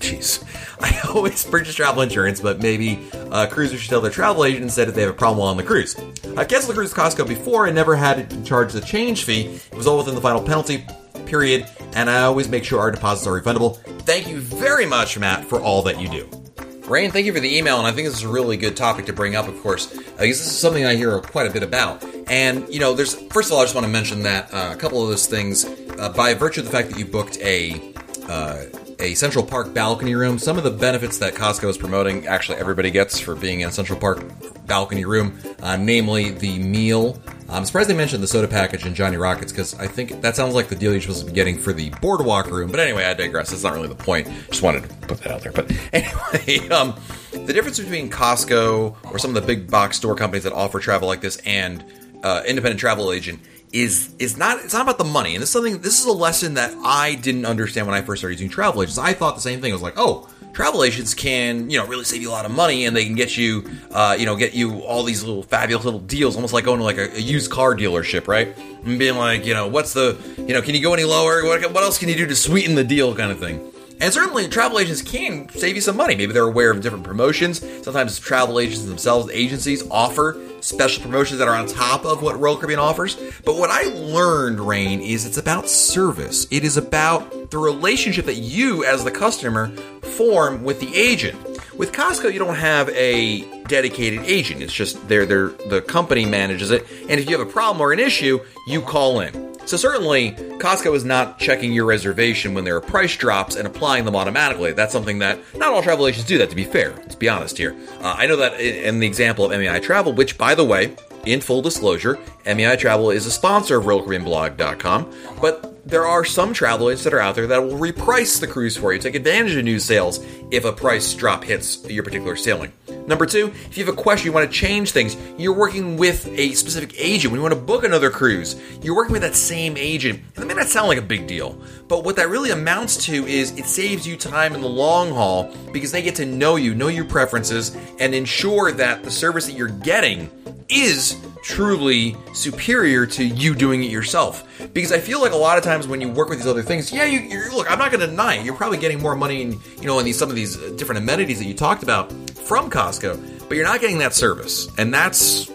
Jeez. 0.00 0.44
I 0.80 1.08
always 1.14 1.44
purchase 1.44 1.74
travel 1.74 2.02
insurance, 2.02 2.40
but 2.40 2.60
maybe 2.60 3.08
cruisers 3.50 3.80
should 3.80 3.90
tell 3.90 4.00
their 4.00 4.10
travel 4.10 4.44
agent 4.44 4.64
instead 4.64 4.88
if 4.88 4.94
they 4.94 5.02
have 5.02 5.10
a 5.10 5.14
problem 5.14 5.38
while 5.38 5.48
on 5.48 5.56
the 5.56 5.62
cruise. 5.62 5.96
I've 6.36 6.48
canceled 6.48 6.70
the 6.70 6.74
cruise 6.74 6.92
at 6.92 6.98
Costco 6.98 7.26
before 7.26 7.66
and 7.66 7.74
never 7.74 7.96
had 7.96 8.28
to 8.28 8.42
charge 8.44 8.72
the 8.72 8.80
change 8.80 9.24
fee. 9.24 9.46
It 9.46 9.74
was 9.74 9.86
all 9.86 9.98
within 9.98 10.14
the 10.14 10.20
final 10.20 10.42
penalty 10.42 10.84
period, 11.26 11.66
and 11.94 12.10
I 12.10 12.22
always 12.22 12.48
make 12.48 12.64
sure 12.64 12.80
our 12.80 12.90
deposits 12.90 13.26
are 13.26 13.40
refundable. 13.40 13.78
Thank 14.02 14.28
you 14.28 14.40
very 14.40 14.86
much, 14.86 15.18
Matt, 15.18 15.44
for 15.44 15.60
all 15.60 15.82
that 15.82 16.00
you 16.00 16.08
do. 16.08 16.43
Rain, 16.86 17.10
thank 17.10 17.24
you 17.24 17.32
for 17.32 17.40
the 17.40 17.56
email, 17.56 17.78
and 17.78 17.86
I 17.86 17.92
think 17.92 18.06
this 18.06 18.18
is 18.18 18.24
a 18.24 18.28
really 18.28 18.58
good 18.58 18.76
topic 18.76 19.06
to 19.06 19.14
bring 19.14 19.34
up, 19.34 19.48
of 19.48 19.58
course, 19.62 19.86
because 19.86 20.18
this 20.18 20.46
is 20.46 20.58
something 20.58 20.84
I 20.84 20.96
hear 20.96 21.18
quite 21.18 21.46
a 21.46 21.50
bit 21.50 21.62
about. 21.62 22.04
And, 22.28 22.68
you 22.68 22.78
know, 22.78 22.92
there's, 22.92 23.14
first 23.32 23.48
of 23.48 23.54
all, 23.54 23.60
I 23.60 23.64
just 23.64 23.74
want 23.74 23.86
to 23.86 23.90
mention 23.90 24.22
that 24.24 24.52
uh, 24.52 24.70
a 24.74 24.76
couple 24.76 25.02
of 25.02 25.08
those 25.08 25.26
things, 25.26 25.64
uh, 25.64 26.12
by 26.14 26.34
virtue 26.34 26.60
of 26.60 26.66
the 26.66 26.72
fact 26.72 26.90
that 26.90 26.98
you 26.98 27.06
booked 27.06 27.38
a, 27.38 27.80
uh, 28.28 28.64
a 28.98 29.14
Central 29.14 29.42
Park 29.42 29.72
balcony 29.72 30.14
room, 30.14 30.38
some 30.38 30.58
of 30.58 30.64
the 30.64 30.70
benefits 30.70 31.16
that 31.18 31.32
Costco 31.32 31.70
is 31.70 31.78
promoting, 31.78 32.26
actually 32.26 32.58
everybody 32.58 32.90
gets 32.90 33.18
for 33.18 33.34
being 33.34 33.60
in 33.60 33.70
a 33.70 33.72
Central 33.72 33.98
Park 33.98 34.22
balcony 34.66 35.06
room, 35.06 35.38
uh, 35.62 35.76
namely 35.76 36.32
the 36.32 36.58
meal. 36.58 37.18
I'm 37.48 37.64
surprised 37.64 37.90
they 37.90 37.94
mentioned 37.94 38.22
the 38.22 38.26
soda 38.26 38.48
package 38.48 38.86
and 38.86 38.96
Johnny 38.96 39.16
Rockets 39.16 39.52
because 39.52 39.74
I 39.74 39.86
think 39.86 40.22
that 40.22 40.34
sounds 40.34 40.54
like 40.54 40.68
the 40.68 40.76
deal 40.76 40.92
you're 40.92 41.00
supposed 41.00 41.20
to 41.20 41.26
be 41.26 41.32
getting 41.32 41.58
for 41.58 41.72
the 41.72 41.90
boardwalk 42.00 42.50
room. 42.50 42.70
But 42.70 42.80
anyway, 42.80 43.04
I 43.04 43.14
digress. 43.14 43.50
That's 43.50 43.62
not 43.62 43.74
really 43.74 43.88
the 43.88 43.94
point. 43.94 44.28
Just 44.48 44.62
wanted 44.62 44.84
to 44.84 44.88
put 45.06 45.18
that 45.18 45.30
out 45.30 45.42
there. 45.42 45.52
But 45.52 45.70
anyway, 45.92 46.68
um, 46.70 46.94
the 47.32 47.52
difference 47.52 47.78
between 47.78 48.10
Costco 48.10 48.96
or 49.10 49.18
some 49.18 49.36
of 49.36 49.42
the 49.42 49.46
big 49.46 49.70
box 49.70 49.96
store 49.98 50.14
companies 50.14 50.44
that 50.44 50.52
offer 50.52 50.80
travel 50.80 51.06
like 51.06 51.20
this 51.20 51.36
and 51.44 51.84
uh, 52.22 52.42
independent 52.46 52.80
travel 52.80 53.12
agent 53.12 53.40
is 53.72 54.14
is 54.18 54.36
not 54.36 54.64
it's 54.64 54.72
not 54.72 54.82
about 54.82 54.98
the 54.98 55.04
money. 55.04 55.34
And 55.34 55.42
this 55.42 55.50
is 55.50 55.52
something 55.52 55.80
this 55.80 56.00
is 56.00 56.06
a 56.06 56.12
lesson 56.12 56.54
that 56.54 56.74
I 56.82 57.16
didn't 57.16 57.44
understand 57.44 57.86
when 57.86 57.94
I 57.94 58.02
first 58.02 58.20
started 58.20 58.34
using 58.34 58.48
travel 58.48 58.82
agents. 58.82 58.98
I 58.98 59.12
thought 59.12 59.34
the 59.34 59.40
same 59.40 59.60
thing. 59.60 59.72
I 59.72 59.74
was 59.74 59.82
like, 59.82 59.94
oh, 59.96 60.28
travel 60.54 60.84
agents 60.84 61.12
can 61.12 61.68
you 61.68 61.78
know 61.78 61.86
really 61.86 62.04
save 62.04 62.22
you 62.22 62.30
a 62.30 62.32
lot 62.32 62.46
of 62.46 62.52
money 62.52 62.86
and 62.86 62.96
they 62.96 63.04
can 63.04 63.14
get 63.14 63.36
you 63.36 63.68
uh, 63.90 64.16
you 64.18 64.24
know 64.24 64.36
get 64.36 64.54
you 64.54 64.80
all 64.82 65.02
these 65.02 65.22
little 65.22 65.42
fabulous 65.42 65.84
little 65.84 66.00
deals, 66.00 66.36
almost 66.36 66.54
like 66.54 66.64
going 66.64 66.78
to 66.78 66.84
like 66.84 66.96
a, 66.96 67.14
a 67.14 67.20
used 67.20 67.50
car 67.50 67.74
dealership, 67.74 68.28
right? 68.28 68.56
And 68.84 68.98
being 68.98 69.16
like, 69.16 69.44
you 69.44 69.52
know, 69.52 69.66
what's 69.66 69.92
the 69.92 70.16
you 70.38 70.54
know, 70.54 70.62
can 70.62 70.74
you 70.74 70.82
go 70.82 70.94
any 70.94 71.04
lower? 71.04 71.44
What, 71.44 71.60
what 71.72 71.82
else 71.82 71.98
can 71.98 72.08
you 72.08 72.14
do 72.14 72.26
to 72.26 72.36
sweeten 72.36 72.74
the 72.74 72.84
deal, 72.84 73.14
kind 73.14 73.30
of 73.32 73.38
thing. 73.38 73.70
And 74.00 74.12
certainly, 74.12 74.48
travel 74.48 74.80
agents 74.80 75.02
can 75.02 75.48
save 75.50 75.76
you 75.76 75.80
some 75.80 75.96
money. 75.96 76.16
Maybe 76.16 76.32
they're 76.32 76.42
aware 76.42 76.70
of 76.70 76.80
different 76.80 77.04
promotions. 77.04 77.60
Sometimes 77.84 78.18
travel 78.18 78.58
agents 78.58 78.84
themselves, 78.84 79.30
agencies, 79.32 79.88
offer 79.88 80.40
special 80.60 81.02
promotions 81.02 81.38
that 81.38 81.46
are 81.46 81.54
on 81.54 81.66
top 81.66 82.04
of 82.04 82.22
what 82.22 82.38
Royal 82.40 82.56
Caribbean 82.56 82.80
offers. 82.80 83.16
But 83.44 83.56
what 83.56 83.70
I 83.70 83.84
learned, 83.84 84.60
Rain, 84.60 85.00
is 85.00 85.26
it's 85.26 85.36
about 85.36 85.68
service. 85.68 86.46
It 86.50 86.64
is 86.64 86.76
about 86.76 87.50
the 87.50 87.58
relationship 87.58 88.24
that 88.26 88.36
you, 88.36 88.84
as 88.84 89.04
the 89.04 89.10
customer, 89.10 89.70
form 90.14 90.64
with 90.64 90.80
the 90.80 90.94
agent. 90.94 91.38
With 91.76 91.92
Costco, 91.92 92.32
you 92.32 92.38
don't 92.38 92.54
have 92.54 92.88
a 92.90 93.42
dedicated 93.64 94.20
agent. 94.24 94.62
It's 94.62 94.72
just 94.72 95.08
they're, 95.08 95.26
they're, 95.26 95.48
the 95.48 95.82
company 95.82 96.24
manages 96.24 96.70
it. 96.70 96.86
And 97.08 97.18
if 97.18 97.28
you 97.28 97.36
have 97.36 97.46
a 97.46 97.50
problem 97.50 97.80
or 97.80 97.92
an 97.92 97.98
issue, 97.98 98.38
you 98.68 98.80
call 98.80 99.20
in. 99.20 99.44
So 99.66 99.76
certainly, 99.78 100.32
Costco 100.32 100.94
is 100.94 101.04
not 101.04 101.38
checking 101.38 101.72
your 101.72 101.86
reservation 101.86 102.52
when 102.52 102.64
there 102.64 102.76
are 102.76 102.80
price 102.80 103.16
drops 103.16 103.56
and 103.56 103.66
applying 103.66 104.04
them 104.04 104.14
automatically. 104.14 104.72
That's 104.72 104.92
something 104.92 105.20
that 105.20 105.38
not 105.56 105.72
all 105.72 105.82
travel 105.82 106.06
agents 106.06 106.28
do. 106.28 106.38
That 106.38 106.50
to 106.50 106.56
be 106.56 106.64
fair, 106.64 106.92
let's 106.92 107.14
be 107.14 107.28
honest 107.28 107.56
here. 107.56 107.74
Uh, 108.00 108.14
I 108.16 108.26
know 108.26 108.36
that 108.36 108.60
in 108.60 109.00
the 109.00 109.06
example 109.06 109.50
of 109.50 109.58
MEI 109.58 109.80
Travel, 109.80 110.12
which 110.12 110.36
by 110.36 110.54
the 110.54 110.64
way, 110.64 110.94
in 111.24 111.40
full 111.40 111.62
disclosure, 111.62 112.18
MEI 112.44 112.76
Travel 112.76 113.10
is 113.10 113.24
a 113.26 113.30
sponsor 113.30 113.78
of 113.78 113.84
RoyalCaribbeanBlog.com, 113.84 115.12
but 115.40 115.73
there 115.86 116.06
are 116.06 116.24
some 116.24 116.52
travel 116.52 116.88
agents 116.88 117.04
that 117.04 117.14
are 117.14 117.20
out 117.20 117.34
there 117.34 117.46
that 117.46 117.62
will 117.62 117.78
reprice 117.78 118.40
the 118.40 118.46
cruise 118.46 118.76
for 118.76 118.92
you, 118.92 118.98
take 118.98 119.14
advantage 119.14 119.54
of 119.54 119.64
new 119.64 119.78
sales 119.78 120.24
if 120.50 120.64
a 120.64 120.72
price 120.72 121.12
drop 121.14 121.44
hits 121.44 121.84
your 121.88 122.02
particular 122.02 122.36
sailing. 122.36 122.72
Number 123.06 123.26
two, 123.26 123.48
if 123.66 123.76
you 123.76 123.84
have 123.84 123.92
a 123.92 123.96
question, 123.96 124.26
you 124.26 124.32
want 124.32 124.50
to 124.50 124.56
change 124.56 124.92
things, 124.92 125.16
you're 125.36 125.52
working 125.52 125.96
with 125.98 126.26
a 126.28 126.52
specific 126.54 126.94
agent. 126.98 127.32
When 127.32 127.38
you 127.38 127.42
want 127.42 127.54
to 127.54 127.60
book 127.60 127.84
another 127.84 128.10
cruise, 128.10 128.58
you're 128.82 128.96
working 128.96 129.12
with 129.12 129.22
that 129.22 129.34
same 129.34 129.76
agent. 129.76 130.22
And 130.36 130.46
may 130.46 130.54
not 130.54 130.68
sound 130.68 130.88
like 130.88 130.98
a 130.98 131.02
big 131.02 131.26
deal, 131.26 131.60
but 131.88 132.04
what 132.04 132.16
that 132.16 132.28
really 132.28 132.50
amounts 132.50 133.04
to 133.06 133.26
is 133.26 133.56
it 133.58 133.66
saves 133.66 134.06
you 134.06 134.16
time 134.16 134.54
in 134.54 134.60
the 134.60 134.68
long 134.68 135.10
haul 135.10 135.54
because 135.72 135.92
they 135.92 136.02
get 136.02 136.14
to 136.16 136.26
know 136.26 136.56
you, 136.56 136.74
know 136.74 136.88
your 136.88 137.04
preferences, 137.04 137.76
and 137.98 138.14
ensure 138.14 138.72
that 138.72 139.02
the 139.02 139.10
service 139.10 139.46
that 139.46 139.52
you're 139.52 139.68
getting 139.68 140.30
is 140.68 141.16
truly 141.42 142.16
superior 142.32 143.04
to 143.04 143.22
you 143.22 143.54
doing 143.54 143.84
it 143.84 143.90
yourself. 143.90 144.48
Because 144.72 144.92
I 144.92 144.98
feel 144.98 145.20
like 145.20 145.32
a 145.32 145.36
lot 145.36 145.58
of 145.58 145.64
times 145.64 145.86
when 145.86 146.00
you 146.00 146.08
work 146.08 146.30
with 146.30 146.38
these 146.38 146.46
other 146.46 146.62
things, 146.62 146.90
yeah, 146.90 147.04
you, 147.04 147.20
you 147.20 147.54
look, 147.54 147.70
I'm 147.70 147.78
not 147.78 147.90
going 147.90 148.00
to 148.00 148.06
deny 148.06 148.36
it. 148.36 148.46
You're 148.46 148.56
probably 148.56 148.78
getting 148.78 149.00
more 149.00 149.14
money 149.14 149.42
in, 149.42 149.60
you 149.78 149.86
know, 149.86 149.98
in 149.98 150.06
these 150.06 150.18
some 150.18 150.30
of 150.30 150.36
these 150.36 150.56
uh, 150.56 150.72
different 150.76 151.02
amenities 151.02 151.38
that 151.38 151.44
you 151.44 151.54
talked 151.54 151.82
about 151.82 152.10
from 152.10 152.70
Costco, 152.70 153.48
but 153.48 153.56
you're 153.56 153.66
not 153.66 153.80
getting 153.80 153.98
that 153.98 154.14
service, 154.14 154.68
and 154.78 154.92
that's 154.92 155.50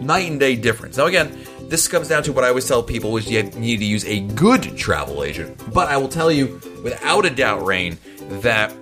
night 0.00 0.30
and 0.30 0.40
day 0.40 0.56
difference. 0.56 0.96
Now, 0.96 1.06
again. 1.06 1.36
This 1.68 1.88
comes 1.88 2.06
down 2.06 2.22
to 2.22 2.32
what 2.32 2.44
I 2.44 2.48
always 2.48 2.68
tell 2.68 2.80
people 2.80 3.16
is 3.16 3.28
you 3.28 3.42
need 3.42 3.78
to 3.78 3.84
use 3.84 4.04
a 4.04 4.20
good 4.20 4.76
travel 4.76 5.24
agent. 5.24 5.60
But 5.72 5.88
I 5.88 5.96
will 5.96 6.08
tell 6.08 6.30
you, 6.30 6.60
without 6.84 7.26
a 7.26 7.30
doubt, 7.30 7.66
Rain, 7.66 7.98
that 8.40 8.72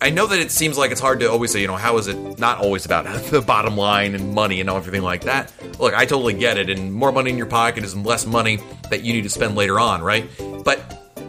I 0.00 0.08
know 0.08 0.26
that 0.26 0.38
it 0.38 0.50
seems 0.50 0.78
like 0.78 0.90
it's 0.90 1.02
hard 1.02 1.20
to 1.20 1.30
always 1.30 1.52
say, 1.52 1.60
you 1.60 1.66
know, 1.66 1.76
how 1.76 1.98
is 1.98 2.08
it 2.08 2.38
not 2.38 2.58
always 2.58 2.86
about 2.86 3.04
the 3.30 3.42
bottom 3.42 3.76
line 3.76 4.14
and 4.14 4.32
money 4.32 4.62
and 4.62 4.70
everything 4.70 5.02
like 5.02 5.24
that? 5.24 5.52
Look, 5.78 5.92
I 5.92 6.06
totally 6.06 6.32
get 6.32 6.56
it, 6.56 6.70
and 6.70 6.94
more 6.94 7.12
money 7.12 7.30
in 7.30 7.36
your 7.36 7.46
pocket 7.46 7.84
is 7.84 7.94
less 7.94 8.24
money 8.24 8.58
that 8.88 9.02
you 9.02 9.12
need 9.12 9.24
to 9.24 9.30
spend 9.30 9.54
later 9.54 9.78
on, 9.78 10.00
right? 10.02 10.26
But 10.64 10.78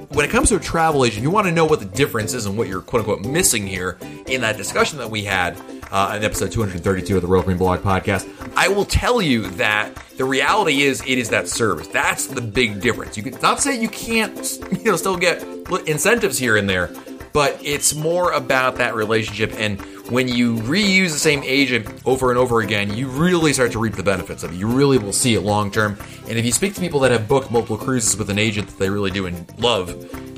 when 0.09 0.25
it 0.25 0.31
comes 0.31 0.47
to 0.47 0.55
a 0.55 0.59
travel 0.61 1.03
agent, 1.03 1.23
you 1.23 1.29
want 1.29 1.45
to 1.47 1.51
know 1.51 1.65
what 1.65 1.79
the 1.79 1.85
difference 1.85 2.33
is 2.33 2.45
and 2.45 2.57
what 2.57 2.69
you're 2.69 2.81
quote 2.81 3.01
unquote 3.01 3.25
missing 3.25 3.67
here 3.67 3.97
in 4.27 4.39
that 4.41 4.55
discussion 4.55 4.97
that 4.99 5.09
we 5.09 5.25
had 5.25 5.57
uh, 5.91 6.13
in 6.15 6.23
episode 6.23 6.51
232 6.51 7.15
of 7.15 7.21
the 7.21 7.27
Royal 7.27 7.43
Caribbean 7.43 7.57
Blog 7.57 7.79
podcast. 7.81 8.29
I 8.55 8.67
will 8.67 8.85
tell 8.85 9.21
you 9.21 9.47
that 9.51 9.93
the 10.17 10.25
reality 10.25 10.81
is 10.81 11.01
it 11.01 11.17
is 11.17 11.29
that 11.29 11.47
service. 11.47 11.87
That's 11.87 12.27
the 12.27 12.41
big 12.41 12.81
difference. 12.81 13.17
You 13.17 13.23
can 13.23 13.39
not 13.41 13.61
say 13.61 13.79
you 13.79 13.89
can't, 13.89 14.37
you 14.71 14.91
know, 14.91 14.95
still 14.95 15.17
get 15.17 15.43
incentives 15.87 16.37
here 16.37 16.57
and 16.57 16.69
there, 16.69 16.91
but 17.33 17.59
it's 17.63 17.93
more 17.93 18.31
about 18.31 18.77
that 18.77 18.95
relationship 18.95 19.53
and 19.57 19.79
when 20.09 20.27
you 20.27 20.55
reuse 20.57 21.11
the 21.11 21.19
same 21.19 21.41
agent 21.43 21.87
over 22.05 22.29
and 22.29 22.37
over 22.37 22.61
again, 22.61 22.93
you 22.93 23.07
really 23.07 23.53
start 23.53 23.71
to 23.71 23.79
reap 23.79 23.93
the 23.93 24.03
benefits 24.03 24.43
of 24.43 24.51
it. 24.51 24.55
You 24.55 24.67
really 24.67 24.97
will 24.97 25.13
see 25.13 25.33
it 25.33 25.41
long 25.41 25.71
term. 25.71 25.97
And 26.27 26.37
if 26.37 26.45
you 26.45 26.51
speak 26.51 26.75
to 26.75 26.81
people 26.81 26.99
that 27.01 27.11
have 27.11 27.27
booked 27.27 27.51
multiple 27.51 27.77
cruises 27.77 28.15
with 28.17 28.29
an 28.29 28.37
agent 28.37 28.67
that 28.67 28.77
they 28.77 28.89
really 28.89 29.11
do 29.11 29.25
and 29.25 29.59
love, 29.59 29.89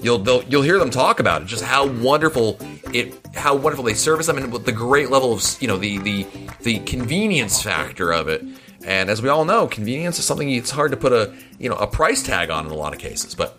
you'll 0.03 0.43
you'll 0.43 0.61
hear 0.61 0.79
them 0.79 0.89
talk 0.89 1.19
about 1.19 1.41
it. 1.41 1.45
Just 1.45 1.63
how 1.63 1.87
wonderful 1.87 2.57
it, 2.93 3.19
how 3.35 3.55
wonderful 3.55 3.83
they 3.83 3.93
service 3.93 4.27
them, 4.27 4.37
and 4.37 4.53
with 4.53 4.65
the 4.65 4.71
great 4.71 5.09
level 5.09 5.33
of 5.33 5.43
you 5.61 5.67
know 5.67 5.77
the 5.77 5.97
the 5.99 6.27
the 6.61 6.79
convenience 6.79 7.61
factor 7.61 8.11
of 8.13 8.29
it. 8.29 8.43
And 8.85 9.09
as 9.09 9.21
we 9.21 9.27
all 9.27 9.43
know, 9.43 9.67
convenience 9.67 10.17
is 10.19 10.25
something 10.25 10.49
it's 10.49 10.71
hard 10.71 10.91
to 10.91 10.97
put 10.97 11.11
a 11.11 11.35
you 11.59 11.69
know 11.69 11.75
a 11.75 11.87
price 11.87 12.23
tag 12.23 12.49
on 12.49 12.65
in 12.65 12.71
a 12.71 12.75
lot 12.75 12.93
of 12.93 12.99
cases. 12.99 13.35
But 13.35 13.57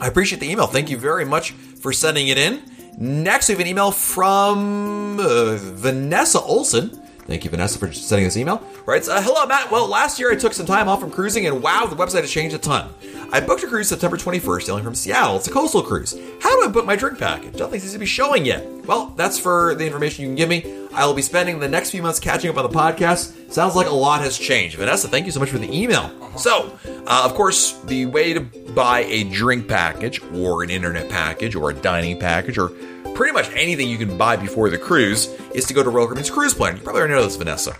I 0.00 0.08
appreciate 0.08 0.40
the 0.40 0.50
email. 0.50 0.66
Thank 0.66 0.90
you 0.90 0.98
very 0.98 1.24
much 1.24 1.52
for 1.52 1.92
sending 1.92 2.28
it 2.28 2.38
in. 2.38 2.62
Next, 3.00 3.48
we 3.48 3.52
have 3.52 3.60
an 3.60 3.68
email 3.68 3.92
from 3.92 5.20
uh, 5.20 5.54
Vanessa 5.56 6.40
Olson. 6.40 7.00
Thank 7.28 7.44
you, 7.44 7.50
Vanessa, 7.50 7.78
for 7.78 7.92
sending 7.92 8.24
this 8.26 8.38
email. 8.38 8.66
Writes, 8.86 9.06
uh, 9.06 9.20
Hello, 9.20 9.44
Matt. 9.44 9.70
Well, 9.70 9.86
last 9.86 10.18
year 10.18 10.32
I 10.32 10.34
took 10.34 10.54
some 10.54 10.64
time 10.64 10.88
off 10.88 10.98
from 10.98 11.10
cruising, 11.10 11.46
and 11.46 11.62
wow, 11.62 11.84
the 11.84 11.94
website 11.94 12.22
has 12.22 12.30
changed 12.30 12.56
a 12.56 12.58
ton. 12.58 12.88
I 13.30 13.40
booked 13.40 13.62
a 13.62 13.66
cruise 13.66 13.86
September 13.86 14.16
21st, 14.16 14.62
sailing 14.62 14.82
from 14.82 14.94
Seattle. 14.94 15.36
It's 15.36 15.46
a 15.46 15.50
coastal 15.50 15.82
cruise. 15.82 16.18
How 16.40 16.58
do 16.58 16.66
I 16.66 16.72
book 16.72 16.86
my 16.86 16.96
drink 16.96 17.18
package? 17.18 17.58
Nothing 17.58 17.80
seems 17.80 17.92
to 17.92 17.98
be 17.98 18.06
showing 18.06 18.46
yet. 18.46 18.66
Well, 18.86 19.12
that's 19.14 19.38
for 19.38 19.74
the 19.74 19.84
information 19.84 20.22
you 20.22 20.28
can 20.30 20.36
give 20.36 20.48
me. 20.48 20.88
I 20.94 21.04
will 21.04 21.12
be 21.12 21.20
spending 21.20 21.58
the 21.60 21.68
next 21.68 21.90
few 21.90 22.00
months 22.00 22.18
catching 22.18 22.48
up 22.48 22.56
on 22.56 22.62
the 22.62 22.74
podcast. 22.74 23.52
Sounds 23.52 23.76
like 23.76 23.88
a 23.88 23.94
lot 23.94 24.22
has 24.22 24.38
changed. 24.38 24.78
Vanessa, 24.78 25.06
thank 25.06 25.26
you 25.26 25.32
so 25.32 25.38
much 25.38 25.50
for 25.50 25.58
the 25.58 25.70
email. 25.70 26.10
So, 26.38 26.78
uh, 27.06 27.22
of 27.26 27.34
course, 27.34 27.72
the 27.84 28.06
way 28.06 28.32
to 28.32 28.40
buy 28.40 29.00
a 29.00 29.24
drink 29.24 29.68
package, 29.68 30.22
or 30.32 30.62
an 30.62 30.70
internet 30.70 31.10
package, 31.10 31.54
or 31.54 31.68
a 31.68 31.74
dining 31.74 32.18
package, 32.18 32.56
or 32.56 32.72
pretty 33.18 33.32
much 33.32 33.50
anything 33.50 33.88
you 33.88 33.98
can 33.98 34.16
buy 34.16 34.36
before 34.36 34.70
the 34.70 34.78
cruise 34.78 35.26
is 35.52 35.64
to 35.64 35.74
go 35.74 35.82
to 35.82 35.90
Royal 35.90 36.06
Caribbean's 36.06 36.30
Cruise 36.30 36.54
Planner. 36.54 36.76
You 36.76 36.84
probably 36.84 37.00
already 37.00 37.14
know 37.14 37.24
this, 37.24 37.34
Vanessa. 37.34 37.76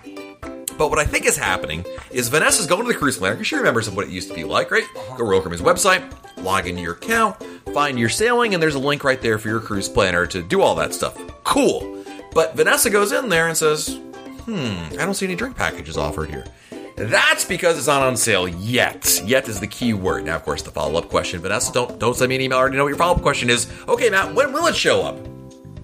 But 0.77 0.91
what 0.91 0.99
I 0.99 1.05
think 1.05 1.27
is 1.27 1.37
happening 1.37 1.87
is 2.11 2.29
Vanessa's 2.29 2.67
going 2.67 2.85
to 2.85 2.93
the 2.93 2.99
cruise 2.99 3.19
planner 3.19 3.37
because 3.37 3.47
she 3.47 3.55
remembers 3.55 3.89
what 3.89 4.09
it 4.09 4.11
used 4.11 4.31
to 4.31 4.35
be 4.35 4.43
like, 4.43 4.73
right? 4.73 4.83
Go 5.11 5.19
to 5.19 5.23
Royal 5.23 5.41
Caribbean's 5.41 5.63
website, 5.63 6.03
log 6.43 6.67
into 6.67 6.83
your 6.83 6.95
account, 6.95 7.41
find 7.73 8.01
your 8.01 8.09
sailing, 8.09 8.53
and 8.53 8.61
there's 8.61 8.75
a 8.75 8.81
link 8.81 9.05
right 9.05 9.23
there 9.23 9.39
for 9.39 9.47
your 9.47 9.61
cruise 9.61 9.89
planner 9.89 10.27
to 10.27 10.43
do 10.43 10.61
all 10.61 10.75
that 10.75 10.93
stuff. 10.93 11.17
Cool. 11.45 12.05
But 12.35 12.57
Vanessa 12.57 12.91
goes 12.91 13.13
in 13.13 13.29
there 13.29 13.47
and 13.47 13.57
says, 13.57 14.01
hmm, 14.45 14.99
I 14.99 15.05
don't 15.05 15.15
see 15.15 15.27
any 15.27 15.37
drink 15.37 15.55
packages 15.55 15.97
offered 15.97 16.31
here. 16.31 16.47
That's 16.99 17.45
because 17.45 17.79
it's 17.79 17.87
not 17.87 18.03
on 18.03 18.17
sale 18.17 18.49
yet. 18.49 19.23
Yet 19.25 19.49
is 19.49 19.61
the 19.61 19.69
key 19.69 19.93
word. 19.95 20.25
Now, 20.25 20.35
of 20.35 20.43
course, 20.43 20.63
the 20.63 20.73
follow-up 20.73 21.09
question, 21.09 21.41
Vanessa, 21.41 21.73
don't 21.73 21.97
don't 22.01 22.17
send 22.17 22.29
me 22.29 22.35
an 22.35 22.41
email. 22.41 22.59
I 22.59 22.61
already 22.61 22.77
know 22.77 22.83
what 22.83 22.89
your 22.89 22.99
follow-up 22.99 23.23
question 23.23 23.51
is. 23.51 23.71
Okay, 23.87 24.11
Matt, 24.11 24.35
when 24.35 24.53
will 24.53 24.67
it 24.67 24.75
show 24.75 25.03
up? 25.03 25.17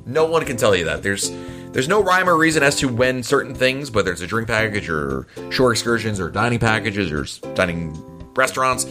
No 0.07 0.25
one 0.25 0.45
can 0.45 0.57
tell 0.57 0.75
you 0.75 0.85
that. 0.87 1.05
There's 1.05 1.31
there's 1.71 1.87
no 1.87 2.03
rhyme 2.03 2.29
or 2.29 2.37
reason 2.37 2.65
as 2.65 2.75
to 2.77 2.89
when 2.89 3.23
certain 3.23 3.55
things, 3.55 3.93
whether 3.93 4.11
it's 4.11 4.23
a 4.23 4.27
drink 4.27 4.49
package 4.49 4.89
or 4.89 5.29
shore 5.51 5.71
excursions 5.71 6.19
or 6.19 6.31
dining 6.31 6.59
packages 6.59 7.13
or 7.13 7.55
dining 7.55 7.93
restaurants, 8.35 8.85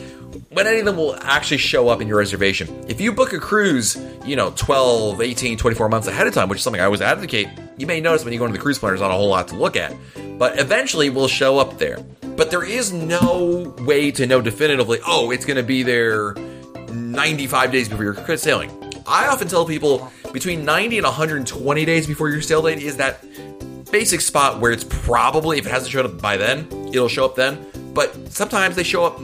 when 0.49 0.65
any 0.65 0.79
of 0.79 0.85
them 0.85 0.95
will 0.95 1.17
actually 1.23 1.57
show 1.57 1.89
up 1.89 1.99
in 1.99 2.07
your 2.07 2.17
reservation. 2.17 2.85
If 2.87 3.01
you 3.01 3.11
book 3.11 3.33
a 3.33 3.39
cruise, 3.39 3.97
you 4.25 4.37
know, 4.37 4.51
12, 4.55 5.21
18, 5.21 5.57
24 5.57 5.89
months 5.89 6.07
ahead 6.07 6.27
of 6.27 6.33
time, 6.33 6.47
which 6.47 6.59
is 6.59 6.63
something 6.63 6.81
I 6.81 6.85
always 6.85 7.01
advocate, 7.01 7.49
you 7.77 7.85
may 7.85 7.99
notice 7.99 8.23
when 8.23 8.31
you 8.31 8.39
go 8.39 8.45
into 8.45 8.57
the 8.57 8.63
cruise 8.63 8.79
planner, 8.79 8.93
there's 8.93 9.01
not 9.01 9.11
a 9.11 9.15
whole 9.15 9.29
lot 9.29 9.49
to 9.49 9.55
look 9.55 9.75
at. 9.75 9.93
But 10.37 10.59
eventually 10.59 11.09
will 11.09 11.27
show 11.27 11.59
up 11.59 11.77
there. 11.77 11.99
But 12.35 12.49
there 12.49 12.63
is 12.63 12.91
no 12.91 13.75
way 13.79 14.11
to 14.11 14.25
know 14.25 14.41
definitively, 14.41 14.99
oh, 15.05 15.31
it's 15.31 15.45
going 15.45 15.57
to 15.57 15.63
be 15.63 15.83
there 15.83 16.33
95 16.89 17.71
days 17.71 17.87
before 17.87 18.03
your 18.03 18.37
sailing. 18.37 18.71
I 19.05 19.27
often 19.27 19.47
tell 19.47 19.65
people 19.65 20.11
between 20.31 20.65
90 20.65 20.97
and 20.97 21.05
120 21.05 21.85
days 21.85 22.07
before 22.07 22.29
your 22.29 22.41
sail 22.41 22.61
date 22.61 22.79
is 22.79 22.97
that 22.97 23.23
basic 23.91 24.21
spot 24.21 24.59
where 24.59 24.71
it's 24.71 24.83
probably, 24.83 25.59
if 25.59 25.67
it 25.67 25.71
hasn't 25.71 25.91
showed 25.91 26.05
up 26.05 26.19
by 26.19 26.37
then, 26.37 26.67
it'll 26.91 27.07
show 27.07 27.25
up 27.25 27.35
then. 27.35 27.63
But 27.93 28.31
sometimes 28.31 28.75
they 28.75 28.83
show 28.83 29.05
up 29.05 29.21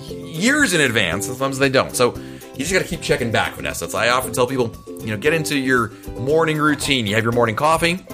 years 0.00 0.74
in 0.74 0.82
advance, 0.82 1.26
sometimes 1.26 1.58
they 1.58 1.70
don't. 1.70 1.96
So 1.96 2.14
you 2.52 2.58
just 2.58 2.72
got 2.72 2.82
to 2.82 2.88
keep 2.88 3.00
checking 3.00 3.32
back, 3.32 3.54
Vanessa. 3.54 3.88
So 3.88 3.96
I 3.96 4.10
often 4.10 4.32
tell 4.32 4.46
people, 4.46 4.74
you 5.00 5.06
know, 5.06 5.16
get 5.16 5.32
into 5.32 5.56
your 5.56 5.88
morning 6.18 6.58
routine. 6.58 7.06
You 7.06 7.14
have 7.14 7.24
your 7.24 7.32
morning 7.32 7.56
coffee, 7.56 8.04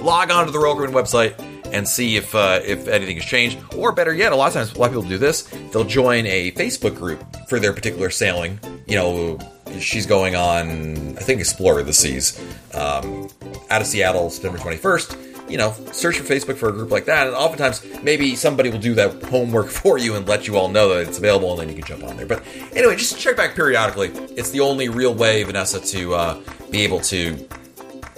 log 0.00 0.30
on 0.30 0.46
to 0.46 0.52
the 0.52 0.58
Royal 0.60 0.76
Caribbean 0.76 1.02
website 1.02 1.34
and 1.72 1.88
see 1.88 2.16
if 2.16 2.34
uh, 2.34 2.60
if 2.64 2.86
anything 2.86 3.16
has 3.16 3.24
changed. 3.24 3.58
Or 3.76 3.90
better 3.90 4.14
yet, 4.14 4.32
a 4.32 4.36
lot 4.36 4.48
of 4.48 4.52
times 4.52 4.72
a 4.72 4.78
lot 4.78 4.86
of 4.86 4.92
people 4.92 5.08
do 5.08 5.18
this. 5.18 5.42
They'll 5.72 5.84
join 5.84 6.26
a 6.26 6.52
Facebook 6.52 6.94
group 6.94 7.24
for 7.48 7.58
their 7.58 7.72
particular 7.72 8.10
sailing. 8.10 8.60
You 8.86 8.96
know, 8.96 9.38
she's 9.80 10.06
going 10.06 10.36
on, 10.36 11.16
I 11.16 11.22
think, 11.22 11.40
Explorer 11.40 11.82
the 11.82 11.92
Seas 11.92 12.38
um, 12.74 13.28
out 13.70 13.80
of 13.80 13.86
Seattle, 13.86 14.30
September 14.30 14.58
21st. 14.58 15.50
You 15.50 15.58
know, 15.58 15.72
search 15.92 16.18
for 16.18 16.24
Facebook 16.32 16.56
for 16.56 16.68
a 16.68 16.72
group 16.72 16.90
like 16.90 17.06
that, 17.06 17.26
and 17.26 17.36
oftentimes 17.36 17.84
maybe 18.02 18.36
somebody 18.36 18.70
will 18.70 18.78
do 18.78 18.94
that 18.94 19.22
homework 19.24 19.68
for 19.82 19.98
you 19.98 20.14
and 20.14 20.26
let 20.28 20.46
you 20.46 20.56
all 20.56 20.68
know 20.68 20.90
that 20.90 21.08
it's 21.08 21.18
available, 21.18 21.50
and 21.52 21.60
then 21.60 21.68
you 21.68 21.82
can 21.82 21.84
jump 21.84 22.08
on 22.08 22.16
there. 22.16 22.26
But 22.26 22.42
anyway, 22.74 22.96
just 22.96 23.18
check 23.18 23.36
back 23.36 23.54
periodically. 23.54 24.08
It's 24.36 24.50
the 24.50 24.60
only 24.60 24.88
real 24.88 25.14
way, 25.14 25.42
Vanessa, 25.42 25.80
to 25.80 26.14
uh, 26.14 26.40
be 26.70 26.82
able 26.82 27.00
to 27.00 27.48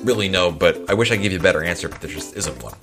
really 0.01 0.29
know. 0.29 0.53
But 0.53 0.89
I 0.89 0.95
wish 0.95 1.11
I 1.11 1.17
could 1.17 1.23
give 1.23 1.33
you 1.33 1.39
a 1.39 1.43
better 1.43 1.65
answer, 1.65 1.89
but 1.89 2.01
there 2.01 2.11
just 2.11 2.37
isn't 2.37 2.63
one. 2.63 2.75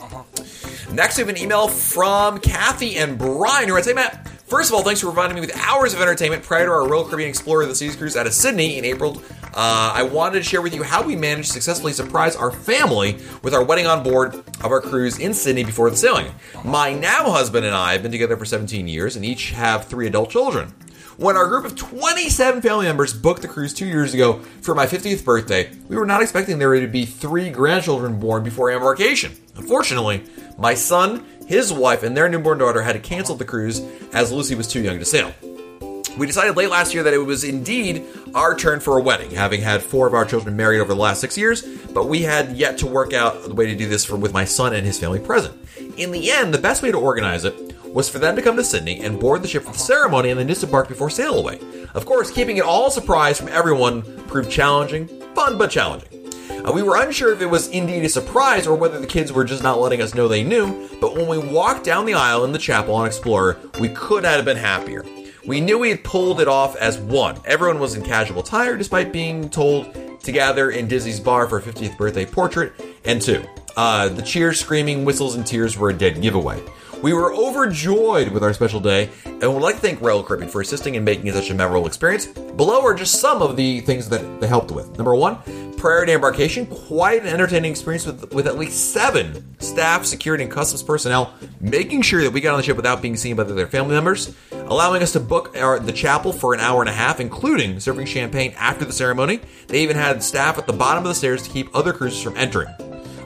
Next, 0.94 1.16
we 1.18 1.22
have 1.22 1.30
an 1.30 1.38
email 1.38 1.70
from 1.70 2.40
Kathy 2.40 2.98
and 2.98 3.18
Brian 3.18 3.70
who 3.70 3.76
writes, 3.76 3.88
Hey 3.88 3.94
Matt, 3.94 4.28
first 4.28 4.70
of 4.70 4.76
all, 4.76 4.84
thanks 4.84 5.00
for 5.00 5.08
providing 5.08 5.36
me 5.36 5.42
with 5.42 5.56
hours 5.56 5.94
of 5.94 6.02
entertainment 6.02 6.44
prior 6.44 6.66
to 6.66 6.72
our 6.72 6.86
Royal 6.86 7.06
Caribbean 7.06 7.30
Explorer 7.30 7.64
of 7.64 7.70
the 7.70 7.76
Seas 7.76 7.96
cruise 7.96 8.18
out 8.18 8.28
of 8.28 8.34
Sydney 8.34 8.78
in 8.78 8.84
April. 8.84 9.22
Uh, 9.54 9.94
I 9.96 10.04
wanted 10.04 10.40
to 10.40 10.44
share 10.44 10.62
with 10.62 10.76
you 10.76 10.84
how 10.84 11.02
we 11.02 11.16
managed 11.16 11.48
to 11.48 11.54
successfully 11.54 11.94
surprise 11.94 12.36
our 12.36 12.52
family 12.52 13.18
with 13.42 13.54
our 13.54 13.64
wedding 13.64 13.88
on 13.88 14.04
board 14.04 14.36
of 14.36 14.66
our 14.66 14.82
cruise 14.82 15.18
in 15.18 15.34
Sydney 15.34 15.64
before 15.64 15.90
the 15.90 15.96
sailing. 15.96 16.34
My 16.66 16.94
now 16.94 17.32
husband 17.32 17.66
and 17.66 17.74
I 17.74 17.94
have 17.94 18.04
been 18.04 18.12
together 18.12 18.36
for 18.36 18.46
17 18.46 18.90
years 18.90 19.16
and 19.16 19.24
each 19.24 19.52
have 19.52 19.88
three 19.88 20.08
adult 20.08 20.30
children. 20.30 20.74
When 21.22 21.38
our 21.38 21.46
group 21.46 21.66
of 21.66 21.76
27 21.76 22.64
family 22.64 22.88
members 22.88 23.14
booked 23.14 23.44
the 23.44 23.48
cruise 23.48 23.76
two 23.76 23.86
years 23.86 24.16
ago 24.16 24.40
for 24.62 24.74
my 24.74 24.88
50th 24.88 25.24
birthday, 25.24 25.70
we 25.88 25.96
were 25.96 26.08
not 26.08 26.24
expecting 26.24 26.58
there 26.58 26.74
to 26.74 26.88
be 26.88 27.06
three 27.06 27.52
grandchildren 27.52 28.20
born 28.20 28.44
before 28.44 28.72
embarkation. 28.72 29.32
Unfortunately, 29.56 30.24
my 30.58 30.74
son, 30.74 31.24
his 31.46 31.72
wife, 31.72 32.02
and 32.02 32.18
their 32.18 32.28
newborn 32.28 32.58
daughter 32.58 32.82
had 32.82 32.94
to 32.94 33.00
cancel 33.00 33.36
the 33.36 33.46
cruise 33.46 33.82
as 34.14 34.32
Lucy 34.32 34.56
was 34.56 34.68
too 34.68 34.82
young 34.82 34.98
to 34.98 35.06
sail. 35.06 35.32
We 36.18 36.26
decided 36.26 36.58
late 36.58 36.72
last 36.72 36.96
year 36.96 37.04
that 37.04 37.14
it 37.14 37.20
was 37.20 37.44
indeed 37.44 38.04
our 38.34 38.56
turn 38.56 38.80
for 38.80 38.98
a 38.98 39.02
wedding, 39.04 39.30
having 39.30 39.62
had 39.62 39.84
four 39.84 40.08
of 40.08 40.16
our 40.16 40.26
children 40.26 40.58
married 40.58 40.80
over 40.80 40.96
the 40.96 41.00
last 41.00 41.22
six 41.22 41.38
years, 41.38 41.62
but 41.94 42.10
we 42.10 42.24
had 42.24 42.58
yet 42.58 42.80
to 42.80 42.88
work 42.88 43.14
out 43.14 43.44
the 43.44 43.54
way 43.54 43.68
to 43.68 43.76
do 43.76 43.88
this 43.88 44.04
for, 44.04 44.16
with 44.16 44.34
my 44.34 44.44
son 44.44 44.74
and 44.74 44.88
his 44.88 45.00
family 45.00 45.20
present. 45.20 45.54
In 45.98 46.10
the 46.10 46.32
end, 46.32 46.52
the 46.52 46.58
best 46.58 46.82
way 46.82 46.92
to 46.92 46.98
organize 46.98 47.46
it 47.46 47.71
was 47.94 48.10
for 48.10 48.20
them 48.20 48.36
to 48.36 48.42
come 48.42 48.56
to 48.56 48.64
Sydney 48.64 49.02
and 49.02 49.20
board 49.20 49.42
the 49.42 49.48
ship 49.48 49.64
for 49.64 49.74
the 49.74 49.80
ceremony 49.80 50.30
and 50.30 50.40
then 50.40 50.48
disembark 50.48 50.88
before 50.88 51.10
sail 51.10 51.38
away. 51.38 51.60
Of 51.94 52.06
course, 52.06 52.32
keeping 52.32 52.58
it 52.58 52.64
all 52.64 52.88
a 52.88 52.92
surprise 52.92 53.38
from 53.38 53.50
everyone 53.50 54.02
proved 54.28 54.50
challenging, 54.50 55.08
fun 55.36 55.58
but 55.58 55.72
challenging. 55.72 56.10
Uh, 56.66 56.72
we 56.72 56.84
were 56.84 57.02
unsure 57.02 57.34
if 57.34 57.42
it 57.42 57.48
was 57.48 57.68
indeed 57.70 58.04
a 58.04 58.10
surprise 58.10 58.68
or 58.68 58.76
whether 58.76 59.00
the 59.00 59.08
kids 59.08 59.32
were 59.32 59.44
just 59.44 59.64
not 59.64 59.80
letting 59.80 60.02
us 60.02 60.14
know 60.14 60.28
they 60.28 60.44
knew, 60.44 60.88
but 61.00 61.16
when 61.16 61.28
we 61.28 61.38
walked 61.38 61.84
down 61.84 62.06
the 62.06 62.14
aisle 62.14 62.46
in 62.46 62.52
the 62.52 62.60
chapel 62.60 62.94
on 62.94 63.08
Explorer, 63.08 63.58
we 63.80 63.90
could 63.90 64.24
not 64.24 64.36
have 64.36 64.46
been 64.46 64.58
happier. 64.58 65.04
We 65.46 65.60
knew 65.60 65.80
we 65.80 65.90
had 65.90 66.04
pulled 66.04 66.40
it 66.40 66.48
off 66.48 66.76
as 66.76 67.00
one. 67.00 67.40
Everyone 67.46 67.80
was 67.80 67.96
in 67.96 68.04
casual 68.04 68.42
attire 68.42 68.78
despite 68.78 69.12
being 69.12 69.50
told 69.50 70.22
to 70.22 70.32
gather 70.32 70.70
in 70.70 70.88
Disney's 70.88 71.20
bar 71.20 71.48
for 71.48 71.58
a 71.58 71.62
50th 71.62 71.98
birthday 71.98 72.28
portrait, 72.28 72.74
and 73.06 73.20
two, 73.20 73.44
uh, 73.76 74.10
the 74.10 74.22
cheers, 74.22 74.60
screaming, 74.60 75.04
whistles, 75.04 75.34
and 75.34 75.46
tears 75.46 75.78
were 75.78 75.90
a 75.90 75.94
dead 75.94 76.22
giveaway. 76.22 76.62
We 77.02 77.14
were 77.14 77.34
overjoyed 77.34 78.30
with 78.30 78.44
our 78.44 78.54
special 78.54 78.80
day 78.80 79.10
and 79.26 79.42
would 79.42 79.64
like 79.64 79.76
to 79.76 79.82
thank 79.82 80.02
Royal 80.02 80.24
Caribbean 80.24 80.52
for 80.52 80.62
assisting 80.62 80.94
in 80.94 81.04
making 81.04 81.26
it 81.26 81.34
such 81.34 81.50
a 81.50 81.56
memorable 81.56 81.88
experience. 81.88 82.28
Below 82.28 82.84
are 82.84 82.94
just 82.94 83.20
some 83.20 83.42
of 83.42 83.56
the 83.56 83.82
things 83.82 84.08
that 84.10 84.40
they 84.40 84.46
helped 84.46 84.70
with. 84.70 84.98
Number 84.98 85.16
one, 85.16 85.38
prior 85.78 86.06
to 86.06 86.12
embarkation, 86.12 86.68
quite 86.68 87.24
an 87.24 87.28
entertaining 87.28 87.72
experience 87.72 88.06
with, 88.06 88.32
with 88.36 88.46
at 88.46 88.56
least 88.56 88.94
seven 88.94 89.44
staff, 89.60 90.06
security, 90.06 90.44
and 90.44 90.54
customs 90.54 90.84
personnel, 90.84 91.34
making 91.60 92.04
sure 92.04 92.22
that 92.22 92.32
we 92.32 92.40
got 92.40 92.54
on 92.54 92.58
the 92.58 92.64
ship 92.64 92.78
without 92.78 93.02
being 93.02 93.18
seen 93.18 93.36
by 93.36 93.44
their 93.46 93.66
family 93.66 93.96
members, 93.96 94.36
allowing 94.52 95.02
us 95.02 95.12
to 95.14 95.20
book 95.20 95.58
our, 95.58 95.80
the 95.80 95.92
chapel 95.92 96.32
for 96.32 96.54
an 96.54 96.60
hour 96.60 96.82
and 96.82 96.90
a 96.90 96.94
half, 96.94 97.20
including 97.20 97.80
serving 97.80 98.06
champagne 98.06 98.54
after 98.58 98.86
the 98.86 98.94
ceremony. 98.94 99.40
They 99.66 99.82
even 99.82 99.96
had 99.96 100.22
staff 100.22 100.60
at 100.60 100.68
the 100.68 100.74
bottom 100.74 101.04
of 101.04 101.10
the 101.10 101.16
stairs 101.16 101.42
to 101.44 101.50
keep 101.50 101.76
other 101.76 101.94
cruisers 101.94 102.22
from 102.22 102.38
entering 102.38 102.72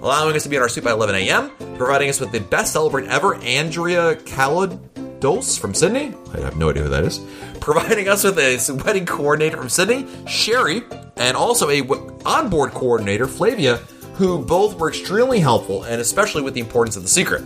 allowing 0.05 0.35
us 0.35 0.43
to 0.43 0.49
be 0.49 0.55
on 0.55 0.61
our 0.61 0.69
suite 0.69 0.85
by 0.85 0.91
11 0.91 1.15
a.m., 1.15 1.49
providing 1.77 2.09
us 2.09 2.19
with 2.19 2.31
the 2.31 2.39
best 2.39 2.73
celebrant 2.73 3.07
ever, 3.07 3.33
Andrea 3.41 4.15
Khalid, 4.15 5.19
Dose 5.19 5.57
from 5.57 5.73
Sydney. 5.73 6.13
I 6.31 6.41
have 6.41 6.57
no 6.57 6.69
idea 6.69 6.83
who 6.83 6.89
that 6.89 7.03
is. 7.03 7.19
Providing 7.59 8.07
us 8.07 8.23
with 8.23 8.37
a 8.37 8.83
wedding 8.85 9.07
coordinator 9.07 9.57
from 9.57 9.67
Sydney, 9.67 10.05
Sherry, 10.27 10.83
and 11.15 11.35
also 11.35 11.69
a 11.71 11.81
w- 11.81 12.19
onboard 12.23 12.71
coordinator, 12.73 13.25
Flavia, 13.25 13.77
who 14.13 14.45
both 14.45 14.77
were 14.77 14.89
extremely 14.89 15.39
helpful, 15.39 15.81
and 15.85 15.99
especially 15.99 16.43
with 16.43 16.53
the 16.53 16.59
importance 16.59 16.95
of 16.95 17.01
the 17.01 17.09
secret. 17.09 17.43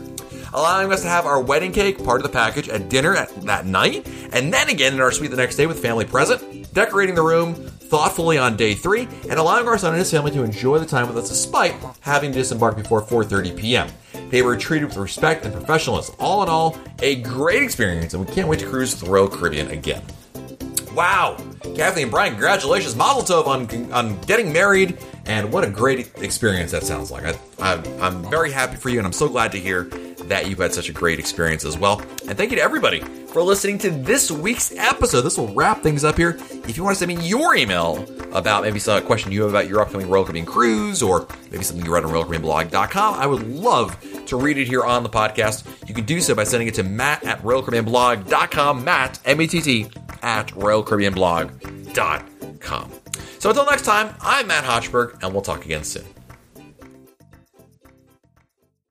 Allowing 0.54 0.92
us 0.92 1.04
to 1.04 1.08
have 1.08 1.26
our 1.26 1.40
wedding 1.40 1.72
cake 1.72 2.04
part 2.04 2.20
of 2.20 2.24
the 2.24 2.34
package 2.34 2.68
at 2.68 2.90
dinner 2.90 3.16
at, 3.16 3.34
that 3.44 3.68
night, 3.68 4.06
and 4.34 4.54
then 4.54 4.68
again 4.68 4.94
in 4.94 5.00
our 5.00 5.14
suite 5.14 5.32
the 5.32 5.38
next 5.38 5.56
day 5.56 5.66
with 5.66 5.82
family 5.82 6.04
present, 6.04 6.74
decorating 6.74 7.16
the 7.16 7.22
room 7.22 7.72
thoughtfully 7.90 8.38
on 8.38 8.56
day 8.56 8.74
three, 8.74 9.08
and 9.30 9.34
allowing 9.34 9.68
our 9.68 9.78
son 9.78 9.92
and 9.92 10.00
his 10.00 10.12
family 10.12 10.32
to 10.32 10.44
enjoy 10.44 10.80
the 10.80 10.86
time 10.86 11.08
with 11.08 11.18
us 11.18 11.30
despite 11.30 11.76
having 12.02 12.32
to 12.32 12.38
disembark 12.38 12.76
before 12.78 13.02
4:30 13.02 13.58
p.m. 13.58 13.90
They 14.30 14.42
were 14.42 14.56
treated 14.56 14.90
with 14.90 14.98
respect 14.98 15.46
and 15.46 15.54
professionalism. 15.54 16.16
All 16.20 16.44
in 16.44 16.50
all, 16.50 16.78
a 17.02 17.16
great 17.22 17.64
experience, 17.64 18.14
and 18.14 18.26
we 18.26 18.34
can't 18.34 18.48
wait 18.48 18.60
to 18.60 18.68
cruise 18.68 18.96
the 18.96 19.10
Royal 19.10 19.28
Caribbean 19.28 19.72
again. 19.72 20.04
Wow, 20.94 21.38
Kathy 21.76 22.02
and 22.04 22.12
Brian, 22.12 22.34
congratulations, 22.34 22.96
Mazel 22.96 23.24
Tov 23.24 23.48
on 23.48 23.92
on 23.92 24.20
getting 24.22 24.54
married, 24.54 24.98
and 25.26 25.52
what 25.52 25.64
a 25.64 25.70
great 25.70 26.12
experience 26.18 26.72
that 26.72 26.84
sounds 26.84 27.12
like. 27.12 27.26
I, 27.26 27.36
I, 27.60 27.74
I'm 28.00 28.30
very 28.30 28.52
happy 28.52 28.76
for 28.76 28.90
you, 28.90 29.00
and 29.00 29.08
I'm 29.08 29.14
so 29.14 29.28
glad 29.28 29.52
to 29.54 29.60
hear 29.60 29.90
that 30.30 30.48
you've 30.48 30.60
had 30.60 30.74
such 30.74 30.90
a 30.90 30.94
great 30.94 31.20
experience 31.20 31.66
as 31.66 31.78
well. 31.78 32.00
And 32.28 32.38
thank 32.38 32.52
you 32.52 32.58
to 32.58 32.64
everybody 32.64 33.02
for 33.02 33.42
listening 33.42 33.78
to 33.80 33.90
this 33.90 34.32
week's 34.32 34.72
episode. 34.72 35.22
This 35.22 35.38
will 35.38 35.54
wrap 35.54 35.84
things 35.84 36.04
up 36.04 36.18
here. 36.18 36.38
If 36.68 36.78
you 36.78 36.84
want 36.84 36.96
to 36.96 37.00
send 37.00 37.16
me 37.16 37.28
your 37.28 37.56
email 37.56 38.06
about 38.32 38.64
maybe 38.64 38.80
some 38.80 39.04
question 39.04 39.32
you 39.32 39.42
have 39.42 39.50
about 39.50 39.68
your 39.68 39.82
upcoming 39.82 40.10
Royal 40.10 40.24
Caribbean 40.24 40.46
cruise 40.46 41.02
or 41.02 41.28
maybe 41.52 41.64
something 41.64 41.86
you 41.86 41.94
read 41.94 42.06
on 42.06 42.12
RoyalCaribbeanBlog.com, 42.12 43.16
I 43.16 43.26
would 43.26 43.48
love 43.48 43.98
to 44.28 44.38
read 44.38 44.58
it 44.58 44.68
here 44.68 44.84
on 44.84 45.04
the 45.04 45.10
podcast. 45.10 45.66
You 45.88 45.94
can 45.94 46.06
do 46.06 46.22
so 46.22 46.36
by 46.36 46.44
sending 46.44 46.68
it 46.68 46.76
to 46.76 46.84
Matt 46.84 47.26
at 47.26 47.42
RoyalCaribbeanBlog.com. 47.42 48.84
Matt, 48.84 49.20
M-A-T-T, 49.26 49.90
at 50.22 50.48
RoyalCaribbeanBlog.com. 50.50 52.92
So 53.40 53.50
until 53.50 53.66
next 53.66 53.84
time, 53.84 54.14
I'm 54.22 54.48
Matt 54.48 54.66
Hochberg, 54.66 55.24
and 55.24 55.34
we'll 55.34 55.42
talk 55.42 55.66
again 55.66 55.84
soon. 55.84 56.06